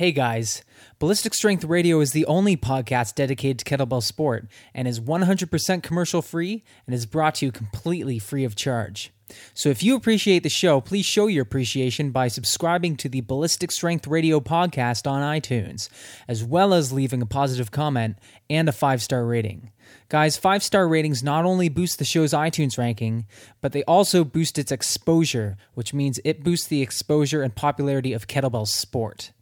Hey 0.00 0.12
guys, 0.12 0.64
Ballistic 0.98 1.34
Strength 1.34 1.64
Radio 1.64 2.00
is 2.00 2.12
the 2.12 2.24
only 2.24 2.56
podcast 2.56 3.16
dedicated 3.16 3.58
to 3.58 3.64
kettlebell 3.66 4.02
sport 4.02 4.46
and 4.72 4.88
is 4.88 4.98
100% 4.98 5.82
commercial 5.82 6.22
free 6.22 6.64
and 6.86 6.94
is 6.94 7.04
brought 7.04 7.34
to 7.34 7.44
you 7.44 7.52
completely 7.52 8.18
free 8.18 8.44
of 8.44 8.56
charge. 8.56 9.12
So 9.52 9.68
if 9.68 9.82
you 9.82 9.94
appreciate 9.94 10.42
the 10.42 10.48
show, 10.48 10.80
please 10.80 11.04
show 11.04 11.26
your 11.26 11.42
appreciation 11.42 12.12
by 12.12 12.28
subscribing 12.28 12.96
to 12.96 13.10
the 13.10 13.20
Ballistic 13.20 13.70
Strength 13.70 14.06
Radio 14.06 14.40
podcast 14.40 15.06
on 15.06 15.20
iTunes, 15.20 15.90
as 16.26 16.42
well 16.42 16.72
as 16.72 16.94
leaving 16.94 17.20
a 17.20 17.26
positive 17.26 17.70
comment 17.70 18.16
and 18.48 18.70
a 18.70 18.72
five 18.72 19.02
star 19.02 19.26
rating. 19.26 19.70
Guys, 20.08 20.38
five 20.38 20.62
star 20.62 20.88
ratings 20.88 21.22
not 21.22 21.44
only 21.44 21.68
boost 21.68 21.98
the 21.98 22.06
show's 22.06 22.32
iTunes 22.32 22.78
ranking, 22.78 23.26
but 23.60 23.72
they 23.72 23.84
also 23.84 24.24
boost 24.24 24.58
its 24.58 24.72
exposure, 24.72 25.58
which 25.74 25.92
means 25.92 26.18
it 26.24 26.42
boosts 26.42 26.68
the 26.68 26.80
exposure 26.80 27.42
and 27.42 27.54
popularity 27.54 28.14
of 28.14 28.28
kettlebell 28.28 28.66
sport 28.66 29.32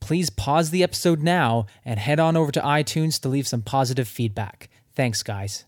please 0.00 0.30
pause 0.30 0.70
the 0.70 0.82
episode 0.82 1.22
now 1.22 1.66
and 1.84 1.98
head 1.98 2.20
on 2.20 2.36
over 2.36 2.52
to 2.52 2.60
iTunes 2.60 3.20
to 3.20 3.28
leave 3.28 3.46
some 3.48 3.62
positive 3.62 4.08
feedback. 4.08 4.68
Thanks, 4.94 5.22
guys. 5.22 5.64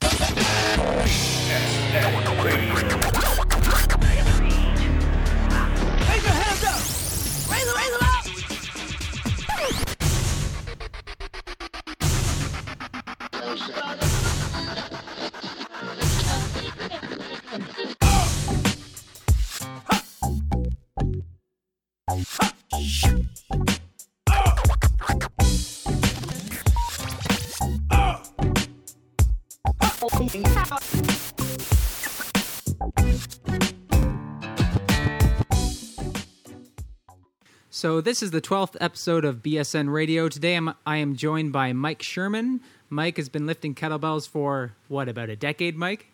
So 37.81 38.03
this 38.03 38.23
is 38.23 38.31
the 38.31 38.43
12th 38.43 38.77
episode 38.79 39.25
of 39.25 39.37
BSN 39.37 39.91
Radio. 39.91 40.29
Today 40.29 40.55
I'm, 40.55 40.75
I 40.85 40.99
am 40.99 41.17
joined 41.17 41.51
by 41.55 41.73
Mike 41.73 42.03
Sherman. 42.03 42.61
Mike 42.91 43.17
has 43.17 43.31
been 43.31 43.47
lifting 43.47 43.75
kettlebells 43.75 44.29
for, 44.29 44.75
what, 44.89 45.09
about 45.09 45.31
a 45.31 45.35
decade, 45.35 45.77
Mike? 45.77 46.09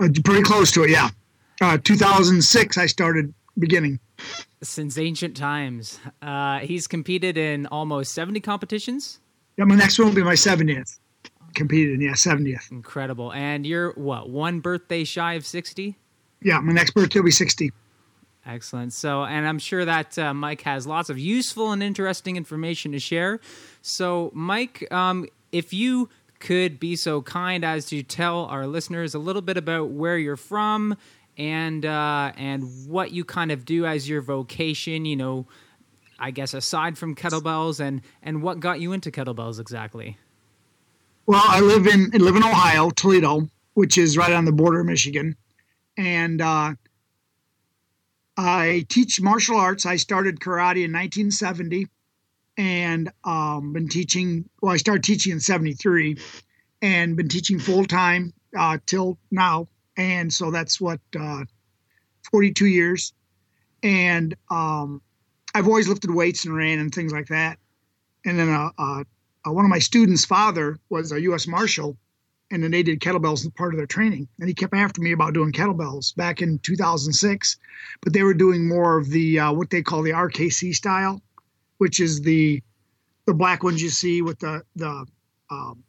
Uh, 0.00 0.08
pretty 0.24 0.42
close 0.42 0.72
to 0.72 0.82
it, 0.82 0.90
yeah. 0.90 1.10
Uh, 1.60 1.78
2006, 1.78 2.76
I 2.76 2.86
started 2.86 3.32
beginning. 3.56 4.00
Since 4.62 4.98
ancient 4.98 5.36
times. 5.36 6.00
Uh, 6.20 6.58
he's 6.58 6.88
competed 6.88 7.38
in 7.38 7.66
almost 7.66 8.10
70 8.10 8.40
competitions. 8.40 9.20
Yeah, 9.58 9.66
my 9.66 9.76
next 9.76 9.96
one 9.96 10.08
will 10.08 10.14
be 10.16 10.24
my 10.24 10.34
70th. 10.34 10.98
Competed 11.54 11.94
in, 11.94 12.00
yeah, 12.00 12.14
70th. 12.14 12.68
Incredible. 12.72 13.32
And 13.32 13.64
you're, 13.64 13.92
what, 13.92 14.28
one 14.28 14.58
birthday 14.58 15.04
shy 15.04 15.34
of 15.34 15.46
60? 15.46 15.96
Yeah, 16.42 16.58
my 16.58 16.72
next 16.72 16.94
birthday 16.94 17.20
will 17.20 17.26
be 17.26 17.30
60. 17.30 17.70
Excellent. 18.46 18.92
So, 18.92 19.24
and 19.24 19.46
I'm 19.46 19.58
sure 19.58 19.84
that 19.84 20.18
uh, 20.18 20.32
Mike 20.32 20.62
has 20.62 20.86
lots 20.86 21.10
of 21.10 21.18
useful 21.18 21.72
and 21.72 21.82
interesting 21.82 22.36
information 22.36 22.92
to 22.92 22.98
share. 22.98 23.38
So, 23.82 24.30
Mike, 24.34 24.90
um, 24.92 25.26
if 25.52 25.72
you 25.72 26.08
could 26.38 26.80
be 26.80 26.96
so 26.96 27.20
kind 27.20 27.64
as 27.64 27.86
to 27.86 28.02
tell 28.02 28.46
our 28.46 28.66
listeners 28.66 29.14
a 29.14 29.18
little 29.18 29.42
bit 29.42 29.58
about 29.58 29.90
where 29.90 30.16
you're 30.16 30.38
from 30.38 30.96
and 31.36 31.84
uh, 31.84 32.32
and 32.36 32.88
what 32.88 33.12
you 33.12 33.24
kind 33.24 33.52
of 33.52 33.64
do 33.64 33.86
as 33.86 34.08
your 34.08 34.22
vocation, 34.22 35.04
you 35.04 35.16
know, 35.16 35.46
I 36.18 36.30
guess 36.30 36.54
aside 36.54 36.98
from 36.98 37.14
kettlebells, 37.14 37.78
and 37.78 38.00
and 38.22 38.42
what 38.42 38.60
got 38.60 38.80
you 38.80 38.92
into 38.92 39.10
kettlebells 39.10 39.60
exactly. 39.60 40.16
Well, 41.26 41.42
I 41.44 41.60
live 41.60 41.86
in 41.86 42.10
I 42.14 42.16
live 42.16 42.36
in 42.36 42.42
Ohio, 42.42 42.90
Toledo, 42.90 43.48
which 43.74 43.98
is 43.98 44.16
right 44.16 44.32
on 44.32 44.46
the 44.46 44.52
border 44.52 44.80
of 44.80 44.86
Michigan, 44.86 45.36
and 45.96 46.40
uh, 46.40 46.74
I 48.40 48.86
teach 48.88 49.20
martial 49.20 49.56
arts. 49.56 49.84
I 49.84 49.96
started 49.96 50.40
karate 50.40 50.84
in 50.84 50.92
1970, 50.92 51.86
and 52.56 53.12
um, 53.22 53.72
been 53.74 53.88
teaching. 53.88 54.48
Well, 54.62 54.72
I 54.72 54.78
started 54.78 55.04
teaching 55.04 55.32
in 55.32 55.40
'73, 55.40 56.16
and 56.80 57.16
been 57.16 57.28
teaching 57.28 57.58
full 57.58 57.84
time 57.84 58.32
uh, 58.56 58.78
till 58.86 59.18
now. 59.30 59.68
And 59.96 60.32
so 60.32 60.50
that's 60.50 60.80
what 60.80 61.00
uh, 61.18 61.44
42 62.30 62.66
years, 62.66 63.12
and 63.82 64.34
um, 64.50 65.02
I've 65.54 65.66
always 65.66 65.88
lifted 65.88 66.10
weights 66.10 66.46
and 66.46 66.54
ran 66.54 66.78
and 66.78 66.94
things 66.94 67.12
like 67.12 67.26
that. 67.26 67.58
And 68.24 68.38
then 68.38 68.48
uh, 68.48 68.70
uh, 68.78 69.04
one 69.44 69.66
of 69.66 69.70
my 69.70 69.80
students' 69.80 70.24
father 70.24 70.78
was 70.88 71.12
a 71.12 71.20
U.S. 71.22 71.46
Marshal, 71.46 71.98
and 72.50 72.62
then 72.62 72.70
they 72.70 72.82
did 72.82 73.00
kettlebells 73.00 73.44
as 73.44 73.50
part 73.50 73.72
of 73.72 73.78
their 73.78 73.86
training. 73.86 74.28
And 74.38 74.48
he 74.48 74.54
kept 74.54 74.74
after 74.74 75.00
me 75.00 75.12
about 75.12 75.34
doing 75.34 75.52
kettlebells 75.52 76.14
back 76.16 76.42
in 76.42 76.58
2006, 76.58 77.56
but 78.00 78.12
they 78.12 78.22
were 78.22 78.34
doing 78.34 78.68
more 78.68 78.98
of 78.98 79.08
the 79.08 79.38
uh, 79.38 79.52
what 79.52 79.70
they 79.70 79.82
call 79.82 80.02
the 80.02 80.10
RKC 80.10 80.74
style, 80.74 81.22
which 81.78 82.00
is 82.00 82.20
the 82.22 82.62
the 83.26 83.34
black 83.34 83.62
ones 83.62 83.82
you 83.82 83.90
see 83.90 84.22
with 84.22 84.38
the 84.40 84.62
the 84.76 85.06
um, 85.50 85.84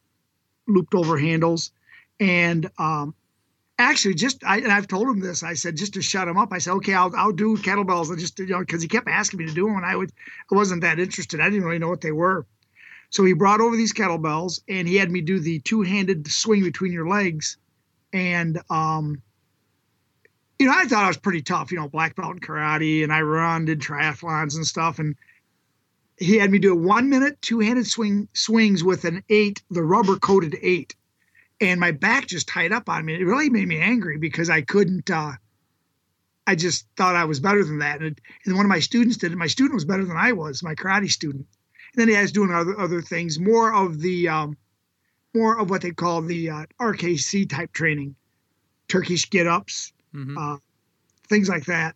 looped 0.68 0.94
over 0.94 1.18
handles. 1.18 1.72
And 2.20 2.70
um, 2.78 3.16
actually, 3.80 4.14
just 4.14 4.44
I 4.46 4.58
and 4.58 4.72
I've 4.72 4.88
told 4.88 5.08
him 5.08 5.20
this. 5.20 5.42
I 5.42 5.56
said 5.56 5.78
just 5.78 5.96
to 5.96 6.02
shut 6.02 6.28
him 6.28 6.38
up. 6.38 6.50
I 6.52 6.60
said, 6.60 6.74
okay, 6.74 6.94
I'll 6.94 7.12
I'll 7.16 7.32
do 7.32 7.58
kettlebells. 7.58 8.12
I 8.12 8.20
just 8.20 8.38
you 8.38 8.48
know 8.48 8.60
because 8.60 8.82
he 8.82 8.88
kept 8.88 9.08
asking 9.08 9.40
me 9.40 9.48
to 9.48 9.54
do 9.54 9.66
them, 9.66 9.78
and 9.78 9.86
I 9.86 9.96
would 9.96 10.12
I 10.52 10.56
wasn't 10.56 10.82
that 10.82 11.00
interested. 11.00 11.40
I 11.40 11.50
didn't 11.50 11.66
really 11.66 11.80
know 11.80 11.90
what 11.90 12.02
they 12.02 12.12
were. 12.12 12.46
So 13.12 13.26
he 13.26 13.34
brought 13.34 13.60
over 13.60 13.76
these 13.76 13.94
kettlebells 13.94 14.62
and 14.68 14.88
he 14.88 14.96
had 14.96 15.12
me 15.12 15.22
do 15.22 15.40
the 15.40 15.60
two-handed 15.60 16.32
swing 16.32 16.64
between 16.64 16.94
your 16.94 17.08
legs. 17.08 17.58
And 18.14 18.60
um, 18.70 19.22
you 20.58 20.66
know, 20.66 20.74
I 20.74 20.86
thought 20.86 21.04
I 21.04 21.08
was 21.10 21.18
pretty 21.18 21.42
tough, 21.42 21.72
you 21.72 21.78
know, 21.78 21.90
black 21.90 22.16
belt 22.16 22.32
in 22.32 22.40
karate 22.40 23.04
and 23.04 23.12
I 23.12 23.22
run, 23.22 23.66
did 23.66 23.82
triathlons 23.82 24.56
and 24.56 24.66
stuff. 24.66 24.98
And 25.00 25.16
he 26.18 26.38
had 26.38 26.52
me 26.52 26.60
do 26.60 26.72
a 26.72 26.76
one 26.76 27.10
minute 27.10 27.42
two-handed 27.42 27.86
swing 27.86 28.30
swings 28.34 28.82
with 28.82 29.04
an 29.04 29.24
eight, 29.30 29.62
the 29.70 29.84
rubber 29.84 30.18
coated 30.18 30.58
eight. 30.62 30.96
And 31.60 31.80
my 31.80 31.92
back 31.92 32.28
just 32.28 32.48
tied 32.48 32.72
up 32.72 32.88
on 32.88 33.04
me. 33.04 33.16
It 33.16 33.26
really 33.26 33.50
made 33.50 33.68
me 33.68 33.80
angry 33.80 34.18
because 34.20 34.50
I 34.50 34.62
couldn't 34.62 35.12
uh 35.12 35.34
I 36.48 36.56
just 36.56 36.88
thought 36.96 37.18
I 37.18 37.26
was 37.26 37.42
better 37.42 37.64
than 37.64 37.80
that. 37.80 38.02
And, 38.02 38.20
and 38.46 38.56
one 38.56 38.66
of 38.66 38.70
my 38.70 38.80
students 38.80 39.18
did 39.18 39.34
it. 39.34 39.38
My 39.38 39.48
student 39.48 39.76
was 39.76 39.86
better 39.86 40.06
than 40.06 40.18
I 40.18 40.32
was, 40.32 40.64
my 40.64 40.76
karate 40.76 41.12
student. 41.12 41.46
And 41.94 42.02
then 42.02 42.08
he 42.10 42.18
was 42.22 42.32
doing 42.32 42.52
other 42.52 42.80
other 42.80 43.02
things, 43.02 43.40
more 43.40 43.74
of 43.74 44.00
the 44.00 44.28
um, 44.30 44.58
more 45.34 45.60
of 45.60 45.70
what 45.70 45.82
they 45.82 45.92
call 45.92 46.22
the 46.22 46.50
uh, 46.50 46.66
RKC 46.80 47.50
type 47.50 47.72
training, 47.74 48.16
Turkish 48.88 49.30
get 49.30 49.48
ups, 49.48 49.94
Mhm. 50.14 50.36
uh, 50.38 50.58
things 51.30 51.48
like 51.48 51.66
that. 51.66 51.96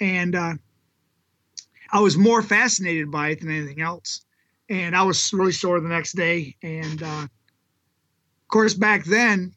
And 0.00 0.34
uh, 0.34 0.54
I 1.92 2.00
was 2.00 2.16
more 2.16 2.42
fascinated 2.42 3.10
by 3.10 3.30
it 3.30 3.40
than 3.40 3.50
anything 3.50 3.80
else. 3.80 4.24
And 4.68 4.96
I 4.96 5.02
was 5.02 5.32
really 5.32 5.52
sore 5.52 5.80
the 5.80 5.88
next 5.88 6.12
day. 6.12 6.56
And 6.62 7.02
uh, 7.02 7.24
of 7.24 8.48
course, 8.48 8.72
back 8.74 9.04
then, 9.04 9.54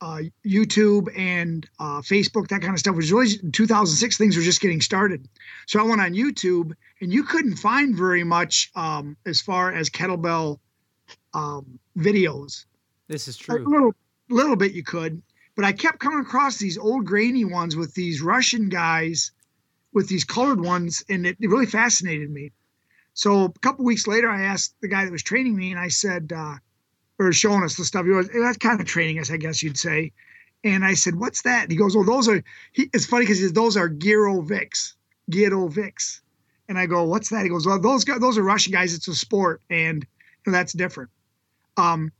uh, 0.00 0.20
YouTube 0.46 1.08
and 1.18 1.68
uh, 1.78 2.00
Facebook, 2.00 2.48
that 2.48 2.60
kind 2.60 2.72
of 2.74 2.78
stuff 2.78 2.96
was 2.96 3.12
really 3.12 3.36
2006. 3.52 4.16
Things 4.16 4.36
were 4.36 4.42
just 4.42 4.60
getting 4.60 4.80
started. 4.80 5.26
So 5.66 5.80
I 5.80 5.82
went 5.82 6.00
on 6.00 6.12
YouTube, 6.14 6.72
and 7.00 7.12
you 7.12 7.24
couldn't 7.24 7.56
find 7.56 7.96
very 7.96 8.24
much 8.24 8.70
um, 8.74 9.16
as 9.26 9.40
far 9.40 9.72
as 9.72 9.90
kettlebell 9.90 10.58
um, 11.32 11.78
videos. 11.96 12.64
This 13.08 13.28
is 13.28 13.36
true. 13.36 13.66
A 13.66 13.68
little, 13.68 13.94
little 14.30 14.56
bit 14.56 14.72
you 14.72 14.82
could, 14.82 15.22
but 15.56 15.64
I 15.64 15.72
kept 15.72 15.98
coming 15.98 16.20
across 16.20 16.58
these 16.58 16.78
old 16.78 17.04
grainy 17.04 17.44
ones 17.44 17.76
with 17.76 17.94
these 17.94 18.22
Russian 18.22 18.68
guys, 18.68 19.32
with 19.92 20.08
these 20.08 20.24
colored 20.24 20.60
ones, 20.60 21.04
and 21.08 21.26
it, 21.26 21.36
it 21.40 21.48
really 21.48 21.66
fascinated 21.66 22.30
me. 22.30 22.52
So 23.14 23.44
a 23.44 23.58
couple 23.60 23.84
weeks 23.84 24.06
later, 24.06 24.28
I 24.28 24.42
asked 24.42 24.74
the 24.80 24.88
guy 24.88 25.04
that 25.04 25.12
was 25.12 25.22
training 25.22 25.56
me, 25.56 25.70
and 25.70 25.78
I 25.78 25.88
said, 25.88 26.32
uh, 26.34 26.56
or 27.18 27.32
showing 27.32 27.62
us 27.62 27.76
the 27.76 27.84
stuff. 27.84 28.04
He 28.04 28.10
was 28.10 28.28
that's 28.28 28.58
kind 28.58 28.80
of 28.80 28.86
training 28.86 29.18
us, 29.18 29.30
I 29.30 29.36
guess 29.36 29.62
you'd 29.62 29.78
say. 29.78 30.12
And 30.62 30.84
I 30.84 30.94
said, 30.94 31.14
"What's 31.14 31.42
that?" 31.42 31.64
And 31.64 31.70
he 31.70 31.78
goes, 31.78 31.94
"Oh, 31.94 32.04
those 32.04 32.28
are." 32.28 32.42
He, 32.72 32.90
it's 32.92 33.06
funny 33.06 33.24
because 33.24 33.52
those 33.52 33.76
are 33.76 33.88
Gireviks, 33.88 34.94
Gireviks. 35.30 36.20
And 36.68 36.78
I 36.78 36.86
go, 36.86 37.04
"What's 37.04 37.28
that?" 37.30 37.42
He 37.42 37.48
goes, 37.50 37.66
"Well, 37.66 37.80
those 37.80 38.04
guys, 38.04 38.20
those 38.20 38.38
are 38.38 38.42
Russian 38.42 38.72
guys. 38.72 38.94
It's 38.94 39.08
a 39.08 39.14
sport, 39.14 39.60
and 39.68 40.06
you 40.44 40.52
know, 40.52 40.52
that's 40.52 40.72
different." 40.72 41.10
Um, 41.76 42.12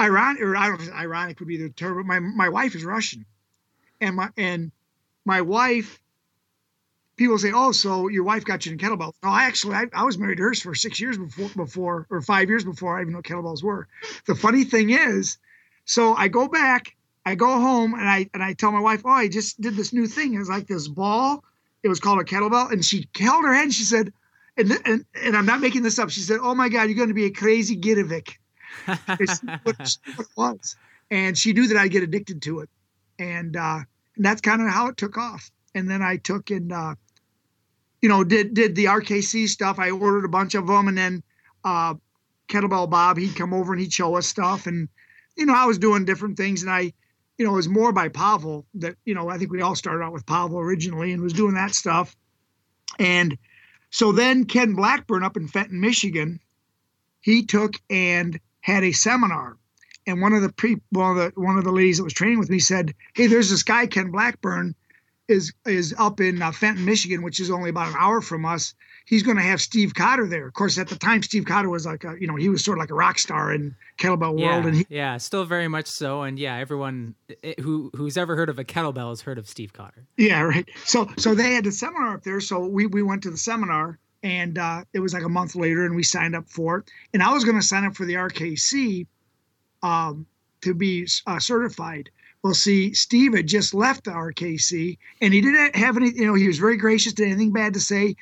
ironic, 0.00 0.42
or 0.42 0.56
I 0.56 0.68
don't 0.68 0.86
know, 0.86 0.92
ironic 0.92 1.38
would 1.40 1.48
be 1.48 1.56
the 1.56 1.68
term. 1.70 1.96
But 1.96 2.06
my 2.06 2.18
my 2.20 2.48
wife 2.48 2.74
is 2.74 2.84
Russian, 2.84 3.26
and 4.00 4.16
my 4.16 4.30
and 4.36 4.72
my 5.24 5.42
wife. 5.42 6.00
People 7.16 7.38
say, 7.38 7.52
"Oh, 7.54 7.70
so 7.72 8.08
your 8.08 8.24
wife 8.24 8.44
got 8.44 8.66
you 8.66 8.72
in 8.72 8.78
kettlebells?" 8.78 9.14
No, 9.22 9.28
I 9.28 9.44
actually 9.44 9.74
I, 9.76 9.86
I 9.92 10.04
was 10.04 10.18
married 10.18 10.38
to 10.38 10.44
her 10.44 10.54
for 10.54 10.74
six 10.74 10.98
years 10.98 11.16
before 11.16 11.50
before 11.54 12.06
or 12.10 12.20
five 12.22 12.48
years 12.48 12.64
before 12.64 12.98
I 12.98 13.02
even 13.02 13.12
know 13.12 13.18
what 13.18 13.26
kettlebells 13.26 13.62
were. 13.62 13.86
The 14.26 14.34
funny 14.34 14.64
thing 14.64 14.90
is, 14.90 15.38
so 15.84 16.14
I 16.14 16.28
go 16.28 16.48
back, 16.48 16.96
I 17.24 17.34
go 17.36 17.46
home, 17.60 17.94
and 17.94 18.08
I 18.08 18.28
and 18.34 18.42
I 18.42 18.54
tell 18.54 18.72
my 18.72 18.80
wife, 18.80 19.02
"Oh, 19.04 19.10
I 19.10 19.28
just 19.28 19.60
did 19.60 19.76
this 19.76 19.92
new 19.92 20.06
thing. 20.06 20.34
It's 20.34 20.48
like 20.48 20.66
this 20.66 20.88
ball. 20.88 21.44
It 21.84 21.88
was 21.88 22.00
called 22.00 22.18
a 22.18 22.24
kettlebell." 22.24 22.72
And 22.72 22.84
she 22.84 23.08
held 23.16 23.44
her 23.44 23.54
head 23.54 23.64
and 23.64 23.74
she 23.74 23.84
said, 23.84 24.12
and, 24.56 24.72
and 24.84 25.04
and 25.22 25.36
I'm 25.36 25.46
not 25.46 25.60
making 25.60 25.82
this 25.82 25.98
up. 25.98 26.10
She 26.10 26.20
said, 26.20 26.38
"Oh 26.40 26.54
my 26.54 26.68
God, 26.68 26.84
you're 26.84 26.96
going 26.96 27.08
to 27.08 27.14
be 27.14 27.24
a 27.24 27.30
crazy 27.30 27.76
Girevik." 27.76 28.36
It's 29.08 29.40
what 29.62 29.80
it 29.80 30.26
was, 30.36 30.76
and 31.10 31.36
she 31.36 31.52
knew 31.52 31.66
that 31.68 31.76
I'd 31.76 31.90
get 31.90 32.02
addicted 32.02 32.42
to 32.42 32.60
it, 32.60 32.68
and 33.18 33.56
uh, 33.56 33.80
and 34.16 34.24
that's 34.24 34.40
kind 34.40 34.62
of 34.62 34.68
how 34.68 34.88
it 34.88 34.96
took 34.96 35.18
off. 35.18 35.50
And 35.74 35.90
then 35.90 36.02
I 36.02 36.18
took 36.18 36.50
and 36.50 36.72
uh, 36.72 36.94
you 38.00 38.08
know 38.08 38.22
did 38.22 38.54
did 38.54 38.74
the 38.76 38.86
RKC 38.86 39.48
stuff. 39.48 39.78
I 39.78 39.90
ordered 39.90 40.24
a 40.24 40.28
bunch 40.28 40.54
of 40.54 40.66
them, 40.66 40.88
and 40.88 40.96
then 40.96 41.22
uh, 41.64 41.94
kettlebell 42.48 42.88
Bob 42.88 43.18
he'd 43.18 43.36
come 43.36 43.52
over 43.52 43.72
and 43.72 43.80
he'd 43.80 43.92
show 43.92 44.14
us 44.16 44.26
stuff, 44.26 44.66
and 44.66 44.88
you 45.36 45.46
know 45.46 45.54
I 45.54 45.66
was 45.66 45.78
doing 45.78 46.04
different 46.04 46.36
things, 46.36 46.62
and 46.62 46.70
I 46.70 46.92
you 47.38 47.44
know 47.44 47.52
it 47.52 47.56
was 47.56 47.68
more 47.68 47.92
by 47.92 48.08
Pavel 48.08 48.66
that 48.74 48.96
you 49.04 49.14
know 49.14 49.28
I 49.28 49.38
think 49.38 49.50
we 49.50 49.62
all 49.62 49.74
started 49.74 50.04
out 50.04 50.12
with 50.12 50.26
Pavel 50.26 50.58
originally 50.58 51.12
and 51.12 51.22
was 51.22 51.32
doing 51.32 51.54
that 51.54 51.74
stuff, 51.74 52.16
and 52.98 53.36
so 53.90 54.12
then 54.12 54.44
Ken 54.44 54.74
Blackburn 54.74 55.22
up 55.22 55.36
in 55.36 55.46
Fenton, 55.46 55.80
Michigan, 55.80 56.40
he 57.20 57.44
took 57.44 57.80
and 57.88 58.40
had 58.60 58.82
a 58.82 58.92
seminar. 58.92 59.56
And 60.06 60.20
one 60.20 60.32
of 60.32 60.42
the 60.42 60.52
pre 60.52 60.78
well, 60.92 61.14
the 61.14 61.32
one 61.36 61.58
of 61.58 61.64
the 61.64 61.72
ladies 61.72 61.98
that 61.98 62.04
was 62.04 62.12
training 62.12 62.38
with 62.38 62.50
me 62.50 62.58
said, 62.58 62.94
"Hey, 63.14 63.26
there's 63.26 63.50
this 63.50 63.62
guy 63.62 63.86
Ken 63.86 64.10
Blackburn 64.10 64.74
is 65.28 65.52
is 65.66 65.94
up 65.98 66.20
in 66.20 66.42
uh, 66.42 66.52
Fenton, 66.52 66.84
Michigan, 66.84 67.22
which 67.22 67.40
is 67.40 67.50
only 67.50 67.70
about 67.70 67.88
an 67.88 67.96
hour 67.98 68.20
from 68.20 68.44
us. 68.44 68.74
He's 69.06 69.22
going 69.22 69.36
to 69.36 69.42
have 69.42 69.60
Steve 69.60 69.94
Cotter 69.94 70.26
there. 70.26 70.46
Of 70.46 70.54
course, 70.54 70.78
at 70.78 70.88
the 70.88 70.96
time, 70.96 71.22
Steve 71.22 71.44
Cotter 71.44 71.68
was 71.68 71.84
like 71.84 72.04
a, 72.04 72.16
you 72.18 72.26
know, 72.26 72.36
he 72.36 72.48
was 72.48 72.64
sort 72.64 72.78
of 72.78 72.82
like 72.82 72.90
a 72.90 72.94
rock 72.94 73.18
star 73.18 73.52
in 73.52 73.76
kettlebell 73.98 74.38
yeah, 74.38 74.46
world, 74.46 74.66
and 74.66 74.76
he, 74.76 74.86
yeah, 74.88 75.18
still 75.18 75.44
very 75.44 75.68
much 75.68 75.86
so. 75.86 76.22
And 76.22 76.38
yeah, 76.38 76.56
everyone 76.56 77.14
eh, 77.42 77.54
who 77.60 77.90
who's 77.94 78.16
ever 78.16 78.34
heard 78.34 78.48
of 78.48 78.58
a 78.58 78.64
kettlebell 78.64 79.10
has 79.10 79.20
heard 79.20 79.36
of 79.36 79.46
Steve 79.46 79.74
Cotter. 79.74 80.06
yeah, 80.16 80.40
right. 80.40 80.68
So 80.84 81.10
so 81.18 81.34
they 81.34 81.52
had 81.52 81.64
the 81.64 81.72
seminar 81.72 82.14
up 82.14 82.22
there. 82.22 82.40
So 82.40 82.66
we 82.66 82.86
we 82.86 83.02
went 83.02 83.22
to 83.24 83.30
the 83.30 83.36
seminar, 83.36 83.98
and 84.22 84.56
uh, 84.56 84.84
it 84.94 85.00
was 85.00 85.12
like 85.12 85.24
a 85.24 85.28
month 85.28 85.54
later, 85.54 85.84
and 85.84 85.94
we 85.94 86.02
signed 86.02 86.34
up 86.34 86.48
for 86.48 86.78
it. 86.78 86.90
And 87.12 87.22
I 87.22 87.32
was 87.32 87.44
going 87.44 87.60
to 87.60 87.66
sign 87.66 87.84
up 87.84 87.94
for 87.94 88.06
the 88.06 88.14
RKC 88.14 89.06
um, 89.82 90.26
to 90.62 90.72
be 90.72 91.06
uh, 91.26 91.38
certified. 91.38 92.08
Well, 92.42 92.54
see, 92.54 92.94
Steve 92.94 93.34
had 93.34 93.46
just 93.46 93.74
left 93.74 94.04
the 94.04 94.10
RKC, 94.12 94.98
and 95.20 95.32
he 95.32 95.40
didn't 95.42 95.76
have 95.76 95.96
any. 95.98 96.10
You 96.10 96.26
know, 96.26 96.34
he 96.34 96.46
was 96.46 96.58
very 96.58 96.78
gracious, 96.78 97.12
did 97.12 97.28
anything 97.28 97.52
bad 97.52 97.74
to 97.74 97.80
say. 97.80 98.16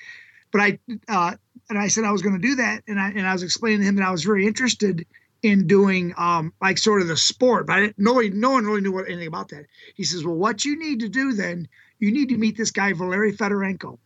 But 0.52 0.60
I 0.60 0.78
uh, 1.08 1.34
and 1.70 1.78
I 1.78 1.88
said 1.88 2.04
I 2.04 2.12
was 2.12 2.22
going 2.22 2.40
to 2.40 2.49
do 2.49 2.56
that, 2.56 2.82
and 2.87 3.00
I 3.00 3.08
and 3.10 3.26
I 3.26 3.32
was 3.32 3.43
explaining 3.43 3.81
to 3.81 3.87
him 3.87 3.96
that 3.96 4.06
I 4.06 4.10
was 4.10 4.22
very 4.22 4.46
interested 4.46 5.06
in 5.43 5.66
doing 5.66 6.14
um, 6.16 6.52
like 6.60 6.78
sort 6.78 7.02
of 7.02 7.08
the 7.08 7.16
sport, 7.16 7.66
but 7.66 7.72
I 7.72 7.81
didn't, 7.81 7.99
no 7.99 8.12
one 8.12 8.64
really 8.64 8.81
knew 8.81 8.93
what, 8.93 9.08
anything 9.08 9.26
about 9.26 9.49
that. 9.49 9.66
He 9.96 10.04
says, 10.04 10.25
"Well, 10.25 10.37
what 10.37 10.64
you 10.64 10.78
need 10.78 11.00
to 11.00 11.08
do 11.08 11.32
then, 11.32 11.66
you 11.99 12.12
need 12.12 12.28
to 12.28 12.37
meet 12.37 12.56
this 12.56 12.70
guy 12.70 12.93
Valery 12.93 13.32
Fedorenko, 13.32 13.99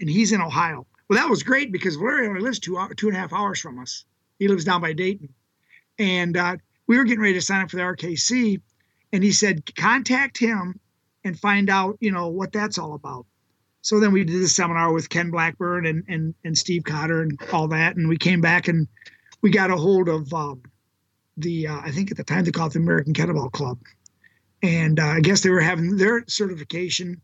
and 0.00 0.08
he's 0.08 0.32
in 0.32 0.40
Ohio." 0.40 0.86
Well, 1.08 1.18
that 1.18 1.28
was 1.28 1.42
great 1.42 1.72
because 1.72 1.96
Valery 1.96 2.28
only 2.28 2.40
lives 2.40 2.60
two 2.60 2.78
two 2.96 3.08
and 3.08 3.16
a 3.16 3.20
half 3.20 3.32
hours 3.32 3.60
from 3.60 3.78
us. 3.78 4.04
He 4.38 4.48
lives 4.48 4.64
down 4.64 4.80
by 4.80 4.92
Dayton, 4.92 5.28
and 5.98 6.36
uh, 6.36 6.56
we 6.86 6.96
were 6.96 7.04
getting 7.04 7.20
ready 7.20 7.34
to 7.34 7.42
sign 7.42 7.62
up 7.62 7.70
for 7.70 7.76
the 7.76 7.82
RKC, 7.82 8.60
and 9.12 9.22
he 9.22 9.32
said, 9.32 9.74
"Contact 9.74 10.38
him 10.38 10.80
and 11.24 11.38
find 11.38 11.68
out, 11.68 11.98
you 12.00 12.12
know, 12.12 12.28
what 12.28 12.52
that's 12.52 12.78
all 12.78 12.94
about." 12.94 13.26
So 13.82 13.98
then 13.98 14.12
we 14.12 14.24
did 14.24 14.42
the 14.42 14.48
seminar 14.48 14.92
with 14.92 15.08
Ken 15.08 15.30
Blackburn 15.30 15.86
and 15.86 16.04
and 16.08 16.34
and 16.44 16.56
Steve 16.56 16.84
Cotter 16.84 17.22
and 17.22 17.38
all 17.52 17.68
that, 17.68 17.96
and 17.96 18.08
we 18.08 18.16
came 18.16 18.40
back 18.40 18.68
and 18.68 18.86
we 19.40 19.50
got 19.50 19.70
a 19.70 19.76
hold 19.76 20.08
of 20.08 20.32
um, 20.34 20.62
the 21.36 21.68
uh, 21.68 21.80
I 21.80 21.90
think 21.90 22.10
at 22.10 22.16
the 22.16 22.24
time 22.24 22.44
they 22.44 22.50
called 22.50 22.72
it 22.72 22.74
the 22.74 22.80
American 22.80 23.14
Kettlebell 23.14 23.52
Club, 23.52 23.78
and 24.62 25.00
uh, 25.00 25.06
I 25.06 25.20
guess 25.20 25.40
they 25.40 25.50
were 25.50 25.60
having 25.60 25.96
their 25.96 26.24
certification. 26.28 27.20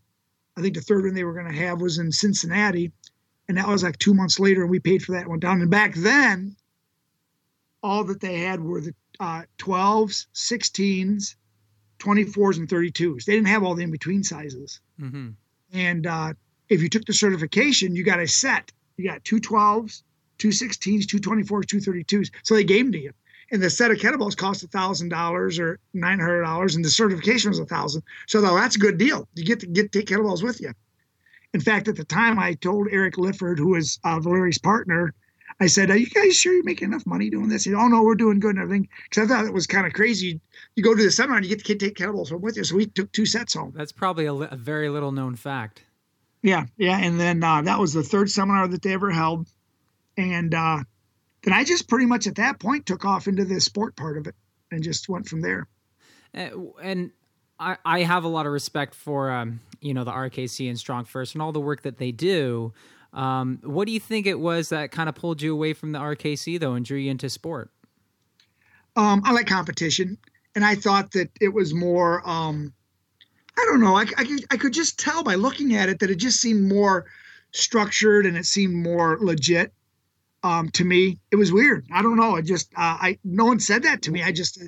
I 0.56 0.62
think 0.62 0.74
the 0.74 0.80
third 0.80 1.04
one 1.04 1.14
they 1.14 1.24
were 1.24 1.34
going 1.34 1.52
to 1.52 1.60
have 1.60 1.82
was 1.82 1.98
in 1.98 2.10
Cincinnati, 2.10 2.92
and 3.48 3.58
that 3.58 3.68
was 3.68 3.82
like 3.82 3.98
two 3.98 4.14
months 4.14 4.40
later, 4.40 4.62
and 4.62 4.70
we 4.70 4.80
paid 4.80 5.02
for 5.02 5.12
that 5.12 5.22
and 5.22 5.28
went 5.28 5.42
down. 5.42 5.60
And 5.60 5.70
back 5.70 5.94
then, 5.94 6.56
all 7.82 8.04
that 8.04 8.20
they 8.20 8.38
had 8.40 8.60
were 8.60 8.80
the 8.80 8.94
uh, 9.20 9.42
12s, 9.58 10.26
16s, 10.34 11.34
24s, 11.98 12.56
and 12.56 12.68
32s. 12.68 13.24
They 13.24 13.34
didn't 13.34 13.48
have 13.48 13.62
all 13.62 13.74
the 13.74 13.82
in 13.82 13.90
between 13.90 14.22
sizes. 14.22 14.80
Mm-hmm. 14.98 15.30
And 15.72 16.06
uh, 16.06 16.34
if 16.68 16.82
you 16.82 16.88
took 16.88 17.04
the 17.04 17.12
certification, 17.12 17.94
you 17.94 18.04
got 18.04 18.20
a 18.20 18.26
set. 18.26 18.72
You 18.96 19.08
got 19.08 19.24
two 19.24 19.40
12s, 19.40 20.02
two 20.38 20.48
16s, 20.48 21.06
two 21.06 21.18
24s, 21.18 21.66
two 21.66 21.78
32s. 21.78 22.30
So 22.42 22.54
they 22.54 22.64
gave 22.64 22.86
them 22.86 22.92
to 22.92 23.00
you. 23.00 23.12
And 23.52 23.62
the 23.62 23.70
set 23.70 23.92
of 23.92 23.98
kettlebells 23.98 24.36
cost 24.36 24.64
a 24.64 24.68
thousand 24.68 25.10
dollars 25.10 25.58
or 25.60 25.78
nine 25.94 26.18
hundred 26.18 26.42
dollars, 26.42 26.74
and 26.74 26.84
the 26.84 26.90
certification 26.90 27.50
was 27.50 27.60
a 27.60 27.66
thousand. 27.66 28.02
So 28.26 28.40
though 28.40 28.56
that's 28.56 28.74
a 28.74 28.80
good 28.80 28.98
deal. 28.98 29.28
You 29.34 29.44
get 29.44 29.60
to 29.60 29.66
get 29.66 29.92
take 29.92 30.06
kettlebells 30.06 30.42
with 30.42 30.60
you. 30.60 30.72
In 31.54 31.60
fact, 31.60 31.86
at 31.86 31.94
the 31.96 32.04
time, 32.04 32.40
I 32.40 32.54
told 32.54 32.88
Eric 32.90 33.16
Liford, 33.18 33.58
who 33.58 33.68
was 33.68 34.00
uh, 34.02 34.18
Valery's 34.18 34.58
partner, 34.58 35.14
I 35.60 35.68
said, 35.68 35.90
"Are 35.90 35.96
you 35.96 36.06
guys 36.06 36.36
sure 36.36 36.52
you're 36.52 36.64
making 36.64 36.88
enough 36.88 37.06
money 37.06 37.30
doing 37.30 37.48
this?" 37.48 37.64
He 37.64 37.70
said, 37.70 37.78
"Oh 37.78 37.86
no, 37.86 38.02
we're 38.02 38.16
doing 38.16 38.40
good 38.40 38.56
and 38.56 38.58
everything." 38.58 38.88
Because 39.08 39.30
I 39.30 39.34
thought 39.34 39.46
it 39.46 39.54
was 39.54 39.66
kind 39.66 39.86
of 39.86 39.92
crazy. 39.92 40.40
You 40.74 40.82
go 40.82 40.94
to 40.94 41.02
the 41.02 41.10
seminar 41.10 41.36
and 41.36 41.46
you 41.46 41.54
get 41.54 41.64
to 41.64 41.74
take 41.76 41.94
kettlebells 41.94 42.30
home 42.30 42.42
with 42.42 42.56
you. 42.56 42.64
So 42.64 42.74
we 42.74 42.86
took 42.86 43.12
two 43.12 43.26
sets 43.26 43.54
home. 43.54 43.72
That's 43.76 43.92
probably 43.92 44.26
a, 44.26 44.34
li- 44.34 44.48
a 44.50 44.56
very 44.56 44.88
little 44.88 45.12
known 45.12 45.36
fact. 45.36 45.82
Yeah, 46.46 46.66
yeah, 46.76 46.96
and 46.96 47.18
then 47.18 47.42
uh, 47.42 47.62
that 47.62 47.80
was 47.80 47.92
the 47.92 48.04
third 48.04 48.30
seminar 48.30 48.68
that 48.68 48.80
they 48.80 48.92
ever 48.92 49.10
held, 49.10 49.48
and 50.16 50.54
uh, 50.54 50.78
then 51.42 51.52
I 51.52 51.64
just 51.64 51.88
pretty 51.88 52.06
much 52.06 52.28
at 52.28 52.36
that 52.36 52.60
point 52.60 52.86
took 52.86 53.04
off 53.04 53.26
into 53.26 53.44
the 53.44 53.60
sport 53.60 53.96
part 53.96 54.16
of 54.16 54.28
it 54.28 54.36
and 54.70 54.80
just 54.80 55.08
went 55.08 55.26
from 55.26 55.40
there. 55.40 55.66
Uh, 56.32 56.50
and 56.80 57.10
I, 57.58 57.78
I 57.84 58.02
have 58.02 58.22
a 58.22 58.28
lot 58.28 58.46
of 58.46 58.52
respect 58.52 58.94
for 58.94 59.28
um, 59.28 59.58
you 59.80 59.92
know 59.92 60.04
the 60.04 60.12
RKC 60.12 60.68
and 60.68 60.78
Strong 60.78 61.06
First 61.06 61.34
and 61.34 61.42
all 61.42 61.50
the 61.50 61.58
work 61.58 61.82
that 61.82 61.98
they 61.98 62.12
do. 62.12 62.72
Um, 63.12 63.58
what 63.64 63.86
do 63.86 63.92
you 63.92 63.98
think 63.98 64.28
it 64.28 64.38
was 64.38 64.68
that 64.68 64.92
kind 64.92 65.08
of 65.08 65.16
pulled 65.16 65.42
you 65.42 65.52
away 65.52 65.72
from 65.72 65.90
the 65.90 65.98
RKC 65.98 66.60
though 66.60 66.74
and 66.74 66.86
drew 66.86 66.98
you 66.98 67.10
into 67.10 67.28
sport? 67.28 67.72
Um, 68.94 69.22
I 69.24 69.32
like 69.32 69.48
competition, 69.48 70.16
and 70.54 70.64
I 70.64 70.76
thought 70.76 71.10
that 71.10 71.28
it 71.40 71.52
was 71.52 71.74
more. 71.74 72.22
Um, 72.24 72.72
I 73.58 73.64
don't 73.64 73.80
know. 73.80 73.96
I, 73.96 74.02
I, 74.02 74.24
could, 74.24 74.44
I 74.50 74.56
could 74.56 74.72
just 74.72 74.98
tell 74.98 75.22
by 75.22 75.34
looking 75.34 75.74
at 75.74 75.88
it 75.88 75.98
that 76.00 76.10
it 76.10 76.16
just 76.16 76.40
seemed 76.40 76.68
more 76.68 77.06
structured 77.52 78.26
and 78.26 78.36
it 78.36 78.44
seemed 78.46 78.74
more 78.74 79.16
legit 79.20 79.72
um, 80.42 80.68
to 80.70 80.84
me. 80.84 81.18
It 81.30 81.36
was 81.36 81.52
weird. 81.52 81.86
I 81.92 82.02
don't 82.02 82.16
know. 82.16 82.36
I 82.36 82.42
just 82.42 82.72
uh, 82.74 82.96
I 83.00 83.18
no 83.24 83.46
one 83.46 83.58
said 83.60 83.82
that 83.84 84.02
to 84.02 84.10
me. 84.10 84.22
I 84.22 84.32
just 84.32 84.62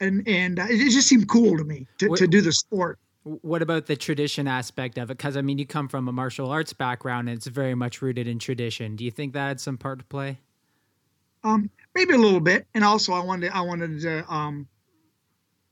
and 0.00 0.26
and 0.28 0.58
uh, 0.58 0.66
it 0.68 0.90
just 0.90 1.08
seemed 1.08 1.28
cool 1.28 1.56
to 1.56 1.64
me 1.64 1.86
to, 1.98 2.08
What- 2.08 2.18
to 2.18 2.26
do 2.26 2.40
the 2.40 2.52
sport. 2.52 2.98
What 3.42 3.60
about 3.60 3.86
the 3.86 3.96
tradition 3.96 4.46
aspect 4.46 4.98
of 4.98 5.10
it? 5.10 5.18
Because 5.18 5.36
I 5.36 5.42
mean, 5.42 5.58
you 5.58 5.66
come 5.66 5.88
from 5.88 6.06
a 6.06 6.12
martial 6.12 6.48
arts 6.48 6.72
background, 6.72 7.28
and 7.28 7.36
it's 7.36 7.48
very 7.48 7.74
much 7.74 8.00
rooted 8.00 8.28
in 8.28 8.38
tradition. 8.38 8.94
Do 8.94 9.04
you 9.04 9.10
think 9.10 9.32
that 9.32 9.48
had 9.48 9.60
some 9.60 9.76
part 9.76 9.98
to 9.98 10.04
play? 10.04 10.38
Um, 11.42 11.68
maybe 11.92 12.14
a 12.14 12.18
little 12.18 12.38
bit, 12.38 12.68
and 12.72 12.84
also 12.84 13.12
I 13.14 13.24
wanted 13.24 13.50
I 13.50 13.62
wanted 13.62 14.00
to 14.02 14.32
um, 14.32 14.68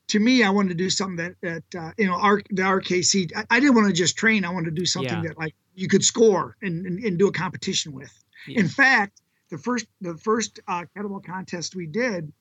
to 0.09 0.21
me 0.21 0.43
I 0.43 0.51
wanted 0.51 0.71
to 0.71 0.75
do 0.75 0.91
something 0.91 1.17
that 1.17 1.35
that 1.41 1.81
uh, 1.81 1.91
you 1.99 2.07
know 2.07 2.15
R, 2.15 2.43
the 2.51 2.63
RKC 2.63 3.33
I, 3.37 3.45
I 3.51 3.61
didn't 3.61 3.75
want 3.75 3.89
to 3.89 3.93
just 3.93 4.17
train. 4.17 4.45
I 4.45 4.51
wanted 4.51 4.67
to 4.75 4.81
do 4.81 4.87
something 4.87 5.23
Yeah. 5.23 5.29
that 5.31 5.39
like 5.39 5.55
you 5.75 5.89
could 5.89 6.05
score 6.05 6.57
and, 6.63 6.87
and, 6.87 6.99
and 7.03 7.19
do 7.19 7.27
a 7.29 7.33
competition 7.33 7.93
with. 7.93 8.13
Yeah. 8.47 8.61
In 8.61 8.69
fact, 8.69 9.21
the 9.51 9.59
first 9.59 9.87
the 10.01 10.17
first 10.17 10.61
uh, 10.69 10.85
kettlebell 10.97 11.25
contest 11.25 11.75
we 11.75 11.87
did, 11.87 12.33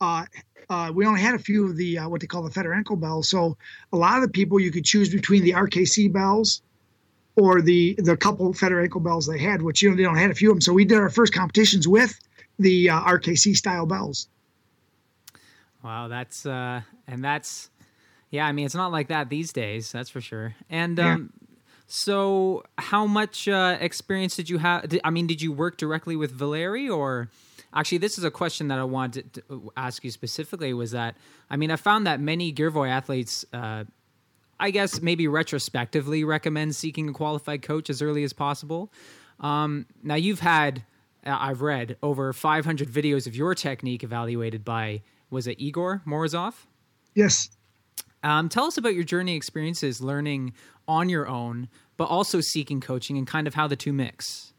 uh, 0.00 0.24
uh, 0.68 0.90
we 0.94 1.06
only 1.06 1.20
had 1.20 1.34
a 1.34 1.38
few 1.38 1.66
of 1.66 1.76
the 1.76 1.98
uh, 1.98 2.08
what 2.08 2.20
they 2.20 2.26
call 2.26 2.42
the 2.42 2.50
Fedorenko 2.50 2.98
bells. 3.00 3.28
So 3.28 3.56
a 3.92 3.96
lot 3.96 4.16
of 4.16 4.22
the 4.22 4.28
people 4.30 4.58
you 4.58 4.70
could 4.70 4.84
choose 4.84 5.08
between 5.10 5.44
the 5.44 5.52
RKC 5.52 6.12
bells 6.12 6.62
or 7.36 7.60
the 7.62 7.94
the 7.98 8.16
couple 8.16 8.52
Fedorenko 8.54 9.02
bells 9.02 9.26
they 9.26 9.38
had, 9.38 9.62
which 9.62 9.82
you 9.82 9.90
know 9.90 9.96
they 9.96 10.06
only 10.06 10.20
had 10.20 10.30
a 10.30 10.34
few 10.34 10.50
of 10.50 10.56
them. 10.56 10.60
So 10.62 10.72
we 10.72 10.84
did 10.84 10.98
our 10.98 11.10
first 11.10 11.32
competitions 11.34 11.86
with 11.86 12.18
the 12.58 12.90
uh, 12.90 13.00
RKC 13.02 13.56
style 13.56 13.86
bells. 13.86 14.28
Wow, 15.82 16.08
that's 16.08 16.44
uh 16.46 16.82
and 17.06 17.24
that's 17.24 17.70
yeah, 18.30 18.46
I 18.46 18.52
mean 18.52 18.66
it's 18.66 18.74
not 18.74 18.92
like 18.92 19.08
that 19.08 19.28
these 19.30 19.52
days, 19.52 19.90
that's 19.92 20.10
for 20.10 20.20
sure. 20.20 20.54
And 20.68 20.98
Yeah. 20.98 21.14
um 21.14 21.32
so 21.86 22.62
how 22.78 23.06
much 23.06 23.48
uh 23.48 23.76
experience 23.80 24.36
did 24.36 24.48
you 24.48 24.58
have 24.58 24.88
did, 24.88 25.00
I 25.04 25.10
mean 25.10 25.26
did 25.26 25.42
you 25.42 25.52
work 25.52 25.76
directly 25.76 26.16
with 26.16 26.30
Valeri 26.32 26.88
or 26.88 27.28
Actually, 27.72 27.98
this 27.98 28.18
is 28.18 28.24
a 28.24 28.32
question 28.32 28.66
that 28.66 28.80
I 28.80 28.84
wanted 28.84 29.32
to 29.34 29.70
ask 29.76 30.02
you 30.02 30.10
specifically 30.10 30.74
was 30.74 30.90
that 30.90 31.14
I 31.48 31.56
mean, 31.56 31.70
I 31.70 31.76
found 31.76 32.04
that 32.06 32.18
many 32.20 32.52
Girevoy 32.52 32.88
athletes 32.90 33.44
uh 33.52 33.84
I 34.58 34.70
guess 34.70 35.00
maybe 35.00 35.26
retrospectively 35.26 36.22
recommend 36.24 36.76
seeking 36.76 37.08
a 37.08 37.12
qualified 37.12 37.62
coach 37.62 37.88
as 37.88 38.02
early 38.02 38.24
as 38.24 38.32
possible. 38.34 38.92
Um, 39.40 39.86
now 40.02 40.16
you've 40.16 40.40
had, 40.40 40.84
uh, 41.24 41.34
I've 41.40 41.62
read 41.62 41.96
over 42.02 42.30
500 42.34 42.86
videos 42.86 43.26
of 43.26 43.34
your 43.34 43.54
technique 43.54 44.02
evaluated 44.04 44.62
by, 44.62 45.00
was 45.30 45.46
it 45.46 45.60
Igor 45.60 46.02
Morozov? 46.06 46.54
Yes. 47.14 47.50
Um, 48.22 48.48
tell 48.48 48.64
us 48.64 48.76
about 48.76 48.94
your 48.94 49.04
journey 49.04 49.34
experiences 49.34 50.00
learning 50.00 50.52
on 50.86 51.08
your 51.08 51.26
own, 51.26 51.68
but 51.96 52.04
also 52.04 52.40
seeking 52.40 52.80
coaching 52.80 53.16
and 53.16 53.26
kind 53.26 53.46
of 53.46 53.54
how 53.54 53.66
the 53.66 53.76
two 53.76 53.92
mix. 53.92 54.52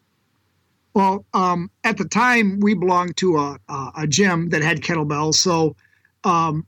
Well, 0.94 1.26
um, 1.34 1.70
at 1.84 1.98
the 1.98 2.06
time 2.06 2.60
we 2.60 2.74
belonged 2.74 3.18
to 3.18 3.38
a, 3.38 3.58
a, 3.96 4.08
gym 4.08 4.50
that 4.50 4.62
had 4.62 4.82
kettlebells. 4.82 5.36
So 5.36 5.76
um, 6.24 6.66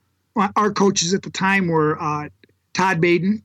our 0.55 0.71
coaches 0.71 1.13
at 1.13 1.23
the 1.23 1.29
time 1.29 1.67
were 1.67 2.01
uh, 2.01 2.29
Todd 2.73 3.01
Baden, 3.01 3.43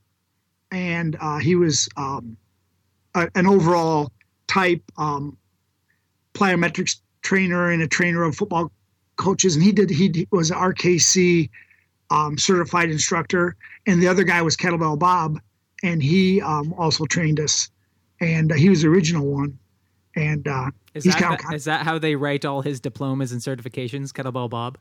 and 0.70 1.16
uh, 1.20 1.38
he 1.38 1.56
was 1.56 1.88
um, 1.96 2.36
a, 3.14 3.28
an 3.34 3.46
overall 3.46 4.12
type. 4.46 4.82
Um, 4.96 5.36
plyometrics 6.38 7.00
trainer 7.22 7.70
and 7.70 7.82
a 7.82 7.88
trainer 7.88 8.22
of 8.22 8.36
football 8.36 8.70
coaches, 9.18 9.54
and 9.56 9.62
he 9.62 9.72
did 9.72 9.90
he 9.90 10.26
was 10.30 10.50
an 10.50 10.56
RKC 10.56 11.50
um, 12.10 12.38
certified 12.38 12.90
instructor, 12.90 13.54
and 13.87 14.00
the 14.02 14.08
other 14.08 14.25
guy 14.25 14.40
was 14.40 14.56
Kettlebell 14.56 14.98
Bob, 14.98 15.38
and 15.82 16.02
he 16.02 16.40
um, 16.40 16.72
also 16.78 17.04
trained 17.04 17.38
us, 17.40 17.68
and 18.20 18.50
uh, 18.50 18.54
he 18.54 18.70
was 18.70 18.80
the 18.82 18.88
original 18.88 19.26
one, 19.26 19.58
and 20.16 20.48
uh, 20.48 20.70
Is 20.94 21.04
he's 21.04 21.12
that, 21.14 21.22
kind 21.22 21.38
that- 21.48 21.54
is 21.54 21.64
that 21.64 21.84
how 21.84 21.98
they 21.98 22.16
write 22.16 22.44
all 22.46 22.62
his 22.62 22.80
diplomas 22.80 23.32
and 23.32 23.40
certifications, 23.42 24.10
Kettlebell 24.12 24.48
Bob? 24.48 24.78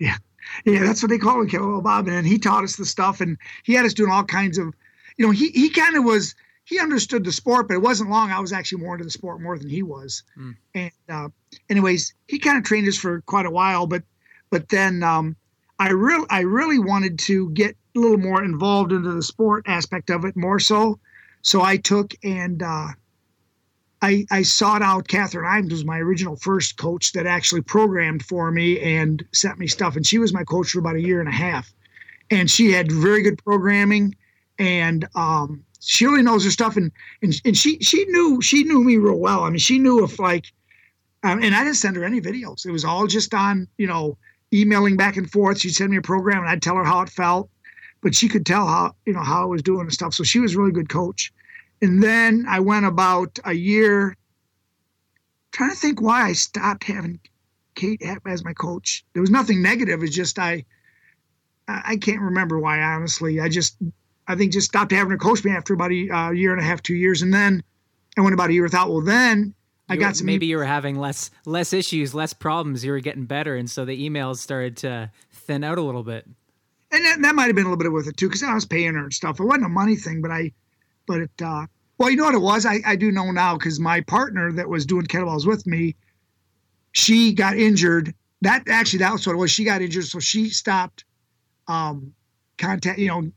yeah, 0.00 0.16
yeah, 0.64 0.82
that's 0.82 1.02
what 1.02 1.10
they 1.10 1.18
call 1.18 1.40
him, 1.40 1.48
Kettlebell 1.48 1.82
Bob, 1.84 2.08
and 2.08 2.26
he 2.26 2.38
taught 2.38 2.64
us 2.64 2.76
the 2.76 2.86
stuff, 2.86 3.20
and 3.20 3.38
he 3.62 3.74
had 3.74 3.84
us 3.86 3.94
doing 3.94 4.10
all 4.10 4.24
kinds 4.24 4.58
of, 4.58 4.74
you 5.16 5.24
know, 5.26 5.30
he 5.32 5.50
he 5.50 5.70
kind 5.70 5.96
of 5.96 6.04
was 6.04 6.34
he 6.66 6.78
understood 6.80 7.24
the 7.24 7.32
sport, 7.32 7.68
but 7.68 7.74
it 7.74 7.82
wasn't 7.82 8.10
long. 8.10 8.30
I 8.30 8.40
was 8.40 8.52
actually 8.52 8.82
more 8.82 8.94
into 8.94 9.04
the 9.04 9.10
sport 9.10 9.40
more 9.40 9.56
than 9.58 9.68
he 9.70 9.82
was, 9.82 10.22
Mm. 10.36 10.56
and 10.74 10.92
uh, 11.08 11.28
anyways, 11.70 12.12
he 12.28 12.38
kind 12.38 12.58
of 12.58 12.64
trained 12.64 12.88
us 12.88 12.98
for 12.98 13.20
quite 13.22 13.46
a 13.46 13.50
while, 13.50 13.86
but 13.86 14.02
but 14.50 14.68
then 14.68 15.02
um, 15.02 15.36
I 15.78 15.90
really 15.90 16.26
I 16.28 16.40
really 16.40 16.78
wanted 16.78 17.18
to 17.20 17.50
get 17.50 17.76
a 17.96 18.00
little 18.00 18.18
more 18.18 18.44
involved 18.44 18.92
into 18.92 19.12
the 19.12 19.22
sport 19.22 19.64
aspect 19.66 20.10
of 20.10 20.24
it 20.24 20.36
more 20.36 20.60
so, 20.60 20.98
so 21.42 21.62
I 21.62 21.78
took 21.78 22.12
and. 22.22 22.62
Uh, 22.62 22.88
I, 24.02 24.26
I 24.30 24.42
sought 24.42 24.82
out 24.82 25.08
Catherine 25.08 25.46
Imes 25.46 25.70
was 25.72 25.84
my 25.86 25.98
original 25.98 26.36
first 26.36 26.76
coach 26.76 27.12
that 27.12 27.26
actually 27.26 27.62
programmed 27.62 28.22
for 28.22 28.50
me 28.52 28.78
and 28.78 29.24
sent 29.32 29.58
me 29.58 29.66
stuff. 29.66 29.96
And 29.96 30.06
she 30.06 30.18
was 30.18 30.34
my 30.34 30.44
coach 30.44 30.70
for 30.70 30.80
about 30.80 30.96
a 30.96 31.00
year 31.00 31.18
and 31.18 31.28
a 31.30 31.32
half. 31.32 31.72
And 32.30 32.50
she 32.50 32.72
had 32.72 32.92
very 32.92 33.22
good 33.22 33.42
programming 33.42 34.14
and 34.58 35.08
um, 35.14 35.64
she 35.86 36.04
really 36.04 36.22
knows 36.22 36.44
her 36.44 36.50
stuff. 36.50 36.76
And, 36.76 36.90
and, 37.22 37.34
and 37.44 37.56
she, 37.56 37.78
she 37.78 38.04
knew, 38.06 38.42
she 38.42 38.64
knew 38.64 38.82
me 38.82 38.96
real 38.96 39.18
well. 39.18 39.44
I 39.44 39.50
mean, 39.50 39.58
she 39.58 39.78
knew 39.78 40.04
if 40.04 40.18
like, 40.18 40.46
um, 41.22 41.42
and 41.42 41.54
I 41.54 41.64
didn't 41.64 41.76
send 41.76 41.96
her 41.96 42.04
any 42.04 42.20
videos. 42.20 42.66
It 42.66 42.72
was 42.72 42.84
all 42.84 43.06
just 43.06 43.32
on, 43.34 43.68
you 43.78 43.86
know, 43.86 44.18
emailing 44.52 44.96
back 44.96 45.16
and 45.16 45.30
forth. 45.30 45.60
She'd 45.60 45.74
send 45.74 45.90
me 45.90 45.96
a 45.96 46.02
program 46.02 46.40
and 46.40 46.48
I'd 46.48 46.62
tell 46.62 46.76
her 46.76 46.84
how 46.84 47.02
it 47.02 47.08
felt, 47.08 47.48
but 48.02 48.14
she 48.14 48.28
could 48.28 48.44
tell 48.44 48.66
how, 48.66 48.94
you 49.06 49.12
know, 49.12 49.22
how 49.22 49.42
I 49.42 49.46
was 49.46 49.62
doing 49.62 49.82
and 49.82 49.92
stuff. 49.92 50.14
So 50.14 50.24
she 50.24 50.40
was 50.40 50.54
a 50.54 50.58
really 50.58 50.72
good 50.72 50.88
coach. 50.88 51.32
And 51.82 52.02
then 52.02 52.46
I 52.48 52.60
went 52.60 52.86
about 52.86 53.38
a 53.44 53.52
year 53.52 54.16
trying 55.52 55.70
to 55.70 55.76
think 55.76 56.00
why 56.00 56.22
I 56.22 56.32
stopped 56.32 56.84
having 56.84 57.20
Kate 57.74 58.02
as 58.26 58.44
my 58.44 58.52
coach. 58.52 59.04
There 59.12 59.20
was 59.20 59.30
nothing 59.30 59.62
negative. 59.62 60.02
It's 60.02 60.14
just 60.14 60.38
I 60.38 60.64
I 61.68 61.82
I 61.84 61.96
can't 61.96 62.20
remember 62.20 62.58
why 62.58 62.80
honestly. 62.80 63.40
I 63.40 63.48
just 63.48 63.76
I 64.28 64.34
think 64.34 64.52
just 64.52 64.66
stopped 64.68 64.92
having 64.92 65.10
her 65.10 65.18
coach 65.18 65.44
me 65.44 65.50
after 65.52 65.74
about 65.74 65.92
a 65.92 66.10
uh, 66.10 66.30
year 66.30 66.52
and 66.52 66.60
a 66.60 66.64
half, 66.64 66.82
two 66.82 66.94
years, 66.94 67.22
and 67.22 67.32
then 67.32 67.62
I 68.18 68.20
went 68.22 68.34
about 68.34 68.50
a 68.50 68.52
year 68.52 68.62
without. 68.64 68.88
Well, 68.90 69.00
then 69.02 69.54
I 69.88 69.94
You- 69.94 70.00
got 70.00 70.16
some 70.16 70.26
maybe 70.26 70.46
you 70.46 70.56
were 70.56 70.64
having 70.64 70.96
less 70.98 71.30
less 71.44 71.72
issues, 71.72 72.14
less 72.14 72.32
problems. 72.32 72.84
You 72.84 72.92
were 72.92 73.00
getting 73.00 73.24
better, 73.26 73.54
and 73.56 73.70
so 73.70 73.84
the 73.84 74.08
emails 74.08 74.38
started 74.38 74.76
to 74.78 75.10
thin 75.30 75.62
out 75.64 75.78
a 75.78 75.82
little 75.82 76.02
bit. 76.02 76.26
and 76.92 77.04
that, 77.04 77.20
that 77.22 77.34
might 77.34 77.46
have 77.46 77.56
been 77.56 77.66
a 77.66 77.68
little 77.68 77.82
bit 77.82 77.92
with 77.92 78.06
it 78.08 78.16
too, 78.16 78.26
because 78.28 78.42
I 78.42 78.54
was 78.54 78.64
paying 78.64 78.94
her 78.94 79.02
and 79.04 79.12
stuff. 79.12 79.38
It 79.40 79.44
wasn't 79.44 79.66
a 79.66 79.68
money 79.68 79.96
thing, 79.96 80.22
but 80.22 80.30
I, 80.30 80.52
but 81.06 81.20
it, 81.20 81.30
uh, 81.42 81.66
well, 81.98 82.10
you 82.10 82.16
know 82.16 82.24
what 82.24 82.34
it 82.34 82.40
was? 82.40 82.64
I, 82.66 82.80
I 82.86 82.94
do 82.96 83.10
know 83.12 83.30
now 83.32 83.56
because 83.56 83.78
my 83.80 84.00
partner 84.02 84.52
that 84.52 84.68
was 84.68 84.86
doing 84.86 85.04
kettlebells 85.06 85.46
with 85.46 85.66
me, 85.66 85.96
she 86.92 87.32
got 87.32 87.56
injured. 87.56 88.14
That 88.42 88.68
actually, 88.68 89.00
that 89.00 89.12
was 89.12 89.26
what 89.26 89.34
it 89.34 89.36
was. 89.38 89.50
She 89.50 89.64
got 89.64 89.82
injured, 89.82 90.04
so 90.04 90.18
she 90.20 90.48
stopped, 90.48 91.04
um, 91.68 92.12
contact, 92.58 92.98
you 92.98 93.08
know, 93.08 93.30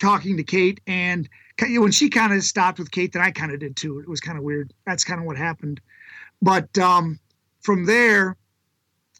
talking 0.00 0.36
to 0.36 0.42
Kate. 0.42 0.80
And 0.86 1.28
when 1.60 1.92
she 1.92 2.08
kind 2.08 2.32
of 2.32 2.42
stopped 2.42 2.78
with 2.78 2.90
Kate, 2.90 3.12
then 3.12 3.22
I 3.22 3.30
kind 3.30 3.52
of 3.52 3.60
did 3.60 3.76
too. 3.76 4.00
It 4.00 4.08
was 4.08 4.20
kind 4.20 4.36
of 4.38 4.42
weird. 4.42 4.72
That's 4.86 5.04
kind 5.04 5.20
of 5.20 5.26
what 5.26 5.36
happened. 5.36 5.80
But 6.42 6.76
um, 6.78 7.20
from 7.60 7.84
there, 7.84 8.36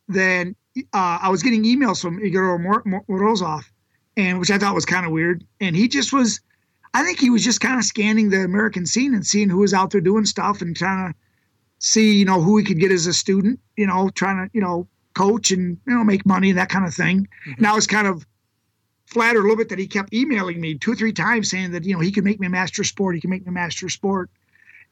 then 0.08 0.56
uh, 0.92 1.18
I 1.22 1.28
was 1.28 1.42
getting 1.42 1.64
emails 1.64 2.00
from 2.00 2.25
Igor 2.25 2.58
Mor- 2.58 2.82
Mor- 2.84 3.04
Morozov, 3.08 3.64
and 4.16 4.40
which 4.40 4.50
I 4.50 4.58
thought 4.58 4.75
was 4.75 4.87
kind 4.87 5.06
of 5.06 5.12
weird. 5.12 5.44
And 5.60 5.76
he 5.76 5.87
just 5.87 6.12
was, 6.12 6.40
I 6.94 7.04
think 7.04 7.20
he 7.20 7.30
was 7.30 7.44
just 7.44 7.60
kind 7.60 7.78
of 7.78 7.84
scanning 7.84 8.30
the 8.30 8.42
American 8.42 8.87
scene 8.87 9.14
and 9.14 9.25
seeing 9.25 9.50
who 9.50 9.58
was 9.58 9.75
out 9.75 9.90
there 9.90 10.00
doing 10.00 10.25
stuff 10.25 10.62
and 10.62 10.75
trying 10.75 11.12
to 11.12 11.18
see, 11.78 12.14
you 12.14 12.25
know, 12.25 12.40
who 12.40 12.56
he 12.56 12.64
could 12.64 12.80
get 12.80 12.90
as 12.90 13.06
a 13.06 13.12
student, 13.12 13.60
you 13.76 13.87
know, 13.87 14.08
trying 14.10 14.46
to, 14.46 14.50
you 14.54 14.60
know, 14.60 14.88
coach 15.14 15.50
and, 15.50 15.76
you 15.87 15.94
know, 15.94 16.04
make 16.04 16.25
money 16.25 16.50
and 16.50 16.58
that 16.58 16.68
kind 16.70 16.87
of 16.87 16.94
thing. 16.94 17.28
And 17.58 17.66
I 17.66 17.75
was 17.75 17.87
kind 17.87 18.06
of 18.06 18.26
flattered 19.11 19.40
a 19.40 19.43
little 19.43 19.57
bit 19.57 19.69
that 19.69 19.79
he 19.79 19.87
kept 19.87 20.14
emailing 20.14 20.61
me 20.61 20.79
two 20.79 20.95
three 20.95 21.12
times 21.12 21.50
saying 21.50 21.73
that, 21.73 21.85
you 21.85 21.95
know, 21.95 22.00
he 22.00 22.12
could 22.12 22.25
make 22.25 22.40
me 22.40 22.47
a 22.47 22.50
master 22.50 22.85
sport. 22.85 23.14
He 23.14 23.21
can 23.21 23.31
make 23.31 23.45
me 23.45 23.50
a 23.50 23.52
master 23.52 23.88
sport. 23.88 24.31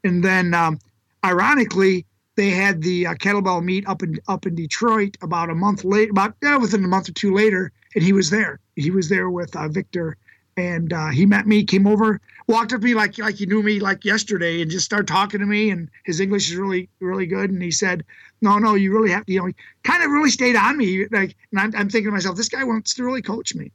And 0.05 0.23
then, 0.23 0.55
um, 0.55 0.79
ironically, 1.25 2.05
they 2.37 2.51
had 2.51 2.83
the 2.83 3.09
uh, 3.09 3.15
kettlebell 3.15 3.65
meet 3.65 3.87
up 3.89 4.03
in 4.03 4.21
up 4.29 4.47
in 4.47 4.55
Detroit 4.55 5.17
about 5.23 5.51
a 5.51 5.57
month 5.57 5.85
late, 5.85 6.11
about 6.11 6.37
yeah, 6.41 6.57
within 6.57 6.85
a 6.85 6.89
month 6.89 7.09
or 7.09 7.13
two 7.13 7.35
later, 7.35 7.73
and 7.97 8.05
he 8.05 8.13
was 8.13 8.31
there. 8.31 8.61
He 8.77 8.93
was 8.93 9.09
there 9.09 9.29
with 9.29 9.57
uh, 9.57 9.67
Victor, 9.67 10.17
and 10.57 10.93
uh, 10.93 11.09
he 11.09 11.27
met 11.27 11.49
me, 11.49 11.65
came 11.65 11.85
over, 11.85 12.21
walked 12.47 12.73
up 12.73 12.81
to 12.81 12.87
me 12.87 12.95
like 12.95 13.19
like 13.19 13.35
he 13.35 13.47
knew 13.47 13.61
me 13.61 13.81
like 13.81 14.05
yesterday, 14.05 14.63
and 14.63 14.71
just 14.71 14.85
started 14.85 15.09
talking 15.09 15.41
to 15.41 15.47
me. 15.47 15.71
And 15.71 15.91
his 16.05 16.21
English 16.21 16.49
is 16.49 16.57
really 16.57 16.89
really 17.01 17.27
good. 17.27 17.51
And 17.51 17.61
he 17.61 17.73
said, 17.73 18.05
"No, 18.41 18.59
no, 18.59 18.75
you 18.75 18.93
really 18.93 19.11
have 19.11 19.27
to." 19.27 19.33
You 19.33 19.41
know, 19.41 19.47
he 19.47 19.55
kind 19.83 20.05
of 20.05 20.11
really 20.13 20.31
stayed 20.31 20.55
on 20.55 20.77
me. 20.77 21.07
Like, 21.11 21.35
and 21.51 21.59
I'm, 21.61 21.73
I'm 21.75 21.91
thinking 21.91 22.07
to 22.07 22.13
myself, 22.13 22.37
this 22.37 22.49
guy 22.49 22.63
wants 22.63 22.95
to 22.95 23.03
really 23.03 23.23
coach 23.23 23.53
me. 23.57 23.73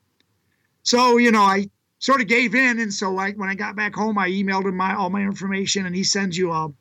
So 0.83 1.17
you 1.17 1.31
know, 1.31 1.41
I 1.41 1.69
sort 1.99 2.21
of 2.21 2.27
gave 2.27 2.53
in, 2.53 2.79
and 2.79 2.93
so 2.93 3.11
like 3.11 3.37
when 3.37 3.49
I 3.49 3.55
got 3.55 3.75
back 3.75 3.95
home, 3.95 4.17
I 4.17 4.29
emailed 4.29 4.65
him 4.65 4.77
my 4.77 4.93
all 4.95 5.09
my 5.09 5.21
information, 5.21 5.85
and 5.85 5.95
he 5.95 6.03
sends 6.03 6.37
you 6.37 6.51
a 6.51 6.71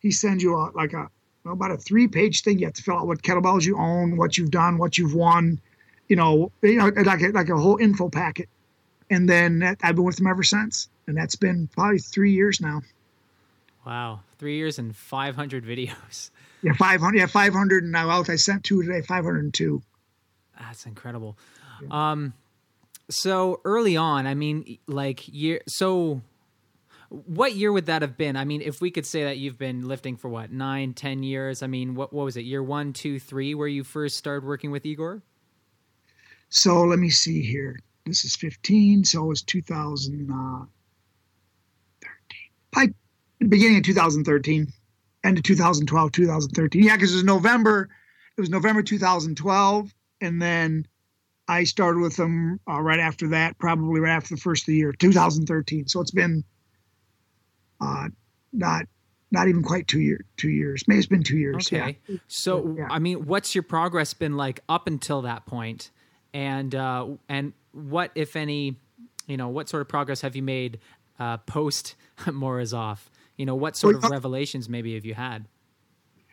he 0.00 0.10
sends 0.10 0.42
you 0.42 0.56
a 0.56 0.70
like 0.74 0.92
a 0.92 1.08
well, 1.44 1.54
about 1.54 1.70
a 1.70 1.76
three 1.76 2.08
page 2.08 2.42
thing. 2.42 2.58
You 2.58 2.66
have 2.66 2.74
to 2.74 2.82
fill 2.82 2.98
out 2.98 3.06
what 3.06 3.22
kettlebells 3.22 3.64
you 3.64 3.78
own, 3.78 4.16
what 4.16 4.36
you've 4.36 4.50
done, 4.50 4.78
what 4.78 4.98
you've 4.98 5.14
won, 5.14 5.60
you 6.08 6.16
know, 6.16 6.50
you 6.62 6.76
know, 6.76 6.88
like 6.88 7.22
a, 7.22 7.28
like 7.28 7.48
a 7.48 7.56
whole 7.56 7.76
info 7.76 8.08
packet. 8.08 8.48
And 9.10 9.28
then 9.28 9.60
that, 9.60 9.78
I've 9.82 9.94
been 9.94 10.04
with 10.04 10.20
him 10.20 10.26
ever 10.26 10.42
since, 10.42 10.88
and 11.06 11.16
that's 11.16 11.36
been 11.36 11.68
probably 11.68 11.98
three 11.98 12.32
years 12.32 12.60
now. 12.60 12.82
Wow, 13.86 14.20
three 14.38 14.56
years 14.56 14.78
and 14.78 14.94
500 14.94 15.64
videos. 15.64 16.30
Yeah, 16.60 16.72
five 16.72 17.00
hundred. 17.00 17.18
Yeah, 17.18 17.26
five 17.26 17.52
hundred, 17.52 17.84
and 17.84 17.92
now 17.92 18.10
out. 18.10 18.28
I 18.28 18.34
sent 18.34 18.64
two 18.64 18.82
today. 18.82 19.00
Five 19.00 19.22
hundred 19.22 19.44
and 19.44 19.54
two. 19.54 19.80
That's 20.58 20.86
incredible. 20.86 21.38
Um, 21.88 22.32
so 23.10 23.60
early 23.64 23.96
on, 23.96 24.26
I 24.26 24.34
mean, 24.34 24.78
like 24.86 25.26
year. 25.28 25.60
So, 25.66 26.22
what 27.08 27.54
year 27.54 27.72
would 27.72 27.86
that 27.86 28.02
have 28.02 28.16
been? 28.16 28.36
I 28.36 28.44
mean, 28.44 28.60
if 28.60 28.80
we 28.80 28.90
could 28.90 29.06
say 29.06 29.24
that 29.24 29.38
you've 29.38 29.58
been 29.58 29.88
lifting 29.88 30.16
for 30.16 30.28
what 30.28 30.52
nine, 30.52 30.94
ten 30.94 31.22
years. 31.22 31.62
I 31.62 31.66
mean, 31.66 31.94
what 31.94 32.12
what 32.12 32.24
was 32.24 32.36
it? 32.36 32.44
Year 32.44 32.62
one, 32.62 32.92
two, 32.92 33.18
three, 33.18 33.54
where 33.54 33.68
you 33.68 33.84
first 33.84 34.18
started 34.18 34.46
working 34.46 34.70
with 34.70 34.84
Igor? 34.84 35.22
So 36.50 36.82
let 36.84 36.98
me 36.98 37.10
see 37.10 37.42
here. 37.42 37.78
This 38.04 38.24
is 38.24 38.36
fifteen. 38.36 39.04
So 39.04 39.24
it 39.24 39.28
was 39.28 39.42
two 39.42 39.62
thousand 39.62 40.30
uh, 40.30 40.64
thirteen. 42.02 42.94
The 43.40 43.46
beginning 43.48 43.78
of 43.78 43.84
two 43.84 43.94
thousand 43.94 44.24
thirteen. 44.24 44.72
End 45.24 45.36
of 45.36 45.42
2012, 45.42 46.12
2013. 46.12 46.84
Yeah, 46.84 46.94
because 46.94 47.12
it 47.12 47.16
was 47.16 47.24
November. 47.24 47.88
It 48.36 48.40
was 48.40 48.50
November 48.50 48.84
2012, 48.84 49.92
and 50.20 50.40
then 50.40 50.86
I 51.48 51.64
started 51.64 52.00
with 52.00 52.16
them 52.16 52.60
uh, 52.68 52.80
right 52.80 53.00
after 53.00 53.28
that, 53.28 53.58
probably 53.58 54.00
right 54.00 54.12
after 54.12 54.34
the 54.34 54.40
first 54.40 54.64
of 54.64 54.66
the 54.66 54.76
year, 54.76 54.92
2013. 54.92 55.88
So 55.88 56.00
it's 56.00 56.10
been 56.10 56.44
uh, 57.80 58.08
not 58.52 58.84
not 59.30 59.48
even 59.48 59.62
quite 59.62 59.88
two 59.88 60.00
year 60.00 60.24
two 60.36 60.50
years. 60.50 60.84
Maybe 60.86 60.98
it's 60.98 61.06
been 61.06 61.22
two 61.22 61.38
years. 61.38 61.66
Okay. 61.66 61.98
Yeah. 62.06 62.16
So, 62.28 62.74
Yeah. 62.76 62.88
I 62.90 62.98
mean, 62.98 63.26
what's 63.26 63.54
your 63.54 63.62
progress 63.62 64.14
been 64.14 64.36
like 64.36 64.60
up 64.68 64.86
until 64.86 65.22
that 65.22 65.46
point? 65.46 65.90
And 66.34 66.74
uh, 66.74 67.08
and 67.28 67.54
what, 67.72 68.10
if 68.14 68.36
any, 68.36 68.76
you 69.26 69.36
know, 69.36 69.48
what 69.48 69.68
sort 69.68 69.80
of 69.80 69.88
progress 69.88 70.20
have 70.20 70.36
you 70.36 70.42
made 70.42 70.78
uh, 71.18 71.38
post 71.38 71.96
Morozov? 72.20 72.98
You 73.36 73.46
know, 73.46 73.54
what 73.54 73.76
sort 73.76 73.94
of 73.96 74.02
Well, 74.02 74.12
uh, 74.12 74.16
revelations 74.16 74.68
maybe 74.68 74.94
have 74.94 75.04
you 75.04 75.14
had? 75.14 75.46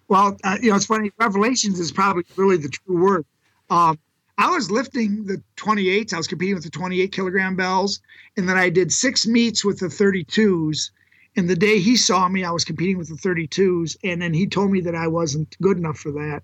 Well, 0.08 0.38
uh, 0.44 0.58
you 0.62 0.72
know, 0.72 0.76
it's 0.76 0.86
funny. 0.86 1.12
Revelations 1.20 1.80
is 1.80 1.92
probably 1.92 2.26
really 2.36 2.58
the 2.58 2.70
true 2.70 3.02
word. 3.02 3.26
Um, 3.70 3.98
I 4.38 4.50
was 4.50 4.70
lifting 4.70 5.26
the 5.26 5.42
28s. 5.58 6.14
I 6.14 6.18
was 6.18 6.28
competing 6.28 6.56
with 6.56 6.66
the 6.66 6.70
28 6.70 7.12
kilogram 7.12 7.56
bells, 7.56 8.02
and 8.36 8.50
then 8.50 8.58
I 8.58 8.70
did 8.70 8.92
six 8.92 9.26
meets 9.26 9.64
with 9.64 9.80
the 9.80 9.88
32s. 9.88 10.92
And 11.38 11.50
the 11.50 11.56
day 11.56 11.80
he 11.80 11.96
saw 11.96 12.28
me, 12.28 12.44
I 12.44 12.52
was 12.52 12.66
competing 12.66 12.98
with 12.98 13.10
the 13.10 13.16
32s, 13.16 13.98
and 14.04 14.22
then 14.22 14.34
he 14.34 14.48
told 14.48 14.72
me 14.72 14.82
that 14.82 14.96
I 14.96 15.08
wasn't 15.08 15.56
good 15.62 15.78
enough 15.78 15.98
for 15.98 16.12
that. 16.12 16.44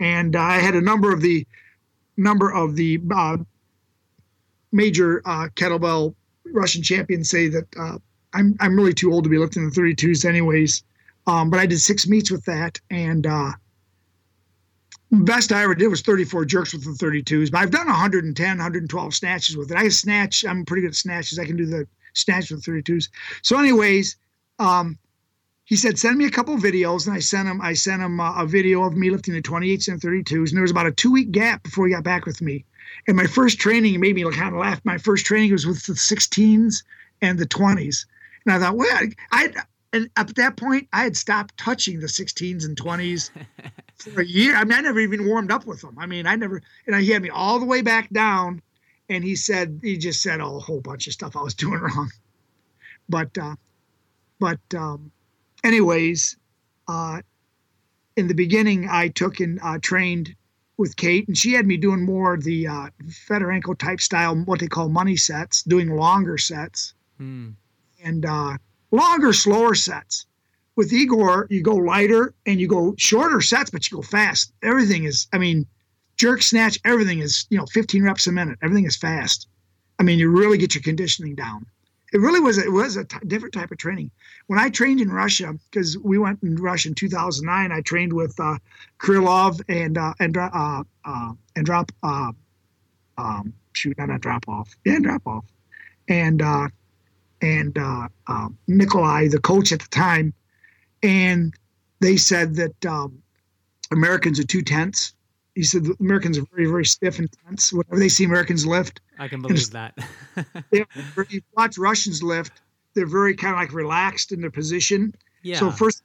And 0.00 0.36
I 0.36 0.58
had 0.58 0.74
a 0.74 0.80
number 0.80 1.12
of 1.12 1.20
the 1.20 1.46
number 2.16 2.52
of 2.52 2.76
the 2.76 3.00
uh, 3.14 3.38
major 4.70 5.22
uh, 5.24 5.48
kettlebell 5.54 6.14
Russian 6.44 6.82
champions 6.82 7.30
say 7.30 7.48
that 7.48 7.66
uh, 7.78 7.98
I'm 8.34 8.56
I'm 8.60 8.76
really 8.76 8.94
too 8.94 9.12
old 9.12 9.24
to 9.24 9.30
be 9.30 9.38
lifting 9.38 9.68
the 9.68 9.74
32s, 9.74 10.24
anyways. 10.24 10.82
Um, 11.26 11.50
but 11.50 11.60
I 11.60 11.66
did 11.66 11.80
six 11.80 12.08
meets 12.08 12.30
with 12.30 12.44
that, 12.46 12.80
and 12.90 13.26
uh, 13.26 13.52
best 15.12 15.52
I 15.52 15.62
ever 15.62 15.74
did 15.74 15.88
was 15.88 16.02
34 16.02 16.46
jerks 16.46 16.72
with 16.72 16.84
the 16.84 17.04
32s. 17.04 17.50
But 17.50 17.58
I've 17.58 17.70
done 17.70 17.86
110, 17.86 18.46
112 18.48 19.14
snatches 19.14 19.56
with 19.56 19.70
it. 19.70 19.76
I 19.76 19.88
snatch. 19.88 20.44
I'm 20.44 20.64
pretty 20.64 20.82
good 20.82 20.88
at 20.88 20.94
snatches. 20.94 21.38
I 21.38 21.44
can 21.44 21.56
do 21.56 21.66
the 21.66 21.86
snatch 22.14 22.50
with 22.50 22.64
the 22.64 22.70
32s. 22.70 23.08
So, 23.42 23.58
anyways, 23.58 24.16
um, 24.58 24.98
he 25.64 25.76
said, 25.76 25.98
send 25.98 26.18
me 26.18 26.24
a 26.24 26.30
couple 26.30 26.56
videos. 26.56 27.06
And 27.06 27.14
I 27.14 27.20
sent 27.20 27.48
him, 27.48 27.60
I 27.60 27.74
sent 27.74 28.02
him 28.02 28.20
a, 28.20 28.34
a 28.38 28.46
video 28.46 28.84
of 28.84 28.94
me 28.94 29.10
lifting 29.10 29.34
the 29.34 29.42
28s 29.42 29.88
and 29.88 30.00
32s. 30.00 30.48
And 30.48 30.56
there 30.56 30.62
was 30.62 30.70
about 30.70 30.86
a 30.86 30.92
two 30.92 31.12
week 31.12 31.30
gap 31.30 31.62
before 31.62 31.86
he 31.86 31.92
got 31.92 32.04
back 32.04 32.24
with 32.24 32.40
me. 32.40 32.64
And 33.06 33.16
my 33.16 33.26
first 33.26 33.58
training 33.58 33.98
made 34.00 34.14
me 34.14 34.22
kind 34.32 34.54
of 34.54 34.60
laugh. 34.60 34.80
My 34.84 34.98
first 34.98 35.26
training 35.26 35.52
was 35.52 35.66
with 35.66 35.86
the 35.86 35.94
16s 35.94 36.82
and 37.20 37.38
the 37.38 37.46
20s. 37.46 38.06
And 38.44 38.54
I 38.54 38.58
thought, 38.58 38.76
well, 38.76 38.90
I, 38.90 39.08
I 39.30 39.52
and 39.92 40.08
up 40.16 40.30
at 40.30 40.36
that 40.36 40.56
point, 40.56 40.88
I 40.92 41.02
had 41.02 41.16
stopped 41.16 41.56
touching 41.58 42.00
the 42.00 42.06
16s 42.06 42.64
and 42.64 42.76
20s 42.76 43.30
for 43.96 44.20
a 44.22 44.26
year. 44.26 44.56
I 44.56 44.64
mean, 44.64 44.78
I 44.78 44.80
never 44.80 45.00
even 45.00 45.26
warmed 45.26 45.50
up 45.50 45.66
with 45.66 45.80
them. 45.82 45.96
I 45.98 46.06
mean, 46.06 46.26
I 46.26 46.36
never, 46.36 46.62
and 46.86 46.96
he 46.96 47.10
had 47.10 47.22
me 47.22 47.30
all 47.30 47.58
the 47.58 47.66
way 47.66 47.82
back 47.82 48.10
down. 48.10 48.62
And 49.08 49.22
he 49.22 49.36
said, 49.36 49.80
he 49.82 49.98
just 49.98 50.22
said 50.22 50.40
a 50.40 50.46
whole 50.46 50.80
bunch 50.80 51.06
of 51.06 51.12
stuff 51.12 51.36
I 51.36 51.42
was 51.42 51.54
doing 51.64 51.80
wrong. 51.80 52.10
But, 53.08 53.36
uh, 53.36 53.56
but, 54.38 54.60
um, 54.74 55.10
anyways, 55.62 56.36
uh, 56.88 57.20
in 58.16 58.28
the 58.28 58.34
beginning, 58.34 58.88
I 58.90 59.08
took 59.08 59.40
and 59.40 59.60
uh, 59.62 59.78
trained 59.82 60.34
with 60.78 60.96
Kate, 60.96 61.28
and 61.28 61.36
she 61.36 61.52
had 61.52 61.66
me 61.66 61.76
doing 61.76 62.02
more 62.02 62.36
the 62.36 62.66
uh, 62.66 62.86
Fedorenko 63.28 63.76
type 63.78 64.00
style, 64.00 64.34
what 64.34 64.60
they 64.60 64.66
call 64.66 64.88
money 64.88 65.16
sets, 65.16 65.62
doing 65.62 65.90
longer 65.90 66.38
sets, 66.38 66.94
Hmm. 67.18 67.50
and 68.02 68.24
uh, 68.24 68.56
longer, 68.92 69.32
slower 69.32 69.74
sets. 69.74 70.26
With 70.76 70.92
Igor, 70.92 71.48
you 71.50 71.62
go 71.62 71.74
lighter 71.74 72.32
and 72.46 72.60
you 72.60 72.68
go 72.68 72.94
shorter 72.96 73.40
sets, 73.40 73.70
but 73.70 73.90
you 73.90 73.96
go 73.98 74.02
fast. 74.02 74.52
Everything 74.62 75.04
is, 75.04 75.26
I 75.32 75.38
mean, 75.38 75.66
jerk, 76.16 76.42
snatch, 76.42 76.78
everything 76.84 77.18
is, 77.18 77.46
you 77.50 77.58
know, 77.58 77.66
15 77.66 78.02
reps 78.04 78.26
a 78.26 78.32
minute. 78.32 78.58
Everything 78.62 78.86
is 78.86 78.96
fast. 78.96 79.48
I 79.98 80.02
mean, 80.02 80.18
you 80.18 80.30
really 80.30 80.56
get 80.56 80.74
your 80.74 80.82
conditioning 80.82 81.34
down. 81.34 81.66
It 82.12 82.20
really 82.20 82.40
was, 82.40 82.58
it 82.58 82.70
was 82.70 82.96
a 82.96 83.04
t- 83.04 83.16
different 83.26 83.54
type 83.54 83.70
of 83.70 83.78
training. 83.78 84.10
When 84.46 84.58
I 84.58 84.68
trained 84.70 85.00
in 85.00 85.10
Russia, 85.10 85.54
because 85.70 85.96
we 85.98 86.18
went 86.18 86.42
in 86.42 86.56
Russia 86.56 86.88
in 86.88 86.94
2009, 86.94 87.72
I 87.72 87.80
trained 87.82 88.12
with 88.12 88.38
uh, 88.38 88.58
Krylov 88.98 89.62
and 89.68 89.96
uh, 89.96 90.12
and 90.20 90.36
uh, 90.36 90.84
uh, 91.04 91.32
and 91.56 91.64
drop 91.64 91.90
uh, 92.02 92.32
um, 93.16 93.54
shoot, 93.72 93.96
not 93.96 94.10
a 94.10 94.18
drop 94.18 94.46
off, 94.48 94.74
yeah, 94.84 94.98
drop 94.98 95.26
off, 95.26 95.44
and 96.08 96.42
uh, 96.42 96.68
and 97.42 97.76
uh, 97.76 98.08
uh, 98.28 98.48
Nikolai, 98.68 99.28
the 99.28 99.40
coach 99.40 99.72
at 99.72 99.80
the 99.80 99.88
time, 99.88 100.32
and 101.02 101.52
they 102.00 102.16
said 102.16 102.54
that 102.54 102.86
um, 102.86 103.20
Americans 103.90 104.40
are 104.40 104.46
too 104.46 104.62
tense. 104.62 105.12
He 105.54 105.64
said 105.64 105.84
the 105.84 105.96
Americans 106.00 106.38
are 106.38 106.46
very, 106.54 106.66
very 106.66 106.86
stiff 106.86 107.18
and 107.18 107.28
tense. 107.44 107.72
Whenever 107.72 107.98
they 107.98 108.08
see 108.08 108.24
Americans 108.24 108.64
lift, 108.64 109.00
I 109.18 109.28
can 109.28 109.42
believe 109.42 109.70
that. 109.72 109.98
they, 110.70 110.84
you 111.28 111.42
watch 111.54 111.76
Russians 111.76 112.22
lift, 112.22 112.62
they're 112.94 113.06
very 113.06 113.34
kind 113.34 113.54
of 113.54 113.60
like 113.60 113.72
relaxed 113.72 114.32
in 114.32 114.40
their 114.40 114.50
position. 114.50 115.14
yeah. 115.42 115.58
So 115.58 115.70
first, 115.70 116.02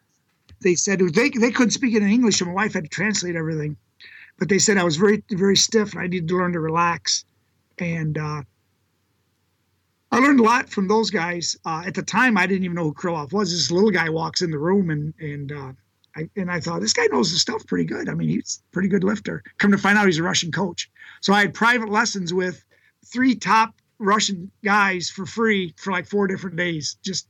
they 0.62 0.76
said 0.76 1.00
they 1.00 1.30
they 1.30 1.52
couldn't 1.52 1.72
speak 1.72 1.96
it 1.96 2.02
in 2.02 2.10
English, 2.10 2.42
and 2.42 2.50
my 2.50 2.56
wife 2.56 2.74
had 2.74 2.84
to 2.84 2.90
translate 2.90 3.36
everything. 3.36 3.78
But 4.40 4.50
they 4.50 4.60
said 4.60 4.78
I 4.78 4.84
was 4.84 4.98
very 4.98 5.24
very 5.30 5.56
stiff, 5.56 5.94
and 5.94 6.02
I 6.02 6.08
needed 6.08 6.28
to 6.30 6.38
learn 6.38 6.54
to 6.54 6.60
relax. 6.60 7.24
And 7.78 8.18
uh, 8.18 8.42
I 10.18 10.20
learned 10.20 10.40
a 10.40 10.44
lot 10.44 10.68
from 10.68 10.88
those 10.88 11.12
guys. 11.12 11.56
Uh, 11.64 11.84
at 11.86 11.94
the 11.94 12.02
time, 12.02 12.40
I 12.40 12.48
didn't 12.48 12.64
even 12.64 12.74
know 12.74 12.86
who 12.86 12.94
Krylov 12.96 13.34
was. 13.34 13.52
This 13.52 13.70
little 13.70 13.92
guy 13.92 14.10
walks 14.10 14.42
in 14.42 14.50
the 14.50 14.58
room, 14.58 14.90
and 14.90 15.14
and 15.20 15.52
uh, 15.52 15.74
I 16.16 16.28
and 16.36 16.50
I 16.50 16.60
thought 16.60 16.82
this 16.82 16.94
guy 16.94 17.06
knows 17.12 17.30
his 17.30 17.42
stuff 17.42 17.68
pretty 17.68 17.86
good. 17.86 18.10
I 18.10 18.16
mean, 18.16 18.30
he's 18.30 18.64
a 18.68 18.74
pretty 18.74 18.90
good 18.90 19.04
lifter. 19.04 19.44
Come 19.60 19.72
to 19.72 19.78
find 19.78 19.96
out, 19.96 20.08
he's 20.08 20.18
a 20.18 20.24
Russian 20.24 20.52
coach. 20.52 20.90
So 21.22 21.34
I 21.34 21.42
had 21.42 21.54
private 21.54 21.90
lessons 21.90 22.34
with 22.34 22.66
three 23.06 23.36
top 23.36 23.76
Russian 24.00 24.50
guys 24.64 25.08
for 25.08 25.28
free 25.28 25.76
for 25.78 25.92
like 25.92 26.08
four 26.08 26.26
different 26.26 26.56
days, 26.56 26.98
just 27.04 27.28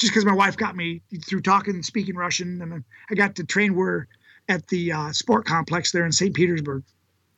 just 0.00 0.12
because 0.12 0.24
my 0.24 0.34
wife 0.34 0.56
got 0.56 0.74
me 0.74 1.00
through 1.24 1.42
talking 1.42 1.74
and 1.74 1.84
speaking 1.84 2.16
Russian, 2.16 2.60
and 2.60 2.82
I 3.08 3.14
got 3.14 3.36
to 3.36 3.44
train 3.44 3.76
where 3.76 4.08
at 4.48 4.66
the 4.66 4.90
uh, 4.90 5.12
sport 5.12 5.46
complex 5.46 5.92
there 5.92 6.04
in 6.04 6.10
St. 6.10 6.34
Petersburg. 6.34 6.82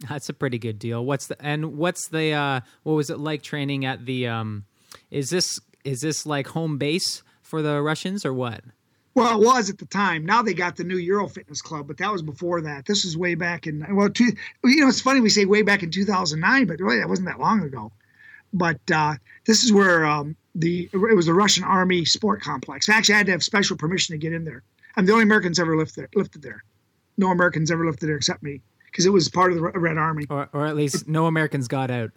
That's 0.00 0.28
a 0.28 0.34
pretty 0.34 0.58
good 0.58 0.78
deal. 0.78 1.04
What's 1.04 1.26
the 1.26 1.42
and 1.44 1.76
what's 1.76 2.08
the 2.08 2.32
uh 2.32 2.60
what 2.82 2.94
was 2.94 3.10
it 3.10 3.18
like 3.18 3.42
training 3.42 3.84
at 3.84 4.04
the 4.04 4.26
um 4.26 4.64
is 5.10 5.30
this 5.30 5.58
is 5.84 6.00
this 6.00 6.26
like 6.26 6.48
home 6.48 6.78
base 6.78 7.22
for 7.42 7.62
the 7.62 7.80
Russians 7.80 8.26
or 8.26 8.34
what? 8.34 8.62
Well, 9.14 9.40
it 9.40 9.46
was 9.46 9.70
at 9.70 9.78
the 9.78 9.86
time. 9.86 10.26
Now 10.26 10.42
they 10.42 10.52
got 10.52 10.76
the 10.76 10.84
new 10.84 10.98
Euro 10.98 11.26
Fitness 11.26 11.62
Club, 11.62 11.86
but 11.86 11.96
that 11.98 12.12
was 12.12 12.20
before 12.20 12.60
that. 12.60 12.84
This 12.84 13.06
is 13.06 13.16
way 13.16 13.34
back 13.34 13.66
in 13.66 13.86
well, 13.96 14.10
two, 14.10 14.32
you 14.62 14.80
know, 14.80 14.88
it's 14.88 15.00
funny 15.00 15.20
we 15.20 15.30
say 15.30 15.46
way 15.46 15.62
back 15.62 15.82
in 15.82 15.90
2009, 15.90 16.66
but 16.66 16.80
really 16.80 16.98
that 16.98 17.08
wasn't 17.08 17.28
that 17.28 17.40
long 17.40 17.62
ago. 17.62 17.92
But 18.52 18.80
uh, 18.92 19.14
this 19.46 19.64
is 19.64 19.72
where 19.72 20.04
um, 20.04 20.36
the 20.54 20.90
it 20.92 21.16
was 21.16 21.26
the 21.26 21.34
Russian 21.34 21.64
Army 21.64 22.04
Sport 22.04 22.42
Complex. 22.42 22.90
Actually, 22.90 23.14
I 23.14 23.18
had 23.18 23.26
to 23.26 23.32
have 23.32 23.42
special 23.42 23.78
permission 23.78 24.12
to 24.12 24.18
get 24.18 24.34
in 24.34 24.44
there. 24.44 24.62
I'm 24.96 25.06
the 25.06 25.12
only 25.12 25.24
Americans 25.24 25.58
ever 25.58 25.76
lifted 25.76 26.02
there, 26.02 26.08
lifted 26.14 26.42
there. 26.42 26.62
No 27.16 27.30
Americans 27.30 27.70
ever 27.70 27.86
lifted 27.86 28.08
there 28.08 28.16
except 28.16 28.42
me 28.42 28.60
because 28.96 29.04
it 29.04 29.12
was 29.12 29.28
part 29.28 29.52
of 29.52 29.58
the 29.58 29.62
Red 29.62 29.98
Army. 29.98 30.24
Or 30.30 30.48
or 30.54 30.64
at 30.64 30.74
least 30.74 31.06
no 31.06 31.26
Americans 31.26 31.68
got 31.68 31.90
out. 31.90 32.12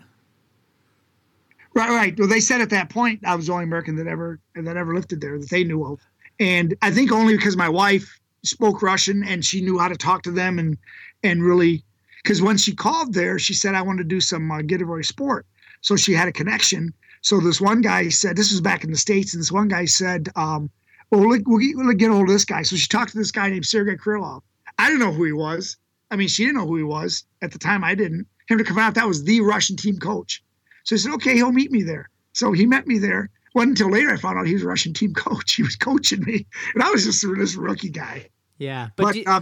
Right, 1.74 1.90
right. 1.90 2.18
Well, 2.18 2.30
they 2.30 2.40
said 2.40 2.62
at 2.62 2.70
that 2.70 2.90
point 2.90 3.20
I 3.26 3.36
was 3.36 3.48
the 3.48 3.52
only 3.52 3.66
American 3.66 3.98
that 3.98 4.08
ever 4.08 4.40
that 4.56 4.78
ever 4.78 4.96
lifted 4.96 5.20
there 5.20 5.38
that 5.38 5.50
they 5.50 5.66
knew 5.66 5.84
of, 5.84 6.00
and 6.40 6.74
I 6.82 6.92
think 6.92 7.12
only 7.12 7.36
because 7.36 7.58
my 7.58 7.68
wife 7.68 8.18
spoke 8.44 8.82
Russian 8.82 9.26
and 9.26 9.44
she 9.44 9.60
knew 9.60 9.78
how 9.78 9.90
to 9.90 9.98
talk 9.98 10.24
to 10.24 10.32
them 10.32 10.58
and 10.58 10.78
and 11.22 11.44
really 11.44 11.84
because 12.24 12.42
when 12.42 12.58
she 12.58 12.74
called 12.74 13.14
there, 13.14 13.38
she 13.38 13.54
said 13.54 13.76
I 13.76 13.82
want 13.82 13.98
to 13.98 14.06
do 14.06 14.22
some 14.22 14.50
uh, 14.50 14.60
girevoy 14.60 15.06
sport, 15.06 15.46
so 15.82 15.98
she 15.98 16.14
had 16.14 16.30
a 16.30 16.32
connection. 16.32 16.94
So 17.22 17.42
this 17.42 17.60
one 17.60 17.82
guy 17.82 18.08
said 18.08 18.38
this 18.38 18.52
was 18.52 18.62
back 18.62 18.86
in 18.86 18.92
the 18.92 18.98
states, 18.98 19.34
and 19.34 19.42
this 19.42 19.52
one 19.52 19.68
guy 19.68 19.84
said, 19.84 20.30
um, 20.38 20.70
"Well, 21.12 21.28
we'll, 21.28 21.42
we'll, 21.46 21.60
get, 21.60 21.76
we'll 21.76 21.94
get 21.94 22.10
hold 22.10 22.30
of 22.30 22.34
this 22.34 22.46
guy." 22.46 22.62
So 22.62 22.78
she 22.78 22.88
talked 22.88 23.12
to 23.12 23.18
this 23.18 23.32
guy 23.32 23.50
named 23.50 23.66
Sergei 23.66 23.98
Krylov. 23.98 24.44
I 24.78 24.88
didn't 24.88 25.02
know 25.02 25.12
who 25.12 25.26
he 25.26 25.34
was. 25.34 25.76
I 26.12 26.16
mean, 26.16 26.28
she 26.28 26.46
didn't 26.46 26.58
know 26.58 26.68
who 26.68 26.78
he 26.78 26.84
was 26.84 27.26
at 27.42 27.52
the 27.52 27.60
time. 27.60 27.84
I 27.84 27.96
didn't. 27.96 28.28
Him 28.48 28.58
to 28.58 28.64
come 28.64 28.80
out 28.80 28.96
that 28.96 29.08
was 29.08 29.24
the 29.24 29.42
Russian 29.42 29.76
team 29.76 29.98
coach. 29.98 30.44
So 30.84 30.96
he 30.96 31.00
said, 31.00 31.14
okay, 31.14 31.36
he'll 31.36 31.52
meet 31.52 31.72
me 31.72 31.84
there. 31.84 32.10
So 32.34 32.52
he 32.52 32.66
met 32.66 32.88
me 32.88 32.98
there. 32.98 33.30
wasn't 33.54 33.80
until 33.80 33.92
later 33.92 34.12
I 34.12 34.18
found 34.18 34.40
out 34.40 34.48
he 34.48 34.54
was 34.54 34.64
a 34.64 34.68
Russian 34.68 34.94
team 34.94 35.14
coach. 35.16 35.56
He 35.56 35.64
was 35.64 35.76
coaching 35.76 36.24
me, 36.24 36.46
and 36.74 36.84
I 36.84 36.90
was 36.90 37.04
just 37.04 37.26
this 37.38 37.56
rookie 37.56 37.90
guy. 37.90 38.30
Yeah, 38.58 38.90
but, 38.96 39.04
But 39.04 39.14
do, 39.14 39.24
uh, 39.26 39.42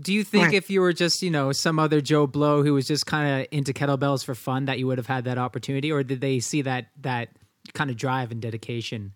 do 0.00 0.12
you 0.12 0.24
think 0.24 0.52
if 0.52 0.68
you 0.68 0.80
were 0.80 0.92
just 0.92 1.22
you 1.22 1.30
know 1.30 1.52
some 1.52 1.78
other 1.78 2.00
Joe 2.00 2.26
Blow 2.26 2.62
who 2.62 2.74
was 2.74 2.86
just 2.86 3.06
kind 3.06 3.40
of 3.40 3.48
into 3.50 3.72
kettlebells 3.72 4.24
for 4.24 4.34
fun 4.34 4.66
that 4.66 4.78
you 4.78 4.86
would 4.86 4.98
have 4.98 5.06
had 5.06 5.24
that 5.24 5.38
opportunity, 5.38 5.90
or 5.90 6.02
did 6.02 6.20
they 6.20 6.40
see 6.40 6.62
that 6.62 6.88
that 7.00 7.30
kind 7.72 7.90
of 7.90 7.96
drive 7.96 8.30
and 8.30 8.42
dedication? 8.42 9.12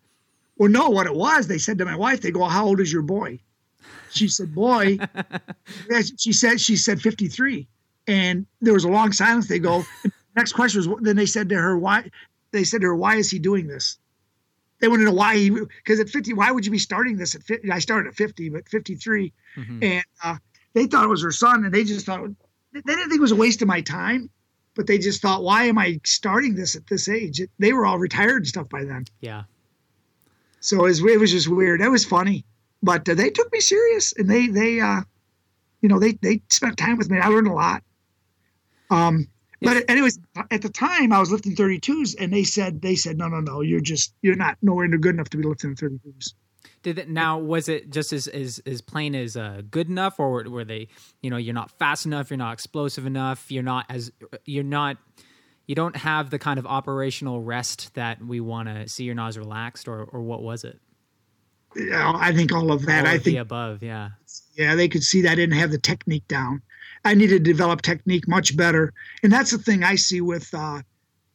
well, 0.60 0.68
no, 0.68 0.90
what 0.90 1.06
it 1.06 1.14
was, 1.14 1.46
they 1.46 1.56
said 1.56 1.78
to 1.78 1.86
my 1.86 1.96
wife, 1.96 2.20
they 2.20 2.30
go, 2.30 2.44
"How 2.44 2.66
old 2.66 2.80
is 2.80 2.92
your 2.92 3.00
boy?" 3.00 3.40
She 4.12 4.28
said, 4.28 4.54
"Boy." 4.54 4.98
She 6.18 6.32
said 6.32 6.60
she 6.60 6.76
said 6.76 7.00
53, 7.00 7.66
and 8.06 8.46
there 8.60 8.74
was 8.74 8.84
a 8.84 8.88
long 8.88 9.12
silence. 9.12 9.48
They 9.48 9.58
go, 9.58 9.84
next 10.36 10.52
question 10.52 10.78
was, 10.90 11.00
then 11.02 11.16
they 11.16 11.26
said 11.26 11.48
to 11.50 11.56
her, 11.56 11.78
"Why?" 11.78 12.10
They 12.52 12.64
said 12.64 12.80
to 12.82 12.88
her, 12.88 12.96
"Why 12.96 13.16
is 13.16 13.30
he 13.30 13.38
doing 13.38 13.66
this?" 13.66 13.98
They 14.80 14.88
want 14.88 15.00
to 15.00 15.04
know 15.04 15.12
why 15.12 15.36
he 15.36 15.50
because 15.50 16.00
at 16.00 16.08
50, 16.08 16.32
why 16.34 16.50
would 16.50 16.64
you 16.64 16.72
be 16.72 16.78
starting 16.78 17.16
this 17.16 17.34
at 17.34 17.42
50? 17.42 17.70
I 17.70 17.78
started 17.80 18.08
at 18.08 18.14
50, 18.16 18.48
but 18.48 18.68
53, 18.68 19.32
Mhm. 19.56 19.84
and 19.84 20.04
uh, 20.24 20.36
they 20.72 20.86
thought 20.86 21.04
it 21.04 21.08
was 21.08 21.22
her 21.22 21.32
son, 21.32 21.64
and 21.64 21.74
they 21.74 21.84
just 21.84 22.06
thought 22.06 22.26
they 22.72 22.80
didn't 22.80 23.08
think 23.10 23.18
it 23.18 23.20
was 23.20 23.32
a 23.32 23.36
waste 23.36 23.60
of 23.62 23.68
my 23.68 23.80
time, 23.82 24.30
but 24.74 24.86
they 24.86 24.96
just 24.96 25.20
thought, 25.20 25.42
why 25.42 25.64
am 25.64 25.76
I 25.78 26.00
starting 26.04 26.54
this 26.54 26.76
at 26.76 26.86
this 26.86 27.08
age? 27.08 27.42
They 27.58 27.72
were 27.74 27.84
all 27.84 27.98
retired 27.98 28.36
and 28.38 28.46
stuff 28.46 28.68
by 28.70 28.84
then, 28.84 29.04
Yeah, 29.20 29.42
so 30.60 30.78
it 30.78 30.82
was, 30.88 31.00
it 31.04 31.20
was 31.20 31.30
just 31.32 31.48
weird. 31.48 31.80
That 31.80 31.90
was 31.90 32.04
funny, 32.04 32.44
but 32.82 33.08
uh, 33.08 33.14
they 33.14 33.30
took 33.30 33.52
me 33.52 33.60
serious, 33.60 34.12
and 34.16 34.28
they 34.28 34.46
they 34.46 34.80
uh, 34.80 35.02
you 35.80 35.88
know 35.88 35.98
they 35.98 36.12
they 36.12 36.42
spent 36.50 36.76
time 36.76 36.96
with 36.96 37.10
me. 37.10 37.18
I 37.18 37.28
learned 37.28 37.48
a 37.48 37.52
lot. 37.52 37.82
Um, 38.90 39.28
but 39.62 39.88
anyways, 39.90 40.18
at 40.50 40.62
the 40.62 40.70
time 40.70 41.12
I 41.12 41.20
was 41.20 41.30
lifting 41.30 41.54
32s, 41.54 42.16
and 42.18 42.32
they 42.32 42.44
said 42.44 42.80
they 42.80 42.94
said 42.94 43.18
no 43.18 43.28
no 43.28 43.40
no, 43.40 43.60
you're 43.60 43.80
just 43.80 44.14
you're 44.22 44.36
not 44.36 44.56
nowhere 44.62 44.88
near 44.88 44.98
good 44.98 45.14
enough 45.14 45.28
to 45.30 45.36
be 45.36 45.44
lifting 45.44 45.74
32s. 45.74 46.32
Did 46.82 46.98
it 46.98 47.10
now? 47.10 47.38
Was 47.38 47.68
it 47.68 47.90
just 47.90 48.12
as 48.12 48.26
as 48.26 48.60
as 48.64 48.80
plain 48.80 49.14
as 49.14 49.36
uh, 49.36 49.60
good 49.70 49.88
enough, 49.88 50.18
or 50.18 50.30
were, 50.30 50.48
were 50.48 50.64
they? 50.64 50.88
You 51.20 51.28
know, 51.28 51.36
you're 51.36 51.54
not 51.54 51.70
fast 51.72 52.06
enough. 52.06 52.30
You're 52.30 52.38
not 52.38 52.54
explosive 52.54 53.04
enough. 53.04 53.52
You're 53.52 53.62
not 53.62 53.84
as 53.90 54.10
you're 54.46 54.64
not. 54.64 54.96
You 55.66 55.74
don't 55.74 55.96
have 55.96 56.30
the 56.30 56.38
kind 56.38 56.58
of 56.58 56.66
operational 56.66 57.42
rest 57.42 57.94
that 57.94 58.24
we 58.24 58.40
want 58.40 58.68
to 58.68 58.88
see. 58.88 59.04
You're 59.04 59.14
not 59.14 59.28
as 59.28 59.38
relaxed, 59.38 59.88
or 59.88 60.04
or 60.04 60.22
what 60.22 60.42
was 60.42 60.64
it? 60.64 60.80
I 61.76 62.32
think 62.32 62.52
all 62.52 62.72
of 62.72 62.86
that. 62.86 63.04
All 63.04 63.12
I 63.12 63.14
of 63.14 63.24
the 63.24 63.30
think 63.32 63.42
above. 63.42 63.82
Yeah. 63.82 64.10
yeah, 64.54 64.74
they 64.74 64.88
could 64.88 65.04
see 65.04 65.22
that 65.22 65.32
I 65.32 65.34
didn't 65.34 65.58
have 65.58 65.70
the 65.70 65.78
technique 65.78 66.26
down. 66.28 66.62
I 67.04 67.14
needed 67.14 67.44
to 67.44 67.50
develop 67.52 67.82
technique 67.82 68.28
much 68.28 68.56
better, 68.56 68.92
and 69.22 69.32
that's 69.32 69.52
the 69.52 69.58
thing 69.58 69.82
I 69.82 69.94
see 69.94 70.20
with 70.20 70.52
uh, 70.52 70.82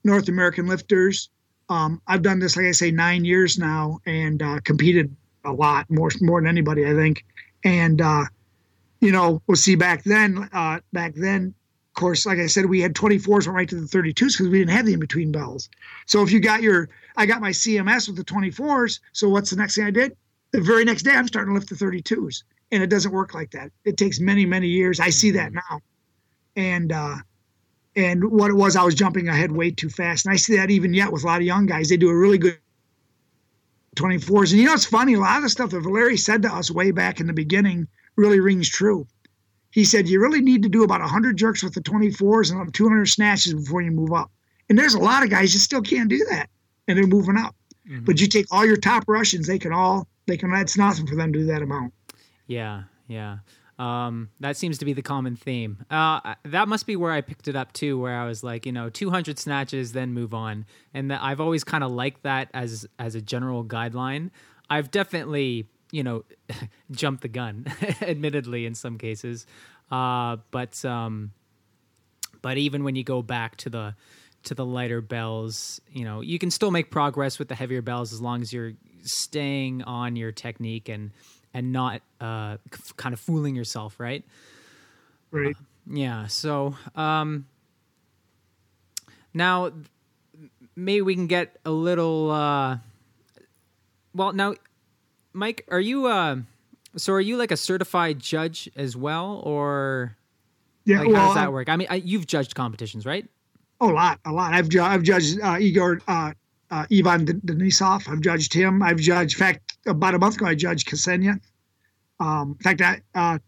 North 0.04 0.28
American 0.28 0.68
lifters. 0.68 1.30
Um, 1.70 2.02
I've 2.08 2.22
done 2.22 2.40
this, 2.40 2.56
like 2.56 2.68
I 2.68 2.72
say, 2.72 2.92
nine 2.92 3.26
years 3.26 3.58
now, 3.58 4.00
and 4.06 4.44
uh, 4.44 4.60
competed 4.64 5.16
a 5.44 5.52
lot 5.52 5.90
more 5.90 6.12
more 6.22 6.42
than 6.42 6.48
anybody, 6.48 6.86
I 6.86 6.94
think. 6.94 7.26
And 7.64 8.02
uh, 8.02 8.26
you 9.02 9.12
know, 9.12 9.42
we'll 9.48 9.56
see 9.56 9.76
back 9.76 10.04
then. 10.04 10.50
Uh, 10.54 10.80
back 10.94 11.14
then, 11.16 11.54
of 11.96 12.00
course, 12.00 12.26
like 12.26 12.40
I 12.40 12.48
said, 12.48 12.66
we 12.66 12.82
had 12.82 12.94
24s 12.94 13.48
went 13.48 13.48
right 13.48 13.70
to 13.70 13.76
the 13.76 13.88
32s 13.88 14.14
because 14.16 14.50
we 14.50 14.60
didn't 14.60 14.72
have 14.72 14.86
the 14.86 14.94
in 14.94 15.00
between 15.00 15.32
bells. 15.32 15.70
So 16.06 16.22
if 16.24 16.32
you 16.32 16.40
got 16.40 16.62
your, 16.62 16.90
I 17.16 17.26
got 17.26 17.42
my 17.42 17.52
CMS 17.52 18.08
with 18.08 18.18
the 18.18 18.24
24s. 18.24 19.00
So 19.14 19.30
what's 19.30 19.50
the 19.50 19.56
next 19.56 19.76
thing 19.76 19.86
I 19.86 19.92
did? 19.92 20.18
The 20.56 20.62
very 20.62 20.86
next 20.86 21.04
day 21.04 21.12
I'm 21.12 21.28
starting 21.28 21.54
to 21.54 21.60
lift 21.60 21.70
the 21.70 21.76
32s, 21.76 22.44
and 22.72 22.82
it 22.82 22.90
doesn't 22.90 23.12
work 23.12 23.34
like 23.34 23.52
that. 23.52 23.72
It 23.84 23.98
takes 23.98 24.20
many 24.20 24.46
many 24.46 24.68
years. 24.68 25.00
I 25.00 25.10
see 25.10 25.32
that 25.32 25.54
now, 25.54 25.82
and 26.56 26.92
uh, 26.92 27.18
and 27.96 28.32
what 28.32 28.52
it 28.52 28.56
was, 28.56 28.76
I 28.76 28.84
was 28.84 28.96
jumping 28.96 29.28
ahead 29.28 29.52
way 29.52 29.72
too 29.72 29.90
fast, 29.90 30.26
and 30.26 30.34
I 30.34 30.38
see 30.38 30.56
that 30.58 30.70
even 30.70 30.94
yet 30.94 31.12
with 31.12 31.24
a 31.24 31.28
lot 31.28 31.42
of 31.42 31.46
young 31.46 31.66
guys. 31.66 31.90
They 31.90 31.98
do 31.98 32.10
a 32.10 32.16
really 32.18 32.38
good 32.38 32.58
24s, 33.96 34.52
and 34.52 34.60
you 34.60 34.66
know 34.66 34.74
it's 34.74 34.86
funny. 34.86 35.14
A 35.14 35.20
lot 35.20 35.38
of 35.38 35.44
the 35.44 35.50
stuff 35.50 35.72
that 35.72 35.82
Valeri 35.82 36.18
said 36.18 36.42
to 36.44 36.54
us 36.54 36.72
way 36.72 36.92
back 36.92 37.20
in 37.20 37.28
the 37.28 37.34
beginning 37.34 37.88
really 38.16 38.40
rings 38.40 38.70
true. 38.70 39.08
He 39.72 39.84
said 39.84 40.08
you 40.08 40.22
really 40.22 40.42
need 40.42 40.64
to 40.64 40.70
do 40.70 40.84
about 40.84 41.02
100 41.02 41.36
jerks 41.36 41.62
with 41.62 41.74
the 41.74 41.82
24s 41.82 42.52
and 42.52 42.74
200 42.74 43.06
snatches 43.08 43.54
before 43.54 43.82
you 43.82 43.92
move 43.92 44.14
up. 44.14 44.32
And 44.70 44.80
there's 44.80 44.94
a 44.94 45.00
lot 45.00 45.22
of 45.24 45.30
guys 45.30 45.52
that 45.52 45.60
still 45.60 45.82
can't 45.82 46.10
do 46.10 46.26
that, 46.30 46.50
and 46.88 46.98
they're 46.98 47.08
moving 47.08 47.38
up. 47.38 47.56
Mm-hmm. 47.88 48.06
But 48.06 48.22
you 48.22 48.28
take 48.28 48.46
all 48.52 48.66
your 48.66 48.78
top 48.78 49.04
Russians, 49.08 49.48
they 49.48 49.60
can 49.60 49.74
all 49.74 50.08
they 50.28 50.38
can. 50.38 50.52
That's 50.52 50.78
nothing 50.78 51.08
for 51.08 51.16
them 51.16 51.34
to 51.34 51.40
do 51.40 51.46
that 51.48 51.62
amount. 51.62 51.94
Yeah, 52.48 52.84
yeah. 53.08 53.38
Um, 53.78 54.30
that 54.40 54.56
seems 54.56 54.78
to 54.78 54.86
be 54.86 54.94
the 54.94 55.02
common 55.02 55.36
theme. 55.36 55.84
Uh, 55.90 56.36
that 56.44 56.68
must 56.68 56.88
be 56.88 56.96
where 56.96 57.12
I 57.12 57.22
picked 57.22 57.48
it 57.48 57.56
up 57.56 57.74
too, 57.74 58.00
where 58.00 58.18
I 58.18 58.26
was 58.26 58.44
like, 58.44 58.66
you 58.66 58.72
know, 58.72 58.90
200 58.90 59.38
snatches, 59.38 59.92
then 59.92 60.14
move 60.14 60.34
on. 60.34 60.66
And 60.94 61.12
I've 61.12 61.42
always 61.42 61.64
kind 61.64 61.84
of 61.84 61.92
liked 61.92 62.24
that 62.24 62.50
as 62.54 62.88
as 63.00 63.16
a 63.16 63.22
general 63.22 63.64
guideline. 63.66 64.32
I've 64.70 64.92
definitely, 64.92 65.68
you 65.92 66.04
know, 66.04 66.24
jumped 66.92 67.22
the 67.22 67.28
gun, 67.28 67.66
admittedly, 68.02 68.66
in 68.66 68.76
some 68.76 68.98
cases. 68.98 69.46
Uh, 69.92 70.38
but 70.52 70.84
um, 70.86 71.32
but 72.42 72.58
even 72.58 72.84
when 72.84 72.96
you 72.96 73.04
go 73.04 73.22
back 73.22 73.58
to 73.58 73.70
the 73.70 73.96
to 74.44 74.54
the 74.54 74.66
lighter 74.66 75.02
bells, 75.02 75.82
you 75.92 76.06
know, 76.06 76.22
you 76.22 76.40
can 76.40 76.50
still 76.50 76.72
make 76.72 76.92
progress 76.92 77.40
with 77.40 77.50
the 77.50 77.56
heavier 77.56 77.82
bells 77.82 78.14
as 78.14 78.22
long 78.22 78.42
as 78.42 78.54
you're 78.54 78.74
staying 79.06 79.84
on 79.84 80.16
your 80.16 80.32
technique 80.32 80.90
and 80.90 81.12
and 81.54 81.72
not 81.72 82.02
uh, 82.20 82.58
kind 82.98 83.14
of 83.14 83.20
fooling 83.20 83.56
yourself, 83.56 84.00
right? 84.00 84.24
Right. 85.32 85.56
Uh, 85.56 85.60
yeah. 85.94 86.28
So 86.28 86.76
um, 86.96 87.46
now 89.34 89.72
maybe 90.76 91.02
we 91.02 91.16
can 91.16 91.28
get 91.28 91.58
a 91.66 91.72
little. 91.72 92.32
Uh, 92.32 92.78
well, 94.14 94.34
now, 94.34 94.56
Mike, 95.34 95.66
are 95.70 95.80
you? 95.80 96.08
Uh, 96.08 96.38
so 96.98 97.14
are 97.14 97.22
you 97.22 97.38
like 97.38 97.52
a 97.52 97.58
certified 97.58 98.20
judge 98.20 98.70
as 98.76 98.96
well, 98.96 99.42
or? 99.44 100.18
Yeah. 100.86 101.00
Like, 101.00 101.08
well, 101.08 101.16
how 101.16 101.26
does 101.28 101.36
that 101.36 101.52
work? 101.52 101.70
I 101.70 101.78
mean, 101.78 101.88
I, 101.90 101.96
you've 101.96 102.28
judged 102.28 102.54
competitions, 102.54 103.06
right? 103.06 103.28
Oh, 103.82 103.92
a 103.92 103.94
lot, 103.94 104.20
a 104.26 104.32
lot. 104.32 104.54
I've 104.54 104.70
ju- 104.70 104.82
I've 104.82 105.04
judged 105.04 105.40
uh, 105.42 105.58
Igor 105.60 106.00
uh, 106.08 106.34
uh, 106.72 106.86
Ivan 106.92 107.26
Denisov. 107.26 108.10
I've 108.10 108.22
judged 108.22 108.54
him. 108.54 108.82
I've 108.82 108.98
judged. 108.98 109.36
In 109.36 109.40
fact, 109.40 109.78
about 109.86 110.16
a 110.16 110.20
month 110.20 110.36
ago, 110.36 110.48
I 110.48 110.56
judged 110.56 110.88
Ksenia. 110.88 111.40
Um, 112.20 112.56
in 112.58 112.64
fact, 112.64 112.80
that 112.80 113.02
uh, 113.14 113.40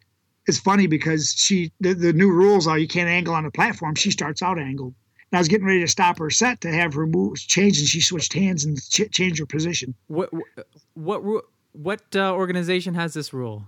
it's 0.46 0.60
funny 0.60 0.88
because 0.88 1.34
she 1.38 1.72
the, 1.80 1.94
the, 1.94 2.14
new 2.14 2.32
rules 2.32 2.68
are 2.68 2.78
you 2.78 2.88
can't 2.88 3.10
angle 3.10 3.34
on 3.34 3.44
the 3.44 3.52
platform. 3.52 3.96
She 3.96 4.12
starts 4.12 4.42
out 4.42 4.60
angled. 4.60 4.94
And 5.32 5.38
I 5.38 5.40
was 5.40 5.48
getting 5.48 5.68
ready 5.68 5.82
to 5.82 5.88
stop 5.88 6.20
her 6.20 6.30
set 6.30 6.62
to 6.62 6.72
have 6.72 6.94
her 6.94 7.06
moves 7.06 7.44
change, 7.44 7.80
and 7.80 7.88
she 7.88 8.00
switched 8.00 8.34
hands 8.34 8.64
and 8.64 8.78
ch- 8.78 9.12
changed 9.12 9.40
her 9.40 9.46
position. 9.46 9.94
What 10.08 10.30
what 10.94 11.44
what 11.74 12.02
uh, 12.16 12.34
organization 12.34 12.94
has 12.96 13.14
this 13.14 13.34
rule? 13.34 13.66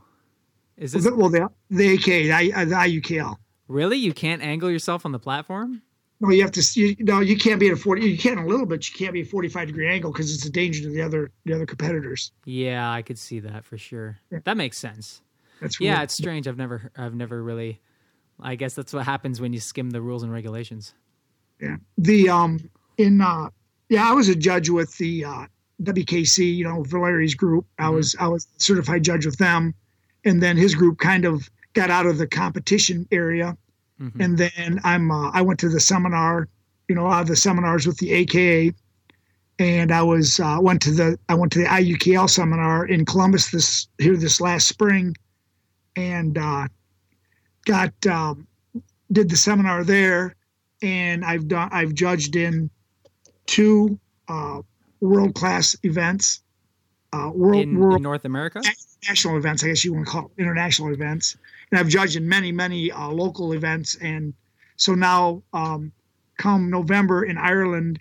Is 0.77 0.93
this 0.93 1.09
well 1.11 1.29
the 1.29 1.49
the 1.69 1.95
AK 1.95 2.05
the, 2.05 2.65
the 2.65 2.75
IUKL? 2.75 3.35
Really, 3.67 3.97
you 3.97 4.13
can't 4.13 4.41
angle 4.41 4.71
yourself 4.71 5.05
on 5.05 5.11
the 5.11 5.19
platform? 5.19 5.81
No, 6.21 6.31
you 6.31 6.41
have 6.41 6.51
to. 6.51 6.79
You, 6.79 6.95
no, 6.99 7.21
you 7.21 7.37
can't 7.37 7.59
be 7.59 7.67
at 7.67 7.73
a 7.73 7.77
forty. 7.77 8.09
You 8.09 8.17
can 8.17 8.37
a 8.37 8.45
little 8.45 8.65
bit. 8.65 8.87
You 8.89 8.95
can't 8.95 9.13
be 9.13 9.21
a 9.21 9.25
forty-five 9.25 9.67
degree 9.67 9.87
angle 9.87 10.11
because 10.11 10.33
it's 10.33 10.45
a 10.45 10.49
danger 10.49 10.81
to 10.83 10.89
the 10.89 11.01
other 11.01 11.31
the 11.45 11.53
other 11.53 11.65
competitors. 11.65 12.31
Yeah, 12.45 12.91
I 12.91 13.01
could 13.01 13.17
see 13.17 13.39
that 13.39 13.63
for 13.63 13.77
sure. 13.77 14.19
Yeah. 14.29 14.39
That 14.43 14.57
makes 14.57 14.77
sense. 14.77 15.21
That's 15.61 15.79
yeah. 15.79 16.01
It's 16.01 16.15
strange. 16.15 16.47
I've 16.47 16.57
never 16.57 16.91
I've 16.97 17.15
never 17.15 17.41
really. 17.41 17.79
I 18.41 18.55
guess 18.55 18.73
that's 18.73 18.93
what 18.93 19.05
happens 19.05 19.41
when 19.41 19.51
you 19.53 19.59
skim 19.59 19.89
the 19.89 20.01
rules 20.01 20.23
and 20.23 20.31
regulations. 20.31 20.93
Yeah. 21.61 21.77
The 21.97 22.29
um 22.29 22.69
in 22.97 23.21
uh 23.21 23.49
yeah 23.87 24.09
I 24.09 24.13
was 24.13 24.29
a 24.29 24.35
judge 24.35 24.69
with 24.69 24.97
the 24.97 25.25
uh, 25.25 25.45
WKC 25.83 26.55
you 26.55 26.65
know 26.65 26.83
Valeri's 26.83 27.35
group. 27.35 27.65
I 27.77 27.83
mm-hmm. 27.83 27.95
was 27.95 28.15
I 28.19 28.27
was 28.27 28.47
certified 28.57 29.03
judge 29.03 29.25
with 29.25 29.37
them, 29.37 29.73
and 30.25 30.43
then 30.43 30.57
his 30.57 30.75
group 30.75 30.99
kind 30.99 31.23
of 31.23 31.49
got 31.73 31.89
out 31.89 32.05
of 32.05 32.17
the 32.17 32.27
competition 32.27 33.07
area 33.11 33.57
Mm-hmm. 34.01 34.21
And 34.21 34.37
then 34.37 34.79
I'm 34.83 35.11
uh, 35.11 35.29
I 35.31 35.41
went 35.41 35.59
to 35.61 35.69
the 35.69 35.79
seminar, 35.79 36.47
you 36.87 36.95
know, 36.95 37.05
a 37.05 37.09
lot 37.09 37.21
of 37.21 37.27
the 37.27 37.35
seminars 37.35 37.85
with 37.85 37.97
the 37.97 38.13
AKA, 38.13 38.73
and 39.59 39.91
I 39.91 40.01
was 40.01 40.39
uh, 40.39 40.57
went 40.61 40.81
to 40.83 40.91
the 40.91 41.19
I 41.27 41.35
went 41.35 41.51
to 41.53 41.59
the 41.59 41.65
IUKL 41.65 42.29
seminar 42.29 42.85
in 42.85 43.05
Columbus 43.05 43.51
this 43.51 43.87
here 43.97 44.15
this 44.15 44.39
last 44.39 44.67
spring, 44.67 45.15
and 45.95 46.37
uh, 46.37 46.67
got 47.65 47.93
um, 48.07 48.47
did 49.11 49.29
the 49.29 49.37
seminar 49.37 49.83
there, 49.83 50.35
and 50.81 51.25
I've 51.25 51.47
done 51.49 51.69
I've 51.71 51.93
judged 51.93 52.37
in 52.37 52.69
two 53.47 53.99
uh, 54.29 54.61
world 55.01 55.35
class 55.35 55.75
events, 55.83 56.41
uh, 57.11 57.31
world, 57.33 57.61
in, 57.61 57.77
world 57.77 57.97
in 57.97 58.03
North 58.03 58.23
America, 58.23 58.61
national 59.07 59.37
events 59.37 59.63
I 59.63 59.67
guess 59.67 59.83
you 59.83 59.93
want 59.93 60.05
to 60.05 60.11
call 60.11 60.31
it, 60.37 60.41
international 60.41 60.93
events, 60.93 61.35
and 61.71 61.79
I've 61.79 61.87
judged 61.87 62.15
in 62.15 62.27
many, 62.27 62.51
many 62.51 62.91
uh, 62.91 63.09
local 63.09 63.53
events. 63.53 63.95
And 63.95 64.33
so 64.75 64.95
now, 64.95 65.43
um, 65.53 65.91
come 66.37 66.69
November 66.69 67.23
in 67.25 67.37
Ireland, 67.37 67.99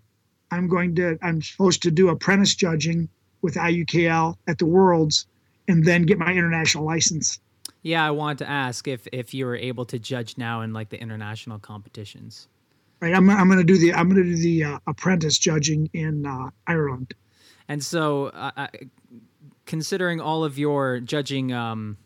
I'm 0.51 0.69
going 0.69 0.95
to, 0.97 1.19
I'm 1.23 1.43
supposed 1.43 1.83
to 1.83 1.91
do 1.91 2.09
apprentice 2.09 2.55
judging 2.55 3.09
with 3.43 3.55
IUKL 3.55 4.37
at 4.47 4.59
the 4.59 4.67
Worlds 4.67 5.27
and 5.69 5.85
then 5.85 6.03
get 6.03 6.19
my 6.19 6.33
international 6.33 6.85
license. 6.85 7.41
Yeah, 7.83 8.07
I 8.07 8.11
wanted 8.11 8.39
to 8.39 8.51
ask 8.51 8.89
if 8.89 9.07
if 9.13 9.33
you 9.33 9.47
were 9.47 9.57
able 9.57 9.85
to 9.87 9.99
judge 9.99 10.37
now 10.37 10.63
in 10.63 10.73
like 10.73 10.89
the 10.89 11.01
international 11.01 11.59
competitions. 11.59 12.49
Right, 13.01 13.15
I'm 13.15 13.31
I'm 13.31 13.47
going 13.47 13.59
to 13.59 13.65
do 13.65 13.79
the 13.79 13.95
I'm 13.95 14.09
going 14.09 14.23
to 14.23 14.29
do 14.29 14.37
the 14.37 14.65
uh, 14.65 14.79
apprentice 14.89 15.39
judging 15.39 15.89
in 15.93 16.27
uh, 16.27 16.51
Ireland. 16.67 17.15
And 17.69 17.85
so, 17.85 18.27
uh, 18.29 18.51
uh 18.57 18.67
considering 19.67 20.21
all 20.21 20.43
of 20.43 20.59
your 20.59 20.99
judging 20.99 21.53
um, 21.53 21.97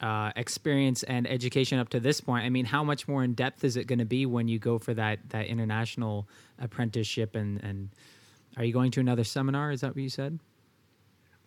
uh, 0.00 0.32
experience 0.36 1.02
and 1.04 1.26
education 1.26 1.78
up 1.78 1.88
to 1.90 2.00
this 2.00 2.20
point, 2.20 2.44
I 2.44 2.50
mean, 2.50 2.64
how 2.64 2.84
much 2.84 3.08
more 3.08 3.24
in 3.24 3.34
depth 3.34 3.64
is 3.64 3.76
it 3.76 3.86
going 3.86 3.98
to 3.98 4.04
be 4.04 4.26
when 4.26 4.48
you 4.48 4.58
go 4.58 4.78
for 4.78 4.94
that 4.94 5.18
that 5.30 5.46
international 5.46 6.28
apprenticeship? 6.58 7.34
And 7.34 7.62
and 7.62 7.90
are 8.56 8.64
you 8.64 8.72
going 8.72 8.90
to 8.92 9.00
another 9.00 9.24
seminar? 9.24 9.72
Is 9.72 9.80
that 9.80 9.94
what 9.94 10.02
you 10.02 10.08
said? 10.08 10.38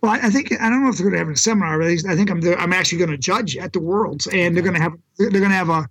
Well, 0.01 0.11
I 0.11 0.29
think 0.29 0.51
I 0.59 0.69
don't 0.69 0.83
know 0.83 0.89
if 0.89 0.97
they're 0.97 1.09
going 1.09 1.19
to 1.19 1.25
have 1.25 1.33
a 1.33 1.37
seminar, 1.37 1.77
but 1.77 1.87
I 1.87 2.15
think 2.15 2.31
I'm 2.31 2.41
I'm 2.59 2.73
actually 2.73 2.97
going 2.97 3.11
to 3.11 3.17
judge 3.17 3.55
at 3.55 3.71
the 3.71 3.79
Worlds, 3.79 4.27
and 4.27 4.55
they're 4.55 4.63
going 4.63 4.75
to 4.75 4.81
have 4.81 4.93
they're 5.17 5.29
going 5.29 5.43
to 5.43 5.49
have 5.49 5.69
a 5.69 5.87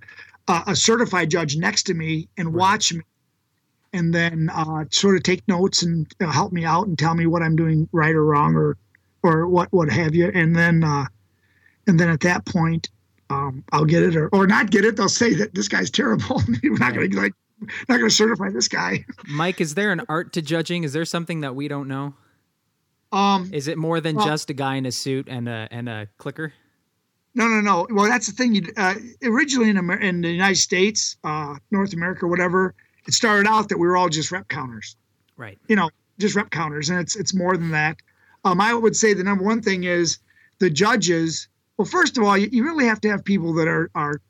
a 0.67 0.75
certified 0.75 1.31
judge 1.31 1.57
next 1.57 1.85
to 1.85 1.95
me 1.95 2.29
and 2.37 2.53
watch 2.53 2.93
me, 2.93 3.03
and 3.93 4.13
then 4.13 4.51
uh, 4.53 4.85
sort 4.91 5.15
of 5.17 5.23
take 5.23 5.47
notes 5.47 5.85
and 5.85 6.13
help 6.21 6.53
me 6.53 6.65
out 6.65 6.89
and 6.89 6.99
tell 6.99 7.15
me 7.15 7.27
what 7.27 7.43
I'm 7.43 7.55
doing 7.55 7.89
right 7.93 8.15
or 8.15 8.25
wrong 8.25 8.57
or 8.57 8.77
or 9.23 9.47
what 9.47 9.73
what 9.73 9.91
have 9.91 10.15
you, 10.15 10.31
and 10.35 10.55
then. 10.55 10.85
Uh, 10.85 11.07
and 11.87 11.99
then 11.99 12.09
at 12.09 12.21
that 12.21 12.45
point, 12.47 12.89
um, 13.31 13.65
I'll 13.73 13.85
get 13.85 14.03
it 14.03 14.17
or, 14.17 14.29
or 14.29 14.47
not 14.47 14.71
get 14.71 14.85
it. 14.85 14.97
They'll 14.97 15.09
say 15.09 15.35
that 15.35 15.55
this 15.55 15.69
guy's 15.69 15.91
terrible. 15.91 16.43
We're 16.63 16.79
not 16.79 16.95
going 16.95 17.11
to 17.11 17.17
like 17.17 17.33
not 17.89 17.99
going 17.99 18.09
to 18.09 18.15
certify 18.15 18.51
this 18.51 18.69
guy. 18.69 19.05
Mike, 19.29 19.61
is 19.61 19.75
there 19.75 19.93
an 19.93 20.03
art 20.09 20.33
to 20.35 20.43
judging? 20.43 20.85
Is 20.85 20.93
there 20.93 21.05
something 21.05 21.41
that 21.41 21.55
we 21.55 21.69
don't 21.69 21.89
know? 21.89 22.15
Um, 23.13 23.51
is 23.53 23.69
it 23.69 23.77
more 23.77 24.01
than 24.01 24.17
well, 24.17 24.27
just 24.27 24.51
a 24.51 24.55
guy 24.55 24.77
in 24.77 24.87
a 24.87 24.93
suit 24.93 25.29
and 25.29 25.49
a 25.49 25.69
and 25.71 25.89
a 25.89 26.09
clicker? 26.19 26.53
No, 27.35 27.47
no, 27.47 27.61
no. 27.61 27.87
Well, 27.91 28.07
that's 28.07 28.27
the 28.27 28.33
thing. 28.33 28.67
Uh, 28.77 28.95
originally 29.23 29.71
in, 29.71 29.79
Amer- 29.79 30.01
in 30.01 30.21
the 30.21 30.31
United 30.31 30.57
States, 30.57 31.17
uh, 31.23 31.57
North 31.71 31.93
America, 31.93 32.27
whatever, 32.27 32.75
it 33.07 33.15
started 33.15 33.49
out 33.49 33.69
that 33.69 33.79
we 33.79 33.87
were 33.87 33.97
all 33.97 34.09
just 34.09 34.33
rep 34.33 34.49
counters. 34.49 34.97
Right. 35.37 35.59
You 35.69 35.77
know, 35.77 35.91
just 36.19 36.35
rep 36.35 36.51
counters, 36.51 36.91
and 36.91 36.99
it's 36.99 37.17
it's 37.17 37.35
more 37.35 37.57
than 37.57 37.71
that. 37.71 37.97
Um, 38.45 38.61
I 38.61 38.75
would 38.75 38.97
say 38.97 39.15
the 39.15 39.25
number 39.25 39.45
one 39.45 39.63
thing 39.63 39.85
is 39.85 40.19
the 40.59 40.71
judges 40.71 41.49
well, 41.81 41.87
first 41.87 42.19
of 42.19 42.25
all, 42.25 42.37
you, 42.37 42.47
you 42.53 42.63
really 42.63 42.85
have 42.85 43.01
to 43.01 43.09
have 43.09 43.25
people 43.25 43.55
that 43.55 43.67
are 43.67 43.91
are 43.95 44.21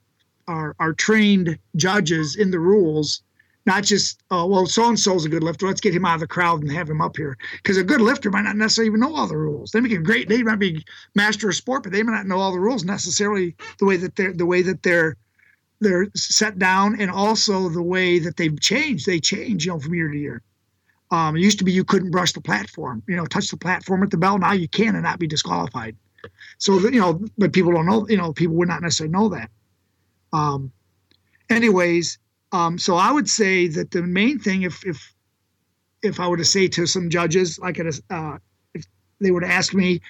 are, 0.47 0.77
are 0.79 0.93
trained 0.93 1.59
judges 1.75 2.37
in 2.37 2.53
the 2.53 2.61
rules, 2.61 3.23
not 3.67 3.83
just 3.83 4.23
oh 4.31 4.47
well, 4.47 4.67
so 4.67 4.87
and 4.87 5.01
so's 5.01 5.25
a 5.25 5.29
good 5.29 5.43
lifter. 5.43 5.67
Let's 5.67 5.81
get 5.81 5.93
him 5.93 6.05
out 6.05 6.15
of 6.15 6.21
the 6.21 6.29
crowd 6.29 6.63
and 6.63 6.71
have 6.71 6.89
him 6.89 7.01
up 7.01 7.17
here 7.17 7.37
because 7.55 7.77
a 7.77 7.83
good 7.83 8.01
lifter 8.01 8.31
might 8.31 8.43
not 8.43 8.55
necessarily 8.55 8.87
even 8.87 9.01
know 9.01 9.17
all 9.17 9.27
the 9.27 9.37
rules. 9.37 9.73
They 9.73 9.81
make 9.81 9.91
a 9.91 9.99
great. 9.99 10.29
They 10.29 10.45
might 10.45 10.61
be 10.61 10.85
master 11.17 11.49
of 11.49 11.57
sport, 11.57 11.83
but 11.83 11.91
they 11.91 12.05
might 12.05 12.13
not 12.13 12.29
know 12.29 12.39
all 12.39 12.53
the 12.53 12.61
rules 12.61 12.85
necessarily 12.85 13.57
the 13.81 13.85
way 13.85 13.97
that 13.97 14.15
they're 14.15 14.33
the 14.33 14.47
way 14.47 14.63
that 14.63 14.85
they're 14.85 15.17
they're 15.81 16.07
set 16.15 16.57
down 16.57 17.01
and 17.01 17.11
also 17.11 17.69
the 17.69 17.83
way 17.83 18.21
that 18.21 18.37
they've 18.37 18.61
changed. 18.61 19.07
They 19.07 19.19
change, 19.19 19.67
you 19.67 19.73
know, 19.73 19.81
from 19.81 19.95
year 19.95 20.09
to 20.09 20.17
year. 20.17 20.43
Um, 21.11 21.35
it 21.35 21.41
used 21.41 21.59
to 21.59 21.65
be 21.65 21.73
you 21.73 21.83
couldn't 21.83 22.13
brush 22.13 22.31
the 22.31 22.41
platform, 22.41 23.03
you 23.09 23.17
know, 23.17 23.27
touch 23.27 23.49
the 23.49 23.57
platform 23.57 24.05
at 24.05 24.13
the 24.13 24.19
bell. 24.19 24.39
Now 24.39 24.53
you 24.53 24.69
can 24.69 24.95
and 24.95 25.03
not 25.03 25.19
be 25.19 25.27
disqualified. 25.27 25.97
So 26.59 26.79
you 26.79 27.01
know, 27.01 27.25
but 27.39 27.53
people 27.53 27.73
don't 27.73 27.87
know. 27.87 28.07
You 28.09 28.17
know, 28.17 28.33
people 28.33 28.57
would 28.57 28.69
not 28.69 28.83
necessarily 28.83 29.13
know 29.13 29.29
that. 29.31 29.51
Um, 30.33 30.73
anyways, 31.49 32.19
um, 32.53 32.79
so 32.79 32.97
I 32.97 33.13
would 33.13 33.29
say 33.29 33.69
that 33.69 33.91
the 33.91 34.03
main 34.03 34.39
thing, 34.39 34.63
if 34.63 34.85
if 34.87 35.15
if 36.03 36.21
I 36.21 36.29
were 36.29 36.37
to 36.37 36.45
say 36.45 36.69
to 36.69 36.87
some 36.87 37.11
judges, 37.11 37.59
like 37.59 37.79
at 37.79 37.87
uh, 38.11 38.39
if 38.75 38.85
they 39.21 39.31
were 39.31 39.41
to 39.41 39.47
ask 39.47 39.75
me, 39.75 40.01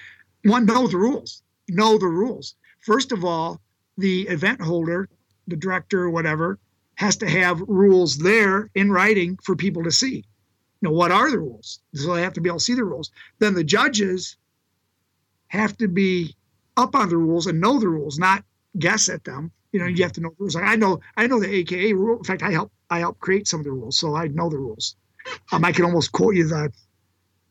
one 0.43 0.65
know 0.65 0.87
the 0.87 0.97
rules. 0.97 1.43
Know 1.69 1.97
the 1.97 2.07
rules. 2.07 2.55
First 2.79 3.11
of 3.11 3.23
all, 3.23 3.61
the 3.97 4.23
event 4.27 4.61
holder, 4.61 5.07
the 5.47 5.55
director, 5.55 6.03
or 6.03 6.09
whatever, 6.09 6.59
has 6.95 7.15
to 7.17 7.29
have 7.29 7.61
rules 7.61 8.17
there 8.17 8.69
in 8.75 8.91
writing 8.91 9.37
for 9.43 9.55
people 9.55 9.83
to 9.83 9.91
see. 9.91 10.25
You 10.81 10.89
know, 10.89 10.91
what 10.91 11.11
are 11.11 11.29
the 11.29 11.39
rules? 11.39 11.79
So 11.93 12.15
they 12.15 12.21
have 12.23 12.33
to 12.33 12.41
be 12.41 12.49
able 12.49 12.59
to 12.59 12.65
see 12.65 12.73
the 12.73 12.83
rules. 12.83 13.11
Then 13.39 13.53
the 13.53 13.63
judges 13.63 14.37
have 15.51 15.75
to 15.77 15.87
be 15.87 16.33
up 16.77 16.95
on 16.95 17.09
the 17.09 17.17
rules 17.17 17.45
and 17.45 17.59
know 17.59 17.77
the 17.77 17.89
rules, 17.89 18.17
not 18.17 18.43
guess 18.79 19.09
at 19.09 19.25
them. 19.25 19.51
You 19.73 19.79
know, 19.79 19.85
you 19.85 20.01
have 20.03 20.13
to 20.13 20.21
know 20.21 20.29
the 20.29 20.35
rules. 20.39 20.55
Like 20.55 20.63
I 20.63 20.75
know, 20.75 21.01
I 21.17 21.27
know 21.27 21.39
the 21.39 21.53
AKA 21.53 21.93
rule. 21.93 22.17
In 22.17 22.23
fact, 22.23 22.41
I 22.41 22.51
help, 22.51 22.71
I 22.89 22.99
help 22.99 23.19
create 23.19 23.47
some 23.47 23.59
of 23.59 23.65
the 23.65 23.71
rules, 23.71 23.97
so 23.97 24.15
I 24.15 24.27
know 24.27 24.49
the 24.49 24.57
rules. 24.57 24.95
Um, 25.51 25.65
I 25.65 25.71
can 25.71 25.85
almost 25.85 26.13
quote 26.13 26.35
you 26.35 26.47
the, 26.47 26.71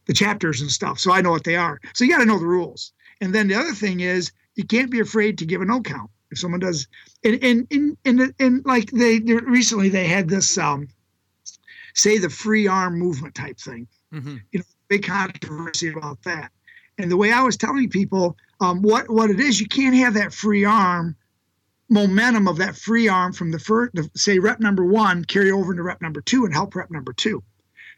the 0.06 0.14
chapters 0.14 0.62
and 0.62 0.70
stuff, 0.70 0.98
so 0.98 1.12
I 1.12 1.20
know 1.20 1.30
what 1.30 1.44
they 1.44 1.56
are. 1.56 1.78
So 1.94 2.04
you 2.04 2.10
got 2.10 2.18
to 2.18 2.24
know 2.24 2.38
the 2.38 2.46
rules. 2.46 2.92
And 3.20 3.34
then 3.34 3.48
the 3.48 3.54
other 3.54 3.74
thing 3.74 4.00
is, 4.00 4.32
you 4.54 4.64
can't 4.64 4.90
be 4.90 5.00
afraid 5.00 5.38
to 5.38 5.46
give 5.46 5.60
a 5.60 5.64
no 5.66 5.80
count 5.82 6.10
if 6.30 6.38
someone 6.38 6.60
does. 6.60 6.88
And 7.22 7.38
and 7.42 7.66
and 7.70 7.96
and, 8.04 8.34
and 8.38 8.64
like 8.64 8.90
they, 8.90 9.18
they 9.18 9.34
recently 9.34 9.90
they 9.90 10.06
had 10.06 10.28
this 10.28 10.56
um, 10.56 10.88
say 11.94 12.18
the 12.18 12.30
free 12.30 12.66
arm 12.66 12.98
movement 12.98 13.34
type 13.34 13.58
thing. 13.58 13.86
Mm-hmm. 14.12 14.36
You 14.52 14.58
know, 14.60 14.64
big 14.88 15.06
controversy 15.06 15.92
about 15.92 16.22
that. 16.24 16.50
And 17.02 17.10
the 17.10 17.16
way 17.16 17.32
I 17.32 17.42
was 17.42 17.56
telling 17.56 17.88
people 17.88 18.36
um, 18.60 18.82
what 18.82 19.08
what 19.08 19.30
it 19.30 19.40
is, 19.40 19.60
you 19.60 19.66
can't 19.66 19.94
have 19.96 20.14
that 20.14 20.32
free 20.32 20.64
arm 20.64 21.16
momentum 21.88 22.46
of 22.46 22.56
that 22.58 22.76
free 22.76 23.08
arm 23.08 23.32
from 23.32 23.50
the 23.50 23.58
first, 23.58 23.94
the, 23.94 24.08
say 24.14 24.38
rep 24.38 24.60
number 24.60 24.84
one, 24.84 25.24
carry 25.24 25.50
over 25.50 25.72
into 25.72 25.82
rep 25.82 26.00
number 26.00 26.20
two 26.20 26.44
and 26.44 26.54
help 26.54 26.74
rep 26.74 26.90
number 26.90 27.12
two. 27.12 27.42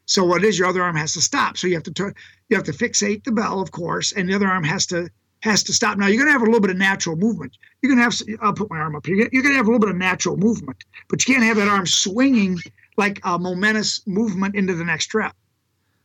So 0.06 0.24
what 0.24 0.44
is 0.44 0.58
your 0.58 0.68
other 0.68 0.82
arm 0.82 0.96
has 0.96 1.12
to 1.12 1.20
stop. 1.20 1.56
So 1.56 1.66
you 1.66 1.74
have 1.74 1.82
to 1.84 1.92
t- 1.92 2.20
you 2.48 2.56
have 2.56 2.64
to 2.64 2.72
fixate 2.72 3.24
the 3.24 3.32
bell, 3.32 3.60
of 3.60 3.70
course, 3.70 4.12
and 4.12 4.28
the 4.28 4.34
other 4.34 4.48
arm 4.48 4.64
has 4.64 4.86
to 4.86 5.10
has 5.42 5.62
to 5.64 5.72
stop. 5.72 5.98
Now 5.98 6.06
you're 6.06 6.18
going 6.18 6.28
to 6.28 6.32
have 6.32 6.42
a 6.42 6.46
little 6.46 6.60
bit 6.60 6.70
of 6.70 6.76
natural 6.76 7.16
movement. 7.16 7.56
You're 7.80 7.94
going 7.94 7.98
to 7.98 8.04
have 8.04 8.38
I'll 8.40 8.52
put 8.52 8.70
my 8.70 8.78
arm 8.78 8.96
up 8.96 9.06
here. 9.06 9.16
You're 9.16 9.42
going 9.42 9.54
to 9.54 9.56
have 9.56 9.66
a 9.66 9.70
little 9.70 9.80
bit 9.80 9.90
of 9.90 9.96
natural 9.96 10.36
movement, 10.36 10.84
but 11.08 11.26
you 11.26 11.34
can't 11.34 11.44
have 11.44 11.56
that 11.56 11.68
arm 11.68 11.86
swinging 11.86 12.58
like 12.96 13.20
a 13.24 13.38
momentous 13.38 14.06
movement 14.06 14.54
into 14.54 14.74
the 14.74 14.84
next 14.84 15.12
rep, 15.14 15.34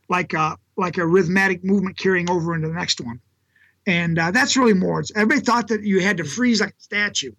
like 0.08 0.32
a 0.34 0.56
like 0.76 0.98
a 0.98 1.06
rhythmic 1.06 1.64
movement 1.64 1.96
carrying 1.98 2.30
over 2.30 2.54
into 2.54 2.68
the 2.68 2.74
next 2.74 3.00
one. 3.00 3.20
And 3.86 4.18
uh, 4.18 4.30
that's 4.30 4.56
really 4.56 4.74
more. 4.74 5.00
It's, 5.00 5.10
everybody 5.16 5.40
thought 5.40 5.68
that 5.68 5.82
you 5.82 6.00
had 6.00 6.18
to 6.18 6.24
freeze 6.24 6.60
like 6.60 6.70
a 6.70 6.82
statue, 6.82 7.32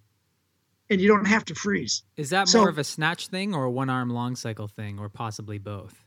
and 0.89 0.99
you 0.99 1.07
don't 1.07 1.25
have 1.25 1.45
to 1.45 1.55
freeze. 1.55 2.03
Is 2.17 2.31
that 2.31 2.47
So- 2.47 2.59
more 2.59 2.69
of 2.69 2.77
a 2.77 2.83
snatch 2.83 3.27
thing 3.27 3.53
or 3.53 3.65
a 3.65 3.71
one 3.71 3.89
arm 3.89 4.09
long 4.09 4.35
cycle 4.35 4.67
thing, 4.67 4.99
or 4.99 5.09
possibly 5.09 5.57
both? 5.57 6.03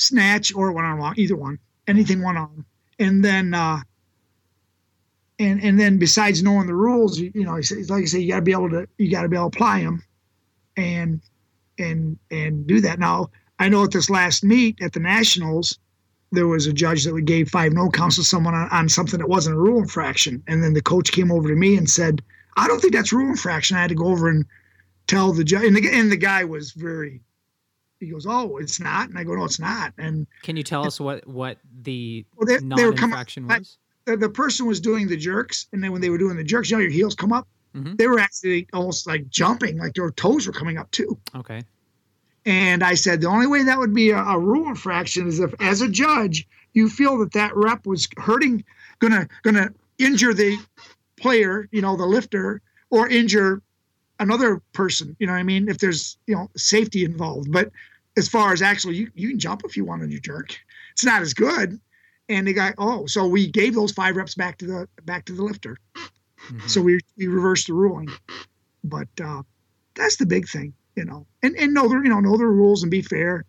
snatch 0.00 0.54
or 0.54 0.70
one 0.70 0.84
arm 0.84 1.00
long, 1.00 1.12
either 1.16 1.34
one, 1.34 1.58
anything 1.88 2.22
one 2.22 2.36
arm, 2.36 2.64
and 3.00 3.24
then 3.24 3.52
uh, 3.52 3.80
and 5.40 5.60
and 5.62 5.78
then 5.78 5.98
besides 5.98 6.42
knowing 6.42 6.66
the 6.66 6.74
rules, 6.74 7.18
you, 7.18 7.30
you 7.34 7.44
know, 7.44 7.54
like 7.54 8.02
I 8.02 8.04
say, 8.04 8.20
you 8.20 8.30
got 8.30 8.36
to 8.36 8.42
be 8.42 8.52
able 8.52 8.70
to 8.70 8.88
you 8.98 9.10
got 9.10 9.22
to 9.22 9.28
be 9.28 9.36
able 9.36 9.50
to 9.50 9.56
apply 9.56 9.82
them, 9.82 10.02
and 10.76 11.20
and 11.78 12.18
and 12.30 12.66
do 12.66 12.80
that. 12.80 12.98
Now 12.98 13.30
I 13.58 13.68
know 13.68 13.84
at 13.84 13.90
this 13.90 14.10
last 14.10 14.44
meet 14.44 14.80
at 14.80 14.92
the 14.92 15.00
nationals, 15.00 15.78
there 16.32 16.46
was 16.46 16.66
a 16.66 16.72
judge 16.72 17.04
that 17.04 17.20
gave 17.24 17.48
five 17.48 17.72
no 17.72 17.88
counts 17.90 18.16
to 18.16 18.22
someone 18.24 18.54
on, 18.54 18.68
on 18.70 18.88
something 18.88 19.18
that 19.18 19.28
wasn't 19.28 19.56
a 19.56 19.58
rule 19.58 19.78
infraction, 19.78 20.42
and 20.46 20.62
then 20.62 20.74
the 20.74 20.82
coach 20.82 21.12
came 21.12 21.32
over 21.32 21.48
to 21.48 21.54
me 21.56 21.76
and 21.76 21.88
said, 21.88 22.22
"I 22.56 22.66
don't 22.68 22.80
think 22.80 22.92
that's 22.92 23.12
rule 23.12 23.28
infraction." 23.28 23.76
I 23.76 23.80
had 23.80 23.88
to 23.88 23.94
go 23.94 24.06
over 24.06 24.28
and 24.28 24.44
tell 25.06 25.32
the 25.32 25.44
judge, 25.44 25.64
and 25.64 25.74
the, 25.76 25.88
and 25.90 26.12
the 26.12 26.16
guy 26.16 26.44
was 26.44 26.72
very. 26.72 27.20
He 28.00 28.10
goes, 28.10 28.26
"Oh, 28.28 28.58
it's 28.58 28.78
not," 28.78 29.08
and 29.08 29.18
I 29.18 29.24
go, 29.24 29.34
"No, 29.34 29.44
it's 29.44 29.58
not." 29.58 29.92
And 29.98 30.26
Can 30.42 30.56
you 30.56 30.62
tell 30.62 30.86
us 30.86 31.00
what 31.00 31.26
what 31.26 31.58
the 31.82 32.24
Well, 32.36 32.46
they- 32.46 32.64
non 32.64 32.76
they 32.76 32.84
were 32.84 32.92
coming- 32.92 33.10
infraction 33.12 33.48
was? 33.48 33.78
the, 34.04 34.16
the 34.16 34.28
person 34.28 34.66
was 34.66 34.80
doing 34.80 35.08
the 35.08 35.16
jerks, 35.16 35.66
and 35.72 35.82
then 35.82 35.92
when 35.92 36.00
they 36.00 36.10
were 36.10 36.18
doing 36.18 36.36
the 36.36 36.44
jerks, 36.44 36.70
you 36.70 36.76
know, 36.76 36.82
your 36.82 36.90
heels 36.92 37.14
come 37.14 37.32
up. 37.32 37.48
Mhm. 37.74 37.98
They 37.98 38.06
were 38.06 38.18
actually 38.18 38.66
almost 38.72 39.06
like 39.06 39.28
jumping, 39.28 39.78
like 39.78 39.94
their 39.94 40.10
toes 40.10 40.46
were 40.46 40.52
coming 40.52 40.78
up 40.78 40.90
too. 40.90 41.18
Okay. 41.34 41.62
And 42.46 42.82
I 42.82 42.94
said 42.94 43.20
the 43.20 43.28
only 43.28 43.46
way 43.46 43.62
that 43.64 43.78
would 43.78 43.94
be 43.94 44.10
a, 44.10 44.18
a 44.18 44.38
rule 44.38 44.68
infraction 44.68 45.26
is 45.26 45.40
if, 45.40 45.54
as 45.60 45.80
a 45.80 45.88
judge, 45.88 46.46
you 46.72 46.88
feel 46.88 47.18
that 47.18 47.32
that 47.32 47.54
rep 47.56 47.86
was 47.86 48.08
hurting, 48.16 48.64
gonna 49.00 49.28
gonna 49.42 49.70
injure 49.98 50.32
the 50.34 50.58
player, 51.16 51.68
you 51.72 51.82
know, 51.82 51.96
the 51.96 52.06
lifter, 52.06 52.62
or 52.90 53.08
injure 53.08 53.62
another 54.18 54.62
person. 54.72 55.16
You 55.18 55.26
know 55.26 55.32
what 55.32 55.40
I 55.40 55.44
mean? 55.44 55.68
If 55.68 55.78
there's 55.78 56.16
you 56.26 56.34
know 56.34 56.50
safety 56.56 57.04
involved, 57.04 57.52
but 57.52 57.70
as 58.16 58.28
far 58.28 58.52
as 58.52 58.62
actually, 58.62 58.96
you, 58.96 59.10
you 59.14 59.28
can 59.30 59.38
jump 59.38 59.62
if 59.64 59.76
you 59.76 59.84
want 59.84 60.02
on 60.02 60.10
your 60.10 60.20
jerk. 60.20 60.58
It's 60.92 61.04
not 61.04 61.22
as 61.22 61.34
good. 61.34 61.80
And 62.28 62.46
the 62.46 62.52
guy, 62.52 62.74
oh, 62.76 63.06
so 63.06 63.26
we 63.26 63.46
gave 63.46 63.74
those 63.74 63.92
five 63.92 64.16
reps 64.16 64.34
back 64.34 64.58
to 64.58 64.66
the 64.66 64.88
back 65.04 65.24
to 65.26 65.32
the 65.32 65.42
lifter. 65.42 65.78
Mhm. 66.50 66.68
So 66.68 66.80
we 66.80 67.00
we 67.16 67.26
reversed 67.26 67.66
the 67.66 67.74
ruling, 67.74 68.08
but 68.84 69.08
uh, 69.22 69.42
that's 69.94 70.16
the 70.16 70.26
big 70.26 70.48
thing, 70.48 70.74
you 70.98 71.04
know. 71.04 71.26
And 71.42 71.56
and 71.56 71.72
know 71.72 71.88
the 71.88 71.94
you 71.94 72.10
know 72.10 72.20
know 72.20 72.36
the 72.36 72.46
rules 72.46 72.82
and 72.82 72.90
be 72.90 73.02
fair. 73.02 73.44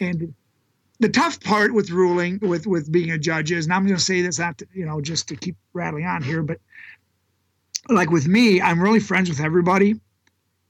And 0.00 0.34
the 0.98 1.08
tough 1.08 1.40
part 1.40 1.74
with 1.74 1.90
ruling 1.90 2.38
with 2.40 2.66
with 2.66 2.90
being 2.90 3.10
a 3.10 3.18
judge 3.18 3.52
is, 3.52 3.66
and 3.66 3.74
I'm 3.74 3.84
going 3.84 3.96
to 3.96 4.02
say 4.02 4.22
this 4.22 4.38
not 4.38 4.58
to, 4.58 4.66
you 4.72 4.86
know 4.86 5.00
just 5.00 5.28
to 5.28 5.36
keep 5.36 5.56
rattling 5.74 6.06
on 6.06 6.22
here, 6.22 6.42
but 6.42 6.58
like 7.90 8.10
with 8.10 8.26
me, 8.26 8.62
I'm 8.62 8.82
really 8.82 9.00
friends 9.00 9.28
with 9.28 9.40
everybody. 9.40 10.00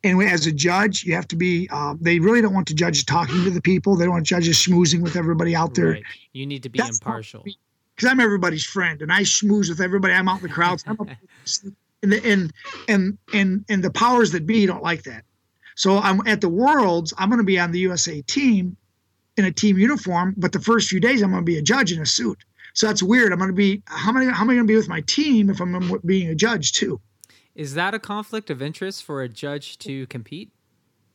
And 0.02 0.20
as 0.22 0.46
a 0.46 0.52
judge, 0.52 1.04
you 1.04 1.14
have 1.14 1.28
to 1.28 1.36
be. 1.36 1.68
Uh, 1.72 1.94
they 1.98 2.18
really 2.18 2.42
don't 2.42 2.52
want 2.52 2.66
to 2.68 2.74
judges 2.74 3.04
talking 3.04 3.42
to 3.44 3.50
the 3.50 3.62
people. 3.62 3.96
They 3.96 4.04
don't 4.04 4.14
want 4.14 4.26
judges 4.26 4.56
schmoozing 4.56 5.00
with 5.00 5.16
everybody 5.16 5.56
out 5.56 5.74
there 5.74 5.92
Right. 5.92 6.02
You 6.32 6.44
need 6.44 6.62
to 6.64 6.68
be 6.68 6.78
That's 6.78 6.98
impartial. 6.98 7.42
because 7.42 8.10
I'm 8.10 8.20
everybody's 8.20 8.64
friend 8.64 9.00
and 9.00 9.10
I 9.12 9.22
schmooze 9.22 9.70
with 9.70 9.80
everybody. 9.80 10.12
I'm 10.12 10.28
out 10.28 10.42
in 10.42 10.48
the 10.48 10.52
crowds. 10.52 10.84
And, 12.02 12.12
the, 12.12 12.30
and 12.30 12.52
and 12.86 13.18
and 13.32 13.64
and 13.70 13.82
the 13.82 13.90
powers 13.90 14.30
that 14.32 14.46
be 14.46 14.66
don't 14.66 14.82
like 14.82 15.04
that. 15.04 15.24
So 15.74 15.98
I'm 15.98 16.26
at 16.26 16.40
the 16.40 16.48
Worlds. 16.48 17.12
I'm 17.18 17.28
going 17.28 17.38
to 17.38 17.44
be 17.44 17.58
on 17.58 17.72
the 17.72 17.80
USA 17.80 18.22
team 18.22 18.76
in 19.36 19.44
a 19.44 19.52
team 19.52 19.78
uniform, 19.78 20.34
but 20.36 20.52
the 20.52 20.60
first 20.60 20.88
few 20.88 21.00
days 21.00 21.22
I'm 21.22 21.30
going 21.30 21.42
to 21.42 21.44
be 21.44 21.58
a 21.58 21.62
judge 21.62 21.92
in 21.92 22.00
a 22.00 22.06
suit. 22.06 22.38
So 22.74 22.86
that's 22.86 23.02
weird. 23.02 23.32
I'm 23.32 23.38
going 23.38 23.50
to 23.50 23.54
be 23.54 23.82
how 23.86 24.12
many? 24.12 24.26
How 24.26 24.42
am 24.42 24.50
I 24.50 24.54
going 24.54 24.66
to 24.66 24.70
be 24.70 24.76
with 24.76 24.88
my 24.88 25.00
team 25.02 25.48
if 25.48 25.60
I'm 25.60 26.00
being 26.04 26.28
a 26.28 26.34
judge 26.34 26.72
too? 26.72 27.00
Is 27.54 27.74
that 27.74 27.94
a 27.94 28.00
conflict 28.00 28.50
of 28.50 28.60
interest 28.60 29.04
for 29.04 29.22
a 29.22 29.28
judge 29.28 29.78
to 29.78 30.06
compete? 30.08 30.50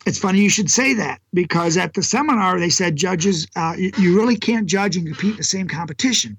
It's 0.05 0.17
funny 0.17 0.39
you 0.39 0.49
should 0.49 0.71
say 0.71 0.93
that 0.93 1.19
because 1.33 1.75
at 1.75 1.93
the 1.93 2.01
seminar 2.01 2.59
they 2.59 2.69
said 2.69 2.95
judges, 2.95 3.45
uh, 3.57 3.75
you, 3.77 3.91
you 3.97 4.15
really 4.15 4.37
can't 4.37 4.65
judge 4.65 4.95
and 4.95 5.05
compete 5.05 5.31
in 5.31 5.37
the 5.37 5.43
same 5.43 5.67
competition. 5.67 6.37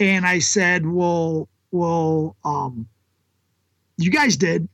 And 0.00 0.26
I 0.26 0.40
said, 0.40 0.84
well, 0.84 1.48
well, 1.70 2.36
um, 2.44 2.88
you 3.96 4.10
guys 4.10 4.36
did, 4.36 4.68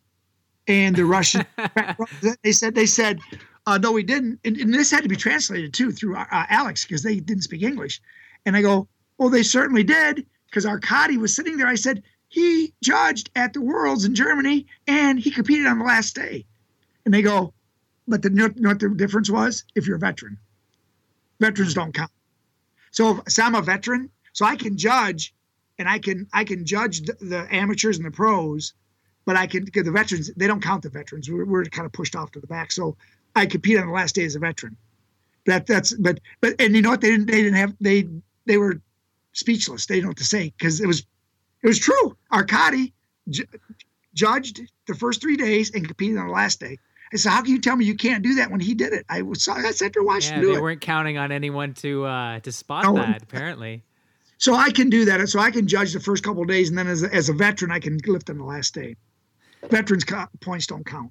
and 0.68 0.96
the 0.96 1.04
Russian. 1.04 1.44
they 2.42 2.52
said 2.52 2.74
they 2.74 2.86
said, 2.86 3.20
uh, 3.66 3.78
no, 3.78 3.92
we 3.92 4.02
didn't, 4.02 4.38
and, 4.44 4.56
and 4.56 4.72
this 4.72 4.90
had 4.90 5.02
to 5.02 5.08
be 5.08 5.16
translated 5.16 5.74
too 5.74 5.90
through 5.90 6.16
uh, 6.16 6.26
Alex 6.30 6.84
because 6.84 7.02
they 7.02 7.18
didn't 7.18 7.42
speak 7.42 7.62
English. 7.62 8.00
And 8.44 8.56
I 8.56 8.62
go, 8.62 8.88
well, 9.18 9.28
they 9.28 9.42
certainly 9.42 9.82
did 9.82 10.24
because 10.46 10.66
Arkady 10.66 11.16
was 11.16 11.34
sitting 11.34 11.56
there. 11.56 11.66
I 11.66 11.74
said 11.74 12.02
he 12.28 12.72
judged 12.82 13.30
at 13.34 13.52
the 13.52 13.60
Worlds 13.60 14.04
in 14.04 14.14
Germany 14.14 14.66
and 14.86 15.18
he 15.18 15.30
competed 15.30 15.66
on 15.66 15.78
the 15.78 15.84
last 15.84 16.14
day. 16.14 16.44
And 17.04 17.12
they 17.12 17.22
go, 17.22 17.52
but 18.06 18.22
the, 18.22 18.30
you 18.30 18.52
know, 18.56 18.70
what 18.70 18.78
the 18.78 18.88
difference 18.90 19.30
was? 19.30 19.64
If 19.74 19.86
you're 19.86 19.96
a 19.96 20.00
veteran, 20.00 20.38
veterans 21.40 21.74
don't 21.74 21.92
count. 21.92 22.10
So, 22.92 23.18
if, 23.18 23.32
so 23.32 23.42
I'm 23.42 23.54
a 23.54 23.62
veteran, 23.62 24.10
so 24.32 24.44
I 24.44 24.56
can 24.56 24.76
judge, 24.76 25.34
and 25.78 25.88
I 25.88 25.98
can 25.98 26.26
I 26.32 26.44
can 26.44 26.64
judge 26.64 27.02
the, 27.02 27.14
the 27.20 27.54
amateurs 27.54 27.96
and 27.96 28.06
the 28.06 28.10
pros, 28.10 28.74
but 29.26 29.36
I 29.36 29.46
can 29.46 29.64
because 29.64 29.84
the 29.84 29.90
veterans 29.92 30.30
they 30.36 30.46
don't 30.46 30.62
count 30.62 30.82
the 30.84 30.88
veterans. 30.88 31.28
We're, 31.30 31.44
we're 31.44 31.64
kind 31.64 31.84
of 31.84 31.92
pushed 31.92 32.16
off 32.16 32.30
to 32.32 32.40
the 32.40 32.46
back. 32.46 32.72
So 32.72 32.96
I 33.34 33.44
compete 33.44 33.76
on 33.78 33.86
the 33.86 33.92
last 33.92 34.14
day 34.14 34.24
as 34.24 34.34
a 34.36 34.38
veteran. 34.38 34.76
That 35.44 35.66
that's 35.66 35.92
but 35.94 36.20
but 36.40 36.54
and 36.58 36.74
you 36.74 36.80
know 36.82 36.90
what 36.90 37.00
they 37.02 37.10
didn't 37.10 37.26
they 37.26 37.42
didn't 37.42 37.54
have 37.54 37.74
they 37.80 38.08
they 38.46 38.56
were 38.56 38.80
speechless. 39.32 39.86
They 39.86 39.96
didn't 39.96 40.04
know 40.04 40.10
what 40.10 40.16
to 40.18 40.24
say 40.24 40.52
because 40.56 40.80
it 40.80 40.86
was 40.86 41.00
it 41.62 41.66
was 41.66 41.78
true. 41.78 42.16
Arkady 42.32 42.92
ju- 43.28 43.44
judged 44.14 44.60
the 44.86 44.94
first 44.94 45.20
three 45.20 45.36
days 45.36 45.72
and 45.74 45.86
competed 45.86 46.18
on 46.18 46.28
the 46.28 46.32
last 46.32 46.60
day. 46.60 46.78
I 47.12 47.16
said, 47.16 47.30
"How 47.30 47.42
can 47.42 47.52
you 47.52 47.60
tell 47.60 47.76
me 47.76 47.84
you 47.84 47.94
can't 47.94 48.22
do 48.24 48.34
that 48.36 48.50
when 48.50 48.60
he 48.60 48.74
did 48.74 48.92
it?" 48.92 49.04
I 49.08 49.22
was 49.22 49.46
I 49.48 49.70
sat 49.72 49.92
there 49.92 50.02
watching 50.02 50.34
Yeah, 50.38 50.40
they 50.44 50.52
it. 50.58 50.62
weren't 50.62 50.80
counting 50.80 51.18
on 51.18 51.30
anyone 51.32 51.74
to 51.74 52.04
uh, 52.04 52.40
to 52.40 52.50
spot 52.52 52.84
No. 52.84 52.94
that. 52.94 53.22
Apparently, 53.22 53.82
So 54.38 54.54
I 54.54 54.70
can 54.70 54.90
do 54.90 55.04
that. 55.04 55.28
So 55.28 55.38
I 55.38 55.50
can 55.52 55.66
judge 55.68 55.92
the 55.92 56.00
first 56.00 56.24
couple 56.24 56.42
of 56.42 56.48
days, 56.48 56.68
and 56.68 56.76
then 56.76 56.88
as 56.88 57.02
a, 57.04 57.14
as 57.14 57.28
a 57.28 57.32
veteran, 57.32 57.70
I 57.70 57.78
can 57.78 57.98
lift 58.06 58.28
on 58.30 58.38
the 58.38 58.44
last 58.44 58.74
day. 58.74 58.96
Veterans 59.70 60.04
co- 60.04 60.26
points 60.40 60.66
don't 60.66 60.84
count. 60.84 61.10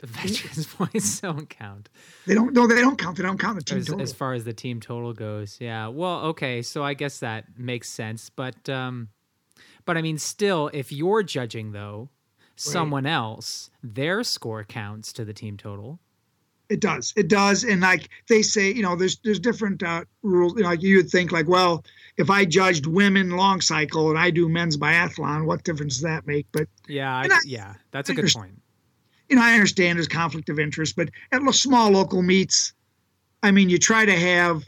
the 0.00 0.06
veterans' 0.06 0.66
points 0.78 1.20
don't 1.20 1.48
count 1.48 1.88
They 2.26 2.34
don't. 2.34 2.52
No, 2.52 2.66
they 2.66 2.80
don't 2.80 2.98
count. 2.98 3.16
They 3.16 3.22
don't 3.22 3.38
count 3.38 3.58
the 3.58 3.64
team 3.64 3.78
as, 3.78 3.86
total. 3.86 4.02
as 4.02 4.12
far 4.12 4.34
as 4.34 4.44
the 4.44 4.52
team 4.52 4.80
total 4.80 5.12
goes. 5.12 5.58
Yeah. 5.60 5.88
Well, 5.88 6.20
okay. 6.26 6.62
So 6.62 6.82
I 6.82 6.94
guess 6.94 7.20
that 7.20 7.58
makes 7.58 7.88
sense. 7.88 8.30
But 8.30 8.68
um, 8.68 9.08
but 9.84 9.96
I 9.96 10.02
mean, 10.02 10.18
still, 10.18 10.70
if 10.72 10.92
you're 10.92 11.22
judging 11.22 11.72
though, 11.72 12.08
someone 12.56 13.06
else, 13.06 13.70
their 13.82 14.22
score 14.22 14.64
counts 14.64 15.12
to 15.14 15.24
the 15.24 15.32
team 15.32 15.56
total. 15.56 15.98
It 16.68 16.80
does. 16.80 17.12
It 17.16 17.28
does. 17.28 17.64
And 17.64 17.82
like 17.82 18.08
they 18.28 18.40
say, 18.40 18.72
you 18.72 18.82
know, 18.82 18.96
there's 18.96 19.18
there's 19.18 19.40
different 19.40 19.82
uh, 19.82 20.04
rules. 20.22 20.54
You 20.56 20.62
know, 20.62 20.70
like 20.70 20.82
you 20.82 20.96
would 20.98 21.10
think 21.10 21.32
like, 21.32 21.48
well, 21.48 21.84
if 22.18 22.30
I 22.30 22.44
judged 22.44 22.86
women 22.86 23.30
long 23.30 23.60
cycle 23.60 24.10
and 24.10 24.18
I 24.18 24.30
do 24.30 24.48
men's 24.48 24.76
biathlon, 24.76 25.46
what 25.46 25.64
difference 25.64 25.94
does 25.94 26.02
that 26.02 26.26
make? 26.26 26.46
But 26.52 26.68
Yeah, 26.86 27.14
I, 27.14 27.28
yeah, 27.46 27.74
that's 27.90 28.10
a 28.10 28.14
good 28.14 28.30
point. 28.32 28.60
you 29.28 29.36
know, 29.36 29.42
I 29.42 29.54
understand 29.54 29.98
there's 29.98 30.08
conflict 30.08 30.48
of 30.48 30.58
interest, 30.58 30.94
but 30.96 31.08
at 31.32 31.42
small 31.54 31.90
local 31.90 32.22
meets, 32.22 32.72
I 33.42 33.50
mean, 33.50 33.70
you 33.70 33.78
try 33.78 34.04
to 34.04 34.14
have, 34.14 34.62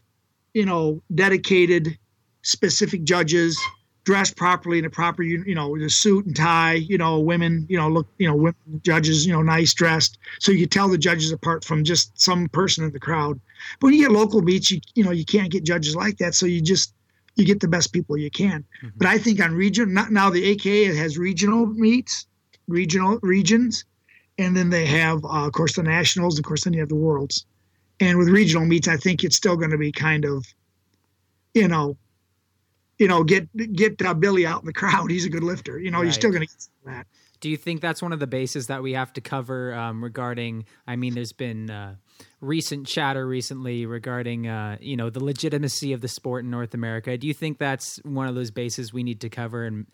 you 0.55 0.65
know, 0.65 1.03
dedicated, 1.15 1.99
specific 2.43 3.05
judges 3.05 3.61
dressed 4.05 4.37
properly 4.37 4.79
in 4.79 4.85
a 4.85 4.91
proper, 4.91 5.23
you, 5.23 5.43
you 5.47 5.55
know, 5.55 5.79
the 5.79 5.89
suit 5.89 6.27
and 6.27 6.37
tie. 6.37 6.75
You 6.75 6.99
know, 6.99 7.21
women, 7.21 7.67
you 7.69 7.77
know, 7.79 7.89
look, 7.89 8.07
you 8.19 8.27
know, 8.27 8.35
women 8.35 8.81
judges, 8.83 9.27
you 9.27 9.33
know, 9.33 9.43
nice 9.43 9.73
dressed, 9.75 10.19
so 10.41 10.53
you 10.53 10.61
can 10.61 10.69
tell 10.69 10.89
the 10.89 10.99
judges 10.99 11.33
apart 11.33 11.65
from 11.65 11.85
just 11.85 12.19
some 12.21 12.49
person 12.49 12.85
in 12.85 12.93
the 12.93 13.01
crowd. 13.01 13.41
But 13.81 13.87
when 13.89 13.95
you 13.95 14.03
get 14.03 14.13
local 14.13 14.43
meets, 14.43 14.71
you 14.71 14.81
you 14.95 15.05
know, 15.05 15.11
you 15.11 15.25
can't 15.25 15.51
get 15.51 15.65
judges 15.65 15.95
like 15.97 16.19
that, 16.19 16.35
so 16.35 16.47
you 16.47 16.61
just 16.61 16.93
you 17.37 17.45
get 17.45 17.61
the 17.61 17.69
best 17.69 17.93
people 17.93 18.17
you 18.17 18.31
can. 18.31 18.65
Mhm. 18.83 18.93
But 18.97 19.09
I 19.09 19.19
think 19.19 19.41
on 19.41 19.55
region, 19.55 19.93
not 19.93 20.13
now 20.13 20.31
the 20.31 20.45
AKA 20.45 20.95
has 20.95 21.19
regional 21.19 21.67
meets, 21.67 22.27
regional 22.69 23.19
regions 23.23 23.85
and 24.39 24.57
then 24.57 24.71
they 24.71 24.87
have 24.87 25.25
uh, 25.25 25.47
of 25.47 25.53
course 25.53 25.77
the 25.77 25.83
nationals 25.83 26.39
of 26.39 26.45
course 26.45 26.65
then 26.65 26.73
you 26.73 26.81
have 26.81 26.89
the 26.89 26.95
worlds 26.95 27.47
and 28.01 28.19
with 28.19 28.29
regional 28.29 28.65
meets 28.65 28.89
i 28.89 28.97
think 28.97 29.25
it's 29.25 29.37
still 29.37 29.57
going 29.57 29.71
to 29.71 29.79
be 29.79 29.93
kind 29.93 30.25
of 30.25 30.47
you 31.53 31.69
know 31.69 31.97
you 32.99 33.09
know 33.09 33.23
get 33.25 33.49
get 33.75 34.01
uh, 34.03 34.15
billy 34.15 34.47
out 34.47 34.61
in 34.61 34.67
the 34.67 34.73
crowd 34.73 35.11
he's 35.11 35.25
a 35.25 35.31
good 35.31 35.45
lifter 35.45 35.79
you 35.79 35.91
know 35.91 36.03
you're 36.03 36.13
still 36.13 36.31
going 36.31 36.47
to 36.47 36.49
get 36.49 36.69
that 36.85 37.07
Do 37.41 37.51
you 37.51 37.57
think 37.59 37.83
that's 37.83 38.01
one 38.01 38.13
of 38.15 38.21
the 38.21 38.27
bases 38.27 38.69
that 38.69 38.83
we 38.83 38.95
have 38.95 39.13
to 39.13 39.21
cover 39.21 39.75
um, 39.75 40.03
regarding? 40.03 40.65
I 40.87 40.97
mean, 40.97 41.13
there's 41.13 41.33
been 41.33 41.69
uh, 41.69 41.97
recent 42.41 42.87
chatter 42.87 43.27
recently 43.27 43.87
regarding, 43.87 44.47
uh, 44.47 44.77
you 44.81 44.97
know, 44.97 45.11
the 45.11 45.23
legitimacy 45.23 45.93
of 45.93 46.01
the 46.01 46.09
sport 46.09 46.45
in 46.45 46.51
North 46.51 46.75
America. 46.75 47.17
Do 47.17 47.27
you 47.27 47.35
think 47.35 47.59
that's 47.59 47.97
one 48.05 48.27
of 48.27 48.35
those 48.35 48.51
bases 48.51 48.93
we 48.93 49.03
need 49.03 49.21
to 49.23 49.29
cover 49.29 49.65
and 49.65 49.87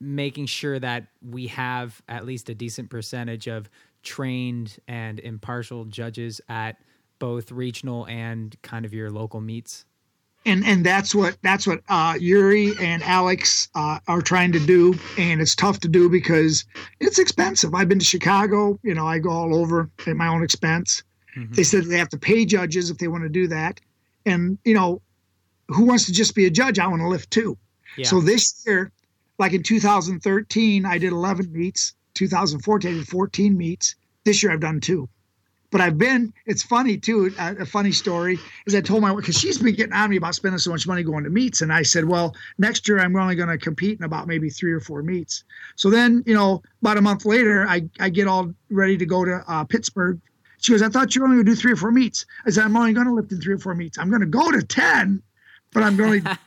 making 0.00 0.46
sure 0.46 0.78
that 0.78 1.06
we 1.22 1.46
have 1.48 2.02
at 2.08 2.24
least 2.24 2.48
a 2.48 2.54
decent 2.54 2.90
percentage 2.90 3.46
of 3.46 3.68
trained 4.02 4.78
and 4.88 5.20
impartial 5.20 5.84
judges 5.84 6.40
at 6.48 6.76
both 7.18 7.52
regional 7.52 8.06
and 8.06 8.56
kind 8.62 8.84
of 8.84 8.92
your 8.92 9.10
local 9.10 9.40
meets? 9.40 9.84
and 10.44 10.64
and 10.64 10.84
that's 10.84 11.14
what 11.14 11.36
that's 11.42 11.66
what 11.66 11.80
uh, 11.88 12.16
Yuri 12.18 12.72
and 12.80 13.02
Alex 13.02 13.68
uh, 13.74 13.98
are 14.08 14.22
trying 14.22 14.52
to 14.52 14.60
do, 14.60 14.94
and 15.18 15.40
it's 15.40 15.54
tough 15.54 15.80
to 15.80 15.88
do 15.88 16.08
because 16.08 16.64
it's 17.00 17.18
expensive. 17.18 17.74
I've 17.74 17.88
been 17.88 17.98
to 17.98 18.04
Chicago, 18.04 18.78
you 18.82 18.94
know, 18.94 19.06
I 19.06 19.18
go 19.18 19.30
all 19.30 19.54
over 19.54 19.90
at 20.06 20.16
my 20.16 20.28
own 20.28 20.42
expense. 20.42 21.02
Mhm. 21.36 21.54
They 21.54 21.64
said 21.64 21.84
they 21.84 21.98
have 21.98 22.10
to 22.10 22.18
pay 22.18 22.44
judges 22.44 22.90
if 22.90 22.98
they 22.98 23.08
want 23.08 23.22
to 23.24 23.28
do 23.28 23.48
that, 23.48 23.80
and 24.26 24.58
you 24.64 24.74
know, 24.74 25.00
who 25.68 25.84
wants 25.84 26.06
to 26.06 26.12
just 26.12 26.34
be 26.34 26.46
a 26.46 26.50
judge? 26.50 26.78
I 26.78 26.86
want 26.86 27.00
to 27.00 27.08
lift 27.08 27.30
too. 27.30 27.56
Yeah. 27.96 28.06
So 28.06 28.20
this 28.20 28.64
year, 28.66 28.90
like 29.38 29.52
in 29.52 29.62
2013, 29.62 30.84
I 30.84 30.98
did 30.98 31.12
11 31.12 31.52
meets. 31.52 31.94
2014, 32.14 32.90
I 32.90 32.94
did 32.98 33.08
14 33.08 33.56
meets. 33.56 33.96
This 34.24 34.42
year, 34.42 34.52
I've 34.52 34.60
done 34.60 34.80
two. 34.80 35.08
But 35.72 35.80
I've 35.80 35.96
been, 35.96 36.34
it's 36.44 36.62
funny 36.62 36.98
too. 36.98 37.34
A, 37.38 37.62
a 37.62 37.66
funny 37.66 37.92
story 37.92 38.38
is 38.66 38.74
I 38.74 38.82
told 38.82 39.00
my, 39.00 39.10
wife, 39.10 39.22
because 39.22 39.38
she's 39.38 39.56
been 39.56 39.74
getting 39.74 39.94
on 39.94 40.10
me 40.10 40.16
about 40.18 40.34
spending 40.34 40.58
so 40.58 40.70
much 40.70 40.86
money 40.86 41.02
going 41.02 41.24
to 41.24 41.30
meets. 41.30 41.62
And 41.62 41.72
I 41.72 41.82
said, 41.82 42.04
well, 42.04 42.36
next 42.58 42.86
year 42.86 42.98
I'm 42.98 43.16
only 43.16 43.34
going 43.36 43.48
to 43.48 43.56
compete 43.56 43.98
in 43.98 44.04
about 44.04 44.28
maybe 44.28 44.50
three 44.50 44.72
or 44.72 44.80
four 44.80 45.02
meets. 45.02 45.44
So 45.76 45.88
then, 45.88 46.22
you 46.26 46.34
know, 46.34 46.62
about 46.82 46.98
a 46.98 47.00
month 47.00 47.24
later, 47.24 47.66
I, 47.66 47.88
I 47.98 48.10
get 48.10 48.28
all 48.28 48.52
ready 48.70 48.98
to 48.98 49.06
go 49.06 49.24
to 49.24 49.42
uh, 49.48 49.64
Pittsburgh. 49.64 50.20
She 50.62 50.72
goes, 50.72 50.80
I 50.80 50.88
thought 50.88 51.14
you 51.14 51.20
were 51.20 51.26
only 51.26 51.38
going 51.38 51.46
to 51.46 51.52
do 51.52 51.60
three 51.60 51.72
or 51.72 51.76
four 51.76 51.90
meets. 51.90 52.24
I 52.46 52.50
said, 52.50 52.64
I'm 52.64 52.76
only 52.76 52.92
going 52.92 53.08
to 53.08 53.12
lift 53.12 53.32
in 53.32 53.40
three 53.40 53.54
or 53.54 53.58
four 53.58 53.74
meets. 53.74 53.98
I'm 53.98 54.08
going 54.08 54.20
to 54.20 54.26
go 54.26 54.50
to 54.52 54.62
10, 54.62 55.20
but 55.72 55.82
I'm 55.82 55.96
going 55.96 56.22
to 56.24 56.38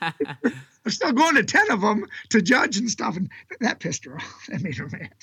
I'm 0.85 0.91
still 0.91 1.11
going 1.11 1.35
to 1.35 1.43
10 1.43 1.69
of 1.69 1.81
them 1.81 2.05
to 2.29 2.41
judge 2.41 2.77
and 2.77 2.89
stuff. 2.89 3.17
And 3.17 3.29
that 3.59 3.79
pissed 3.79 4.05
her 4.05 4.15
off. 4.15 4.45
That 4.49 4.61
made 4.61 4.77
her 4.77 4.87
mad. 4.87 5.13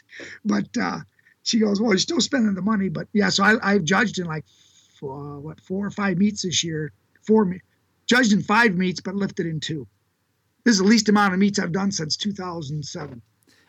But 0.44 0.76
uh, 0.78 0.98
she 1.42 1.58
goes, 1.58 1.80
Well, 1.80 1.92
you're 1.92 1.98
still 1.98 2.20
spending 2.20 2.54
the 2.54 2.62
money. 2.62 2.90
But 2.90 3.08
yeah, 3.14 3.30
so 3.30 3.44
I, 3.44 3.56
I've 3.62 3.84
judged 3.84 4.18
in 4.18 4.26
like, 4.26 4.44
four, 5.00 5.40
what, 5.40 5.58
four 5.60 5.86
or 5.86 5.90
five 5.90 6.18
meets 6.18 6.42
this 6.42 6.62
year. 6.62 6.92
Four, 7.26 7.46
me- 7.46 7.62
judged 8.06 8.32
in 8.32 8.42
five 8.42 8.74
meets, 8.74 9.00
but 9.00 9.14
lifted 9.14 9.46
in 9.46 9.58
two. 9.58 9.86
This 10.64 10.72
is 10.72 10.78
the 10.78 10.84
least 10.84 11.08
amount 11.08 11.32
of 11.32 11.40
meets 11.40 11.58
I've 11.58 11.72
done 11.72 11.90
since 11.90 12.16
2007. 12.16 13.22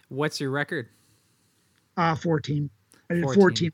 What's 0.10 0.42
your 0.42 0.52
record? 0.52 0.90
Uh, 1.96 2.16
14. 2.16 2.70
I 3.10 3.14
did 3.14 3.24
14. 3.24 3.42
14. 3.42 3.72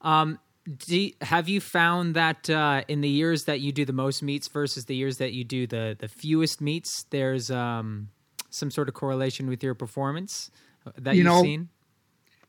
Um, 0.00 0.38
do 0.76 1.10
have 1.22 1.48
you 1.48 1.60
found 1.60 2.14
that 2.14 2.48
uh, 2.50 2.82
in 2.88 3.00
the 3.00 3.08
years 3.08 3.44
that 3.44 3.60
you 3.60 3.72
do 3.72 3.84
the 3.84 3.92
most 3.92 4.22
meets 4.22 4.48
versus 4.48 4.84
the 4.84 4.94
years 4.94 5.18
that 5.18 5.32
you 5.32 5.44
do 5.44 5.66
the 5.66 5.96
the 5.98 6.08
fewest 6.08 6.60
meets, 6.60 7.04
there's 7.10 7.50
um, 7.50 8.08
some 8.50 8.70
sort 8.70 8.88
of 8.88 8.94
correlation 8.94 9.48
with 9.48 9.62
your 9.62 9.74
performance 9.74 10.50
uh, 10.86 10.90
that 10.98 11.14
You 11.14 11.18
you've 11.18 11.26
know, 11.26 11.42
seen? 11.42 11.68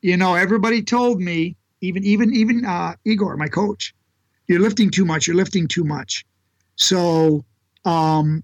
you 0.02 0.16
know, 0.16 0.34
everybody 0.34 0.82
told 0.82 1.20
me, 1.20 1.56
even 1.80 2.04
even 2.04 2.34
even 2.34 2.64
uh, 2.64 2.94
Igor, 3.04 3.36
my 3.36 3.48
coach, 3.48 3.94
you're 4.48 4.60
lifting 4.60 4.90
too 4.90 5.04
much. 5.04 5.26
You're 5.26 5.36
lifting 5.36 5.68
too 5.68 5.84
much. 5.84 6.24
So, 6.76 7.44
um, 7.84 8.42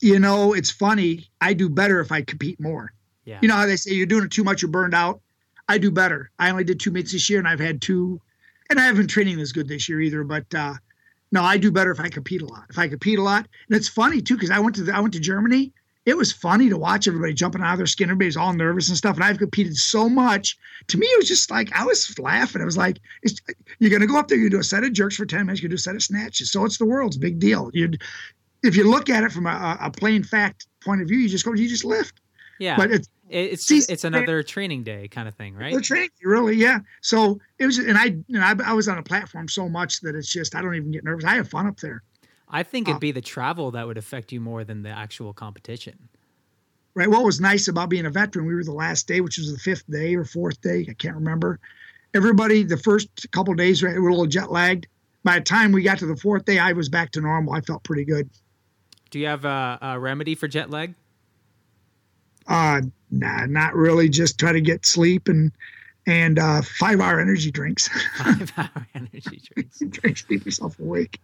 you 0.00 0.18
know, 0.18 0.52
it's 0.52 0.70
funny. 0.70 1.28
I 1.40 1.54
do 1.54 1.68
better 1.68 2.00
if 2.00 2.10
I 2.10 2.22
compete 2.22 2.60
more. 2.60 2.92
Yeah. 3.24 3.38
You 3.40 3.48
know 3.48 3.54
how 3.54 3.66
they 3.66 3.76
say 3.76 3.92
you're 3.92 4.06
doing 4.06 4.24
it 4.24 4.30
too 4.32 4.44
much, 4.44 4.62
you're 4.62 4.70
burned 4.70 4.94
out. 4.94 5.20
I 5.68 5.78
do 5.78 5.90
better. 5.90 6.30
I 6.38 6.50
only 6.50 6.64
did 6.64 6.80
two 6.80 6.90
meets 6.90 7.12
this 7.12 7.28
year, 7.30 7.38
and 7.38 7.48
I've 7.48 7.60
had 7.60 7.80
two, 7.80 8.20
and 8.70 8.78
I 8.78 8.84
haven't 8.84 9.02
been 9.02 9.08
training 9.08 9.40
as 9.40 9.52
good 9.52 9.68
this 9.68 9.88
year 9.88 10.00
either. 10.00 10.24
But 10.24 10.52
uh, 10.54 10.74
no, 11.30 11.42
I 11.42 11.56
do 11.56 11.70
better 11.70 11.90
if 11.90 12.00
I 12.00 12.08
compete 12.08 12.42
a 12.42 12.46
lot. 12.46 12.64
If 12.70 12.78
I 12.78 12.88
compete 12.88 13.18
a 13.18 13.22
lot, 13.22 13.46
and 13.68 13.76
it's 13.76 13.88
funny 13.88 14.20
too 14.20 14.34
because 14.34 14.50
I 14.50 14.58
went 14.58 14.74
to 14.76 14.82
the, 14.82 14.94
I 14.94 15.00
went 15.00 15.14
to 15.14 15.20
Germany. 15.20 15.72
It 16.04 16.16
was 16.16 16.32
funny 16.32 16.68
to 16.68 16.76
watch 16.76 17.06
everybody 17.06 17.32
jumping 17.32 17.62
out 17.62 17.74
of 17.74 17.78
their 17.78 17.86
skin. 17.86 18.10
Everybody's 18.10 18.36
all 18.36 18.52
nervous 18.52 18.88
and 18.88 18.98
stuff. 18.98 19.14
And 19.14 19.22
I've 19.24 19.38
competed 19.38 19.76
so 19.76 20.08
much. 20.08 20.58
To 20.88 20.98
me, 20.98 21.06
it 21.06 21.16
was 21.16 21.28
just 21.28 21.48
like 21.48 21.70
I 21.78 21.84
was 21.84 22.18
laughing. 22.18 22.60
I 22.60 22.64
was 22.64 22.76
like, 22.76 22.98
it's, 23.22 23.40
"You're 23.78 23.88
going 23.90 24.00
to 24.02 24.08
go 24.08 24.18
up 24.18 24.26
there. 24.26 24.36
You 24.36 24.50
do 24.50 24.58
a 24.58 24.64
set 24.64 24.82
of 24.82 24.92
jerks 24.92 25.14
for 25.14 25.24
ten 25.26 25.46
minutes. 25.46 25.62
You 25.62 25.68
do 25.68 25.76
a 25.76 25.78
set 25.78 25.94
of 25.94 26.02
snatches. 26.02 26.50
So 26.50 26.64
it's 26.64 26.76
the 26.78 26.86
world's 26.86 27.16
big 27.18 27.38
deal. 27.38 27.70
You, 27.72 27.92
if 28.64 28.76
you 28.76 28.90
look 28.90 29.08
at 29.10 29.22
it 29.22 29.30
from 29.30 29.46
a, 29.46 29.78
a 29.80 29.92
plain 29.92 30.24
fact 30.24 30.66
point 30.84 31.02
of 31.02 31.06
view, 31.08 31.18
you 31.18 31.28
just 31.28 31.44
go, 31.44 31.52
you 31.52 31.68
just 31.68 31.84
lift. 31.84 32.20
yeah. 32.58 32.76
But 32.76 32.90
it's 32.90 33.06
It- 33.06 33.12
it's 33.32 33.66
See, 33.66 33.82
it's 33.88 34.04
another 34.04 34.42
training 34.42 34.82
day 34.82 35.08
kind 35.08 35.26
of 35.28 35.34
thing, 35.34 35.54
right? 35.54 35.82
training, 35.82 36.10
really, 36.22 36.56
yeah. 36.56 36.80
So 37.00 37.40
it 37.58 37.66
was, 37.66 37.78
and 37.78 37.96
I, 37.96 38.04
you 38.04 38.24
know, 38.28 38.42
I, 38.42 38.54
I 38.64 38.72
was 38.72 38.88
on 38.88 38.98
a 38.98 39.02
platform 39.02 39.48
so 39.48 39.68
much 39.68 40.00
that 40.00 40.14
it's 40.14 40.32
just 40.32 40.54
I 40.54 40.62
don't 40.62 40.74
even 40.74 40.92
get 40.92 41.04
nervous. 41.04 41.24
I 41.24 41.34
have 41.34 41.48
fun 41.48 41.66
up 41.66 41.78
there, 41.80 42.02
I 42.52 42.62
think 42.62 42.86
uh, 42.86 42.92
it'd 42.92 43.00
be 43.00 43.12
the 43.12 43.22
travel 43.22 43.70
that 43.72 43.86
would 43.86 43.96
affect 43.96 44.30
you 44.30 44.40
more 44.40 44.62
than 44.62 44.82
the 44.82 44.90
actual 44.90 45.32
competition. 45.32 45.98
right? 46.94 47.08
What 47.08 47.24
was 47.24 47.40
nice 47.40 47.68
about 47.68 47.88
being 47.88 48.04
a 48.04 48.10
veteran, 48.10 48.46
we 48.46 48.54
were 48.54 48.62
the 48.62 48.72
last 48.72 49.08
day, 49.08 49.22
which 49.22 49.38
was 49.38 49.50
the 49.50 49.58
fifth 49.58 49.90
day 49.90 50.14
or 50.14 50.24
fourth 50.24 50.60
day, 50.60 50.86
I 50.88 50.92
can't 50.92 51.14
remember. 51.14 51.58
Everybody, 52.14 52.62
the 52.62 52.76
first 52.76 53.26
couple 53.32 53.54
days, 53.54 53.82
we 53.82 53.98
were 53.98 54.08
a 54.08 54.12
little 54.12 54.26
jet 54.26 54.52
lagged. 54.52 54.86
By 55.24 55.38
the 55.38 55.44
time 55.44 55.72
we 55.72 55.82
got 55.82 55.98
to 56.00 56.06
the 56.06 56.16
fourth 56.16 56.44
day, 56.44 56.58
I 56.58 56.72
was 56.72 56.90
back 56.90 57.12
to 57.12 57.22
normal. 57.22 57.54
I 57.54 57.62
felt 57.62 57.82
pretty 57.84 58.04
good. 58.04 58.28
Do 59.10 59.18
you 59.18 59.26
have 59.26 59.46
a, 59.46 59.78
a 59.80 59.98
remedy 59.98 60.34
for 60.34 60.46
jet 60.46 60.68
lag? 60.68 60.94
Uh, 62.46 62.82
nah, 63.10 63.46
not 63.46 63.74
really. 63.74 64.08
Just 64.08 64.38
try 64.38 64.52
to 64.52 64.60
get 64.60 64.86
sleep 64.86 65.28
and 65.28 65.52
and 66.06 66.38
uh, 66.38 66.62
five 66.62 67.00
hour 67.00 67.20
energy 67.20 67.50
drinks. 67.50 67.88
Five 68.18 68.52
hour 68.56 68.86
energy 68.94 69.40
drinks. 69.54 69.78
Drink, 69.88 70.26
keep 70.26 70.44
yourself 70.44 70.78
awake. 70.80 71.20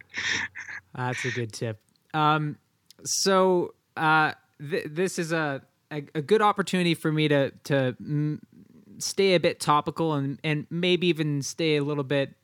That's 0.94 1.24
a 1.24 1.30
good 1.30 1.52
tip. 1.52 1.80
Um, 2.14 2.56
so 3.04 3.74
uh, 3.96 4.32
th- 4.60 4.86
this 4.88 5.18
is 5.18 5.32
a, 5.32 5.62
a 5.90 6.04
a 6.14 6.22
good 6.22 6.42
opportunity 6.42 6.94
for 6.94 7.10
me 7.10 7.28
to 7.28 7.50
to 7.64 7.96
mm, 8.00 8.38
stay 8.98 9.34
a 9.34 9.40
bit 9.40 9.60
topical 9.60 10.14
and 10.14 10.38
and 10.44 10.66
maybe 10.70 11.08
even 11.08 11.42
stay 11.42 11.76
a 11.76 11.82
little 11.82 12.04
bit 12.04 12.34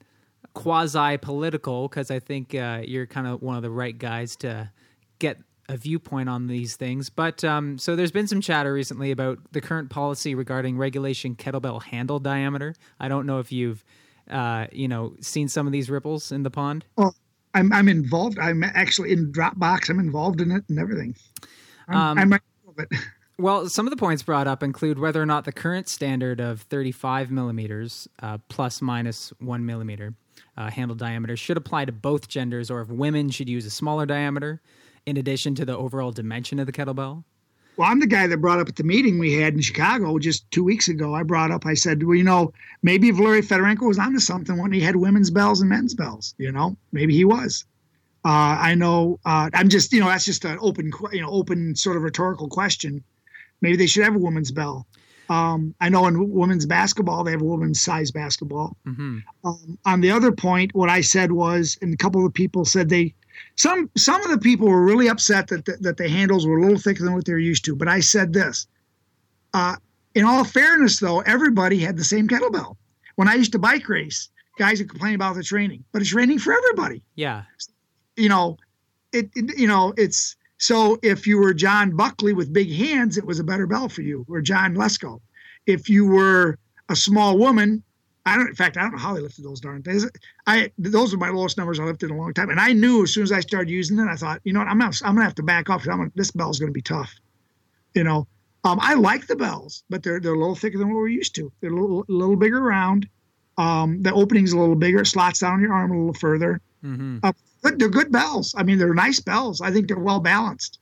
quasi 0.54 1.18
political 1.18 1.88
because 1.88 2.10
I 2.10 2.20
think 2.20 2.54
uh, 2.54 2.82
you're 2.84 3.06
kind 3.06 3.26
of 3.26 3.42
one 3.42 3.56
of 3.56 3.62
the 3.62 3.70
right 3.70 3.96
guys 3.96 4.36
to 4.36 4.70
get 5.18 5.38
a 5.68 5.76
viewpoint 5.76 6.28
on 6.28 6.46
these 6.46 6.76
things. 6.76 7.10
But 7.10 7.44
um, 7.44 7.78
so 7.78 7.96
there's 7.96 8.12
been 8.12 8.26
some 8.26 8.40
chatter 8.40 8.72
recently 8.72 9.10
about 9.10 9.38
the 9.52 9.60
current 9.60 9.90
policy 9.90 10.34
regarding 10.34 10.76
regulation 10.76 11.34
kettlebell 11.34 11.82
handle 11.82 12.18
diameter. 12.18 12.74
I 13.00 13.08
don't 13.08 13.26
know 13.26 13.38
if 13.38 13.52
you've 13.52 13.84
uh, 14.30 14.66
you 14.72 14.88
know 14.88 15.14
seen 15.20 15.48
some 15.48 15.66
of 15.66 15.72
these 15.72 15.90
ripples 15.90 16.32
in 16.32 16.42
the 16.42 16.50
pond. 16.50 16.84
Well, 16.96 17.14
I'm 17.54 17.72
I'm 17.72 17.88
involved. 17.88 18.38
I'm 18.38 18.62
actually 18.62 19.12
in 19.12 19.32
Dropbox. 19.32 19.90
I'm 19.90 20.00
involved 20.00 20.40
in 20.40 20.50
it 20.50 20.64
and 20.68 20.78
everything. 20.78 21.14
I'm, 21.88 21.96
Um, 21.96 22.18
I'm 22.18 22.32
of 22.32 22.78
it. 22.78 22.88
Well, 23.36 23.68
some 23.68 23.84
of 23.84 23.90
the 23.90 23.96
points 23.96 24.22
brought 24.22 24.46
up 24.46 24.62
include 24.62 25.00
whether 25.00 25.20
or 25.20 25.26
not 25.26 25.44
the 25.44 25.50
current 25.50 25.88
standard 25.88 26.40
of 26.40 26.60
35 26.62 27.32
millimeters 27.32 28.06
uh, 28.22 28.38
plus 28.48 28.80
minus 28.80 29.32
one 29.40 29.66
millimeter 29.66 30.14
uh, 30.56 30.70
handle 30.70 30.94
diameter 30.94 31.36
should 31.36 31.56
apply 31.56 31.86
to 31.86 31.92
both 31.92 32.28
genders, 32.28 32.70
or 32.70 32.80
if 32.80 32.88
women 32.88 33.30
should 33.30 33.48
use 33.48 33.66
a 33.66 33.70
smaller 33.70 34.06
diameter 34.06 34.62
in 35.06 35.16
addition 35.16 35.54
to 35.56 35.64
the 35.64 35.76
overall 35.76 36.12
dimension 36.12 36.58
of 36.58 36.66
the 36.66 36.72
kettlebell. 36.72 37.24
Well, 37.76 37.90
I'm 37.90 37.98
the 37.98 38.06
guy 38.06 38.26
that 38.28 38.38
brought 38.38 38.60
up 38.60 38.68
at 38.68 38.76
the 38.76 38.84
meeting 38.84 39.18
we 39.18 39.32
had 39.32 39.54
in 39.54 39.60
Chicago 39.60 40.18
just 40.18 40.48
two 40.52 40.62
weeks 40.62 40.86
ago. 40.86 41.14
I 41.14 41.24
brought 41.24 41.50
up. 41.50 41.66
I 41.66 41.74
said, 41.74 42.04
well, 42.04 42.14
you 42.14 42.22
know, 42.22 42.52
maybe 42.82 43.10
Valery 43.10 43.42
Fedorenko 43.42 43.88
was 43.88 43.98
onto 43.98 44.20
something 44.20 44.58
when 44.58 44.72
he 44.72 44.80
had 44.80 44.94
women's 44.94 45.30
bells 45.30 45.60
and 45.60 45.68
men's 45.68 45.94
bells. 45.94 46.34
You 46.38 46.52
know, 46.52 46.76
maybe 46.92 47.14
he 47.14 47.24
was. 47.24 47.64
Uh, 48.24 48.56
I 48.60 48.74
know. 48.74 49.18
Uh, 49.24 49.50
I'm 49.52 49.68
just 49.68 49.92
you 49.92 50.00
know 50.00 50.06
that's 50.06 50.24
just 50.24 50.44
an 50.44 50.56
open 50.60 50.90
you 51.12 51.20
know 51.20 51.30
open 51.30 51.76
sort 51.76 51.96
of 51.96 52.02
rhetorical 52.02 52.48
question. 52.48 53.02
Maybe 53.60 53.76
they 53.76 53.86
should 53.86 54.04
have 54.04 54.14
a 54.14 54.18
women's 54.18 54.50
bell. 54.50 54.86
Um, 55.28 55.74
I 55.80 55.88
know 55.88 56.06
in 56.06 56.30
women's 56.30 56.66
basketball 56.66 57.24
they 57.24 57.32
have 57.32 57.42
a 57.42 57.46
women's 57.46 57.80
size 57.80 58.10
basketball. 58.10 58.76
Mm-hmm. 58.86 59.18
Um, 59.44 59.78
on 59.84 60.00
the 60.00 60.10
other 60.10 60.32
point, 60.32 60.74
what 60.74 60.88
I 60.88 61.00
said 61.00 61.32
was, 61.32 61.78
and 61.82 61.92
a 61.92 61.96
couple 61.96 62.24
of 62.26 62.34
people 62.34 62.64
said 62.64 62.88
they, 62.88 63.14
some 63.56 63.90
some 63.96 64.22
of 64.22 64.30
the 64.30 64.38
people 64.38 64.68
were 64.68 64.84
really 64.84 65.08
upset 65.08 65.48
that 65.48 65.64
the, 65.64 65.76
that 65.80 65.96
the 65.96 66.08
handles 66.08 66.46
were 66.46 66.58
a 66.58 66.62
little 66.62 66.78
thicker 66.78 67.04
than 67.04 67.14
what 67.14 67.24
they're 67.24 67.38
used 67.38 67.64
to. 67.66 67.76
But 67.76 67.88
I 67.88 68.00
said 68.00 68.32
this. 68.32 68.66
Uh, 69.52 69.76
in 70.14 70.24
all 70.24 70.44
fairness, 70.44 71.00
though, 71.00 71.20
everybody 71.20 71.78
had 71.78 71.96
the 71.96 72.04
same 72.04 72.28
kettlebell. 72.28 72.76
When 73.16 73.28
I 73.28 73.34
used 73.34 73.52
to 73.52 73.58
bike 73.58 73.88
race, 73.88 74.28
guys 74.58 74.78
would 74.78 74.88
complain 74.88 75.14
about 75.14 75.36
the 75.36 75.42
training, 75.42 75.84
but 75.92 76.02
it's 76.02 76.10
training 76.10 76.38
for 76.38 76.52
everybody. 76.52 77.02
Yeah. 77.14 77.42
You 78.16 78.28
know, 78.28 78.56
it, 79.12 79.30
it 79.34 79.58
you 79.58 79.66
know 79.66 79.92
it's 79.96 80.36
so 80.58 80.98
if 81.02 81.26
you 81.26 81.38
were 81.38 81.52
John 81.52 81.96
Buckley 81.96 82.32
with 82.32 82.52
big 82.52 82.72
hands, 82.72 83.18
it 83.18 83.26
was 83.26 83.38
a 83.38 83.44
better 83.44 83.66
bell 83.66 83.88
for 83.88 84.02
you, 84.02 84.24
or 84.28 84.40
John 84.40 84.74
Lesko. 84.74 85.20
If 85.66 85.88
you 85.88 86.06
were 86.06 86.58
a 86.88 86.96
small 86.96 87.38
woman, 87.38 87.82
I 88.26 88.36
don't. 88.36 88.48
In 88.48 88.54
fact, 88.54 88.76
I 88.76 88.82
don't 88.82 88.92
know 88.92 88.98
how 88.98 89.14
they 89.14 89.20
lifted 89.20 89.44
those 89.44 89.60
darn 89.60 89.82
things. 89.82 90.06
I 90.46 90.70
those 90.78 91.12
are 91.12 91.18
my 91.18 91.28
lowest 91.28 91.58
numbers 91.58 91.78
I 91.78 91.84
lifted 91.84 92.10
in 92.10 92.16
a 92.16 92.18
long 92.18 92.32
time, 92.32 92.50
and 92.50 92.58
I 92.60 92.72
knew 92.72 93.02
as 93.02 93.12
soon 93.12 93.22
as 93.22 93.32
I 93.32 93.40
started 93.40 93.70
using 93.70 93.98
it, 93.98 94.08
I 94.08 94.16
thought, 94.16 94.40
you 94.44 94.52
know 94.52 94.60
what, 94.60 94.68
I'm 94.68 94.78
not, 94.78 95.00
I'm 95.04 95.14
gonna 95.14 95.24
have 95.24 95.34
to 95.36 95.42
back 95.42 95.68
off. 95.68 95.86
I'm 95.86 95.98
gonna, 95.98 96.12
this 96.14 96.30
bell's 96.30 96.58
gonna 96.58 96.72
be 96.72 96.82
tough. 96.82 97.12
You 97.94 98.04
know, 98.04 98.26
um, 98.64 98.78
I 98.80 98.94
like 98.94 99.26
the 99.26 99.36
bells, 99.36 99.84
but 99.90 100.02
they're 100.02 100.20
they're 100.20 100.34
a 100.34 100.38
little 100.38 100.54
thicker 100.54 100.78
than 100.78 100.88
what 100.88 100.96
we're 100.96 101.08
used 101.08 101.34
to. 101.36 101.52
They're 101.60 101.72
a 101.72 101.80
little, 101.80 102.00
a 102.08 102.12
little 102.12 102.36
bigger 102.36 102.60
round. 102.60 103.06
Um, 103.58 104.02
the 104.02 104.12
opening's 104.12 104.52
a 104.52 104.58
little 104.58 104.74
bigger. 104.74 105.02
It 105.02 105.06
slots 105.06 105.40
down 105.40 105.60
your 105.60 105.72
arm 105.72 105.92
a 105.92 105.98
little 105.98 106.14
further. 106.14 106.60
Mm-hmm. 106.82 107.18
Uh, 107.22 107.32
but 107.62 107.78
they're 107.78 107.88
good 107.88 108.10
bells. 108.10 108.54
I 108.56 108.62
mean, 108.62 108.78
they're 108.78 108.94
nice 108.94 109.20
bells. 109.20 109.60
I 109.60 109.70
think 109.70 109.88
they're 109.88 109.98
well 109.98 110.20
balanced. 110.20 110.78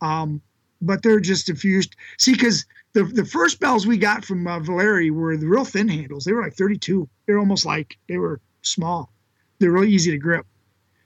Um, 0.00 0.40
but 0.80 1.02
they're 1.02 1.20
just 1.20 1.46
diffused. 1.46 1.96
See, 2.18 2.32
because 2.32 2.64
the 2.94 3.04
the 3.04 3.24
first 3.24 3.60
bells 3.60 3.86
we 3.86 3.96
got 3.98 4.24
from 4.24 4.46
uh, 4.46 4.60
Valeri 4.60 5.10
were 5.10 5.36
the 5.36 5.46
real 5.46 5.64
thin 5.64 5.88
handles. 5.88 6.24
They 6.24 6.32
were 6.32 6.42
like 6.42 6.54
32. 6.54 7.08
They're 7.26 7.38
almost 7.38 7.66
like 7.66 7.98
they 8.08 8.18
were 8.18 8.40
small. 8.62 9.12
They're 9.58 9.72
really 9.72 9.90
easy 9.90 10.10
to 10.10 10.18
grip. 10.18 10.46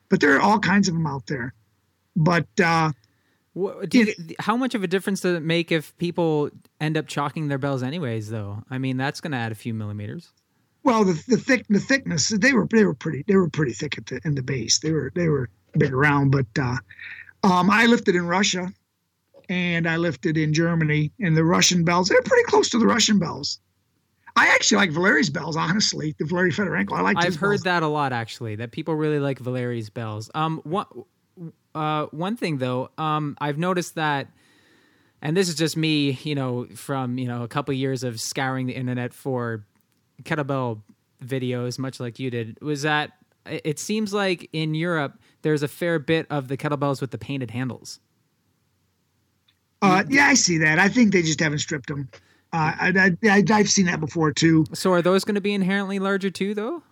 But 0.08 0.20
there 0.20 0.36
are 0.36 0.40
all 0.40 0.58
kinds 0.58 0.88
of 0.88 0.94
them 0.94 1.06
out 1.06 1.26
there. 1.26 1.54
But 2.14 2.46
uh, 2.62 2.92
What, 3.54 3.88
do 3.88 3.98
you, 4.00 4.14
how 4.38 4.56
much 4.56 4.74
of 4.74 4.82
a 4.82 4.86
difference 4.86 5.20
does 5.20 5.36
it 5.36 5.42
make 5.42 5.72
if 5.72 5.96
people 5.98 6.50
end 6.80 6.96
up 6.96 7.06
chalking 7.06 7.48
their 7.48 7.58
bells 7.58 7.82
anyways? 7.82 8.28
Though, 8.30 8.62
I 8.70 8.78
mean, 8.78 8.96
that's 8.96 9.20
going 9.20 9.32
to 9.32 9.38
add 9.38 9.52
a 9.52 9.54
few 9.54 9.74
millimeters. 9.74 10.30
well, 10.84 11.04
the 11.04 11.14
the 11.28 11.36
thick 11.36 11.64
the 11.68 11.80
thickness 11.80 12.28
they 12.28 12.52
were 12.52 12.66
they 12.70 12.84
were 12.84 12.94
pretty 12.94 13.24
they 13.26 13.36
were 13.36 13.48
pretty 13.48 13.72
thick 13.72 13.96
at 13.98 14.06
the 14.06 14.20
in 14.24 14.34
the 14.34 14.42
base. 14.42 14.78
They 14.80 14.92
were 14.92 15.10
they 15.14 15.28
were 15.28 15.48
big 15.78 15.92
around. 15.92 16.30
But 16.30 16.46
uh, 16.58 16.76
um, 17.44 17.70
I 17.70 17.86
lifted 17.86 18.14
in 18.16 18.26
Russia, 18.26 18.72
and 19.48 19.88
I 19.88 19.96
lifted 19.96 20.36
in 20.36 20.52
Germany, 20.52 21.12
and 21.20 21.36
the 21.36 21.44
Russian 21.44 21.84
bells 21.84 22.08
they're 22.08 22.22
pretty 22.22 22.44
close 22.44 22.68
to 22.70 22.78
the 22.78 22.86
Russian 22.86 23.18
bells. 23.18 23.58
I 24.34 24.48
actually 24.48 24.78
like 24.78 24.90
Valeri's 24.92 25.28
bells, 25.28 25.56
honestly. 25.56 26.14
The 26.18 26.24
Valeri 26.24 26.50
Fedorenko. 26.50 26.92
I 26.92 27.02
like. 27.02 27.16
I've 27.18 27.36
heard 27.36 27.62
that 27.64 27.82
a 27.82 27.88
lot 27.88 28.12
actually. 28.12 28.56
That 28.56 28.72
people 28.72 28.94
really 28.94 29.18
like 29.18 29.38
Valeri's 29.38 29.90
bells. 29.90 30.30
Um, 30.34 30.60
one, 30.64 30.86
uh, 31.74 32.06
one 32.06 32.36
thing 32.36 32.58
though, 32.58 32.90
um, 32.96 33.36
I've 33.40 33.58
noticed 33.58 33.94
that, 33.96 34.28
and 35.20 35.36
this 35.36 35.48
is 35.48 35.54
just 35.54 35.76
me, 35.76 36.18
you 36.22 36.34
know, 36.34 36.66
from 36.74 37.18
you 37.18 37.26
know 37.26 37.42
a 37.42 37.48
couple 37.48 37.74
years 37.74 38.04
of 38.04 38.20
scouring 38.20 38.66
the 38.66 38.74
internet 38.74 39.12
for 39.12 39.64
kettlebell 40.22 40.80
videos, 41.22 41.78
much 41.78 42.00
like 42.00 42.18
you 42.18 42.30
did, 42.30 42.60
was 42.62 42.82
that 42.82 43.12
it 43.46 43.78
seems 43.78 44.14
like 44.14 44.48
in 44.52 44.74
Europe 44.74 45.18
there's 45.42 45.62
a 45.62 45.68
fair 45.68 45.98
bit 45.98 46.26
of 46.30 46.48
the 46.48 46.56
kettlebells 46.56 47.00
with 47.00 47.10
the 47.10 47.18
painted 47.18 47.50
handles. 47.50 48.00
Uh, 49.82 50.04
yeah, 50.08 50.26
I 50.26 50.34
see 50.34 50.58
that. 50.58 50.78
I 50.78 50.88
think 50.88 51.12
they 51.12 51.22
just 51.22 51.40
haven't 51.40 51.58
stripped 51.58 51.88
them. 51.88 52.08
Uh, 52.52 52.72
I, 52.78 53.16
I, 53.24 53.44
I, 53.50 53.58
have 53.58 53.70
seen 53.70 53.86
that 53.86 53.98
before 53.98 54.30
too. 54.30 54.66
So 54.74 54.92
are 54.92 55.02
those 55.02 55.24
going 55.24 55.34
to 55.36 55.40
be 55.40 55.54
inherently 55.54 55.98
larger 55.98 56.30
too, 56.30 56.54
though? 56.54 56.82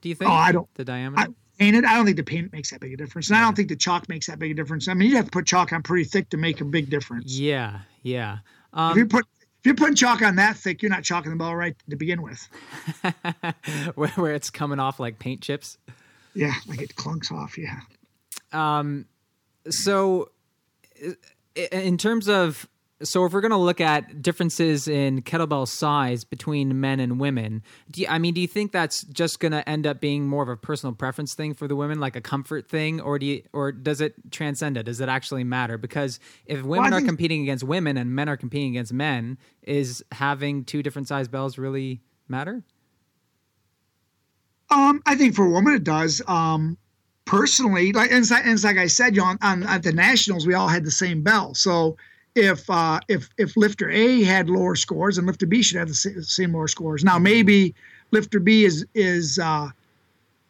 Do 0.00 0.08
you 0.08 0.14
think? 0.14 0.30
Oh, 0.30 0.34
I 0.34 0.52
don't. 0.52 0.68
The 0.74 0.84
diameter. 0.84 1.22
I, 1.22 1.26
painted. 1.58 1.84
I 1.84 1.94
don't 1.94 2.04
think 2.04 2.16
the 2.16 2.24
paint 2.24 2.52
makes 2.52 2.70
that 2.70 2.80
big 2.80 2.92
a 2.92 2.96
difference, 2.96 3.28
and 3.28 3.38
I 3.38 3.42
don't 3.42 3.54
think 3.54 3.68
the 3.68 3.76
chalk 3.76 4.08
makes 4.08 4.26
that 4.26 4.38
big 4.38 4.50
a 4.50 4.54
difference. 4.54 4.88
I 4.88 4.94
mean, 4.94 5.10
you 5.10 5.16
have 5.16 5.26
to 5.26 5.30
put 5.30 5.46
chalk 5.46 5.72
on 5.72 5.82
pretty 5.82 6.04
thick 6.04 6.28
to 6.30 6.36
make 6.36 6.60
a 6.60 6.64
big 6.64 6.90
difference. 6.90 7.38
Yeah, 7.38 7.80
yeah. 8.02 8.38
if 8.72 8.78
Um, 8.78 8.98
you 8.98 9.06
put 9.06 9.24
if 9.60 9.66
you're 9.66 9.74
putting 9.74 9.94
chalk 9.94 10.22
on 10.22 10.36
that 10.36 10.56
thick, 10.56 10.82
you're 10.82 10.90
not 10.90 11.04
chalking 11.04 11.30
the 11.30 11.36
ball 11.36 11.54
right 11.54 11.76
to 11.90 11.96
begin 11.96 12.22
with. 12.22 12.48
where, 13.94 14.08
where 14.08 14.34
it's 14.34 14.48
coming 14.48 14.80
off 14.80 14.98
like 14.98 15.18
paint 15.18 15.42
chips. 15.42 15.76
Yeah, 16.34 16.54
like 16.66 16.80
it 16.80 16.96
clunks 16.96 17.30
off. 17.30 17.58
Yeah. 17.58 17.80
Um, 18.52 19.04
so, 19.68 20.30
in 21.54 21.98
terms 21.98 22.28
of 22.28 22.68
so 23.02 23.24
if 23.24 23.32
we're 23.32 23.40
going 23.40 23.50
to 23.50 23.56
look 23.56 23.80
at 23.80 24.20
differences 24.20 24.86
in 24.86 25.22
kettlebell 25.22 25.66
size 25.66 26.24
between 26.24 26.80
men 26.80 27.00
and 27.00 27.18
women, 27.18 27.62
do 27.90 28.02
you, 28.02 28.06
I 28.08 28.18
mean, 28.18 28.34
do 28.34 28.42
you 28.42 28.46
think 28.46 28.72
that's 28.72 29.04
just 29.04 29.40
going 29.40 29.52
to 29.52 29.66
end 29.66 29.86
up 29.86 30.00
being 30.00 30.28
more 30.28 30.42
of 30.42 30.50
a 30.50 30.56
personal 30.56 30.94
preference 30.94 31.34
thing 31.34 31.54
for 31.54 31.66
the 31.66 31.74
women, 31.74 31.98
like 31.98 32.14
a 32.14 32.20
comfort 32.20 32.68
thing, 32.68 33.00
or 33.00 33.18
do 33.18 33.24
you, 33.24 33.42
or 33.54 33.72
does 33.72 34.02
it 34.02 34.14
transcend 34.30 34.76
it? 34.76 34.82
Does 34.82 35.00
it 35.00 35.08
actually 35.08 35.44
matter? 35.44 35.78
Because 35.78 36.20
if 36.44 36.62
women 36.62 36.92
I 36.92 36.96
are 36.96 37.00
think- 37.00 37.08
competing 37.08 37.40
against 37.42 37.64
women 37.64 37.96
and 37.96 38.14
men 38.14 38.28
are 38.28 38.36
competing 38.36 38.72
against 38.72 38.92
men, 38.92 39.38
is 39.62 40.04
having 40.12 40.64
two 40.64 40.82
different 40.82 41.08
size 41.08 41.26
bells 41.26 41.56
really 41.56 42.02
matter? 42.28 42.62
Um, 44.68 45.02
I 45.06 45.16
think 45.16 45.34
for 45.34 45.46
a 45.46 45.50
woman 45.50 45.74
it 45.74 45.84
does. 45.84 46.20
Um, 46.28 46.76
personally, 47.30 47.92
like 47.92 48.10
and, 48.10 48.18
it's 48.20 48.30
like- 48.32 48.44
and 48.44 48.52
it's 48.54 48.64
like 48.64 48.76
I 48.76 48.88
said, 48.88 49.14
you 49.14 49.22
know, 49.22 49.28
on, 49.28 49.38
on 49.42 49.62
at 49.62 49.82
the 49.84 49.92
nationals 49.92 50.46
we 50.46 50.54
all 50.54 50.66
had 50.68 50.84
the 50.84 50.90
same 50.90 51.22
bell. 51.22 51.54
So 51.54 51.96
if 52.34 52.68
uh, 52.68 52.98
if 53.08 53.28
if 53.38 53.56
lifter 53.56 53.88
A 53.90 54.22
had 54.24 54.50
lower 54.50 54.74
scores, 54.74 55.16
and 55.16 55.26
lifter 55.26 55.46
B 55.46 55.62
should 55.62 55.78
have 55.78 55.88
the 55.88 55.94
sa- 55.94 56.10
same 56.22 56.52
lower 56.52 56.68
scores. 56.68 57.04
Now 57.04 57.18
maybe 57.18 57.74
lifter 58.10 58.40
B 58.40 58.64
is 58.64 58.84
is 58.94 59.38
uh, 59.38 59.68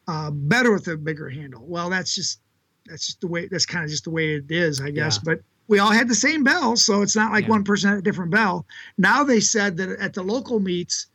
uh, 0.07 0.31
better 0.31 0.71
with 0.73 0.87
a 0.87 0.97
bigger 0.97 1.29
handle. 1.29 1.63
Well, 1.67 1.89
that's 1.89 2.15
just 2.15 2.39
that's 2.87 3.05
just 3.05 3.21
the 3.21 3.27
way. 3.27 3.47
That's 3.47 3.65
kind 3.67 3.83
of 3.85 3.91
just 3.91 4.05
the 4.05 4.09
way 4.11 4.35
it 4.35 4.49
is, 4.49 4.81
I 4.81 4.89
guess. 4.89 5.17
Yeah. 5.17 5.21
But 5.25 5.39
we 5.67 5.77
all 5.79 5.91
had 5.91 6.07
the 6.07 6.15
same 6.15 6.43
bell, 6.43 6.75
so 6.75 7.01
it's 7.03 7.15
not 7.15 7.31
like 7.31 7.43
Yeah. 7.45 7.51
one 7.51 7.63
person 7.63 7.89
had 7.91 7.99
a 7.99 8.01
different 8.01 8.31
bell. 8.31 8.65
Now 8.97 9.23
they 9.23 9.39
said 9.39 9.77
that 9.77 9.89
at 9.99 10.13
the 10.15 10.23
local 10.23 10.59
meets, 10.59 11.07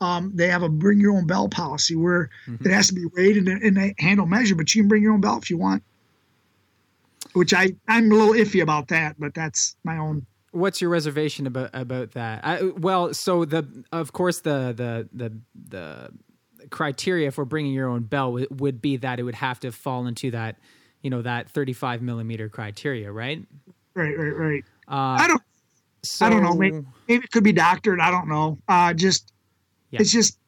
um, 0.00 0.32
they 0.34 0.48
have 0.48 0.62
a 0.62 0.68
bring 0.68 1.00
your 1.00 1.16
own 1.16 1.26
bell 1.26 1.48
policy 1.48 1.96
where 1.96 2.30
Mm-hmm. 2.48 2.66
it 2.66 2.72
has 2.72 2.88
to 2.88 2.94
be 2.94 3.06
weighed 3.16 3.36
and, 3.36 3.48
and 3.48 3.94
handle 3.98 4.26
measure, 4.26 4.54
but 4.54 4.74
you 4.74 4.82
can 4.82 4.88
bring 4.88 5.02
your 5.02 5.12
own 5.12 5.20
bell 5.20 5.38
if 5.38 5.50
you 5.50 5.58
want. 5.58 5.82
Which 7.32 7.54
I 7.54 7.74
I'm 7.86 8.10
a 8.10 8.14
little 8.14 8.34
iffy 8.34 8.62
about 8.62 8.88
that, 8.88 9.16
but 9.18 9.34
that's 9.34 9.76
my 9.84 9.98
own. 9.98 10.26
What's 10.52 10.80
your 10.80 10.90
reservation 10.90 11.46
about 11.46 11.70
about 11.72 12.12
that? 12.12 12.44
I, 12.44 12.62
well, 12.64 13.14
so 13.14 13.44
the 13.44 13.84
of 13.92 14.12
course 14.12 14.40
the 14.40 14.74
the 14.76 15.08
the 15.12 15.38
the 15.68 16.68
criteria 16.70 17.30
for 17.30 17.44
bringing 17.44 17.72
your 17.72 17.88
own 17.88 18.02
bell 18.02 18.32
would, 18.32 18.60
would 18.60 18.82
be 18.82 18.96
that 18.96 19.20
it 19.20 19.22
would 19.22 19.36
have 19.36 19.60
to 19.60 19.70
fall 19.70 20.06
into 20.06 20.30
that 20.32 20.56
you 21.02 21.10
know 21.10 21.22
that 21.22 21.50
35 21.50 22.02
millimeter 22.02 22.48
criteria, 22.48 23.12
right? 23.12 23.46
Right, 23.94 24.16
right, 24.16 24.36
right. 24.36 24.64
Uh, 24.88 25.22
I 25.22 25.28
don't 25.28 25.42
so, 26.02 26.26
I 26.26 26.30
don't 26.30 26.42
know. 26.42 26.54
Maybe, 26.54 26.84
maybe 27.08 27.24
it 27.24 27.30
could 27.30 27.44
be 27.44 27.52
doctored. 27.52 28.00
I 28.00 28.10
don't 28.10 28.28
know. 28.28 28.58
Uh, 28.66 28.92
just 28.94 29.32
Yeah. 29.90 30.00
it's 30.00 30.12
just 30.12 30.38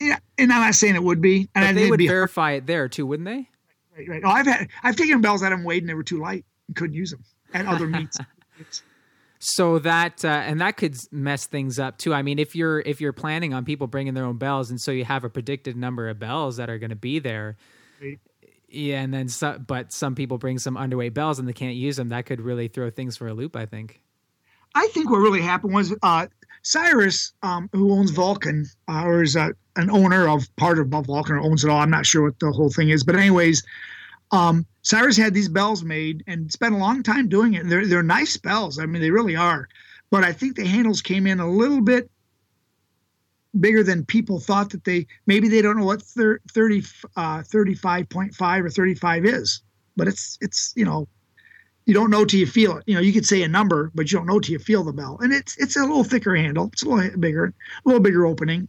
yeah. 0.00 0.18
And 0.38 0.52
I'm 0.52 0.60
not 0.60 0.74
saying 0.74 0.94
it 0.96 1.02
would 1.02 1.20
be. 1.20 1.48
And 1.54 1.64
I 1.64 1.72
they 1.72 1.88
would 1.90 2.00
verify 2.00 2.52
it 2.52 2.66
there 2.66 2.88
too, 2.88 3.06
wouldn't 3.06 3.26
they? 3.26 3.48
right, 3.96 4.08
right. 4.08 4.22
Oh, 4.24 4.30
I've 4.30 4.46
had 4.46 4.68
I've 4.82 4.96
taken 4.96 5.20
bells 5.20 5.42
out 5.42 5.52
of 5.52 5.58
them 5.58 5.64
weighed 5.64 5.82
and 5.82 5.88
they 5.88 5.94
were 5.94 6.02
too 6.02 6.18
light 6.20 6.44
and 6.66 6.76
couldn't 6.76 6.94
use 6.94 7.10
them 7.10 7.24
at 7.54 7.66
other 7.66 7.86
meets. 7.86 8.18
So 9.44 9.80
that 9.80 10.24
uh, 10.24 10.28
and 10.28 10.60
that 10.60 10.76
could 10.76 10.94
mess 11.10 11.46
things 11.46 11.80
up 11.80 11.98
too. 11.98 12.14
I 12.14 12.22
mean, 12.22 12.38
if 12.38 12.54
you're 12.54 12.78
if 12.78 13.00
you're 13.00 13.12
planning 13.12 13.52
on 13.52 13.64
people 13.64 13.88
bringing 13.88 14.14
their 14.14 14.24
own 14.24 14.38
bells, 14.38 14.70
and 14.70 14.80
so 14.80 14.92
you 14.92 15.04
have 15.04 15.24
a 15.24 15.28
predicted 15.28 15.76
number 15.76 16.08
of 16.08 16.20
bells 16.20 16.58
that 16.58 16.70
are 16.70 16.78
going 16.78 16.90
to 16.90 16.96
be 16.96 17.18
there, 17.18 17.56
Right. 18.00 18.20
yeah, 18.68 19.00
and 19.00 19.12
then 19.12 19.26
so, 19.28 19.58
but 19.58 19.92
some 19.92 20.14
people 20.14 20.38
bring 20.38 20.60
some 20.60 20.76
underweight 20.76 21.12
bells 21.12 21.40
and 21.40 21.48
they 21.48 21.52
can't 21.52 21.74
use 21.74 21.96
them. 21.96 22.10
That 22.10 22.24
could 22.24 22.40
really 22.40 22.68
throw 22.68 22.88
things 22.90 23.16
for 23.16 23.26
a 23.26 23.34
loop. 23.34 23.56
I 23.56 23.66
think. 23.66 24.00
I 24.76 24.86
think 24.92 25.10
what 25.10 25.18
really 25.18 25.42
happened 25.42 25.74
was 25.74 25.92
uh, 26.04 26.28
Cyrus, 26.62 27.32
um, 27.42 27.68
who 27.72 27.92
owns 27.92 28.10
Vulcan, 28.10 28.66
uh, 28.88 29.02
or 29.04 29.22
is 29.22 29.36
uh, 29.36 29.50
an 29.76 29.90
owner 29.90 30.28
of 30.28 30.44
part 30.56 30.78
of 30.78 30.88
Vulcan, 30.88 31.36
or 31.36 31.40
owns 31.40 31.64
it 31.64 31.70
all. 31.70 31.80
I'm 31.80 31.90
not 31.90 32.06
sure 32.06 32.22
what 32.22 32.38
the 32.38 32.52
whole 32.52 32.70
thing 32.70 32.90
is, 32.90 33.02
but 33.04 33.16
anyways, 33.16 33.62
um, 34.30 34.64
Cyrus 34.82 35.16
had 35.16 35.34
these 35.34 35.48
bells 35.48 35.82
made 35.82 36.24
and 36.26 36.50
spent 36.50 36.74
a 36.74 36.78
long 36.78 37.02
time 37.02 37.28
doing 37.28 37.54
it. 37.54 37.68
They're 37.68 37.86
they're 37.86 38.02
nice 38.02 38.36
bells. 38.36 38.78
I 38.78 38.86
mean, 38.86 39.02
they 39.02 39.10
really 39.10 39.36
are. 39.36 39.68
But 40.10 40.24
I 40.24 40.32
think 40.32 40.56
the 40.56 40.66
handles 40.66 41.02
came 41.02 41.26
in 41.26 41.40
a 41.40 41.48
little 41.48 41.80
bit 41.80 42.10
bigger 43.58 43.82
than 43.82 44.04
people 44.04 44.40
thought 44.40 44.70
that 44.70 44.84
they 44.84 45.06
maybe 45.26 45.48
they 45.48 45.62
don't 45.62 45.76
know 45.76 45.84
what 45.84 46.02
thir- 46.02 46.40
30 46.52 46.82
uh 47.16 47.42
35.5 47.42 48.64
or 48.64 48.70
35 48.70 49.26
is 49.26 49.60
but 49.96 50.08
it's 50.08 50.38
it's 50.40 50.72
you 50.74 50.84
know 50.84 51.06
you 51.86 51.94
don't 51.94 52.10
know 52.10 52.24
till 52.24 52.40
you 52.40 52.46
feel 52.46 52.76
it. 52.78 52.84
You 52.86 52.94
know, 52.94 53.00
you 53.00 53.12
could 53.12 53.26
say 53.26 53.42
a 53.42 53.48
number, 53.48 53.90
but 53.94 54.10
you 54.10 54.18
don't 54.18 54.26
know 54.26 54.38
till 54.40 54.52
you 54.52 54.58
feel 54.58 54.84
the 54.84 54.92
bell. 54.92 55.18
And 55.20 55.32
it's 55.32 55.56
it's 55.58 55.76
a 55.76 55.80
little 55.80 56.04
thicker 56.04 56.34
handle. 56.36 56.70
It's 56.72 56.82
a 56.82 56.88
little 56.88 57.18
bigger, 57.18 57.46
a 57.46 57.52
little 57.84 58.00
bigger 58.00 58.26
opening. 58.26 58.68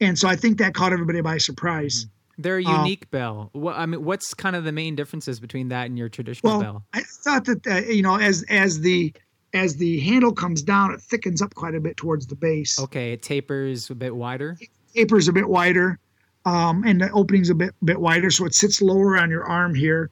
And 0.00 0.18
so 0.18 0.28
I 0.28 0.36
think 0.36 0.58
that 0.58 0.74
caught 0.74 0.92
everybody 0.92 1.20
by 1.20 1.38
surprise 1.38 2.06
They're 2.38 2.58
a 2.58 2.64
Um, 2.64 2.84
unique 2.84 3.10
bell. 3.10 3.50
What 3.52 3.76
I 3.76 3.84
mean, 3.86 4.02
what's 4.04 4.32
kind 4.34 4.56
of 4.56 4.64
the 4.64 4.72
main 4.72 4.96
differences 4.96 5.38
between 5.40 5.68
that 5.68 5.86
and 5.86 5.98
your 5.98 6.08
traditional 6.08 6.52
Well, 6.52 6.60
bell? 6.60 6.84
I 6.94 7.02
thought 7.02 7.44
that 7.44 7.66
uh, 7.66 7.80
you 7.90 8.02
know 8.02 8.16
as 8.16 8.44
as 8.48 8.80
the 8.80 9.12
as 9.52 9.76
the 9.76 10.00
handle 10.00 10.32
comes 10.32 10.62
down, 10.62 10.92
it 10.92 11.00
thickens 11.02 11.42
up 11.42 11.54
quite 11.54 11.74
a 11.74 11.80
bit 11.80 11.96
towards 11.96 12.26
the 12.26 12.36
base. 12.36 12.78
Okay, 12.80 13.12
it 13.12 13.22
tapers 13.22 13.90
a 13.90 13.94
bit 13.94 14.14
wider. 14.16 14.56
Taper's 14.94 15.28
a 15.28 15.32
bit 15.32 15.48
wider, 15.48 15.98
um, 16.46 16.82
and 16.84 17.00
the 17.00 17.10
opening's 17.12 17.50
a 17.50 17.54
bit 17.54 17.74
bit 17.84 18.00
wider, 18.00 18.30
so 18.30 18.44
it 18.46 18.54
sits 18.54 18.80
lower 18.80 19.18
on 19.18 19.28
your 19.30 19.44
arm 19.44 19.74
here, 19.74 20.10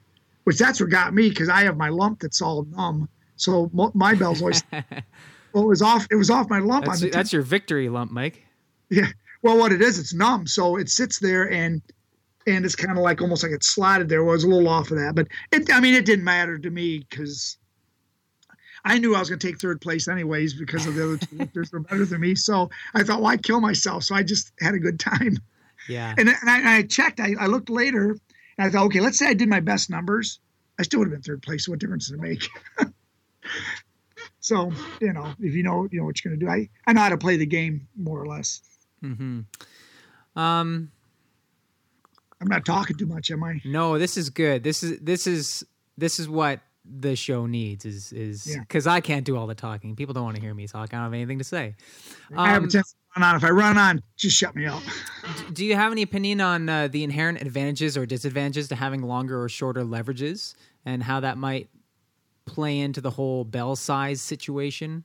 which 0.49 0.57
that's 0.57 0.81
what 0.81 0.89
got 0.89 1.13
me 1.13 1.29
because 1.29 1.47
I 1.47 1.61
have 1.61 1.77
my 1.77 1.89
lump 1.89 2.21
that's 2.21 2.41
all 2.41 2.63
numb. 2.71 3.07
So 3.35 3.69
my 3.93 4.15
bell's 4.15 4.41
always 4.41 4.63
well, 4.71 5.63
it 5.63 5.67
was 5.67 5.83
off. 5.83 6.07
It 6.09 6.15
was 6.15 6.31
off 6.31 6.49
my 6.49 6.57
lump 6.57 6.85
That's, 6.85 7.07
that's 7.11 7.31
your 7.31 7.43
victory 7.43 7.87
lump, 7.87 8.09
Mike. 8.09 8.43
Yeah. 8.89 9.09
Well, 9.43 9.59
what 9.59 9.71
it 9.71 9.79
is, 9.79 9.99
it's 9.99 10.11
numb, 10.11 10.47
so 10.47 10.77
it 10.77 10.89
sits 10.89 11.19
there 11.19 11.51
and 11.51 11.83
and 12.47 12.65
it's 12.65 12.75
kind 12.75 12.97
of 12.97 13.03
like 13.03 13.21
almost 13.21 13.43
like 13.43 13.51
it's 13.51 13.67
slotted 13.67 14.09
there. 14.09 14.23
Well, 14.23 14.31
it 14.31 14.37
was 14.37 14.43
a 14.43 14.47
little 14.47 14.67
off 14.67 14.89
of 14.89 14.97
that, 14.97 15.13
but 15.13 15.27
it. 15.51 15.71
I 15.71 15.79
mean, 15.79 15.93
it 15.93 16.07
didn't 16.07 16.25
matter 16.25 16.57
to 16.57 16.69
me 16.71 17.05
because 17.07 17.59
I 18.83 18.97
knew 18.97 19.13
I 19.13 19.19
was 19.19 19.29
going 19.29 19.37
to 19.37 19.47
take 19.47 19.59
third 19.59 19.81
place 19.81 20.07
anyways 20.07 20.55
because 20.55 20.87
of 20.87 20.95
the 20.95 21.03
other 21.03 21.17
two 21.17 21.35
lifters 21.35 21.71
were 21.71 21.81
better 21.81 22.05
than 22.05 22.21
me. 22.21 22.33
So 22.33 22.71
I 22.95 23.03
thought, 23.03 23.21
why 23.21 23.37
kill 23.37 23.61
myself? 23.61 24.03
So 24.03 24.15
I 24.15 24.23
just 24.23 24.51
had 24.59 24.73
a 24.73 24.79
good 24.79 24.99
time. 24.99 25.37
Yeah. 25.87 26.15
And, 26.17 26.27
and 26.27 26.49
I, 26.49 26.77
I 26.77 26.81
checked. 26.81 27.19
I, 27.19 27.35
I 27.39 27.45
looked 27.45 27.69
later, 27.69 28.17
and 28.59 28.67
I 28.67 28.69
thought, 28.69 28.85
okay, 28.87 28.99
let's 28.99 29.17
say 29.17 29.25
I 29.27 29.33
did 29.33 29.47
my 29.49 29.61
best 29.61 29.89
numbers. 29.89 30.39
I 30.77 30.83
still 30.83 30.99
would 30.99 31.05
have 31.07 31.13
been 31.13 31.21
third 31.21 31.41
place. 31.41 31.67
What 31.67 31.79
difference 31.79 32.09
does 32.09 32.17
it 32.17 32.21
make? 32.21 32.47
so 34.39 34.71
you 35.01 35.13
know, 35.13 35.33
if 35.39 35.53
you 35.53 35.63
know, 35.63 35.87
you 35.91 35.99
know 35.99 36.05
what 36.05 36.23
you're 36.23 36.31
going 36.35 36.39
to 36.39 36.45
do. 36.45 36.51
I 36.51 36.69
I 36.85 36.93
know 36.93 37.01
how 37.01 37.09
to 37.09 37.17
play 37.17 37.37
the 37.37 37.45
game 37.45 37.87
more 37.97 38.21
or 38.21 38.27
less. 38.27 38.61
hmm 39.01 39.41
Um. 40.35 40.91
I'm 42.41 42.47
not 42.47 42.63
talking 42.65 42.95
too 42.95 43.05
much, 43.05 43.31
am 43.31 43.43
I? 43.43 43.59
No, 43.65 43.99
this 43.99 44.15
is 44.15 44.29
good. 44.29 44.63
This 44.63 44.81
is 44.81 44.99
this 44.99 45.27
is 45.27 45.61
this 45.97 46.19
is 46.19 46.29
what 46.29 46.61
the 46.85 47.15
show 47.17 47.45
needs. 47.47 47.83
Is 47.83 48.13
is 48.13 48.47
Yeah. 48.47 48.61
because 48.61 48.87
I 48.87 49.01
can't 49.01 49.25
do 49.25 49.35
all 49.35 49.45
the 49.45 49.55
talking. 49.55 49.95
People 49.97 50.13
don't 50.13 50.23
want 50.23 50.37
to 50.37 50.41
hear 50.41 50.53
me 50.53 50.65
talk. 50.65 50.93
I 50.93 50.97
don't 50.97 51.03
have 51.03 51.13
anything 51.13 51.39
to 51.39 51.43
say. 51.43 51.75
I 52.37 52.51
have 52.51 52.61
a 52.61 52.65
Um, 52.65 52.69
tendency 52.69 52.95
run 53.15 53.23
on. 53.29 53.35
If 53.35 53.43
I 53.43 53.49
run 53.49 53.77
on, 53.77 54.01
just 54.17 54.37
shut 54.37 54.55
me 54.55 54.65
up. 54.65 54.81
do 55.53 55.65
you 55.65 55.75
have 55.75 55.91
any 55.91 56.01
opinion 56.01 56.41
on 56.41 56.69
uh, 56.69 56.87
the 56.87 57.03
inherent 57.03 57.41
advantages 57.41 57.97
or 57.97 58.05
disadvantages 58.05 58.67
to 58.69 58.75
having 58.75 59.01
longer 59.01 59.41
or 59.41 59.49
shorter 59.49 59.83
leverages, 59.83 60.55
and 60.85 61.03
how 61.03 61.19
that 61.19 61.37
might 61.37 61.69
play 62.45 62.79
into 62.79 63.01
the 63.01 63.11
whole 63.11 63.43
bell 63.43 63.75
size 63.75 64.21
situation? 64.21 65.03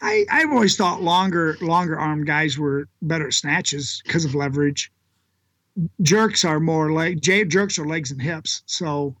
I, 0.00 0.24
I've 0.30 0.50
always 0.50 0.76
thought 0.76 1.02
longer 1.02 1.56
longer 1.60 1.98
arm 1.98 2.24
guys 2.24 2.58
were 2.58 2.88
better 3.02 3.28
at 3.28 3.32
snatches 3.32 4.02
because 4.04 4.24
of 4.24 4.34
leverage. 4.34 4.92
Jerks 6.02 6.44
are 6.44 6.60
more 6.60 6.92
like 6.92 7.20
j- 7.20 7.44
jerks 7.44 7.78
are 7.78 7.86
legs 7.86 8.10
and 8.10 8.20
hips. 8.20 8.62
So 8.66 9.16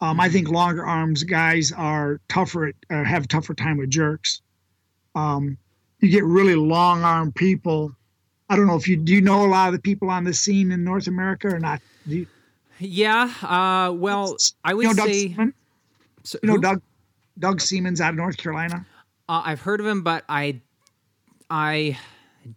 um, 0.00 0.20
I 0.20 0.28
think 0.28 0.48
longer 0.48 0.84
arms 0.84 1.22
guys 1.22 1.72
are 1.72 2.20
tougher 2.28 2.66
at 2.66 2.74
uh, 2.90 3.04
have 3.04 3.24
a 3.24 3.28
tougher 3.28 3.54
time 3.54 3.78
with 3.78 3.90
jerks. 3.90 4.40
Um, 5.14 5.56
you 6.00 6.10
get 6.10 6.24
really 6.24 6.54
long 6.54 7.02
arm 7.04 7.32
people. 7.32 7.94
I 8.48 8.56
don't 8.56 8.66
know 8.66 8.76
if 8.76 8.86
you 8.88 8.96
do 8.96 9.14
you 9.14 9.20
know 9.20 9.44
a 9.44 9.48
lot 9.48 9.68
of 9.68 9.74
the 9.74 9.80
people 9.80 10.10
on 10.10 10.24
the 10.24 10.34
scene 10.34 10.70
in 10.72 10.84
North 10.84 11.06
America 11.06 11.48
or 11.48 11.58
not. 11.58 11.80
Do 12.06 12.16
you, 12.16 12.26
Yeah. 12.78 13.32
Uh, 13.42 13.92
well, 13.92 14.36
I 14.64 14.74
would 14.74 14.82
you 14.82 14.88
know 14.88 14.94
Doug 14.94 15.06
say. 15.08 15.28
Seaman? 15.28 15.54
so- 16.24 16.38
You 16.42 16.46
know 16.48 16.54
who? 16.56 16.60
Doug 16.60 16.82
Doug 17.38 17.60
Siemens 17.60 18.00
out 18.00 18.10
of 18.10 18.16
North 18.16 18.36
Carolina. 18.36 18.86
Uh, 19.28 19.42
I've 19.44 19.60
heard 19.62 19.80
of 19.80 19.86
him, 19.86 20.02
but 20.02 20.24
I, 20.28 20.60
I, 21.50 21.98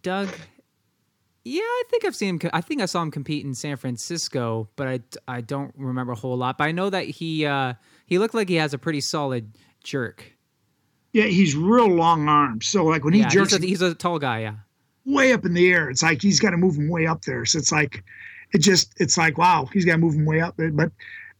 Doug. 0.02 0.28
Yeah, 1.44 1.62
I 1.62 1.82
think 1.90 2.04
I've 2.04 2.14
seen 2.14 2.38
him. 2.38 2.50
I 2.52 2.60
think 2.60 2.82
I 2.82 2.86
saw 2.86 3.00
him 3.00 3.10
compete 3.10 3.44
in 3.44 3.54
San 3.54 3.76
Francisco, 3.78 4.68
but 4.76 4.86
I, 4.86 5.00
I 5.26 5.40
don't 5.40 5.72
remember 5.76 6.12
a 6.12 6.16
whole 6.16 6.36
lot. 6.36 6.58
But 6.58 6.64
I 6.64 6.72
know 6.72 6.90
that 6.90 7.06
he 7.06 7.46
uh, 7.46 7.74
he 8.04 8.18
looked 8.18 8.34
like 8.34 8.48
he 8.50 8.56
has 8.56 8.74
a 8.74 8.78
pretty 8.78 9.00
solid 9.00 9.52
jerk. 9.82 10.34
Yeah, 11.18 11.26
he's 11.26 11.56
real 11.56 11.88
long 11.88 12.28
arms. 12.28 12.66
So 12.66 12.84
like 12.84 13.02
when 13.02 13.12
he 13.12 13.20
yeah, 13.20 13.28
jerks 13.28 13.52
he's 13.52 13.64
a, 13.64 13.66
he's 13.66 13.82
a 13.82 13.94
tall 13.94 14.20
guy. 14.20 14.42
Yeah, 14.42 14.54
way 15.04 15.32
up 15.32 15.44
in 15.44 15.52
the 15.52 15.68
air. 15.72 15.90
It's 15.90 16.02
like 16.02 16.22
he's 16.22 16.38
got 16.38 16.50
to 16.50 16.56
move 16.56 16.76
him 16.76 16.88
way 16.88 17.06
up 17.06 17.24
there. 17.24 17.44
So 17.44 17.58
it's 17.58 17.72
like, 17.72 18.04
it 18.52 18.58
just, 18.58 18.94
it's 19.00 19.18
like, 19.18 19.36
wow, 19.36 19.68
he's 19.72 19.84
got 19.84 19.92
to 19.92 19.98
move 19.98 20.14
him 20.14 20.26
way 20.26 20.40
up 20.40 20.56
there. 20.56 20.70
But, 20.70 20.92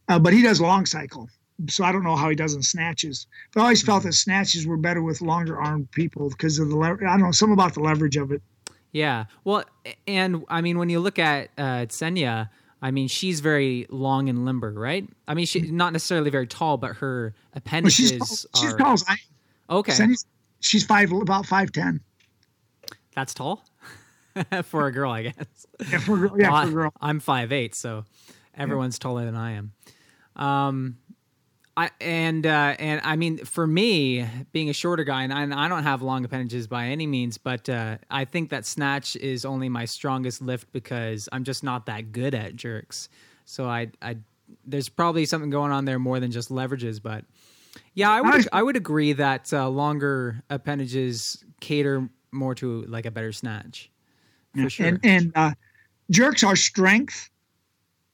uh, 0.09 0.19
but 0.19 0.33
he 0.33 0.41
does 0.41 0.59
long 0.59 0.85
cycle. 0.85 1.29
So 1.69 1.83
I 1.83 1.91
don't 1.91 2.03
know 2.03 2.15
how 2.15 2.29
he 2.29 2.35
does 2.35 2.55
in 2.55 2.61
snatches. 2.61 3.27
But 3.53 3.61
I 3.61 3.63
always 3.63 3.81
felt 3.83 4.03
that 4.03 4.13
snatches 4.13 4.67
were 4.67 4.77
better 4.77 5.01
with 5.01 5.21
longer 5.21 5.61
armed 5.61 5.89
people 5.91 6.29
because 6.29 6.59
of 6.59 6.69
the, 6.69 6.75
lever- 6.75 7.07
I 7.07 7.11
don't 7.11 7.21
know, 7.21 7.31
some 7.31 7.51
about 7.51 7.73
the 7.73 7.81
leverage 7.81 8.17
of 8.17 8.31
it. 8.31 8.41
yeah. 8.91 9.25
Well, 9.43 9.63
and 10.07 10.43
I 10.49 10.61
mean, 10.61 10.77
when 10.77 10.89
you 10.89 10.99
look 10.99 11.19
at 11.19 11.49
uh, 11.57 11.85
Ksenia, 11.85 12.49
I 12.81 12.91
mean, 12.91 13.07
she's 13.07 13.39
very 13.39 13.85
long 13.89 14.29
and 14.29 14.45
limber, 14.45 14.71
right? 14.71 15.07
I 15.27 15.33
mean, 15.33 15.45
she's 15.45 15.71
not 15.71 15.93
necessarily 15.93 16.29
very 16.29 16.47
tall, 16.47 16.77
but 16.77 16.97
her 16.97 17.33
appendages 17.53 18.09
she's, 18.09 18.45
she's 18.55 18.73
are 18.73 18.77
tall 18.77 18.93
as 18.93 19.03
I 19.07 19.17
okay. 19.69 19.91
Sandy's- 19.91 20.25
She's 20.61 20.83
five, 20.85 21.11
about 21.11 21.45
5'10. 21.45 22.01
That's 23.15 23.33
tall 23.33 23.63
for 24.63 24.87
a 24.87 24.91
girl, 24.91 25.11
I 25.11 25.23
guess. 25.23 25.65
Yeah, 25.89 25.99
for. 25.99 26.37
Yeah, 26.39 26.51
Well, 26.51 26.63
for 26.63 26.69
a 26.69 26.73
girl. 26.73 26.93
I, 27.01 27.09
am 27.09 27.19
five 27.19 27.51
eight, 27.51 27.75
so 27.75 28.05
everyone's 28.55 28.99
taller 28.99 29.25
than 29.25 29.35
I 29.35 29.51
am. 29.53 29.71
Um, 30.35 30.97
I 31.75 31.89
and 32.01 32.45
uh, 32.45 32.75
and 32.77 33.01
I 33.03 33.15
mean, 33.15 33.37
for 33.45 33.65
me, 33.65 34.25
being 34.51 34.69
a 34.69 34.73
shorter 34.73 35.03
guy, 35.03 35.23
and 35.23 35.33
I, 35.33 35.43
and 35.43 35.53
I 35.53 35.67
don't 35.67 35.83
have 35.83 36.01
long 36.01 36.25
appendages 36.25 36.67
by 36.67 36.87
any 36.87 37.07
means, 37.07 37.37
but 37.37 37.69
uh, 37.69 37.97
I 38.11 38.25
think 38.25 38.49
that 38.49 38.65
snatch 38.65 39.15
is 39.15 39.45
only 39.45 39.69
my 39.69 39.85
strongest 39.85 40.41
lift 40.41 40.71
because 40.71 41.29
I'm 41.31 41.43
just 41.43 41.63
not 41.63 41.85
that 41.85 42.11
good 42.11 42.33
at 42.35 42.55
jerks. 42.55 43.09
So 43.45 43.65
I, 43.65 43.91
I 44.01 44.17
there's 44.65 44.89
probably 44.89 45.25
something 45.25 45.49
going 45.49 45.71
on 45.71 45.85
there 45.85 45.99
more 45.99 46.19
than 46.19 46.31
just 46.31 46.49
leverages, 46.49 47.01
but 47.01 47.23
yeah, 47.93 48.09
I 48.11 48.21
would 48.21 48.47
I 48.51 48.63
would 48.63 48.75
agree 48.75 49.13
that 49.13 49.51
uh, 49.53 49.69
longer 49.69 50.41
appendages 50.49 51.43
cater 51.59 52.09
more 52.31 52.55
to 52.55 52.83
like 52.83 53.05
a 53.05 53.11
better 53.11 53.31
snatch. 53.31 53.89
For 54.55 54.69
sure. 54.69 54.87
And, 54.87 54.99
and 55.03 55.31
uh, 55.35 55.51
jerks 56.09 56.43
are 56.43 56.55
strength, 56.55 57.29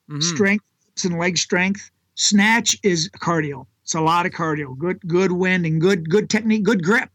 Mhm. 0.10 0.22
strength 0.22 0.66
and 1.03 1.18
leg 1.18 1.38
strength. 1.38 1.91
Snatch 2.16 2.78
is 2.84 3.10
cardio. 3.20 3.66
It's 3.84 3.95
a 3.95 4.01
lot 4.01 4.26
of 4.26 4.32
cardio. 4.32 4.78
Good, 4.78 4.99
good 5.08 5.32
wind 5.32 5.66
and 5.66 5.80
good, 5.82 6.10
good 6.10 6.30
technique, 6.30 6.64
good 6.64 6.84
grip. 6.84 7.10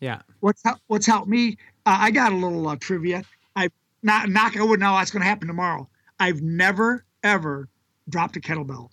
Yeah. 0.00 0.22
What's 0.40 0.62
help, 0.64 0.78
what's 0.86 1.06
helped 1.06 1.28
me? 1.28 1.56
Uh, 1.86 1.96
I 2.00 2.10
got 2.10 2.32
a 2.32 2.36
little 2.36 2.66
uh, 2.68 2.76
trivia. 2.76 3.24
I 3.56 3.68
not 4.02 4.28
knock. 4.28 4.56
I 4.56 4.62
wouldn't 4.62 4.80
know 4.80 4.92
what's 4.92 5.10
going 5.10 5.22
to 5.22 5.28
happen 5.28 5.48
tomorrow. 5.48 5.88
I've 6.20 6.42
never 6.42 7.04
ever 7.22 7.68
dropped 8.08 8.36
a 8.36 8.40
kettlebell, 8.40 8.90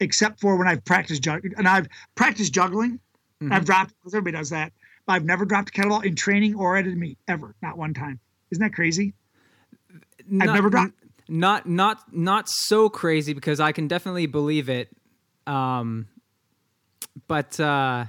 except 0.00 0.40
for 0.40 0.56
when 0.56 0.66
I've 0.66 0.84
practiced 0.84 1.22
juggling. 1.22 1.54
And 1.56 1.68
I've 1.68 1.86
practiced 2.14 2.52
juggling. 2.52 2.98
Mhm. 3.42 3.52
I've 3.52 3.64
dropped 3.64 3.94
because 4.00 4.14
everybody 4.14 4.36
does 4.36 4.50
that. 4.50 4.72
But 5.06 5.14
I've 5.14 5.24
never 5.24 5.44
dropped 5.44 5.70
a 5.70 5.72
kettlebell 5.72 6.04
in 6.04 6.14
training 6.14 6.54
or 6.56 6.76
at 6.76 6.86
a 6.86 6.90
meet 6.90 7.18
ever. 7.28 7.54
Not 7.62 7.78
one 7.78 7.94
time. 7.94 8.18
Isn't 8.50 8.62
that 8.62 8.74
crazy? 8.74 9.14
not, 10.28 10.48
I've 10.48 10.54
never 10.54 10.70
dropped- 10.70 10.92
Not 11.28 11.68
not 11.68 12.12
not 12.14 12.48
so 12.48 12.88
crazy 12.88 13.32
because 13.32 13.60
I 13.60 13.72
can 13.72 13.88
definitely 13.88 14.26
believe 14.26 14.68
it. 14.68 14.88
Um, 15.46 16.06
but 17.26 17.58
uh, 17.58 18.04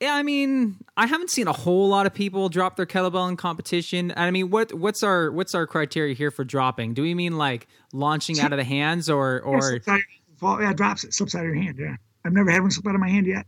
yeah, 0.00 0.14
I 0.14 0.22
mean, 0.22 0.76
I 0.96 1.06
haven't 1.06 1.30
seen 1.30 1.46
a 1.48 1.52
whole 1.52 1.88
lot 1.88 2.06
of 2.06 2.14
people 2.14 2.48
drop 2.48 2.76
their 2.76 2.86
kettlebell 2.86 3.28
in 3.28 3.36
competition. 3.36 4.10
And 4.12 4.20
I 4.20 4.30
mean, 4.30 4.50
what 4.50 4.72
what's 4.72 5.02
our 5.02 5.30
what's 5.30 5.54
our 5.54 5.66
criteria 5.66 6.14
here 6.14 6.30
for 6.30 6.44
dropping? 6.44 6.94
Do 6.94 7.02
we 7.02 7.14
mean 7.14 7.36
like 7.36 7.66
launching 7.92 8.38
out 8.40 8.52
of 8.52 8.58
the 8.58 8.64
hands 8.64 9.10
or 9.10 9.40
or 9.40 9.80
out- 9.86 10.00
fall, 10.38 10.60
yeah, 10.60 10.72
drops 10.72 11.04
it, 11.04 11.14
slips 11.14 11.34
out 11.34 11.40
of 11.40 11.46
your 11.46 11.54
hand. 11.54 11.76
Yeah, 11.78 11.96
I've 12.24 12.32
never 12.32 12.50
had 12.50 12.62
one 12.62 12.70
slip 12.70 12.86
out 12.86 12.94
of 12.94 13.00
my 13.00 13.08
hand 13.08 13.26
yet. 13.26 13.46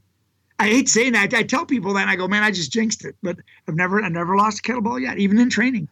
I 0.59 0.69
hate 0.69 0.89
saying 0.89 1.15
that. 1.15 1.33
I 1.33 1.43
tell 1.43 1.65
people 1.65 1.95
that, 1.95 2.03
and 2.03 2.11
I 2.11 2.17
go, 2.17 2.29
"Man, 2.29 2.43
I 2.43 2.51
just 2.51 2.71
jinxed 2.71 3.05
it." 3.05 3.17
But 3.23 3.39
I've 3.67 3.75
never, 3.75 4.03
I 4.03 4.09
never 4.09 4.37
lost 4.37 4.59
a 4.59 4.63
kettlebell 4.63 5.01
yet, 5.01 5.19
even 5.19 5.39
in 5.39 5.49
training. 5.49 5.89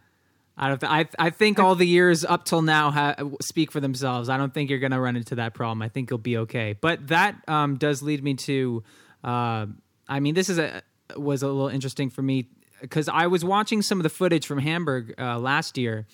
I 0.59 0.69
don't. 0.69 0.81
Th- 0.81 0.91
I 0.91 1.07
I 1.19 1.31
think 1.31 1.59
all 1.59 1.75
the 1.75 1.87
years 1.87 2.25
up 2.25 2.45
till 2.45 2.63
now 2.63 2.91
ha- 2.91 3.15
speak 3.41 3.71
for 3.71 3.81
themselves. 3.81 4.29
I 4.29 4.37
don't 4.37 4.53
think 4.53 4.71
you're 4.71 4.81
going 4.81 4.93
to 4.93 5.01
run 5.01 5.17
into 5.17 5.37
that 5.37 5.55
problem. 5.55 5.81
I 5.83 5.89
think 5.89 6.11
you'll 6.11 6.19
be 6.19 6.37
okay. 6.39 6.75
But 6.79 7.09
that 7.09 7.37
um, 7.49 7.77
does 7.77 8.03
lead 8.03 8.23
me 8.23 8.35
to. 8.35 8.83
Uh, 9.23 9.67
I 10.09 10.21
mean, 10.21 10.35
this 10.35 10.49
is 10.49 10.59
a 10.59 10.83
was 11.17 11.43
a 11.43 11.47
little 11.47 11.69
interesting 11.69 12.11
for 12.11 12.23
me 12.23 12.49
because 12.81 13.09
I 13.09 13.29
was 13.29 13.45
watching 13.45 13.83
some 13.83 13.99
of 13.99 14.03
the 14.03 14.11
footage 14.11 14.47
from 14.47 14.59
Hamburg 14.59 15.15
uh, 15.19 15.39
last 15.39 15.79
year, 15.79 16.07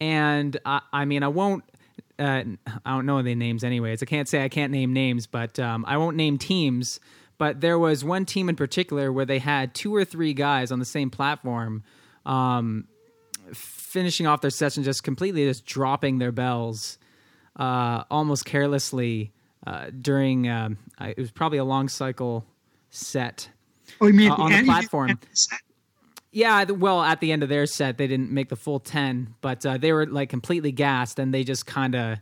and 0.00 0.56
I, 0.64 0.82
I 0.92 1.04
mean, 1.04 1.22
I 1.22 1.28
won't. 1.28 1.64
Uh, 2.18 2.42
I 2.84 2.90
don't 2.90 3.06
know 3.06 3.22
the 3.22 3.34
names 3.34 3.62
anyways. 3.64 4.02
I 4.02 4.06
can't 4.06 4.28
say 4.28 4.42
I 4.44 4.48
can't 4.48 4.72
name 4.72 4.92
names, 4.92 5.26
but 5.26 5.58
um, 5.58 5.84
I 5.86 5.96
won't 5.98 6.16
name 6.16 6.38
teams. 6.38 6.98
But 7.38 7.60
there 7.60 7.78
was 7.78 8.04
one 8.04 8.24
team 8.24 8.48
in 8.48 8.56
particular 8.56 9.12
where 9.12 9.24
they 9.24 9.38
had 9.38 9.72
two 9.74 9.94
or 9.94 10.04
three 10.04 10.34
guys 10.34 10.72
on 10.72 10.80
the 10.80 10.84
same 10.84 11.10
platform. 11.10 11.84
Um, 12.26 12.88
finishing 13.54 14.26
off 14.26 14.40
their 14.40 14.50
session 14.50 14.82
just 14.82 15.02
completely 15.02 15.44
just 15.46 15.64
dropping 15.64 16.18
their 16.18 16.32
bells 16.32 16.98
uh, 17.56 18.04
almost 18.10 18.44
carelessly 18.44 19.32
uh, 19.66 19.86
during 20.00 20.48
um, 20.48 20.76
I- 20.98 21.10
it 21.10 21.18
was 21.18 21.30
probably 21.30 21.58
a 21.58 21.64
long 21.64 21.88
cycle 21.88 22.44
set 22.90 23.48
Oh, 24.00 24.06
you 24.06 24.12
mean 24.12 24.30
Uh, 24.30 24.34
on 24.34 24.50
the 24.50 24.56
end? 24.58 24.66
You 24.66 24.72
mean 24.72 24.80
platform. 24.80 25.18
Yeah, 26.30 26.64
well, 26.64 27.02
at 27.02 27.20
the 27.20 27.32
end 27.32 27.42
of 27.42 27.48
their 27.48 27.66
set, 27.66 27.96
they 27.96 28.06
didn't 28.06 28.30
make 28.30 28.50
the 28.50 28.56
full 28.56 28.80
ten, 28.80 29.34
but 29.40 29.64
uh, 29.64 29.78
they 29.78 29.92
were 29.92 30.06
like 30.06 30.28
completely 30.28 30.72
gassed, 30.72 31.18
and 31.18 31.32
they 31.32 31.42
just 31.42 31.66
kind 31.66 31.94
of 31.94 32.18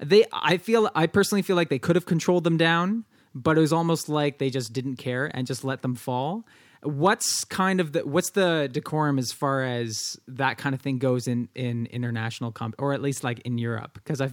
they. 0.00 0.24
I 0.32 0.56
feel 0.56 0.90
I 0.94 1.06
personally 1.06 1.42
feel 1.42 1.56
like 1.56 1.68
they 1.68 1.78
could 1.78 1.94
have 1.94 2.06
controlled 2.06 2.44
them 2.44 2.56
down, 2.56 3.04
but 3.34 3.56
it 3.56 3.60
was 3.60 3.72
almost 3.72 4.08
like 4.08 4.38
they 4.38 4.50
just 4.50 4.72
didn't 4.72 4.96
care 4.96 5.30
and 5.32 5.46
just 5.46 5.64
let 5.64 5.82
them 5.82 5.94
fall. 5.94 6.44
What's 6.82 7.44
kind 7.44 7.80
of 7.80 7.92
the 7.92 8.00
what's 8.00 8.30
the 8.30 8.68
decorum 8.70 9.18
as 9.18 9.30
far 9.32 9.62
as 9.62 10.16
that 10.26 10.58
kind 10.58 10.74
of 10.74 10.80
thing 10.80 10.98
goes 10.98 11.28
in 11.28 11.48
in 11.54 11.86
international 11.86 12.50
comp 12.50 12.74
or 12.78 12.92
at 12.92 13.00
least 13.00 13.22
like 13.22 13.40
in 13.40 13.56
Europe? 13.58 13.92
Because 13.94 14.20
I 14.20 14.32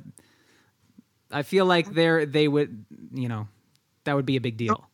I 1.31 1.43
feel 1.43 1.65
like 1.65 1.93
they're 1.93 2.25
they 2.25 2.47
would 2.47 2.85
you 3.13 3.29
know 3.29 3.47
that 4.05 4.15
would 4.15 4.25
be 4.25 4.35
a 4.35 4.41
big 4.41 4.57
deal. 4.57 4.89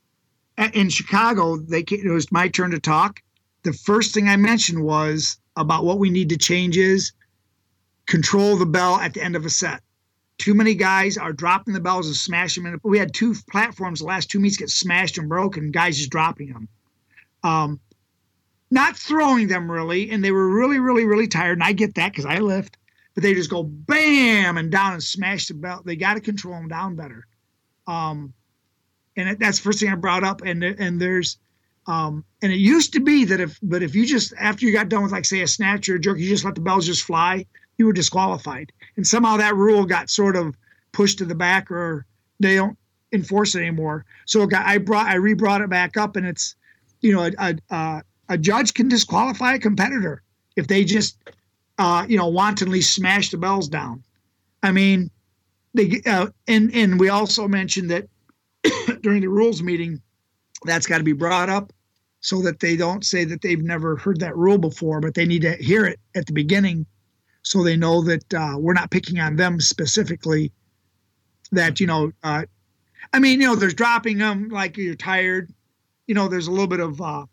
In 0.73 0.89
Chicago, 0.89 1.57
they 1.57 1.79
it 1.89 2.11
was 2.11 2.31
my 2.31 2.49
turn 2.49 2.71
to 2.71 2.79
talk. 2.79 3.21
The 3.63 3.73
first 3.73 4.13
thing 4.13 4.27
I 4.27 4.37
mentioned 4.37 4.83
was 4.83 5.37
about 5.55 5.85
what 5.85 5.99
we 5.99 6.09
need 6.09 6.29
to 6.29 6.37
change 6.37 6.77
is 6.77 7.11
control 8.07 8.57
the 8.57 8.65
bell 8.65 8.95
at 8.95 9.13
the 9.13 9.23
end 9.23 9.35
of 9.35 9.45
a 9.45 9.49
set. 9.49 9.81
Too 10.37 10.53
many 10.55 10.73
guys 10.73 11.17
are 11.17 11.33
dropping 11.33 11.73
the 11.73 11.79
bells 11.79 12.07
and 12.07 12.15
smashing 12.15 12.63
them. 12.63 12.79
We 12.83 12.97
had 12.97 13.13
two 13.13 13.35
platforms 13.49 13.99
the 13.99 14.05
last 14.05 14.31
two 14.31 14.39
meets 14.39 14.57
get 14.57 14.69
smashed 14.69 15.17
and 15.17 15.29
broken. 15.29 15.71
Guys 15.71 15.97
just 15.97 16.09
dropping 16.09 16.51
them, 16.51 16.67
um, 17.43 17.79
not 18.71 18.97
throwing 18.97 19.47
them 19.47 19.69
really, 19.69 20.09
and 20.09 20.23
they 20.23 20.31
were 20.31 20.49
really, 20.49 20.79
really, 20.79 21.05
really 21.05 21.27
tired. 21.27 21.53
And 21.53 21.63
I 21.63 21.73
get 21.73 21.93
that 21.95 22.11
because 22.11 22.25
I 22.25 22.39
lift, 22.39 22.77
but 23.13 23.21
they 23.21 23.35
just 23.35 23.51
go 23.51 23.61
bam 23.61 24.57
and 24.57 24.71
down 24.71 24.93
and 24.93 25.03
smash 25.03 25.47
the 25.47 25.53
bell. 25.53 25.83
They 25.85 25.95
got 25.95 26.15
to 26.15 26.21
control 26.21 26.55
them 26.55 26.69
down 26.69 26.95
better. 26.95 27.27
Um, 27.85 28.33
and 29.15 29.37
that's 29.39 29.57
the 29.57 29.63
first 29.63 29.79
thing 29.79 29.89
I 29.89 29.95
brought 29.95 30.23
up. 30.23 30.41
And 30.41 30.63
and 30.63 30.99
there's 30.99 31.37
um, 31.87 32.23
and 32.41 32.51
it 32.51 32.59
used 32.59 32.93
to 32.93 32.99
be 32.99 33.25
that 33.25 33.39
if 33.39 33.57
but 33.63 33.81
if 33.81 33.95
you 33.95 34.05
just 34.05 34.33
after 34.39 34.65
you 34.65 34.73
got 34.73 34.89
done 34.89 35.03
with 35.03 35.11
like 35.11 35.25
say 35.25 35.41
a 35.41 35.47
snatch 35.47 35.89
or 35.89 35.95
a 35.95 35.99
jerk, 35.99 36.19
you 36.19 36.27
just 36.27 36.45
let 36.45 36.55
the 36.55 36.61
bells 36.61 36.85
just 36.85 37.03
fly, 37.03 37.45
you 37.77 37.85
were 37.85 37.93
disqualified. 37.93 38.71
And 38.95 39.05
somehow 39.05 39.37
that 39.37 39.55
rule 39.55 39.85
got 39.85 40.09
sort 40.09 40.35
of 40.35 40.55
pushed 40.91 41.17
to 41.19 41.25
the 41.25 41.35
back, 41.35 41.71
or 41.71 42.05
they 42.39 42.55
don't 42.55 42.77
enforce 43.11 43.55
it 43.55 43.59
anymore. 43.61 44.05
So 44.25 44.45
got, 44.45 44.65
I 44.65 44.77
brought 44.77 45.07
I 45.07 45.15
re-brought 45.15 45.61
it 45.61 45.69
back 45.69 45.97
up, 45.97 46.15
and 46.15 46.25
it's 46.25 46.55
you 47.01 47.13
know 47.13 47.23
a 47.23 47.31
a, 47.39 47.57
a, 47.69 48.03
a 48.29 48.37
judge 48.37 48.73
can 48.73 48.87
disqualify 48.87 49.55
a 49.55 49.59
competitor 49.59 50.21
if 50.55 50.67
they 50.67 50.83
just 50.83 51.17
uh, 51.79 52.05
you 52.07 52.17
know 52.17 52.27
wantonly 52.27 52.81
smash 52.81 53.31
the 53.31 53.37
bells 53.37 53.67
down. 53.67 54.03
I 54.61 54.71
mean, 54.71 55.09
they 55.73 56.01
uh, 56.05 56.27
and 56.47 56.73
and 56.75 56.99
we 56.99 57.09
also 57.09 57.47
mentioned 57.47 57.89
that 57.89 58.07
during 59.01 59.21
the 59.21 59.29
rules 59.29 59.63
meeting, 59.63 59.99
that's 60.65 60.87
got 60.87 60.99
to 60.99 61.03
be 61.03 61.13
brought 61.13 61.49
up 61.49 61.71
so 62.21 62.41
that 62.41 62.59
they 62.59 62.77
don't 62.77 63.03
say 63.05 63.23
that 63.25 63.41
they've 63.41 63.61
never 63.61 63.97
heard 63.97 64.19
that 64.19 64.37
rule 64.37 64.57
before, 64.57 65.01
but 65.01 65.15
they 65.15 65.25
need 65.25 65.41
to 65.41 65.55
hear 65.55 65.85
it 65.85 65.99
at 66.15 66.27
the 66.27 66.33
beginning 66.33 66.85
so 67.43 67.63
they 67.63 67.75
know 67.75 68.01
that 68.03 68.33
uh, 68.33 68.55
we're 68.57 68.73
not 68.73 68.91
picking 68.91 69.19
on 69.19 69.35
them 69.35 69.59
specifically. 69.59 70.51
That, 71.51 71.79
you 71.79 71.87
know, 71.87 72.11
uh, 72.23 72.43
I 73.11 73.19
mean, 73.19 73.41
you 73.41 73.47
know, 73.47 73.55
there's 73.55 73.73
dropping 73.73 74.19
them 74.19 74.49
like 74.49 74.77
you're 74.77 74.95
tired. 74.95 75.51
You 76.07 76.15
know, 76.15 76.27
there's 76.27 76.47
a 76.47 76.51
little 76.51 76.67
bit 76.67 76.79
of, 76.79 77.01
uh, 77.01 77.25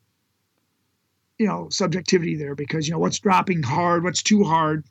you 1.38 1.46
know, 1.46 1.68
subjectivity 1.70 2.34
there 2.34 2.54
because, 2.54 2.88
you 2.88 2.92
know, 2.92 2.98
what's 2.98 3.18
dropping 3.18 3.62
hard, 3.62 4.02
what's 4.02 4.22
too 4.22 4.42
hard. 4.42 4.84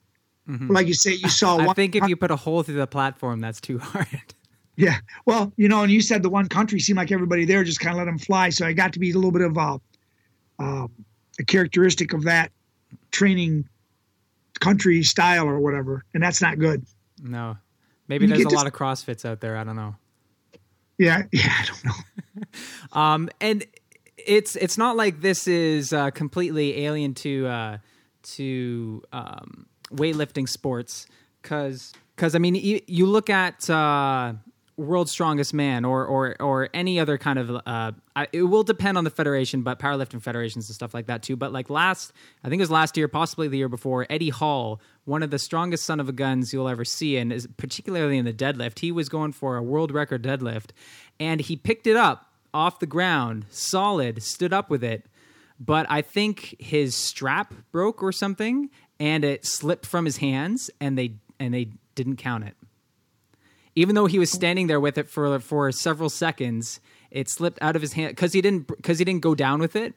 Mhm. 0.47 0.69
Like 0.69 0.87
you 0.87 0.93
say, 0.93 1.13
you 1.13 1.29
saw 1.29 1.57
I 1.57 1.73
think 1.73 1.95
if 1.95 2.07
you 2.07 2.15
put 2.15 2.31
a 2.31 2.35
hole 2.35 2.63
through 2.63 2.75
the 2.75 2.87
platform, 2.87 3.41
that's 3.41 3.59
too 3.59 3.79
hard. 3.79 4.33
Yeah. 4.77 4.97
Well, 5.25 5.51
you 5.57 5.67
know, 5.67 5.81
and 5.83 5.91
you 5.91 6.01
said 6.01 6.21
the 6.23 6.29
one 6.29 6.47
country 6.47 6.79
seemed 6.79 6.97
like 6.97 7.11
everybody 7.11 7.45
there 7.45 7.63
just 7.63 7.79
kind 7.79 7.93
of 7.95 7.97
let 7.97 8.05
them 8.05 8.19
fly. 8.19 8.49
So 8.51 8.65
I 8.65 8.73
got 8.73 8.93
to 8.93 8.99
be 8.99 9.11
a 9.11 9.15
little 9.15 9.31
bit 9.31 9.41
of 9.41 9.57
a, 9.57 9.79
um, 10.59 10.91
a 11.39 11.43
characteristic 11.43 12.13
of 12.13 12.23
that 12.23 12.51
training 13.11 13.67
country 14.59 15.01
style 15.03 15.47
or 15.47 15.59
whatever. 15.59 16.03
And 16.13 16.21
that's 16.21 16.41
not 16.41 16.59
good. 16.59 16.85
No. 17.21 17.57
Maybe 18.07 18.25
You 18.25 18.29
there's 18.33 18.45
a 18.45 18.49
to- 18.49 18.55
lot 18.55 18.67
of 18.67 18.73
CrossFits 18.73 19.25
out 19.25 19.41
there. 19.41 19.57
I 19.57 19.63
don't 19.63 19.75
know. 19.75 19.95
Yeah. 20.97 21.23
Yeah. 21.31 21.51
I 21.59 21.65
don't 21.65 21.85
know. 21.85 21.91
Um, 22.93 23.29
and 23.41 23.65
it's 24.15 24.55
it's 24.55 24.77
not 24.77 24.95
like 24.95 25.21
this 25.21 25.47
is 25.47 25.91
uh, 25.91 26.11
completely 26.11 26.85
alien 26.85 27.15
to 27.15 27.47
uh, 27.47 27.77
to 28.35 29.01
um, 29.11 29.65
weightlifting 29.91 30.47
sports 30.47 31.07
because, 31.41 31.93
because 32.15 32.35
I 32.35 32.37
mean 32.37 32.53
you, 32.53 32.79
you 32.85 33.07
look 33.07 33.31
at 33.31 33.67
uh, 33.71 34.33
World's 34.77 35.11
Strongest 35.11 35.55
Man 35.55 35.85
or 35.85 36.05
or 36.05 36.39
or 36.39 36.69
any 36.71 36.99
other 36.99 37.17
kind 37.17 37.39
of 37.39 37.49
uh, 37.65 37.91
I, 38.15 38.27
it 38.31 38.43
will 38.43 38.63
depend 38.63 38.97
on 38.97 39.03
the 39.03 39.09
federation, 39.09 39.63
but 39.63 39.79
powerlifting 39.79 40.21
federations 40.21 40.69
and 40.69 40.75
stuff 40.75 40.93
like 40.93 41.07
that 41.07 41.23
too. 41.23 41.35
But 41.35 41.51
like 41.51 41.71
last, 41.71 42.13
I 42.43 42.49
think 42.49 42.59
it 42.59 42.63
was 42.63 42.71
last 42.71 42.95
year, 42.95 43.07
possibly 43.07 43.47
the 43.47 43.57
year 43.57 43.69
before, 43.69 44.05
Eddie 44.07 44.29
Hall, 44.29 44.79
one 45.05 45.23
of 45.23 45.31
the 45.31 45.39
strongest 45.39 45.83
son 45.83 45.99
of 45.99 46.07
a 46.07 46.11
guns 46.11 46.53
you'll 46.53 46.69
ever 46.69 46.85
see, 46.85 47.17
and 47.17 47.33
is 47.33 47.47
particularly 47.57 48.19
in 48.19 48.25
the 48.25 48.33
deadlift, 48.33 48.79
he 48.79 48.91
was 48.91 49.09
going 49.09 49.31
for 49.31 49.57
a 49.57 49.63
world 49.63 49.91
record 49.91 50.21
deadlift, 50.21 50.69
and 51.19 51.41
he 51.41 51.55
picked 51.55 51.87
it 51.87 51.95
up 51.95 52.31
off 52.53 52.79
the 52.79 52.85
ground, 52.85 53.45
solid, 53.49 54.21
stood 54.21 54.53
up 54.53 54.69
with 54.69 54.83
it. 54.83 55.05
But 55.59 55.87
I 55.89 56.03
think 56.03 56.55
his 56.59 56.95
strap 56.95 57.51
broke 57.71 58.03
or 58.03 58.11
something, 58.11 58.69
and 58.99 59.25
it 59.25 59.43
slipped 59.43 59.87
from 59.87 60.05
his 60.05 60.17
hands, 60.17 60.69
and 60.79 60.95
they 60.95 61.13
and 61.39 61.51
they 61.51 61.69
didn't 61.95 62.17
count 62.17 62.43
it. 62.43 62.55
Even 63.77 63.93
though 63.93 64.07
he 64.07 64.17
was 64.17 64.31
standing 64.31 64.65
there 64.65 64.79
with 64.79 64.97
it 64.97 65.07
for 65.07 65.39
for 65.39 65.71
several 65.71 66.09
seconds, 66.09 66.79
it 67.11 67.29
slipped 67.29 67.59
out 67.61 67.75
of 67.75 67.81
his 67.83 67.93
hand 67.93 68.09
because 68.09 68.33
he 68.33 68.41
didn't 68.41 68.67
because 68.67 68.97
he 68.97 69.05
didn't 69.05 69.21
go 69.21 69.35
down 69.35 69.59
with 69.59 69.75
it. 69.75 69.93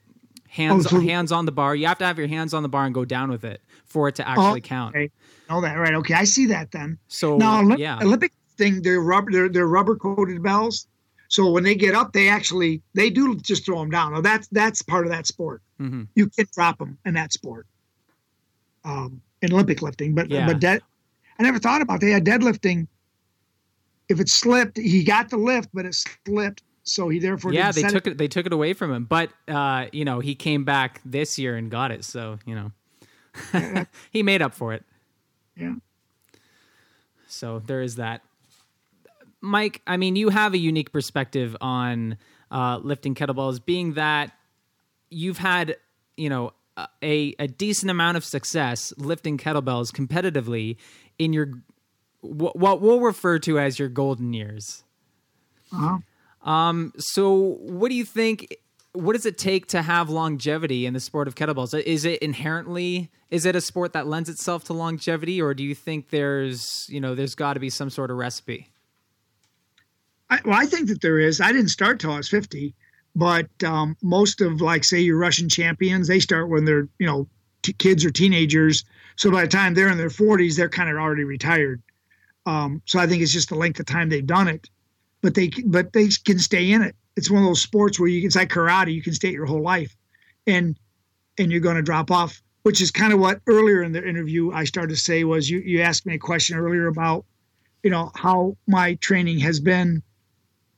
Hands 0.48 0.84
Oh, 0.86 0.88
so- 0.90 1.00
hands 1.00 1.32
on 1.32 1.46
the 1.46 1.52
bar. 1.52 1.74
You 1.74 1.86
have 1.86 1.96
to 1.98 2.04
have 2.04 2.18
your 2.18 2.26
hands 2.28 2.52
on 2.52 2.62
the 2.62 2.68
bar 2.68 2.84
and 2.84 2.94
go 2.94 3.04
down 3.06 3.30
with 3.30 3.42
it 3.44 3.62
for 3.86 4.08
it 4.08 4.16
to 4.16 4.28
actually 4.28 4.60
count. 4.60 4.94
Okay. 4.94 5.10
Know 5.48 5.60
that. 5.62 5.74
Right. 5.76 5.94
Okay. 5.94 6.12
I 6.14 6.24
see 6.24 6.44
that 6.46 6.72
then. 6.72 6.98
So 7.08 7.38
now, 7.38 7.62
Olymp- 7.62 7.78
yeah, 7.78 7.98
Olympic 8.02 8.32
thing, 8.58 8.82
they're 8.82 9.00
rubber, 9.00 9.30
they're, 9.32 9.48
they're 9.48 9.66
rubber 9.66 9.96
coated 9.96 10.42
bells. 10.42 10.86
So 11.28 11.50
when 11.50 11.62
they 11.64 11.74
get 11.76 11.94
up, 11.94 12.12
they 12.12 12.28
actually, 12.28 12.82
they 12.94 13.08
do 13.08 13.36
just 13.36 13.64
throw 13.64 13.78
them 13.78 13.90
down. 13.90 14.12
Now 14.12 14.20
that's, 14.20 14.48
that's 14.48 14.82
part 14.82 15.06
of 15.06 15.12
that 15.12 15.26
sport. 15.26 15.62
Mhm. 15.80 16.08
You 16.16 16.28
can 16.28 16.46
drop 16.52 16.78
them 16.78 16.98
in 17.06 17.14
that 17.14 17.32
sport. 17.32 17.66
Um, 18.84 19.20
in 19.40 19.52
Olympic 19.52 19.80
lifting, 19.82 20.14
but, 20.14 20.28
Yeah. 20.30 20.46
but 20.46 20.58
dead, 20.60 20.82
I 21.38 21.42
never 21.44 21.58
thought 21.58 21.80
about 21.80 22.00
they 22.00 22.10
had 22.10 22.24
deadlifting. 22.26 22.86
If 24.10 24.20
it 24.20 24.28
slipped, 24.28 24.76
he 24.76 25.04
got 25.04 25.30
the 25.30 25.36
lift, 25.36 25.70
but 25.72 25.86
it 25.86 25.94
slipped. 26.26 26.62
So 26.82 27.08
he 27.08 27.20
therefore 27.20 27.52
yeah, 27.52 27.70
didn't 27.70 27.86
they 27.86 27.92
took 27.92 28.06
it. 28.06 28.18
They 28.18 28.28
took 28.28 28.46
it 28.46 28.52
away 28.52 28.72
from 28.72 28.92
him, 28.92 29.04
but 29.04 29.30
uh, 29.46 29.86
you 29.92 30.04
know 30.04 30.18
he 30.18 30.34
came 30.34 30.64
back 30.64 31.00
this 31.04 31.38
year 31.38 31.56
and 31.56 31.70
got 31.70 31.92
it. 31.92 32.04
So 32.04 32.38
you 32.44 32.54
know 33.52 33.86
he 34.10 34.22
made 34.22 34.42
up 34.42 34.54
for 34.54 34.74
it. 34.74 34.84
Yeah. 35.56 35.74
So 37.28 37.60
there 37.60 37.82
is 37.82 37.96
that. 37.96 38.22
Mike, 39.40 39.80
I 39.86 39.96
mean, 39.96 40.16
you 40.16 40.28
have 40.28 40.52
a 40.52 40.58
unique 40.58 40.92
perspective 40.92 41.56
on 41.60 42.18
uh, 42.50 42.78
lifting 42.82 43.14
kettlebells, 43.14 43.64
being 43.64 43.94
that 43.94 44.32
you've 45.08 45.38
had, 45.38 45.76
you 46.16 46.28
know, 46.28 46.52
a, 47.02 47.34
a 47.38 47.46
decent 47.46 47.90
amount 47.90 48.16
of 48.16 48.24
success 48.24 48.92
lifting 48.98 49.38
kettlebells 49.38 49.92
competitively 49.92 50.76
in 51.18 51.32
your 51.32 51.52
wh- 52.20 52.54
what 52.56 52.80
we'll 52.80 53.00
refer 53.00 53.38
to 53.40 53.58
as 53.58 53.78
your 53.78 53.88
golden 53.88 54.32
years. 54.32 54.84
Uh-huh. 55.72 55.98
Um, 56.50 56.92
so 56.98 57.58
what 57.60 57.88
do 57.88 57.94
you 57.94 58.04
think? 58.04 58.56
What 58.92 59.12
does 59.12 59.26
it 59.26 59.38
take 59.38 59.66
to 59.68 59.82
have 59.82 60.10
longevity 60.10 60.84
in 60.86 60.94
the 60.94 61.00
sport 61.00 61.28
of 61.28 61.34
kettlebells? 61.34 61.78
Is 61.80 62.04
it 62.04 62.20
inherently 62.20 63.10
is 63.30 63.46
it 63.46 63.54
a 63.54 63.60
sport 63.60 63.92
that 63.92 64.06
lends 64.06 64.28
itself 64.28 64.64
to 64.64 64.72
longevity, 64.72 65.40
or 65.40 65.54
do 65.54 65.62
you 65.62 65.74
think 65.74 66.10
there's 66.10 66.86
you 66.88 67.00
know 67.00 67.14
there's 67.14 67.34
got 67.34 67.54
to 67.54 67.60
be 67.60 67.70
some 67.70 67.90
sort 67.90 68.10
of 68.10 68.16
recipe? 68.16 68.68
I, 70.28 70.40
well, 70.44 70.58
I 70.58 70.66
think 70.66 70.88
that 70.88 71.00
there 71.00 71.18
is. 71.18 71.40
I 71.40 71.52
didn't 71.52 71.68
start 71.68 72.00
till 72.00 72.12
I 72.12 72.16
was 72.16 72.28
50, 72.28 72.74
but 73.16 73.48
um, 73.64 73.96
most 74.00 74.40
of, 74.40 74.60
like, 74.60 74.84
say, 74.84 75.00
your 75.00 75.18
Russian 75.18 75.48
champions, 75.48 76.06
they 76.06 76.20
start 76.20 76.48
when 76.48 76.64
they're, 76.64 76.88
you 77.00 77.06
know, 77.06 77.28
t- 77.62 77.72
kids 77.72 78.04
or 78.04 78.10
teenagers. 78.10 78.84
So 79.16 79.32
by 79.32 79.42
the 79.42 79.48
time 79.48 79.74
they're 79.74 79.88
in 79.88 79.98
their 79.98 80.08
40s, 80.08 80.56
they're 80.56 80.68
kind 80.68 80.88
of 80.88 80.96
already 80.96 81.24
retired. 81.24 81.82
Um, 82.50 82.82
so 82.84 82.98
I 82.98 83.06
think 83.06 83.22
it's 83.22 83.32
just 83.32 83.48
the 83.48 83.54
length 83.54 83.78
of 83.78 83.86
time 83.86 84.08
they've 84.08 84.26
done 84.26 84.48
it, 84.48 84.68
but 85.22 85.34
they 85.34 85.50
but 85.66 85.92
they 85.92 86.08
can 86.24 86.38
stay 86.38 86.72
in 86.72 86.82
it. 86.82 86.96
It's 87.16 87.30
one 87.30 87.42
of 87.42 87.48
those 87.48 87.62
sports 87.62 88.00
where 88.00 88.08
you 88.08 88.26
it's 88.26 88.34
like 88.34 88.50
karate, 88.50 88.92
you 88.92 89.02
can 89.02 89.14
stay 89.14 89.28
it 89.28 89.34
your 89.34 89.46
whole 89.46 89.62
life, 89.62 89.96
and 90.46 90.76
and 91.38 91.52
you're 91.52 91.60
going 91.60 91.76
to 91.76 91.82
drop 91.82 92.10
off. 92.10 92.42
Which 92.62 92.82
is 92.82 92.90
kind 92.90 93.12
of 93.12 93.20
what 93.20 93.40
earlier 93.46 93.82
in 93.82 93.92
the 93.92 94.06
interview 94.06 94.52
I 94.52 94.64
started 94.64 94.94
to 94.94 95.00
say 95.00 95.24
was 95.24 95.48
you 95.48 95.60
you 95.60 95.80
asked 95.80 96.06
me 96.06 96.14
a 96.14 96.18
question 96.18 96.58
earlier 96.58 96.88
about 96.88 97.24
you 97.82 97.90
know 97.90 98.10
how 98.16 98.56
my 98.66 98.94
training 98.96 99.38
has 99.38 99.60
been 99.60 100.02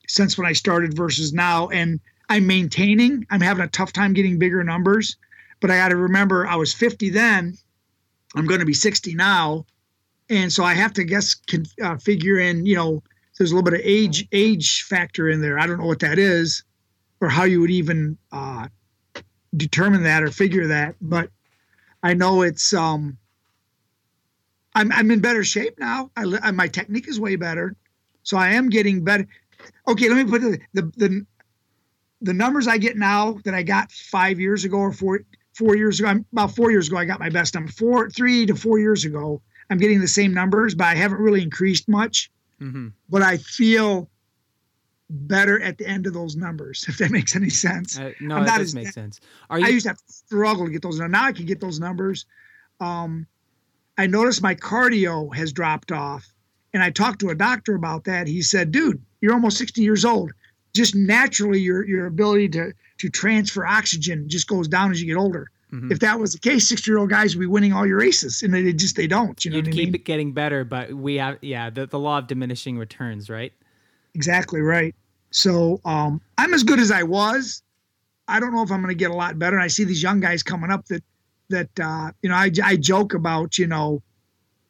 since 0.07 0.37
when 0.37 0.47
I 0.47 0.53
started 0.53 0.95
versus 0.95 1.33
now. 1.33 1.69
And 1.69 2.01
I'm 2.29 2.47
maintaining, 2.47 3.27
I'm 3.31 3.41
having 3.41 3.65
a 3.65 3.69
tough 3.69 3.93
time 3.93 4.13
getting 4.13 4.39
bigger 4.39 4.63
numbers, 4.63 5.17
but 5.61 5.71
I 5.71 5.77
got 5.77 5.89
to 5.89 5.97
remember 5.97 6.47
I 6.47 6.57
was 6.57 6.75
50 6.75 7.11
then. 7.11 7.57
I'm 8.35 8.47
going 8.47 8.61
to 8.61 8.67
be 8.67 8.75
60 8.75 9.15
now. 9.15 9.67
And 10.33 10.53
so 10.53 10.65
I 10.65 10.75
have 10.75 10.93
to 10.95 11.05
guess, 11.05 11.35
can, 11.35 11.65
uh, 11.83 11.97
figure 11.99 12.39
in, 12.39 12.67
you 12.67 12.75
know, 12.75 13.03
there's 13.39 13.53
a 13.53 13.55
little 13.55 13.71
bit 13.71 13.81
of 13.81 13.87
age, 13.87 14.27
age 14.33 14.83
factor 14.83 15.29
in 15.29 15.41
there. 15.43 15.59
I 15.59 15.67
don't 15.67 15.79
know 15.79 15.87
what 15.87 16.01
that 16.01 16.19
is 16.19 16.65
or 17.21 17.29
how 17.29 17.45
you 17.45 17.61
would 17.61 17.71
even, 17.71 18.19
uh, 18.33 18.69
determine 19.55 20.03
that 20.05 20.23
or 20.23 20.31
figure 20.31 20.67
that, 20.69 20.97
but 21.01 21.31
I 22.03 22.15
know 22.15 22.43
it's 22.43 22.73
um. 22.73 23.19
I'm 24.75 24.91
I'm 24.91 25.11
in 25.11 25.21
better 25.21 25.45
shape 25.45 25.79
now. 25.79 26.11
I, 26.17 26.25
li- 26.25 26.53
my 26.53 26.67
technique 26.67 27.07
is 27.07 27.21
way 27.21 27.37
better, 27.37 27.77
so 28.23 28.39
I 28.39 28.55
am 28.55 28.71
getting 28.71 29.05
better. 29.05 29.27
Okay, 29.87 30.09
let 30.09 30.17
me 30.17 30.31
put 30.31 30.43
it 30.43 30.63
the 30.73 30.91
the 30.97 31.27
the 32.23 32.33
numbers 32.33 32.67
I 32.67 32.79
get 32.79 32.97
now 32.97 33.39
that 33.45 33.55
I 33.55 33.63
got 33.63 33.93
five 33.93 34.41
years 34.41 34.65
ago 34.65 34.79
or 34.79 34.93
four 34.93 35.21
four 35.55 35.77
years 35.77 36.01
ago. 36.01 36.09
I'm 36.09 36.25
about 36.33 36.57
four 36.57 36.71
years 36.71 36.89
ago. 36.89 36.97
I 36.97 37.05
got 37.05 37.21
my 37.21 37.29
best 37.29 37.55
number. 37.55 37.71
Four 37.71 38.09
three 38.09 38.47
to 38.47 38.57
four 38.57 38.79
years 38.79 39.05
ago, 39.05 39.43
I'm 39.71 39.79
getting 39.79 40.01
the 40.01 40.09
same 40.09 40.35
numbers, 40.35 40.75
but 40.75 40.87
I 40.87 40.95
haven't 40.95 41.19
really 41.19 41.43
increased 41.43 41.89
much. 41.89 42.31
Mm-hmm. 42.61 42.89
But 43.09 43.23
I 43.23 43.39
feel 43.39 44.09
better 45.11 45.61
at 45.61 45.79
the 45.79 45.87
end 45.87 46.07
of 46.07 46.15
those 46.15 46.37
numbers, 46.37 46.85
if 46.89 46.99
that 46.99 47.11
makes 47.11 47.37
any 47.37 47.51
sense. 47.51 47.99
Uh, 47.99 48.13
no, 48.21 48.37
I'm 48.37 48.47
that 48.47 48.59
does 48.59 48.75
make 48.75 48.89
sense. 48.89 49.21
Are 49.51 49.59
I 49.59 49.69
used 49.69 49.85
to 49.85 49.91
have 49.91 49.99
to 49.99 50.13
struggle 50.13 50.67
to 50.67 50.73
get 50.73 50.83
those. 50.83 50.99
Numbers? 50.99 51.13
Now 51.13 51.25
I 51.25 51.33
can 51.33 51.47
get 51.47 51.61
those 51.61 51.81
numbers. 51.81 52.27
Um, 52.81 53.27
I 53.99 54.07
noticed 54.07 54.43
my 54.43 54.55
cardio 54.55 55.35
has 55.35 55.53
dropped 55.53 55.93
off, 55.93 56.27
and 56.73 56.83
I 56.83 56.91
talked 56.91 57.21
to 57.21 57.31
a 57.31 57.35
doctor 57.35 57.75
about 57.75 58.05
that. 58.05 58.27
He 58.27 58.43
said, 58.43 58.73
"Dude, 58.73 59.01
you're 59.21 59.35
almost 59.35 59.59
60 59.59 59.83
years 59.83 60.05
old. 60.05 60.33
Just 60.75 60.95
naturally, 60.95 61.61
your 61.61 61.87
your 61.87 62.07
ability 62.07 62.49
to 62.51 62.73
to 62.99 63.09
transfer 63.11 63.67
oxygen 63.67 64.29
just 64.29 64.47
goes 64.47 64.69
down 64.69 64.91
as 64.91 65.01
you 65.01 65.07
get 65.07 65.21
older. 65.21 65.51
Mhm. 65.73 65.91
If 65.91 66.01
that 66.01 66.21
was 66.21 66.33
the 66.35 66.39
case, 66.39 66.69
60 66.69 66.91
year 66.91 66.99
old 66.99 67.09
guys 67.11 67.35
would 67.35 67.41
be 67.41 67.47
winning 67.47 67.73
all 67.73 67.87
your 67.87 67.99
races, 67.99 68.43
and 68.43 68.53
they 68.53 68.73
just 68.73 68.95
they 68.97 69.07
don't. 69.07 69.43
You 69.45 69.51
know 69.51 69.57
You'd 69.57 69.67
what 69.69 69.75
I 69.75 69.77
keep 69.77 69.87
mean? 69.87 69.95
it 69.95 70.05
getting 70.05 70.33
better, 70.33 70.65
but 70.65 70.93
we 70.93 71.15
have 71.17 71.39
yeah 71.41 71.71
the, 71.71 71.87
the 71.87 71.99
law 71.99 72.19
of 72.19 72.27
diminishing 72.27 72.77
returns, 72.79 73.31
right? 73.31 73.53
Exactly 74.15 74.61
right. 74.61 74.95
So 75.31 75.81
um, 75.87 76.21
I'm 76.37 76.53
as 76.53 76.63
good 76.63 76.79
as 76.79 76.91
I 76.91 77.03
was. 77.05 77.63
I 78.29 78.39
don't 78.39 78.53
know 78.55 78.63
if 78.63 78.71
I'm 78.71 78.83
going 78.83 78.95
to 78.95 78.99
get 78.99 79.11
a 79.11 79.15
lot 79.15 79.39
better. 79.39 79.57
And 79.57 79.65
I 79.65 79.69
see 79.69 79.85
these 79.85 80.03
young 80.03 80.21
guys 80.21 80.43
coming 80.43 80.71
up 80.71 80.87
that 80.87 81.03
that 81.49 81.81
uh, 81.81 82.13
you 82.23 82.29
know 82.29 82.37
I, 82.37 82.51
I 82.63 82.77
joke 82.77 83.15
about 83.15 83.59
you 83.59 83.67
know 83.67 84.03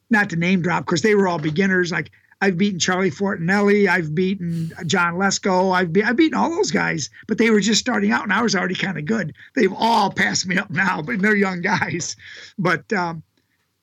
not 0.09 0.29
to 0.29 0.37
name 0.37 0.61
drop 0.61 0.85
because 0.85 1.01
they 1.01 1.15
were 1.15 1.27
all 1.27 1.39
beginners. 1.39 1.91
Like 1.91 2.11
I've 2.43 2.57
beaten 2.57 2.77
Charlie 2.77 3.09
Fortinelli, 3.09 3.87
I've 3.87 4.13
beaten 4.13 4.73
John 4.85 5.13
Lesko, 5.13 5.73
I've 5.73 5.93
be, 5.93 6.03
I've 6.03 6.17
beaten 6.17 6.37
all 6.37 6.49
those 6.49 6.71
guys, 6.71 7.09
but 7.25 7.37
they 7.37 7.49
were 7.49 7.61
just 7.61 7.79
starting 7.79 8.11
out, 8.11 8.23
and 8.23 8.33
I 8.33 8.41
was 8.41 8.53
already 8.53 8.75
kind 8.75 8.97
of 8.97 9.05
good. 9.05 9.33
They've 9.55 9.71
all 9.71 10.11
passed 10.11 10.45
me 10.45 10.57
up 10.57 10.69
now, 10.69 11.01
but 11.01 11.21
they're 11.21 11.37
young 11.37 11.61
guys. 11.61 12.17
But 12.59 12.91
um, 12.91 13.23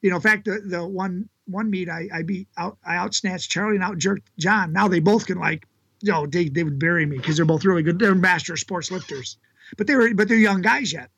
you 0.02 0.10
know, 0.10 0.16
in 0.16 0.22
fact, 0.22 0.44
the 0.44 0.60
the 0.60 0.86
one 0.86 1.30
one 1.46 1.70
meet 1.70 1.88
I, 1.88 2.08
I 2.12 2.20
beat 2.20 2.48
out 2.58 2.76
I 2.84 2.96
outsnatched 2.96 3.48
Charlie 3.48 3.76
and 3.76 3.84
outjerked 3.84 4.26
John. 4.38 4.74
Now 4.74 4.88
they 4.88 5.00
both 5.00 5.24
can 5.24 5.38
like 5.38 5.66
you 6.02 6.12
know 6.12 6.26
they, 6.26 6.50
they 6.50 6.62
would 6.62 6.78
bury 6.78 7.06
me 7.06 7.16
because 7.16 7.36
they're 7.36 7.46
both 7.46 7.64
really 7.64 7.82
good. 7.82 7.98
They're 7.98 8.14
master 8.14 8.58
sports 8.58 8.90
lifters, 8.90 9.38
but 9.78 9.86
they 9.86 9.96
were 9.96 10.12
but 10.12 10.28
they're 10.28 10.36
young 10.36 10.60
guys 10.60 10.92
yet, 10.92 11.08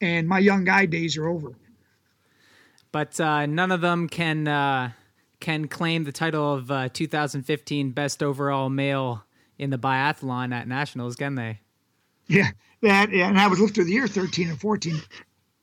and 0.00 0.28
my 0.28 0.38
young 0.38 0.62
guy 0.62 0.86
days 0.86 1.16
are 1.16 1.26
over. 1.26 1.50
But 2.92 3.18
uh, 3.18 3.46
none 3.46 3.72
of 3.72 3.80
them 3.80 4.08
can 4.08 4.46
uh, 4.46 4.92
can 5.40 5.68
claim 5.68 6.04
the 6.04 6.12
title 6.12 6.54
of 6.54 6.70
uh, 6.70 6.88
2015 6.92 7.92
best 7.92 8.22
overall 8.22 8.68
male 8.68 9.24
in 9.58 9.70
the 9.70 9.78
biathlon 9.78 10.52
at 10.52 10.68
nationals, 10.68 11.16
can 11.16 11.34
they? 11.34 11.60
Yeah, 12.28 12.50
that 12.82 13.10
yeah, 13.12 13.28
and 13.28 13.38
I 13.38 13.46
was 13.46 13.60
lifter 13.60 13.82
of 13.82 13.86
the 13.86 13.92
year, 13.92 14.08
thirteen 14.08 14.48
and 14.48 14.60
fourteen. 14.60 15.00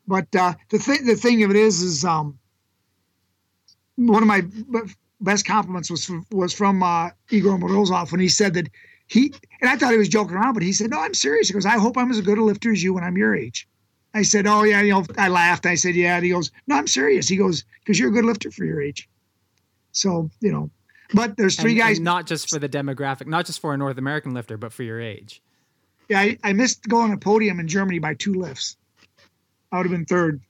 But 0.08 0.34
uh, 0.36 0.54
the 0.70 0.80
thing 0.80 1.06
the 1.06 1.16
thing 1.16 1.44
of 1.44 1.50
it 1.50 1.58
is 1.58 1.82
is 1.82 2.06
um 2.06 2.40
one 3.96 4.24
of 4.24 4.28
my 4.28 4.44
best 5.22 5.46
compliments 5.46 5.92
was 5.92 6.06
from, 6.06 6.26
was 6.32 6.54
from 6.54 6.82
uh, 6.82 7.10
Igor 7.30 7.58
Morozov 7.58 8.12
when 8.12 8.22
he 8.22 8.30
said 8.30 8.54
that 8.54 8.70
he 9.08 9.34
and 9.62 9.70
I 9.70 9.76
thought 9.76 9.92
he 9.92 9.98
was 9.98 10.10
joking 10.10 10.36
around, 10.36 10.54
but 10.54 10.64
he 10.64 10.74
said, 10.74 10.90
"No, 10.90 11.00
I'm 11.00 11.14
serious." 11.14 11.48
He 11.48 11.54
goes, 11.54 11.66
"I 11.66 11.78
hope 11.78 11.98
I'm 11.98 12.12
as 12.12 12.22
good 12.22 12.38
a 12.38 12.44
lifter 12.44 12.72
as 12.72 12.82
you 12.82 12.94
when 12.94 13.04
I'm 13.04 13.18
your 13.18 13.36
age." 13.36 13.68
I 14.14 14.22
said, 14.22 14.48
"Oh 14.48 14.64
yeah," 14.64 14.82
you 14.82 14.94
know. 14.94 15.06
I 15.18 15.28
laughed. 15.28 15.66
I 15.66 15.76
said, 15.76 15.96
"Yeah." 15.96 16.16
And 16.16 16.26
he 16.26 16.32
goes, 16.32 16.52
"No, 16.68 16.76
I'm 16.76 16.88
serious." 16.88 17.28
He 17.28 17.36
goes, 17.36 17.66
"Because 17.80 18.00
you're 18.00 18.10
a 18.10 18.14
good 18.14 18.26
lifter 18.26 18.52
for 18.52 18.64
your 18.64 18.82
age." 18.82 19.10
So 19.94 20.30
you 20.42 20.52
know, 20.52 20.70
but 21.14 21.38
there's 21.38 21.56
three 21.56 21.72
And- 21.72 21.80
guys. 21.80 21.98
and 21.98 22.06
not 22.06 22.28
just 22.28 22.50
for 22.50 22.60
the 22.60 22.68
demographic, 22.70 23.28
not 23.28 23.46
just 23.46 23.60
for 23.62 23.74
a 23.74 23.78
North 23.78 23.98
American 23.98 24.34
lifter, 24.34 24.58
but 24.58 24.74
for 24.74 24.84
your 24.84 25.00
age. 25.00 25.42
Yeah, 26.10 26.20
I, 26.20 26.38
I 26.44 26.52
missed 26.54 26.88
going 26.90 27.14
a 27.14 27.18
podium 27.18 27.60
in 27.62 27.68
Germany 27.68 28.00
by 28.00 28.14
two 28.16 28.34
lifts. 28.34 28.76
I 29.72 29.78
would 29.78 29.86
have 29.86 29.92
been 29.92 30.06
third. 30.06 30.42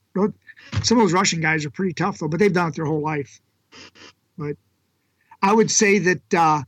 Some 0.83 0.97
of 0.97 1.03
those 1.03 1.13
Russian 1.13 1.41
guys 1.41 1.65
are 1.65 1.69
pretty 1.69 1.93
tough 1.93 2.17
though, 2.19 2.27
but 2.27 2.39
they've 2.39 2.51
done 2.51 2.69
it 2.69 2.75
their 2.75 2.85
whole 2.85 3.01
life. 3.01 3.39
But 4.37 4.55
I 5.41 5.53
would 5.53 5.69
say 5.69 5.99
that 5.99 6.33
uh, 6.33 6.63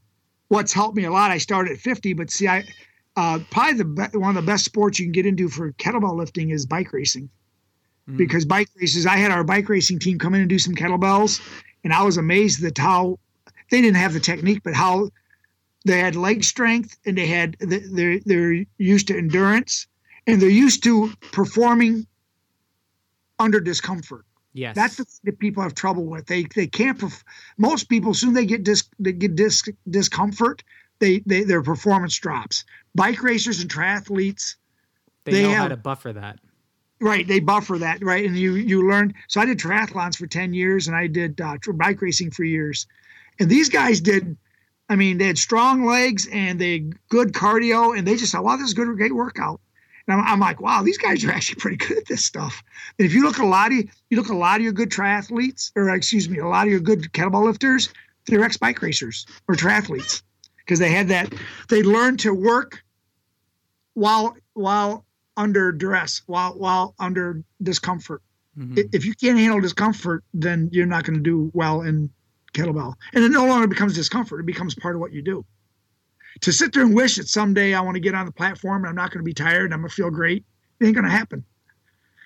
what's 0.50 0.74
helped 0.74 0.96
me 0.96 1.06
a 1.06 1.12
lot. 1.12 1.32
I 1.32 1.38
started 1.40 1.74
at 1.74 1.80
50, 1.80 2.14
but 2.14 2.30
see, 2.30 2.48
I 2.48 2.64
uh, 3.16 3.40
probably 3.50 3.74
the 3.78 3.86
be- 3.86 4.18
one 4.18 4.36
of 4.38 4.44
the 4.44 4.46
best 4.52 4.66
sports 4.66 5.00
you 5.00 5.06
can 5.06 5.14
get 5.14 5.26
into 5.26 5.48
for 5.48 5.72
kettlebell 5.74 6.16
lifting 6.16 6.50
is 6.50 6.66
bike 6.66 6.92
racing, 6.94 7.30
Mhm. 8.10 8.18
because 8.18 8.44
bike 8.46 8.68
races. 8.80 9.06
I 9.06 9.16
had 9.18 9.32
our 9.32 9.44
bike 9.44 9.70
racing 9.70 10.00
team 10.00 10.20
come 10.20 10.34
in 10.36 10.42
and 10.42 10.50
do 10.50 10.60
some 10.60 10.76
kettlebells, 10.76 11.40
and 11.86 11.94
I 11.94 12.04
was 12.04 12.18
amazed 12.18 12.62
at 12.66 12.78
how 12.78 13.20
they 13.70 13.80
didn't 13.80 13.98
have 13.98 14.14
the 14.14 14.20
technique, 14.20 14.64
but 14.64 14.74
how 14.74 15.12
they 15.86 16.00
had 16.00 16.16
leg 16.16 16.44
strength 16.44 16.98
and 17.06 17.18
they 17.18 17.28
had 17.28 17.56
they're 17.60 18.20
they're 18.26 18.66
used 18.78 19.08
to 19.08 19.18
endurance 19.18 19.88
and 20.28 20.42
they're 20.42 20.50
used 20.50 20.84
to 20.84 21.14
performing 21.32 22.08
under 23.40 23.60
discomfort. 23.62 24.26
Yes, 24.54 24.76
That's 24.76 24.96
the 24.96 25.04
thing 25.04 25.20
that 25.26 25.40
people 25.40 25.62
have 25.62 25.76
trouble 25.76 26.06
with. 26.06 26.26
They 26.26 26.46
they 26.56 26.66
can't. 26.68 26.98
Perf- 26.98 27.24
most 27.58 27.88
people 27.88 28.14
soon 28.14 28.34
they 28.34 28.46
get 28.46 28.64
dis 28.64 28.84
they 29.00 29.14
get 29.14 29.36
dis 29.36 29.64
discomfort. 29.90 30.64
They, 31.00 31.20
they 31.26 31.44
their 31.44 31.62
performance 31.62 32.18
drops. 32.18 32.64
Bike 32.96 33.22
racers 33.22 33.60
and 33.60 33.70
triathletes, 33.70 34.56
they, 35.26 35.34
they 35.34 35.44
know 35.44 35.50
how 35.50 35.64
have- 35.64 35.70
to 35.70 35.78
buffer 35.78 36.14
that. 36.14 36.40
Right? 37.06 37.28
They 37.28 37.40
buffer 37.40 37.78
that, 37.78 38.04
right? 38.04 38.26
And 38.26 38.36
you 38.36 38.56
you 38.56 38.90
learn. 38.90 39.14
So 39.28 39.40
I 39.40 39.46
did 39.46 39.60
triathlons 39.60 40.18
for 40.18 40.26
ten 40.26 40.54
years, 40.54 40.88
and 40.88 40.98
I 40.98 41.08
did 41.08 41.40
uh, 41.40 41.58
bike 41.76 42.02
racing 42.02 42.32
for 42.32 42.44
years. 42.44 42.88
And 43.40 43.50
these 43.50 43.70
guys 43.70 44.02
did. 44.02 44.36
I 44.90 44.96
mean, 44.96 45.18
they 45.18 45.26
had 45.26 45.38
strong 45.38 45.86
legs 45.86 46.28
and 46.32 46.60
they 46.60 46.80
good 47.10 47.34
cardio, 47.34 47.98
and 47.98 48.08
they 48.08 48.16
just 48.16 48.32
thought, 48.32 48.44
"Wow, 48.44 48.58
this 48.58 48.68
is 48.68 48.74
a 48.74 48.76
good, 48.76 48.98
great 48.98 49.16
workout." 49.16 49.62
And 50.08 50.20
I'm, 50.20 50.28
I'm 50.28 50.40
like, 50.40 50.60
"Wow, 50.60 50.82
these 50.82 50.98
guys 50.98 51.24
are 51.24 51.32
actually 51.38 51.60
pretty 51.60 51.78
good 51.78 51.98
at 52.00 52.08
this 52.08 52.26
stuff." 52.26 52.64
And 52.98 53.06
if 53.06 53.14
you 53.14 53.24
look 53.24 53.38
a 53.38 53.46
lot 53.46 53.72
of 53.72 53.78
you, 53.78 54.18
look 54.18 54.30
a 54.30 54.36
lot 54.36 54.58
of 54.58 54.64
your 54.64 54.74
good 54.74 54.90
triathletes, 54.90 55.72
or 55.76 55.90
excuse 55.90 56.28
me, 56.28 56.40
a 56.40 56.48
lot 56.48 56.66
of 56.66 56.72
your 56.72 56.80
good 56.80 57.12
kettlebell 57.14 57.46
lifters, 57.46 57.90
they're 58.26 58.44
ex 58.44 58.58
bike 58.58 58.82
racers 58.82 59.28
or 59.48 59.54
triathletes 59.56 60.24
because 60.58 60.80
they 60.80 60.92
had 60.92 61.10
that. 61.10 61.32
They 61.70 61.84
learned 61.84 62.20
to 62.22 62.34
work 62.34 62.84
while 63.94 64.36
while 64.54 65.05
under 65.38 65.72
duress, 65.72 66.22
while 66.28 66.54
while 66.58 66.96
under 67.00 67.44
discomfort 67.62 68.22
Mhm. 68.58 68.88
if 68.94 69.04
you 69.06 69.14
can't 69.14 69.38
handle 69.38 69.60
discomfort, 69.60 70.24
then 70.34 70.70
you're 70.72 70.86
not 70.86 71.04
going 71.04 71.16
to 71.18 71.22
do 71.22 71.52
well 71.54 71.82
in 71.82 72.10
kettlebell. 72.54 72.94
And 73.14 73.22
it 73.24 73.32
no 73.32 73.46
longer 73.46 73.68
becomes 73.68 73.94
discomfort; 73.96 74.40
it 74.40 74.46
becomes 74.46 74.74
part 74.76 74.96
of 74.96 75.02
what 75.02 75.12
you 75.12 75.22
do. 75.22 75.46
To 76.42 76.52
sit 76.54 76.72
there 76.74 76.84
and 76.84 76.96
wish 76.96 77.18
that 77.18 77.28
someday 77.28 77.74
I 77.74 77.82
want 77.82 77.96
to 77.96 78.00
get 78.02 78.16
on 78.16 78.26
the 78.26 78.32
platform 78.32 78.84
and 78.84 78.90
I'm 78.90 78.96
not 78.96 79.12
going 79.12 79.20
to 79.20 79.26
be 79.26 79.34
tired 79.34 79.66
and 79.66 79.74
I'm 79.74 79.82
going 79.82 79.90
to 79.90 79.96
feel 79.96 80.10
great, 80.10 80.46
it 80.80 80.86
ain't 80.86 80.96
going 80.96 81.04
to 81.06 81.12
happen. 81.12 81.44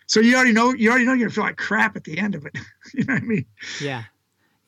So 0.08 0.20
you 0.20 0.36
already 0.36 0.52
know 0.54 0.72
you 0.74 0.90
already 0.90 1.06
know 1.06 1.14
you're 1.14 1.20
going 1.20 1.30
to 1.30 1.36
feel 1.36 1.44
like 1.44 1.58
crap 1.58 1.96
at 1.96 2.04
the 2.04 2.18
end 2.20 2.36
of 2.36 2.46
it. 2.46 2.56
you 2.94 3.06
know 3.06 3.14
what 3.16 3.24
I 3.24 3.26
mean? 3.26 3.46
Yeah, 3.82 4.04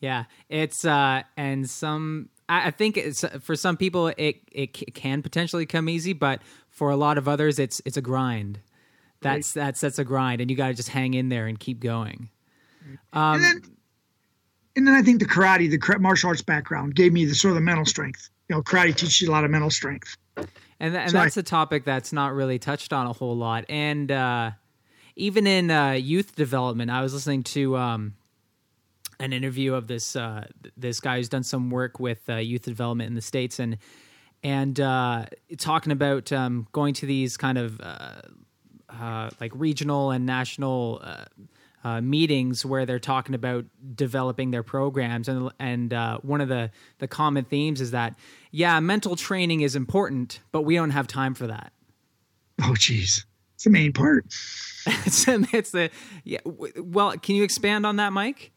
yeah. 0.00 0.24
It's 0.48 0.84
uh, 0.84 1.22
and 1.36 1.68
some. 1.70 2.28
I 2.48 2.68
I 2.68 2.70
think 2.72 2.96
it's 2.96 3.24
for 3.40 3.54
some 3.56 3.76
people 3.76 4.08
it 4.08 4.36
it 4.50 4.76
c- 4.76 4.86
can 4.86 5.22
potentially 5.22 5.66
come 5.66 5.88
easy, 5.88 6.12
but 6.12 6.42
for 6.82 6.90
a 6.90 6.96
lot 6.96 7.16
of 7.16 7.28
others, 7.28 7.60
it's 7.60 7.80
it's 7.84 7.96
a 7.96 8.00
grind. 8.00 8.58
That's 9.20 9.52
that's 9.52 9.80
that's 9.80 10.00
a 10.00 10.04
grind, 10.04 10.40
and 10.40 10.50
you 10.50 10.56
got 10.56 10.66
to 10.66 10.74
just 10.74 10.88
hang 10.88 11.14
in 11.14 11.28
there 11.28 11.46
and 11.46 11.56
keep 11.56 11.78
going. 11.78 12.28
Um, 13.12 13.36
and 13.36 13.44
then 13.44 13.62
and 14.74 14.88
then 14.88 14.94
I 14.96 15.00
think 15.00 15.20
the 15.20 15.26
karate, 15.26 15.70
the 15.70 15.98
martial 16.00 16.30
arts 16.30 16.42
background, 16.42 16.96
gave 16.96 17.12
me 17.12 17.24
the 17.24 17.36
sort 17.36 17.52
of 17.52 17.54
the 17.54 17.60
mental 17.60 17.86
strength. 17.86 18.30
You 18.48 18.56
know, 18.56 18.62
karate 18.62 18.96
teaches 18.96 19.20
you 19.20 19.30
a 19.30 19.30
lot 19.30 19.44
of 19.44 19.52
mental 19.52 19.70
strength. 19.70 20.16
and, 20.36 20.46
th- 20.80 21.06
and 21.06 21.10
that's 21.12 21.36
a 21.36 21.44
topic 21.44 21.84
that's 21.84 22.12
not 22.12 22.34
really 22.34 22.58
touched 22.58 22.92
on 22.92 23.06
a 23.06 23.12
whole 23.12 23.36
lot. 23.36 23.64
And 23.68 24.10
uh, 24.10 24.50
even 25.14 25.46
in 25.46 25.70
uh, 25.70 25.92
youth 25.92 26.34
development, 26.34 26.90
I 26.90 27.00
was 27.00 27.14
listening 27.14 27.44
to 27.44 27.76
um, 27.76 28.14
an 29.20 29.32
interview 29.32 29.74
of 29.74 29.86
this 29.86 30.16
uh, 30.16 30.48
this 30.76 30.98
guy 30.98 31.18
who's 31.18 31.28
done 31.28 31.44
some 31.44 31.70
work 31.70 32.00
with 32.00 32.28
uh, 32.28 32.38
youth 32.38 32.62
development 32.62 33.06
in 33.06 33.14
the 33.14 33.22
states, 33.22 33.60
and 33.60 33.78
and 34.42 34.78
uh, 34.80 35.26
talking 35.58 35.92
about 35.92 36.32
um, 36.32 36.66
going 36.72 36.94
to 36.94 37.06
these 37.06 37.36
kind 37.36 37.58
of 37.58 37.80
uh, 37.80 38.22
uh, 38.88 39.30
like 39.40 39.52
regional 39.54 40.10
and 40.10 40.26
national. 40.26 41.00
Uh, 41.02 41.24
uh, 41.84 42.00
meetings 42.00 42.64
where 42.64 42.86
they're 42.86 43.00
talking 43.00 43.34
about 43.34 43.64
developing 43.96 44.52
their 44.52 44.62
programs, 44.62 45.28
and 45.28 45.50
and 45.58 45.92
uh, 45.92 46.18
one 46.18 46.40
of 46.40 46.48
the 46.48 46.70
the 46.98 47.08
common 47.08 47.44
themes 47.44 47.80
is 47.80 47.90
that 47.90 48.14
yeah, 48.52 48.78
mental 48.78 49.16
training 49.16 49.62
is 49.62 49.74
important, 49.74 50.38
but 50.52 50.62
we 50.62 50.76
don't 50.76 50.90
have 50.90 51.08
time 51.08 51.34
for 51.34 51.48
that. 51.48 51.72
Oh, 52.62 52.74
geez, 52.74 53.26
it's 53.54 53.64
the 53.64 53.70
main 53.70 53.92
part. 53.92 54.26
it's, 54.86 55.26
it's 55.26 55.72
the 55.72 55.90
yeah. 56.22 56.38
w- 56.44 56.72
Well, 56.76 57.12
can 57.18 57.34
you 57.34 57.42
expand 57.42 57.84
on 57.84 57.96
that, 57.96 58.12
Mike? 58.12 58.52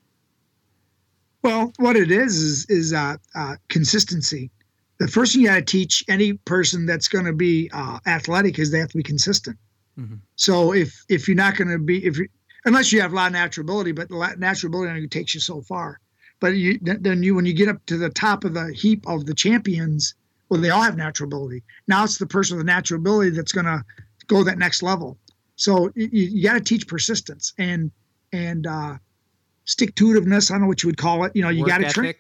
Well, 1.41 1.73
what 1.77 1.95
it 1.95 2.11
is 2.11 2.37
is 2.37 2.65
is 2.69 2.93
uh, 2.93 3.17
uh, 3.33 3.55
consistency. 3.69 4.51
The 4.97 5.07
first 5.07 5.33
thing 5.33 5.41
you 5.41 5.47
got 5.47 5.55
to 5.55 5.61
teach 5.61 6.03
any 6.07 6.33
person 6.33 6.85
that's 6.85 7.07
going 7.07 7.25
to 7.25 7.33
be 7.33 7.69
uh, 7.73 7.99
athletic 8.07 8.59
is 8.59 8.71
they 8.71 8.79
have 8.79 8.89
to 8.89 8.97
be 8.97 9.03
consistent. 9.03 9.57
So 10.35 10.73
if 10.73 11.03
if 11.09 11.27
you're 11.27 11.35
not 11.35 11.55
going 11.55 11.69
to 11.69 11.79
be 11.79 12.05
if 12.05 12.17
you 12.17 12.27
unless 12.65 12.91
you 12.91 13.01
have 13.01 13.13
a 13.13 13.15
lot 13.15 13.27
of 13.27 13.33
natural 13.33 13.63
ability, 13.63 13.91
but 13.93 14.09
the 14.09 14.35
natural 14.37 14.69
ability 14.69 14.91
only 14.91 15.07
takes 15.07 15.33
you 15.33 15.39
so 15.39 15.61
far. 15.61 15.99
But 16.39 16.55
you 16.55 16.79
then 16.81 17.23
you 17.23 17.35
when 17.35 17.45
you 17.45 17.53
get 17.53 17.69
up 17.69 17.85
to 17.85 17.97
the 17.97 18.09
top 18.09 18.43
of 18.43 18.53
the 18.53 18.73
heap 18.73 19.07
of 19.07 19.25
the 19.25 19.33
champions, 19.33 20.15
well, 20.49 20.59
they 20.59 20.69
all 20.69 20.81
have 20.81 20.97
natural 20.97 21.27
ability. 21.27 21.63
Now 21.87 22.03
it's 22.03 22.17
the 22.17 22.25
person 22.25 22.57
with 22.57 22.65
the 22.65 22.71
natural 22.71 22.99
ability 22.99 23.31
that's 23.31 23.51
going 23.53 23.65
to 23.65 23.83
go 24.27 24.43
that 24.43 24.57
next 24.57 24.83
level. 24.83 25.17
So 25.55 25.91
you, 25.95 26.09
you 26.11 26.43
got 26.43 26.55
to 26.55 26.59
teach 26.59 26.87
persistence 26.87 27.53
and 27.57 27.91
and 28.33 28.67
uh, 28.67 28.97
stick 29.63 29.95
to 29.95 30.05
itiveness. 30.07 30.51
I 30.51 30.55
don't 30.55 30.63
know 30.63 30.67
what 30.67 30.83
you 30.83 30.89
would 30.89 30.97
call 30.97 31.23
it. 31.23 31.31
You 31.35 31.41
know, 31.41 31.49
you 31.49 31.65
got 31.65 31.77
to 31.77 31.83
train. 31.93 32.13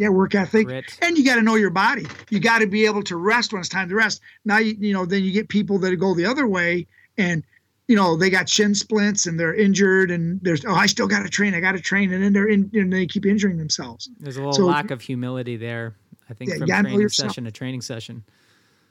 Yeah, 0.00 0.08
work 0.08 0.34
ethic, 0.34 0.66
Grit. 0.66 0.98
and 1.02 1.18
you 1.18 1.24
got 1.26 1.34
to 1.34 1.42
know 1.42 1.56
your 1.56 1.68
body. 1.68 2.06
You 2.30 2.40
got 2.40 2.60
to 2.60 2.66
be 2.66 2.86
able 2.86 3.02
to 3.02 3.16
rest 3.16 3.52
when 3.52 3.60
it's 3.60 3.68
time 3.68 3.86
to 3.90 3.94
rest. 3.94 4.22
Now 4.46 4.56
you 4.56 4.74
you 4.80 4.94
know 4.94 5.04
then 5.04 5.22
you 5.22 5.30
get 5.30 5.50
people 5.50 5.78
that 5.80 5.94
go 5.96 6.14
the 6.14 6.24
other 6.24 6.46
way, 6.46 6.86
and 7.18 7.44
you 7.86 7.96
know 7.96 8.16
they 8.16 8.30
got 8.30 8.48
shin 8.48 8.74
splints 8.74 9.26
and 9.26 9.38
they're 9.38 9.54
injured, 9.54 10.10
and 10.10 10.40
there's 10.40 10.64
oh 10.64 10.74
I 10.74 10.86
still 10.86 11.06
got 11.06 11.22
to 11.24 11.28
train, 11.28 11.54
I 11.54 11.60
got 11.60 11.72
to 11.72 11.82
train, 11.82 12.14
and 12.14 12.24
then 12.24 12.32
they're 12.32 12.48
in 12.48 12.70
and 12.72 12.90
they 12.90 13.06
keep 13.06 13.26
injuring 13.26 13.58
themselves. 13.58 14.08
There's 14.18 14.38
a 14.38 14.40
little 14.40 14.54
So- 14.54 14.64
lack 14.66 14.90
of 14.90 15.02
humility 15.02 15.58
there. 15.58 15.94
I 16.30 16.32
think 16.32 16.50
Yeah, 16.66 16.76
from 16.78 16.86
training 16.86 17.08
session 17.10 17.44
to 17.44 17.50
training 17.50 17.82
session. 17.82 18.22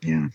Yeah. 0.04 0.28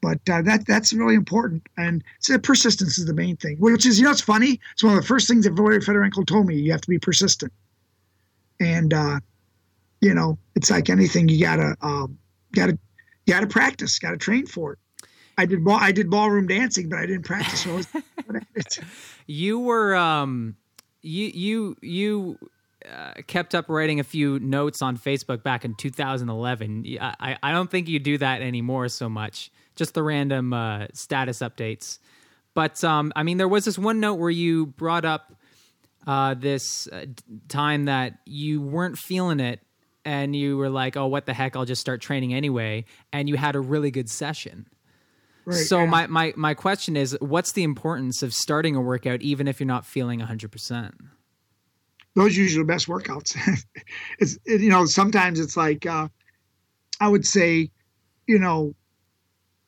But 0.00 0.20
uh, 0.30 0.40
that 0.40 0.64
that's 0.66 0.94
really 0.94 1.16
important, 1.16 1.66
and 1.76 2.02
so 2.20 2.38
persistence 2.38 2.96
is 2.96 3.04
the 3.04 3.12
main 3.12 3.36
thing. 3.36 3.58
Which 3.58 3.84
is, 3.84 3.98
you 3.98 4.06
know, 4.06 4.10
it's 4.12 4.22
funny. 4.22 4.58
It's 4.72 4.82
one 4.82 4.94
of 4.96 5.02
the 5.02 5.06
first 5.06 5.28
things 5.28 5.44
that 5.44 5.52
Valery 5.52 5.80
Fedorenko 5.80 6.26
told 6.26 6.46
me. 6.46 6.56
You 6.56 6.72
have 6.72 6.80
to 6.80 6.88
be 6.88 6.98
persistent, 6.98 7.52
and 8.58 8.94
uh, 8.94 9.20
you 10.00 10.14
know, 10.14 10.38
it's 10.54 10.70
like 10.70 10.90
anything. 10.90 11.28
You 11.28 11.40
gotta 11.40 11.76
um, 11.82 12.18
gotta 12.52 12.78
gotta 13.26 13.46
practice. 13.46 13.98
Gotta 13.98 14.16
train 14.16 14.46
for 14.46 14.72
it. 14.72 14.78
I 15.38 15.46
did 15.46 15.64
ball. 15.64 15.78
I 15.80 15.92
did 15.92 16.10
ballroom 16.10 16.46
dancing, 16.46 16.88
but 16.88 16.98
I 16.98 17.06
didn't 17.06 17.24
practice. 17.24 17.60
So 17.62 17.80
I 18.28 18.40
You 19.26 19.60
were 19.60 19.94
um 19.94 20.56
you 21.02 21.26
you 21.26 21.76
you 21.80 22.38
uh, 22.90 23.14
kept 23.26 23.54
up 23.54 23.68
writing 23.68 24.00
a 24.00 24.04
few 24.04 24.38
notes 24.40 24.82
on 24.82 24.96
Facebook 24.96 25.42
back 25.42 25.64
in 25.64 25.74
2011. 25.74 26.98
I 27.00 27.52
don't 27.52 27.70
think 27.70 27.88
you 27.88 27.98
do 27.98 28.18
that 28.18 28.42
anymore 28.42 28.88
so 28.88 29.08
much. 29.08 29.50
Just 29.76 29.94
the 29.94 30.02
random 30.02 30.52
uh, 30.52 30.86
status 30.92 31.40
updates. 31.40 31.98
But 32.54 32.82
um 32.84 33.12
I 33.16 33.22
mean 33.22 33.36
there 33.36 33.48
was 33.48 33.64
this 33.64 33.78
one 33.78 34.00
note 34.00 34.14
where 34.14 34.30
you 34.30 34.66
brought 34.66 35.04
up 35.04 35.34
uh 36.06 36.34
this 36.34 36.88
uh, 36.88 37.06
time 37.48 37.84
that 37.84 38.18
you 38.24 38.62
weren't 38.62 38.98
feeling 38.98 39.40
it 39.40 39.60
and 40.10 40.34
you 40.34 40.56
were 40.56 40.68
like, 40.68 40.96
"Oh, 40.96 41.06
what 41.06 41.26
the 41.26 41.32
heck? 41.32 41.54
I'll 41.54 41.64
just 41.64 41.80
start 41.80 42.00
training 42.00 42.34
anyway." 42.34 42.84
And 43.12 43.28
you 43.28 43.36
had 43.36 43.54
a 43.54 43.60
really 43.60 43.92
good 43.92 44.10
session. 44.10 44.66
right, 45.44 45.54
so 45.54 45.80
yeah. 45.80 45.86
my, 45.86 46.06
my 46.08 46.32
my 46.36 46.54
question 46.54 46.96
is 46.96 47.16
what's 47.20 47.52
the 47.52 47.62
importance 47.62 48.20
of 48.24 48.34
starting 48.34 48.74
a 48.74 48.80
workout 48.80 49.22
even 49.22 49.46
if 49.46 49.60
you're 49.60 49.66
not 49.68 49.86
feeling 49.86 50.20
100% 50.20 50.92
those 52.16 52.36
are 52.36 52.40
usually 52.40 52.64
the 52.64 52.66
best 52.66 52.88
workouts. 52.88 53.36
it's 54.18 54.36
it, 54.44 54.60
you 54.60 54.68
know 54.68 54.84
sometimes 54.84 55.38
it's 55.38 55.56
like 55.56 55.86
uh, 55.86 56.08
I 57.00 57.08
would 57.08 57.24
say, 57.24 57.70
you 58.26 58.38
know, 58.40 58.74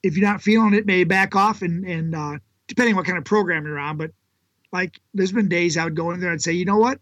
if 0.03 0.16
you're 0.16 0.28
not 0.28 0.43
feeling 0.43 0.74
it, 0.74 0.86
maybe 0.86 1.05
back 1.05 1.36
off 1.36 1.62
and 1.62 1.84
and 1.84 2.16
uh, 2.16 2.38
depending 2.66 2.95
on 2.95 2.97
what 2.97 3.07
kind 3.07 3.16
of 3.16 3.24
program 3.24 3.64
you're 3.64 3.78
on. 3.78 3.97
But 3.97 4.11
like 4.72 5.01
there's 5.14 5.30
been 5.30 5.49
days 5.49 5.76
I 5.76 5.84
would 5.84 5.95
go 5.95 6.11
in 6.11 6.18
there 6.18 6.32
and 6.32 6.43
say, 6.43 6.53
you 6.53 6.64
know 6.64 6.78
what, 6.78 7.01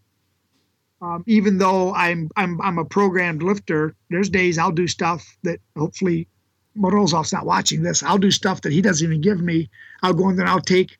um, 1.01 1.23
even 1.25 1.57
though 1.57 1.93
I'm 1.93 2.29
I'm 2.35 2.61
I'm 2.61 2.77
a 2.77 2.85
programmed 2.85 3.41
lifter, 3.41 3.95
there's 4.09 4.29
days 4.29 4.57
I'll 4.57 4.71
do 4.71 4.87
stuff 4.87 5.25
that 5.43 5.59
hopefully 5.75 6.27
Morozov's 6.77 7.33
not 7.33 7.45
watching 7.45 7.81
this. 7.81 8.03
I'll 8.03 8.17
do 8.17 8.31
stuff 8.31 8.61
that 8.61 8.71
he 8.71 8.81
doesn't 8.81 9.05
even 9.05 9.21
give 9.21 9.41
me. 9.41 9.69
I'll 10.03 10.13
go 10.13 10.29
in 10.29 10.35
there 10.35 10.45
and 10.45 10.51
I'll 10.51 10.61
take 10.61 10.97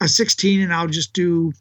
a 0.00 0.08
16 0.08 0.60
and 0.60 0.72
I'll 0.72 0.88
just 0.88 1.12
do 1.12 1.52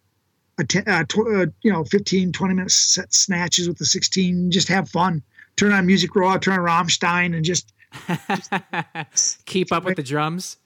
a 0.57 0.63
ten, 0.63 0.83
uh, 0.87 1.03
tw- 1.03 1.27
uh, 1.27 1.45
you 1.61 1.71
know 1.71 1.83
15 1.83 2.31
20 2.31 2.53
minute 2.53 2.71
set 2.71 3.13
snatches 3.13 3.67
with 3.67 3.77
the 3.77 3.85
16 3.85 4.51
just 4.51 4.67
have 4.69 4.89
fun. 4.89 5.21
Turn 5.57 5.73
on 5.73 5.85
music 5.85 6.15
raw 6.15 6.37
turn 6.37 6.59
on 6.59 6.65
rammstein 6.65 7.35
and 7.35 7.43
just 7.43 7.73
keep 9.45 9.71
up 9.71 9.83
with 9.83 9.97
the 9.97 10.03
drums. 10.03 10.57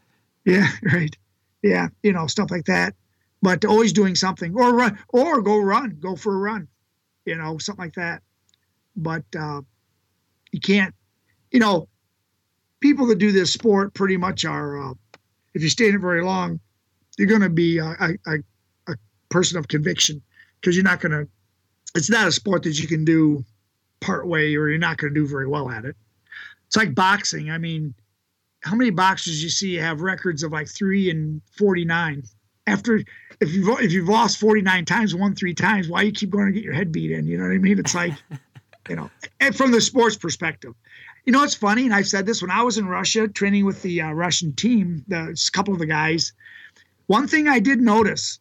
Yeah 0.46 0.68
right. 0.84 1.16
Yeah 1.64 1.88
you 2.04 2.14
know 2.14 2.28
stuff 2.28 2.52
like 2.52 2.66
that. 2.66 2.94
But 3.42 3.66
always 3.66 3.94
doing 3.94 4.16
something 4.16 4.56
or 4.56 4.74
run 4.74 5.00
or 5.10 5.42
go 5.42 5.58
run 5.58 5.98
go 6.00 6.16
for 6.16 6.34
a 6.34 6.38
run 6.38 6.68
you 7.26 7.36
know 7.36 7.58
something 7.58 7.84
like 7.84 7.96
that. 7.96 8.22
But 8.96 9.26
uh, 9.38 9.62
you 10.52 10.60
can't 10.60 10.94
you 11.52 11.60
know 11.60 11.88
people 12.80 13.08
that 13.08 13.18
do 13.18 13.32
this 13.32 13.52
sport 13.52 13.94
pretty 13.94 14.18
much 14.18 14.46
are 14.46 14.92
uh, 14.92 14.94
if 15.54 15.62
you 15.64 15.70
stay 15.70 15.90
in 15.90 15.96
it 15.96 16.00
very 16.00 16.24
long 16.24 16.60
you're 17.18 17.28
going 17.28 17.42
to 17.42 17.50
be 17.50 17.78
a, 17.78 17.96
a, 18.00 18.38
a, 18.88 18.96
person 19.30 19.58
of 19.58 19.68
conviction 19.68 20.22
because 20.62 20.76
you're 20.76 20.84
not 20.84 21.02
going 21.02 21.12
to 21.12 21.28
it's 21.94 22.10
not 22.10 22.28
a 22.28 22.32
sport 22.32 22.64
that 22.64 22.80
you 22.80 22.88
can 22.88 23.04
do 23.04 23.44
part 24.00 24.28
way 24.28 24.56
or 24.56 24.70
you're 24.70 24.78
not 24.78 24.98
going 24.98 25.14
to 25.14 25.20
do 25.20 25.28
very 25.28 25.48
well 25.48 25.70
at 25.70 25.84
it. 25.84 25.96
It's 26.68 26.76
like 26.78 26.96
boxing. 26.96 27.52
I 27.52 27.58
mean 27.58 27.94
how 28.62 28.76
many 28.76 28.92
boxers 28.92 29.44
you 29.44 29.50
see 29.50 29.76
have 29.76 30.02
records 30.02 30.42
of 30.42 30.52
like 30.52 30.68
three 30.68 31.10
and 31.10 31.42
49 31.58 32.24
after 32.68 33.04
if 33.42 33.54
you've 33.54 33.80
if 33.82 33.92
you've 33.92 34.10
lost 34.10 34.40
49 34.40 34.86
times 34.86 35.16
won 35.16 35.36
three 35.36 35.54
times 35.54 35.88
why 35.88 36.02
you 36.02 36.12
keep 36.12 36.30
going 36.30 36.48
to 36.48 36.52
get 36.52 36.64
your 36.64 36.74
head 36.74 36.92
beat 36.92 37.12
in 37.12 37.28
you 37.28 37.38
know 37.38 37.46
what 37.46 37.54
i 37.54 37.58
mean 37.58 37.80
it's 37.80 37.96
like 37.96 38.14
you 38.90 38.96
know 38.96 39.10
and 39.40 39.56
from 39.56 39.72
the 39.72 39.82
sports 39.82 40.16
perspective 40.16 40.74
you 41.26 41.34
know 41.34 41.44
it's 41.44 41.56
funny 41.56 41.86
and 41.86 41.94
i've 41.94 42.08
said 42.08 42.26
this 42.26 42.42
when 42.42 42.52
i 42.52 42.64
was 42.64 42.78
in 42.78 42.88
russia 42.88 43.28
training 43.28 43.66
with 43.66 43.82
the 43.82 44.02
uh, 44.02 44.12
russian 44.12 44.54
team 44.54 45.04
the 45.08 45.30
a 45.30 45.52
couple 45.52 45.74
of 45.74 45.80
the 45.80 45.86
guys 45.86 46.34
one 47.08 47.28
thing 47.28 47.48
i 47.48 47.60
did 47.60 47.82
notice 47.82 48.40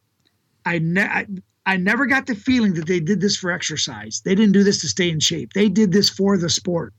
I, 0.65 0.79
ne- 0.79 1.01
I 1.03 1.27
I 1.67 1.77
never 1.77 2.05
got 2.05 2.27
the 2.27 2.35
feeling 2.35 2.73
that 2.75 2.85
they 2.85 2.99
did 2.99 3.21
this 3.21 3.35
for 3.35 3.51
exercise. 3.51 4.21
They 4.23 4.35
didn't 4.35 4.51
do 4.51 4.63
this 4.63 4.81
to 4.81 4.87
stay 4.87 5.09
in 5.09 5.19
shape. 5.19 5.53
They 5.53 5.67
did 5.67 5.91
this 5.91 6.09
for 6.09 6.37
the 6.37 6.49
sport. 6.49 6.93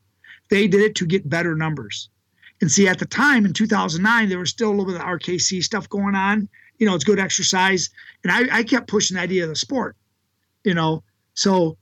They 0.51 0.67
did 0.67 0.81
it 0.81 0.97
to 0.97 1.07
get 1.07 1.29
better 1.29 1.55
numbers. 1.55 2.09
And 2.61 2.71
see, 2.71 2.89
at 2.89 2.99
the 2.99 3.07
time 3.07 3.45
in 3.45 3.53
2009, 3.53 4.29
there 4.29 4.39
was 4.39 4.51
still 4.51 4.71
a 4.71 4.75
little 4.75 4.87
bit 4.87 4.97
of 4.97 5.03
RKC 5.03 5.63
stuff 5.63 5.89
going 5.89 6.15
on. 6.15 6.49
You 6.79 6.87
know, 6.87 6.95
it's 6.95 7.05
good 7.05 7.19
exercise, 7.19 7.91
and 8.23 8.33
I, 8.33 8.59
I 8.59 8.63
kept 8.63 8.89
pushing 8.89 9.17
the 9.17 9.23
idea 9.23 9.45
of 9.45 9.49
the 9.49 9.57
sport. 9.57 9.97
You 10.65 10.75
know, 10.75 11.03
so 11.35 11.77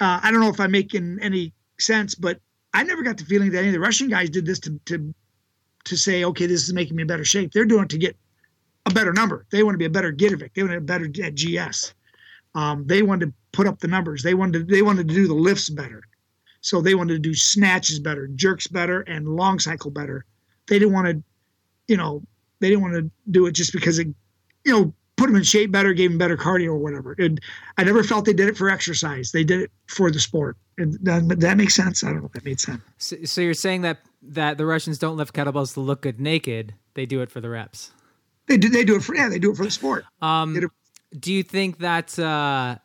uh, 0.00 0.20
I 0.22 0.30
don't 0.30 0.40
know 0.40 0.48
if 0.48 0.60
I'm 0.60 0.72
making 0.72 1.18
any 1.20 1.52
sense, 1.78 2.14
but 2.14 2.40
I 2.72 2.82
never 2.82 3.02
got 3.02 3.16
the 3.16 3.24
feeling 3.24 3.50
that 3.52 3.58
any 3.58 3.68
of 3.68 3.74
the 3.74 3.80
Russian 3.80 4.08
guys 4.08 4.30
did 4.30 4.46
this 4.46 4.58
to 4.60 4.78
to 4.86 5.14
to 5.84 5.96
say, 5.96 6.24
okay, 6.24 6.46
this 6.46 6.62
is 6.62 6.72
making 6.72 6.96
me 6.96 7.02
in 7.02 7.06
better 7.06 7.24
shape. 7.24 7.52
They're 7.52 7.64
doing 7.64 7.84
it 7.84 7.90
to 7.90 7.98
get 7.98 8.16
a 8.86 8.90
better 8.90 9.12
number. 9.12 9.46
They 9.50 9.62
want 9.62 9.74
to 9.74 9.78
be 9.78 9.84
a 9.84 9.90
better 9.90 10.12
Girevik. 10.12 10.54
They 10.54 10.62
want 10.62 10.74
to 10.74 10.80
be 10.80 10.86
better 10.86 11.10
at 11.22 11.34
GS. 11.34 11.94
Um, 12.54 12.86
they 12.86 13.02
wanted 13.02 13.26
to 13.26 13.32
put 13.52 13.66
up 13.66 13.80
the 13.80 13.88
numbers. 13.88 14.22
They 14.22 14.34
wanted 14.34 14.66
to, 14.66 14.74
they 14.74 14.82
wanted 14.82 15.08
to 15.08 15.14
do 15.14 15.26
the 15.26 15.34
lifts 15.34 15.68
better. 15.68 16.02
So 16.60 16.80
they 16.80 16.94
wanted 16.94 17.14
to 17.14 17.18
do 17.18 17.34
snatches 17.34 17.98
better, 17.98 18.26
jerks 18.28 18.66
better, 18.66 19.02
and 19.02 19.28
long 19.28 19.58
cycle 19.58 19.90
better. 19.90 20.24
They 20.66 20.78
didn't 20.78 20.94
want 20.94 21.08
to, 21.08 21.22
you 21.88 21.96
know, 21.96 22.22
they 22.60 22.70
didn't 22.70 22.82
want 22.82 22.94
to 22.94 23.10
do 23.30 23.46
it 23.46 23.52
just 23.52 23.72
because 23.72 23.98
it, 23.98 24.08
you 24.64 24.72
know, 24.72 24.94
put 25.16 25.26
them 25.26 25.36
in 25.36 25.42
shape 25.42 25.70
better, 25.70 25.92
gave 25.92 26.10
them 26.10 26.18
better 26.18 26.36
cardio 26.36 26.68
or 26.68 26.78
whatever. 26.78 27.14
And 27.18 27.40
I 27.78 27.84
never 27.84 28.02
felt 28.02 28.24
they 28.24 28.32
did 28.32 28.48
it 28.48 28.56
for 28.56 28.68
exercise. 28.68 29.30
They 29.32 29.44
did 29.44 29.60
it 29.60 29.70
for 29.86 30.10
the 30.10 30.18
sport. 30.20 30.56
And 30.78 30.98
that, 31.02 31.40
that 31.40 31.56
makes 31.56 31.74
sense. 31.74 32.02
I 32.02 32.08
don't 32.08 32.20
know 32.20 32.26
if 32.26 32.32
that 32.32 32.44
made 32.44 32.58
sense. 32.60 32.80
so, 32.98 33.16
so 33.24 33.40
you're 33.40 33.54
saying 33.54 33.82
that 33.82 33.98
that 34.26 34.56
the 34.58 34.64
russians 34.64 34.98
don't 34.98 35.18
lift 35.18 35.34
kettlebells 35.34 35.74
to 35.74 35.80
look 35.80 36.00
good 36.00 36.18
naked 36.18 36.72
they 36.94 37.04
do 37.04 37.20
it 37.20 37.30
for 37.30 37.42
the 37.42 37.48
reps 37.50 37.92
They 38.46 38.56
do 38.56 38.70
they 38.70 38.82
do 38.82 38.96
it 38.96 39.02
for 39.02 39.14
yeah 39.14 39.28
they 39.28 39.38
do 39.38 39.50
it 39.52 39.56
for 39.58 39.64
the 39.64 39.70
sport. 39.70 40.06
um, 40.22 40.56
It- 40.56 40.70
do 41.20 41.30
you 41.32 41.42
think 41.42 41.78
that 41.80 42.18
uh, 42.18 42.76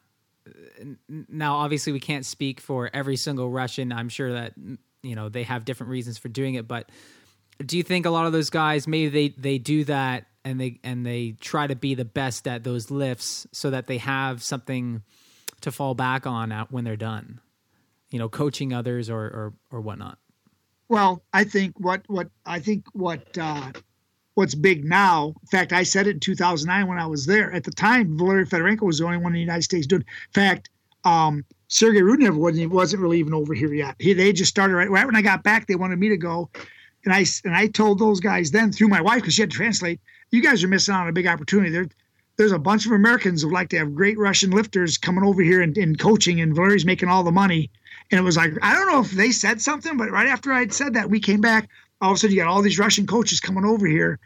now 1.07 1.55
obviously 1.55 1.93
we 1.93 1.99
can't 1.99 2.25
speak 2.25 2.59
for 2.59 2.89
every 2.93 3.15
single 3.15 3.49
russian 3.49 3.91
i'm 3.91 4.09
sure 4.09 4.33
that 4.33 4.53
you 5.01 5.15
know 5.15 5.29
they 5.29 5.43
have 5.43 5.65
different 5.65 5.89
reasons 5.91 6.17
for 6.17 6.27
doing 6.27 6.55
it 6.55 6.67
but 6.67 6.89
do 7.65 7.77
you 7.77 7.83
think 7.83 8.05
a 8.05 8.09
lot 8.09 8.25
of 8.25 8.33
those 8.33 8.49
guys 8.49 8.87
maybe 8.87 9.09
they 9.09 9.41
they 9.41 9.57
do 9.57 9.83
that 9.85 10.25
and 10.45 10.59
they 10.59 10.79
and 10.83 11.05
they 11.05 11.35
try 11.39 11.67
to 11.67 11.75
be 11.75 11.95
the 11.95 12.05
best 12.05 12.47
at 12.47 12.63
those 12.63 12.89
lifts 12.89 13.47
so 13.51 13.69
that 13.69 13.87
they 13.87 13.97
have 13.97 14.41
something 14.43 15.01
to 15.61 15.71
fall 15.71 15.93
back 15.93 16.25
on 16.25 16.51
when 16.69 16.83
they're 16.83 16.95
done 16.95 17.39
you 18.09 18.19
know 18.19 18.29
coaching 18.29 18.73
others 18.73 19.09
or 19.09 19.21
or, 19.21 19.53
or 19.71 19.81
whatnot 19.81 20.17
Well, 20.87 21.21
I 21.33 21.43
think 21.43 21.79
what 21.79 22.01
what 22.07 22.29
I 22.45 22.59
think 22.59 22.85
what 22.93 23.37
uh, 23.37 23.71
what's 24.33 24.55
big 24.55 24.85
now. 24.85 25.33
In 25.41 25.47
fact, 25.47 25.73
I 25.73 25.83
said 25.83 26.07
it 26.07 26.15
in 26.15 26.19
2009 26.19 26.87
when 26.87 26.97
I 26.97 27.05
was 27.05 27.25
there. 27.25 27.51
At 27.53 27.63
the 27.63 27.71
time, 27.71 28.17
Valery 28.17 28.45
Fedorenko 28.45 28.83
was 28.83 28.99
the 28.99 29.05
only 29.05 29.17
one 29.17 29.27
in 29.27 29.33
the 29.33 29.39
United 29.39 29.63
States 29.63 29.85
doing. 29.85 30.01
In 30.01 30.33
fact, 30.33 30.69
um, 31.03 31.45
Sergey 31.67 32.01
Rudnev 32.01 32.35
wasn't 32.35 32.71
wasn't 32.71 33.01
really 33.01 33.19
even 33.19 33.33
over 33.33 33.53
here 33.53 33.73
yet. 33.73 33.95
He 33.99 34.13
they 34.13 34.33
just 34.33 34.49
started 34.49 34.75
right, 34.75 34.89
right 34.89 35.05
when 35.05 35.15
I 35.15 35.21
got 35.21 35.43
back. 35.43 35.67
They 35.67 35.75
wanted 35.75 35.99
me 35.99 36.09
to 36.09 36.17
go, 36.17 36.49
and 37.05 37.13
I 37.13 37.25
and 37.45 37.55
I 37.55 37.67
told 37.67 37.99
those 37.99 38.19
guys 38.19 38.51
then 38.51 38.71
through 38.71 38.87
my 38.87 39.01
wife 39.01 39.21
because 39.21 39.35
she 39.35 39.43
had 39.43 39.51
to 39.51 39.57
translate. 39.57 39.99
You 40.31 40.41
guys 40.41 40.63
are 40.63 40.67
missing 40.67 40.93
out 40.93 41.01
on 41.03 41.07
a 41.09 41.13
big 41.13 41.27
opportunity. 41.27 41.71
There, 41.71 41.87
there's 42.37 42.51
a 42.51 42.59
bunch 42.59 42.85
of 42.85 42.91
Americans 42.93 43.41
who 43.41 43.51
like 43.51 43.69
to 43.69 43.77
have 43.77 43.95
great 43.95 44.17
Russian 44.17 44.51
lifters 44.51 44.97
coming 44.97 45.23
over 45.23 45.41
here 45.41 45.61
and, 45.61 45.75
and 45.77 45.97
coaching, 45.99 46.39
and 46.41 46.55
Valery's 46.55 46.85
making 46.85 47.09
all 47.09 47.23
the 47.23 47.31
money. 47.31 47.69
And 48.11 48.19
it 48.19 48.23
was 48.23 48.37
like, 48.37 48.53
I 48.61 48.73
don't 48.73 48.87
know 48.91 49.01
if 49.01 49.11
they 49.11 49.31
said 49.31 49.61
something, 49.61 49.97
but 49.97 50.09
right 50.11 50.27
after 50.27 50.51
I'd 50.53 50.73
said 50.73 50.93
that, 50.93 51.09
we 51.09 51.19
came 51.19 51.41
back. 51.41 51.69
All 52.01 52.11
of 52.11 52.15
a 52.15 52.19
sudden, 52.19 52.35
you 52.35 52.41
got 52.41 52.49
all 52.49 52.61
these 52.61 52.79
Russian 52.79 53.05
coaches 53.07 53.39
coming 53.39 53.65
over 53.65 53.85
here. 53.87 54.19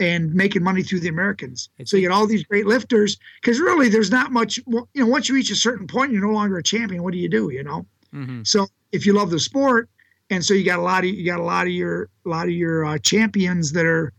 and 0.00 0.34
making 0.34 0.60
money 0.60 0.82
through 0.82 0.98
the 0.98 1.08
Americans. 1.08 1.68
It's- 1.78 1.88
so 1.88 1.96
you 1.96 2.02
get 2.02 2.10
all 2.10 2.26
these 2.26 2.42
great 2.42 2.66
lifters 2.66 3.16
because 3.40 3.60
really 3.60 3.88
there's 3.88 4.10
not 4.10 4.32
much. 4.32 4.58
You 4.66 4.88
know, 4.96 5.06
once 5.06 5.28
you 5.28 5.36
reach 5.36 5.52
a 5.52 5.54
certain 5.54 5.86
point, 5.86 6.10
you're 6.10 6.20
no 6.20 6.32
longer 6.32 6.58
a 6.58 6.64
champion. 6.64 7.04
What 7.04 7.12
do 7.12 7.18
you 7.20 7.28
do? 7.28 7.50
You 7.50 7.62
know. 7.62 7.86
hmm 8.12 8.42
So 8.42 8.66
if 8.90 9.06
you 9.06 9.12
love 9.12 9.30
the 9.30 9.38
sport, 9.38 9.88
and 10.30 10.44
so 10.44 10.52
you 10.52 10.64
got 10.64 10.80
a 10.80 10.82
lot 10.82 11.04
of 11.04 11.10
you 11.10 11.24
got 11.24 11.38
a 11.38 11.44
lot 11.44 11.68
of 11.68 11.72
your 11.72 12.08
a 12.26 12.28
lot 12.28 12.46
of 12.46 12.50
your 12.54 12.84
uh, 12.84 12.98
champions 12.98 13.70
that 13.70 13.86
are 13.86 14.12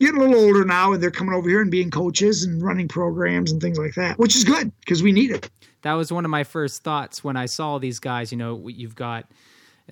getting 0.00 0.20
a 0.20 0.24
little 0.24 0.44
older 0.44 0.64
now, 0.64 0.92
and 0.92 1.02
they're 1.02 1.10
coming 1.10 1.34
over 1.34 1.48
here 1.48 1.60
and 1.62 1.70
being 1.70 1.90
coaches 1.90 2.44
and 2.44 2.62
running 2.62 2.88
programs 2.88 3.52
and 3.52 3.60
things 3.60 3.78
like 3.78 3.94
that, 3.94 4.18
which 4.18 4.36
is 4.36 4.44
good 4.44 4.72
because 4.80 5.02
we 5.02 5.12
need 5.12 5.30
it. 5.30 5.50
That 5.82 5.94
was 5.94 6.12
one 6.12 6.24
of 6.24 6.30
my 6.30 6.44
first 6.44 6.82
thoughts 6.82 7.22
when 7.22 7.36
I 7.36 7.46
saw 7.46 7.78
these 7.78 7.98
guys. 7.98 8.32
You 8.32 8.38
know, 8.38 8.68
you've 8.68 8.94
got 8.94 9.30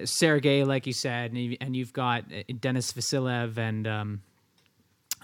Sergey, 0.04 0.64
like 0.64 0.86
you 0.86 0.92
said, 0.92 1.30
and 1.30 1.38
you- 1.40 1.56
and 1.60 1.76
you've 1.76 1.92
got 1.92 2.24
uh, 2.32 2.42
Denis 2.60 2.92
Vasilev 2.92 3.58
and 3.58 3.86
um, 3.86 4.22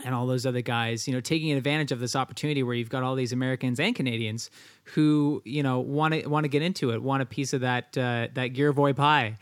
and 0.05 0.15
all 0.15 0.27
those 0.27 0.47
other 0.47 0.61
guys. 0.63 1.09
You 1.09 1.15
know, 1.15 1.21
taking 1.21 1.53
advantage 1.53 1.91
of 1.93 1.99
this 1.99 2.15
opportunity 2.15 2.63
where 2.63 2.75
you've 2.75 2.89
got 2.89 3.03
all 3.03 3.17
these 3.17 3.33
Americans 3.33 3.81
and 3.81 3.95
Canadians 3.97 4.49
who 4.95 5.43
you 5.45 5.63
know 5.63 5.81
want 5.81 6.15
to 6.15 6.27
want 6.29 6.45
to 6.45 6.49
get 6.49 6.63
into 6.63 6.93
it, 6.93 7.03
want 7.03 7.23
a 7.23 7.27
piece 7.27 7.53
of 7.53 7.63
that 7.63 7.99
uh, 7.99 8.29
that 8.35 8.53
Girevoy 8.55 8.95
pie. 8.95 9.37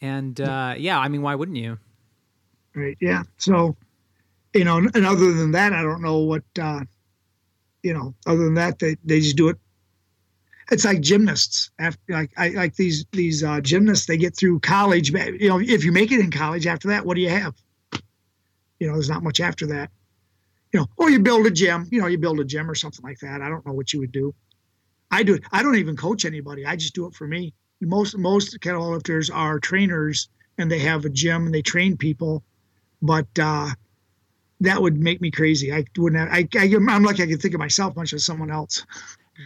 And 0.00 0.40
uh, 0.40 0.74
yeah, 0.78 0.98
I 0.98 1.08
mean, 1.08 1.22
why 1.22 1.34
wouldn't 1.34 1.58
you? 1.58 1.78
Right. 2.74 2.96
Yeah. 3.00 3.22
So, 3.38 3.76
you 4.54 4.64
know, 4.64 4.78
and 4.78 5.04
other 5.06 5.32
than 5.32 5.50
that, 5.52 5.72
I 5.72 5.82
don't 5.82 6.00
know 6.00 6.18
what, 6.18 6.44
uh, 6.60 6.80
you 7.82 7.92
know, 7.92 8.14
other 8.26 8.44
than 8.44 8.54
that, 8.54 8.78
they, 8.78 8.96
they 9.04 9.20
just 9.20 9.36
do 9.36 9.48
it. 9.48 9.58
It's 10.70 10.84
like 10.84 11.02
gymnasts. 11.02 11.70
After 11.78 12.00
like 12.08 12.32
I 12.38 12.48
like 12.50 12.74
these 12.76 13.04
these 13.12 13.44
uh, 13.44 13.60
gymnasts, 13.60 14.06
they 14.06 14.16
get 14.16 14.34
through 14.34 14.60
college. 14.60 15.10
You 15.10 15.48
know, 15.48 15.60
if 15.60 15.84
you 15.84 15.92
make 15.92 16.10
it 16.10 16.20
in 16.20 16.30
college 16.30 16.66
after 16.66 16.88
that, 16.88 17.04
what 17.04 17.16
do 17.16 17.20
you 17.20 17.28
have? 17.28 17.54
You 18.80 18.86
know, 18.86 18.94
there's 18.94 19.10
not 19.10 19.22
much 19.22 19.40
after 19.40 19.66
that. 19.66 19.90
You 20.72 20.80
know, 20.80 20.86
or 20.96 21.10
you 21.10 21.18
build 21.18 21.44
a 21.46 21.50
gym. 21.50 21.86
You 21.90 22.00
know, 22.00 22.06
you 22.06 22.16
build 22.16 22.40
a 22.40 22.44
gym 22.44 22.70
or 22.70 22.74
something 22.74 23.04
like 23.04 23.18
that. 23.18 23.42
I 23.42 23.50
don't 23.50 23.64
know 23.66 23.74
what 23.74 23.92
you 23.92 24.00
would 24.00 24.12
do. 24.12 24.34
I 25.10 25.22
do. 25.22 25.38
I 25.52 25.62
don't 25.62 25.76
even 25.76 25.96
coach 25.96 26.24
anybody. 26.24 26.64
I 26.64 26.76
just 26.76 26.94
do 26.94 27.06
it 27.06 27.14
for 27.14 27.26
me. 27.26 27.52
Most 27.82 28.16
most 28.16 28.58
kettlebell 28.60 28.94
lifters 28.94 29.28
are 29.28 29.60
trainers, 29.60 30.30
and 30.56 30.70
they 30.70 30.78
have 30.78 31.04
a 31.04 31.10
gym 31.10 31.44
and 31.44 31.54
they 31.54 31.62
train 31.62 31.98
people 31.98 32.42
but 33.04 33.26
uh, 33.38 33.68
that 34.64 34.80
would 34.82 34.98
make 34.98 35.20
me 35.20 35.30
crazy. 35.30 35.72
I 35.72 35.84
wouldn't. 35.96 36.20
Have, 36.20 36.32
I, 36.32 36.48
I 36.58 36.74
I'm 36.90 37.02
lucky 37.02 37.22
I 37.22 37.26
can 37.26 37.38
think 37.38 37.54
of 37.54 37.60
myself 37.60 37.96
much 37.96 38.12
as 38.12 38.24
someone 38.24 38.50
else. 38.50 38.84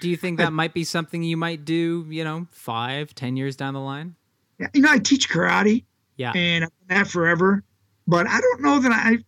Do 0.00 0.08
you 0.10 0.16
think 0.16 0.38
that 0.38 0.52
might 0.52 0.74
be 0.74 0.84
something 0.84 1.22
you 1.22 1.36
might 1.36 1.64
do? 1.64 2.06
You 2.08 2.24
know, 2.24 2.46
five, 2.50 3.14
ten 3.14 3.36
years 3.36 3.56
down 3.56 3.74
the 3.74 3.80
line. 3.80 4.14
Yeah, 4.58 4.68
you 4.74 4.82
know, 4.82 4.90
I 4.90 4.98
teach 4.98 5.30
karate 5.30 5.84
Yeah. 6.16 6.32
and 6.34 6.64
I've 6.64 6.70
done 6.88 6.98
that 6.98 7.08
forever, 7.08 7.62
but 8.06 8.26
I 8.26 8.40
don't 8.40 8.60
know 8.62 8.78
that 8.80 8.92
I. 8.92 9.18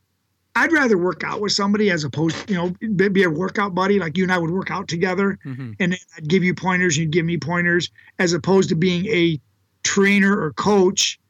I'd 0.56 0.72
rather 0.72 0.98
work 0.98 1.22
out 1.22 1.40
with 1.40 1.52
somebody 1.52 1.90
as 1.92 2.02
opposed, 2.02 2.50
you 2.50 2.56
know, 2.56 2.74
be- 3.08 3.22
a 3.22 3.30
workout 3.30 3.72
buddy 3.72 4.00
like 4.00 4.18
you 4.18 4.24
and 4.24 4.32
I 4.32 4.36
would 4.38 4.50
work 4.50 4.72
out 4.72 4.88
together, 4.88 5.38
hmm 5.44 5.72
and 5.78 5.92
then 5.92 5.98
I'd 6.16 6.28
give 6.28 6.42
you 6.42 6.54
pointers, 6.54 6.96
and 6.96 7.04
you'd 7.04 7.12
give 7.12 7.24
me 7.24 7.38
pointers, 7.38 7.88
as 8.18 8.32
opposed 8.32 8.68
to 8.70 8.74
being 8.74 9.06
a 9.06 9.40
trainer 9.84 10.38
or 10.38 10.52
coach, 10.52 11.20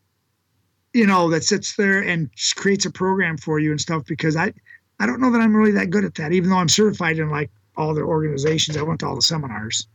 you 0.92 1.06
know, 1.06 1.30
that 1.30 1.44
sits 1.44 1.76
there 1.76 2.00
and 2.00 2.30
creates 2.56 2.84
a 2.84 2.90
program 2.90 3.36
for 3.36 3.58
you 3.58 3.70
and 3.70 3.80
stuff. 3.80 4.04
Because 4.06 4.36
I, 4.36 4.52
I 4.98 5.06
don't 5.06 5.20
know 5.20 5.30
that 5.30 5.40
I'm 5.40 5.54
really 5.54 5.72
that 5.72 5.90
good 5.90 6.04
at 6.04 6.14
that, 6.16 6.32
even 6.32 6.50
though 6.50 6.56
I'm 6.56 6.68
certified 6.68 7.18
in 7.18 7.30
like 7.30 7.50
all 7.76 7.94
the 7.94 8.02
organizations. 8.02 8.76
I 8.76 8.82
went 8.82 9.00
to 9.00 9.06
all 9.06 9.14
the 9.14 9.22
seminars, 9.22 9.86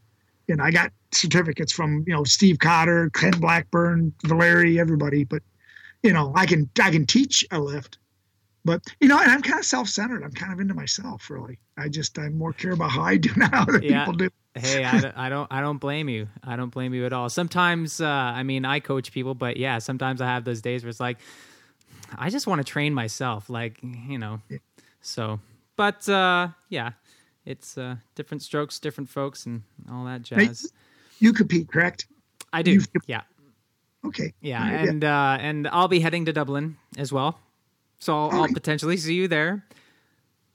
and 0.50 0.62
I 0.62 0.72
got 0.72 0.92
certificates 1.12 1.72
from 1.72 2.04
you 2.08 2.14
know 2.14 2.24
Steve 2.24 2.60
Cotter, 2.60 3.10
Ken 3.12 3.34
Blackburn, 3.40 4.14
Valeri, 4.24 4.80
everybody. 4.80 5.24
But 5.24 5.44
you 6.04 6.14
know, 6.14 6.32
I 6.36 6.46
can 6.46 6.70
I 6.82 6.92
can 6.92 7.06
teach 7.06 7.46
a 7.52 7.60
lift. 7.60 7.98
But 8.66 8.82
you 9.00 9.08
know, 9.08 9.20
and 9.20 9.30
I'm 9.32 9.42
kind 9.44 9.60
of 9.60 9.66
self-centered. 9.66 10.24
I'm 10.24 10.32
kind 10.32 10.52
of 10.52 10.60
into 10.60 10.74
myself, 10.74 11.30
really. 11.30 11.60
I 11.78 11.88
just 11.88 12.18
I 12.18 12.30
more 12.30 12.52
care 12.52 12.72
about 12.72 12.90
how 12.92 13.04
I 13.04 13.16
do 13.18 13.30
now 13.38 13.64
than 13.66 13.84
Yeah. 13.84 14.06
people 14.06 14.14
do. 14.18 14.30
Hey, 14.56 14.84
I, 14.84 15.00
don't- 15.02 15.18
I 15.18 15.30
don't 15.30 15.48
I 15.52 15.62
don't 15.62 15.78
blame 15.78 16.10
you. 16.10 16.28
I 16.44 16.56
don't 16.56 16.70
blame 16.70 16.94
you 16.94 17.06
at 17.06 17.14
all. 17.14 17.30
Sometimes 17.30 18.02
uh, 18.02 18.08
I 18.08 18.44
mean 18.44 18.66
I 18.66 18.80
coach 18.80 19.12
people, 19.12 19.36
but 19.36 19.58
yeah, 19.58 19.78
sometimes 19.80 20.20
I 20.22 20.26
have 20.28 20.44
those 20.46 20.62
days 20.62 20.84
where 20.84 20.90
it's 20.90 21.00
like 21.00 21.18
I 22.18 22.30
just 22.30 22.48
want 22.48 22.60
to 22.60 22.64
train 22.66 22.94
myself, 22.94 23.50
like 23.50 23.78
you 23.84 24.18
know. 24.18 24.42
So, 25.02 25.40
but 25.76 26.08
uh, 26.10 26.48
yeah, 26.70 26.92
it's 27.46 27.78
uh, 27.78 27.98
different 28.16 28.42
strokes, 28.44 28.80
different 28.80 29.10
folks, 29.10 29.46
and 29.46 29.62
all 29.92 30.06
that 30.06 30.24
jazz. 30.24 30.72
You 31.20 31.34
compete, 31.34 31.68
correct? 31.72 32.08
I 32.52 32.62
do. 32.64 32.72
you've- 32.72 32.88
Yeah, 33.08 33.22
Okay. 34.06 34.34
yeah, 34.42 34.66
and 34.66 35.04
uh, 35.04 35.38
and 35.40 35.68
I'll 35.68 35.88
be 35.88 36.00
heading 36.00 36.26
to 36.26 36.34
Dublin 36.34 36.78
as 36.98 37.12
well, 37.12 37.38
so 38.00 38.18
I'll, 38.18 38.42
I'll 38.42 38.48
potentially 38.48 38.98
see 38.98 39.16
you 39.16 39.28
there. 39.28 39.66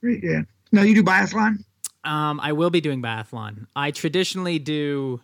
Great, 0.00 0.22
yeah. 0.22 0.42
Now 0.72 0.82
you 0.82 0.94
do 0.94 1.02
biathlon? 1.02 1.64
Um, 2.04 2.40
I 2.40 2.52
will 2.52 2.70
be 2.70 2.80
doing 2.80 3.02
biathlon. 3.02 3.66
I 3.76 3.90
traditionally 3.90 4.58
do, 4.58 5.20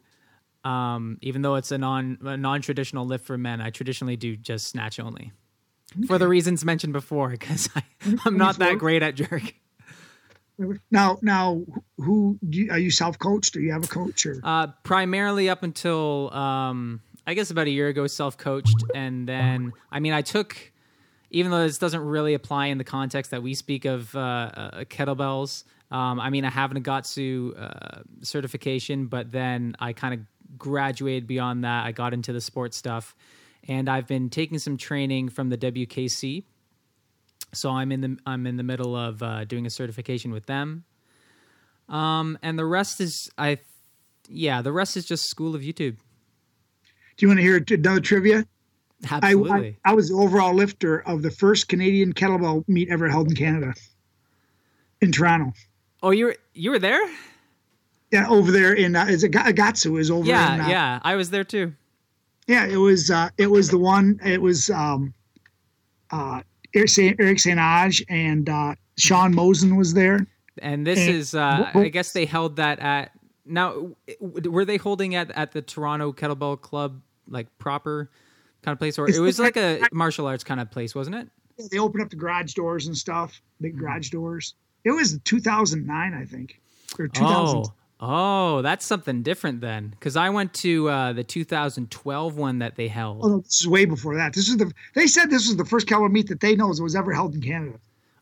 um, 0.64 1.18
even 1.22 1.42
though 1.42 1.54
it's 1.54 1.72
a 1.72 1.78
non 1.78 2.18
a 2.22 2.36
non 2.36 2.60
traditional 2.60 3.06
lift 3.06 3.24
for 3.24 3.38
men. 3.38 3.60
I 3.60 3.70
traditionally 3.70 4.16
do 4.16 4.36
just 4.36 4.68
snatch 4.68 5.00
only, 5.00 5.32
for 6.06 6.18
the 6.18 6.28
reasons 6.28 6.64
mentioned 6.64 6.92
before, 6.92 7.28
because 7.38 7.68
I'm 8.24 8.36
not 8.36 8.58
that 8.58 8.78
great 8.78 9.02
at 9.02 9.14
jerk. 9.14 9.54
Now, 10.90 11.18
now, 11.20 11.62
who 11.98 12.38
do 12.48 12.58
you, 12.58 12.70
are 12.70 12.78
you 12.78 12.90
self-coached 12.90 13.56
or 13.56 13.60
you 13.60 13.72
have 13.72 13.84
a 13.84 13.88
coach 13.88 14.24
or? 14.24 14.40
Uh, 14.42 14.68
primarily 14.84 15.50
up 15.50 15.62
until 15.62 16.32
um, 16.32 17.02
I 17.26 17.34
guess 17.34 17.50
about 17.50 17.66
a 17.66 17.70
year 17.70 17.88
ago, 17.88 18.06
self 18.06 18.38
coached, 18.38 18.84
and 18.94 19.28
then 19.28 19.72
I 19.90 20.00
mean 20.00 20.12
I 20.12 20.22
took, 20.22 20.72
even 21.30 21.50
though 21.50 21.62
this 21.62 21.78
doesn't 21.78 22.00
really 22.00 22.34
apply 22.34 22.66
in 22.66 22.78
the 22.78 22.84
context 22.84 23.30
that 23.30 23.42
we 23.42 23.54
speak 23.54 23.84
of 23.84 24.14
uh, 24.14 24.18
uh, 24.18 24.70
kettlebells. 24.84 25.64
Um, 25.90 26.20
I 26.20 26.30
mean 26.30 26.44
I 26.44 26.50
have 26.50 26.70
an 26.70 26.82
Agatsu 26.82 27.60
uh, 27.60 28.02
certification, 28.22 29.06
but 29.06 29.30
then 29.32 29.76
I 29.78 29.92
kind 29.92 30.14
of 30.14 30.20
graduated 30.58 31.26
beyond 31.26 31.64
that. 31.64 31.84
I 31.84 31.92
got 31.92 32.12
into 32.12 32.32
the 32.32 32.40
sports 32.40 32.76
stuff, 32.76 33.14
and 33.68 33.88
I've 33.88 34.06
been 34.06 34.30
taking 34.30 34.58
some 34.58 34.76
training 34.76 35.28
from 35.28 35.48
the 35.48 35.58
WKC. 35.58 36.44
So 37.52 37.70
I'm 37.70 37.92
in 37.92 38.00
the 38.00 38.18
I'm 38.26 38.46
in 38.46 38.56
the 38.56 38.62
middle 38.62 38.96
of 38.96 39.22
uh, 39.22 39.44
doing 39.44 39.66
a 39.66 39.70
certification 39.70 40.32
with 40.32 40.46
them. 40.46 40.84
Um, 41.88 42.38
and 42.42 42.58
the 42.58 42.64
rest 42.64 43.00
is 43.00 43.30
I 43.38 43.58
yeah, 44.28 44.62
the 44.62 44.72
rest 44.72 44.96
is 44.96 45.04
just 45.04 45.28
school 45.28 45.54
of 45.54 45.62
YouTube. 45.62 45.96
Do 47.16 47.24
you 47.24 47.28
want 47.28 47.38
to 47.38 47.42
hear 47.42 47.64
another 47.70 48.00
trivia? 48.00 48.46
I, 49.10 49.16
Absolutely. 49.16 49.76
I, 49.84 49.90
I 49.90 49.94
was 49.94 50.08
the 50.08 50.14
overall 50.16 50.54
lifter 50.54 51.00
of 51.06 51.22
the 51.22 51.30
first 51.30 51.68
Canadian 51.68 52.12
kettlebell 52.14 52.66
meet 52.68 52.88
ever 52.88 53.08
held 53.08 53.28
in 53.28 53.36
Canada, 53.36 53.74
in 55.00 55.12
Toronto. 55.12 55.52
oh, 56.02 56.10
you 56.10 56.26
were 56.26 56.36
you 56.54 56.70
were 56.70 56.78
there? 56.78 57.06
Yeah, 58.10 58.28
over 58.28 58.50
there 58.52 58.72
in 58.72 58.96
uh, 58.96 59.04
is 59.06 59.22
it 59.24 59.32
Agatsu 59.32 60.00
is 60.00 60.10
over 60.10 60.26
Yeah, 60.26 60.54
in 60.54 60.60
uh, 60.62 60.68
yeah. 60.68 61.00
I 61.02 61.16
was 61.16 61.30
there 61.30 61.44
too. 61.44 61.74
yeah 62.46 62.64
it 62.66 62.76
was 62.78 63.10
uh, 63.10 63.28
it 63.36 63.50
was 63.50 63.68
the 63.68 63.78
one 63.78 64.18
it 64.24 64.40
was 64.40 64.70
um, 64.70 65.12
uh, 66.10 66.40
Eric 66.74 66.88
Saint 66.88 67.60
Age 67.60 68.04
and 68.08 68.48
uh, 68.48 68.74
Shawn 68.96 69.34
Mozen 69.34 69.76
was 69.76 69.92
there. 69.94 70.26
And 70.62 70.86
this 70.86 70.98
And 70.98 71.14
is 71.14 71.34
uh 71.34 71.70
I 71.74 71.88
guess 71.88 72.12
they 72.12 72.24
held 72.24 72.56
that 72.56 72.78
at 72.78 73.10
now 73.44 73.90
were 74.20 74.64
they 74.64 74.78
holding 74.78 75.14
at 75.14 75.30
at 75.32 75.52
the 75.52 75.60
Toronto 75.60 76.12
Kettlebell 76.12 76.60
Club 76.62 77.02
like 77.28 77.46
proper 77.58 78.10
kind 78.66 78.74
of 78.74 78.78
place 78.78 78.98
or 78.98 79.08
it 79.08 79.18
was 79.18 79.38
like- 79.38 79.56
a 79.56 79.80
martial 79.92 80.26
arts 80.26 80.44
kind 80.44 80.60
of 80.60 80.70
place, 80.70 80.94
wasn't 80.94 81.16
it? 81.16 81.28
Yeah, 81.56 81.66
they 81.70 81.78
opened 81.78 82.02
up 82.02 82.10
the 82.10 82.16
garage 82.16 82.52
doors 82.52 82.86
and 82.86 82.94
stuff, 82.96 83.30
Mm-hmm. 83.32 83.62
big 83.64 83.78
garage 83.78 84.10
doors. 84.10 84.54
It 84.84 84.90
was 84.90 85.18
2009, 85.24 86.12
I 86.14 86.24
think, 86.26 86.60
or 86.98 87.08
2000. 87.08 87.56
Oh. 87.58 87.72
Oh, 87.98 88.60
that's 88.60 88.84
something 88.84 89.22
different 89.22 89.62
then. 89.62 89.88
Because 89.88 90.16
I 90.16 90.28
went 90.28 90.52
to 90.54 90.86
uh, 90.90 91.12
the 91.14 91.24
2012 91.24 92.36
one 92.36 92.58
that 92.58 92.76
they 92.76 92.88
held. 92.88 93.20
Oh, 93.22 93.38
this 93.38 93.60
is 93.62 93.66
way 93.68 93.86
before 93.86 94.16
that. 94.16 94.34
This 94.34 94.50
is 94.50 94.58
the. 94.58 94.70
They 94.94 95.06
said 95.06 95.30
this 95.30 95.46
was 95.46 95.56
the 95.56 95.64
first 95.64 95.86
kettlebell 95.86 96.10
meet 96.12 96.28
that 96.28 96.40
they 96.40 96.54
know 96.56 96.66
was 96.66 96.94
ever 96.94 97.14
held 97.14 97.34
in 97.34 97.40
Canada. 97.40 97.78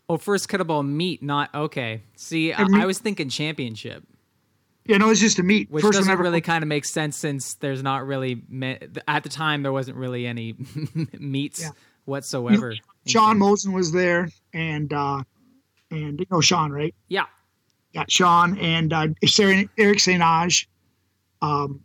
Oh, 0.09 0.16
first 0.16 0.49
kettlebell 0.49 0.86
meet, 0.86 1.24
not 1.24 1.53
okay. 1.53 2.03
See, 2.14 2.53
I, 2.53 2.64
I 2.72 2.86
was 2.86 3.01
thinking 3.01 3.28
championship, 3.28 4.05
Yeah, 4.87 4.99
no, 4.99 5.09
it's 5.11 5.20
just 5.20 5.39
a 5.39 5.43
meet. 5.43 5.70
which 5.70 5.82
first 5.82 5.97
doesn't 5.97 6.12
ever. 6.12 6.22
really 6.22 6.43
kind 6.43 6.62
of 6.62 6.68
make 6.68 6.85
sense 6.85 7.16
since 7.16 7.55
there's 7.55 7.82
not 7.82 8.07
really 8.07 8.43
me- 8.49 8.78
at 9.09 9.22
the 9.22 9.30
time 9.30 9.62
there 9.62 9.72
wasn't 9.72 9.97
really 9.97 10.26
any 10.26 10.55
meets 11.18 11.62
Yeah. 11.62 11.70
whatsoever. 12.05 12.72
in 12.72 12.78
Shawn 13.07 13.39
Canada. 13.39 13.45
Mozen 13.45 13.72
was 13.72 13.93
there, 13.93 14.28
and 14.53 14.93
uh, 14.93 15.22
and 15.91 16.20
you 16.20 16.26
know 16.30 16.41
Shawn, 16.43 16.70
right? 16.70 16.95
Yeah. 17.09 17.24
Yeah, 17.93 18.05
Shawn 18.09 18.59
and 18.59 18.93
uh, 18.93 19.07
Sarah, 19.24 19.64
Eric 19.78 20.01
Saint 20.01 20.22
Age, 20.22 20.68
um, 21.41 21.80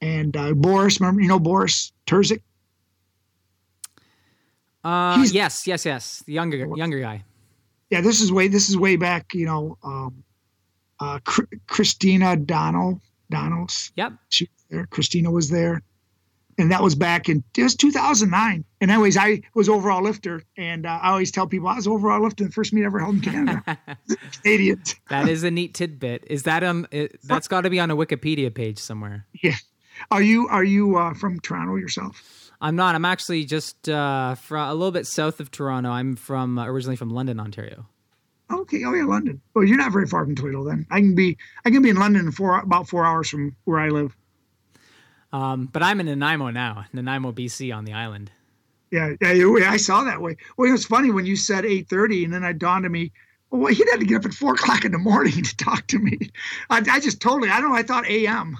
and 0.00 0.36
uh, 0.36 0.54
Boris. 0.54 1.00
Remember, 1.00 1.20
you 1.20 1.28
know 1.28 1.38
Boris 1.38 1.92
Terzik? 2.06 2.40
Uh, 4.84 5.16
He's- 5.18 5.32
yes, 5.32 5.66
yes, 5.66 5.84
yes. 5.84 6.22
The 6.26 6.32
younger 6.32 6.56
younger 6.76 7.00
guy. 7.00 7.24
Yeah, 7.90 8.00
this 8.00 8.20
is 8.20 8.32
way. 8.32 8.48
This 8.48 8.68
is 8.68 8.76
way 8.76 8.96
back. 8.96 9.34
You 9.34 9.46
know, 9.46 9.78
um, 9.82 10.24
uh, 11.00 11.18
Chr- 11.24 11.44
Christina 11.66 12.36
Donnell. 12.36 13.00
Donnells. 13.32 13.92
Yep. 13.96 14.12
She 14.30 14.44
was 14.44 14.64
there. 14.70 14.86
Christina 14.86 15.30
was 15.30 15.50
there. 15.50 15.82
and 16.56 16.72
that 16.72 16.82
was 16.82 16.94
back 16.94 17.28
in 17.28 17.44
it 17.56 17.62
was 17.62 17.76
2009. 17.76 18.64
And 18.80 18.90
anyways, 18.90 19.16
I 19.16 19.42
was 19.54 19.68
overall 19.68 20.02
lifter, 20.02 20.42
and 20.56 20.86
uh, 20.86 20.98
I 21.02 21.10
always 21.10 21.30
tell 21.30 21.46
people 21.46 21.68
I 21.68 21.76
was 21.76 21.86
overall 21.86 22.22
lifter 22.22 22.44
the 22.44 22.50
first 22.50 22.72
meet 22.72 22.82
I 22.82 22.86
ever 22.86 22.98
held 23.00 23.16
in 23.16 23.20
Canada. 23.20 23.78
Canadians. 24.42 24.94
that 25.10 25.28
is 25.28 25.44
a 25.44 25.50
neat 25.50 25.74
tidbit. 25.74 26.24
Is 26.28 26.44
that 26.44 26.64
um? 26.64 26.86
It, 26.90 27.20
that's 27.22 27.48
got 27.48 27.60
to 27.62 27.70
be 27.70 27.78
on 27.80 27.90
a 27.90 27.96
Wikipedia 27.96 28.52
page 28.54 28.78
somewhere. 28.78 29.26
Yeah. 29.42 29.56
Are 30.10 30.22
you 30.22 30.48
are 30.48 30.64
you 30.64 30.96
uh, 30.96 31.12
from 31.14 31.38
Toronto 31.40 31.76
yourself? 31.76 32.50
I'm 32.60 32.76
not. 32.76 32.94
I'm 32.94 33.04
actually 33.04 33.44
just 33.44 33.88
uh, 33.88 34.34
from 34.36 34.68
a 34.68 34.74
little 34.74 34.90
bit 34.90 35.06
south 35.06 35.38
of 35.40 35.50
Toronto. 35.50 35.90
I'm 35.90 36.16
from 36.16 36.58
uh, 36.58 36.66
originally 36.66 36.96
from 36.96 37.10
London, 37.10 37.38
Ontario. 37.40 37.86
Okay. 38.50 38.84
Oh 38.84 38.94
yeah, 38.94 39.04
London. 39.04 39.40
Well, 39.54 39.64
you're 39.64 39.76
not 39.76 39.92
very 39.92 40.06
far 40.06 40.24
from 40.24 40.34
Toledo 40.34 40.64
then. 40.64 40.86
I 40.90 41.00
can 41.00 41.14
be 41.14 41.36
I 41.64 41.70
can 41.70 41.82
be 41.82 41.90
in 41.90 41.96
London 41.96 42.26
in 42.26 42.32
four 42.32 42.58
about 42.58 42.88
four 42.88 43.04
hours 43.04 43.28
from 43.28 43.54
where 43.64 43.78
I 43.78 43.88
live. 43.88 44.16
Um, 45.32 45.66
but 45.66 45.82
I'm 45.82 46.00
in 46.00 46.06
Nanaimo 46.06 46.50
now, 46.50 46.86
Nanaimo, 46.92 47.32
BC, 47.32 47.74
on 47.76 47.84
the 47.84 47.92
island. 47.92 48.30
Yeah, 48.90 49.12
yeah, 49.20 49.32
yeah, 49.32 49.70
I 49.70 49.76
saw 49.76 50.04
that 50.04 50.22
way. 50.22 50.38
Well, 50.56 50.68
it 50.68 50.72
was 50.72 50.86
funny 50.86 51.10
when 51.10 51.26
you 51.26 51.36
said 51.36 51.66
eight 51.66 51.88
thirty, 51.88 52.24
and 52.24 52.32
then 52.32 52.42
it 52.44 52.58
dawned 52.58 52.86
on 52.86 52.92
me. 52.92 53.12
Well, 53.50 53.72
he'd 53.72 53.88
had 53.90 54.00
to 54.00 54.06
get 54.06 54.18
up 54.18 54.26
at 54.26 54.34
four 54.34 54.54
o'clock 54.54 54.84
in 54.84 54.92
the 54.92 54.98
morning 54.98 55.42
to 55.42 55.56
talk 55.56 55.86
to 55.88 55.98
me. 55.98 56.18
I, 56.70 56.78
I 56.90 57.00
just 57.00 57.20
totally, 57.20 57.50
I 57.50 57.60
don't 57.60 57.70
know, 57.70 57.76
I 57.76 57.82
thought 57.82 58.06
a.m. 58.06 58.56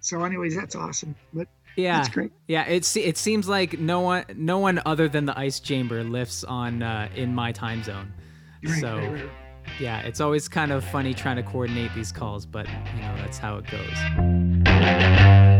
So, 0.00 0.24
anyways, 0.24 0.56
that's 0.56 0.74
awesome. 0.74 1.14
But 1.32 1.48
Yeah, 1.76 1.98
That's 1.98 2.08
great. 2.08 2.32
Yeah, 2.46 2.64
it's 2.64 2.96
it 2.96 3.16
seems 3.16 3.48
like 3.48 3.78
no 3.78 4.00
one 4.00 4.24
no 4.34 4.58
one 4.58 4.82
other 4.84 5.08
than 5.08 5.24
the 5.24 5.38
ice 5.38 5.60
chamber 5.60 6.04
lifts 6.04 6.44
on 6.44 6.82
uh, 6.82 7.08
in 7.14 7.34
my 7.34 7.52
time 7.52 7.82
zone. 7.82 8.12
Right, 8.68 8.80
so 8.80 8.96
right, 8.96 9.10
right. 9.12 9.30
yeah, 9.80 10.00
it's 10.02 10.20
always 10.20 10.48
kind 10.48 10.70
of 10.70 10.84
funny 10.84 11.14
trying 11.14 11.36
to 11.36 11.42
coordinate 11.42 11.92
these 11.94 12.12
calls, 12.12 12.46
but 12.46 12.68
you 12.68 13.02
know 13.02 13.14
that's 13.16 13.38
how 13.38 13.56
it 13.56 13.64
goes. 13.66 15.51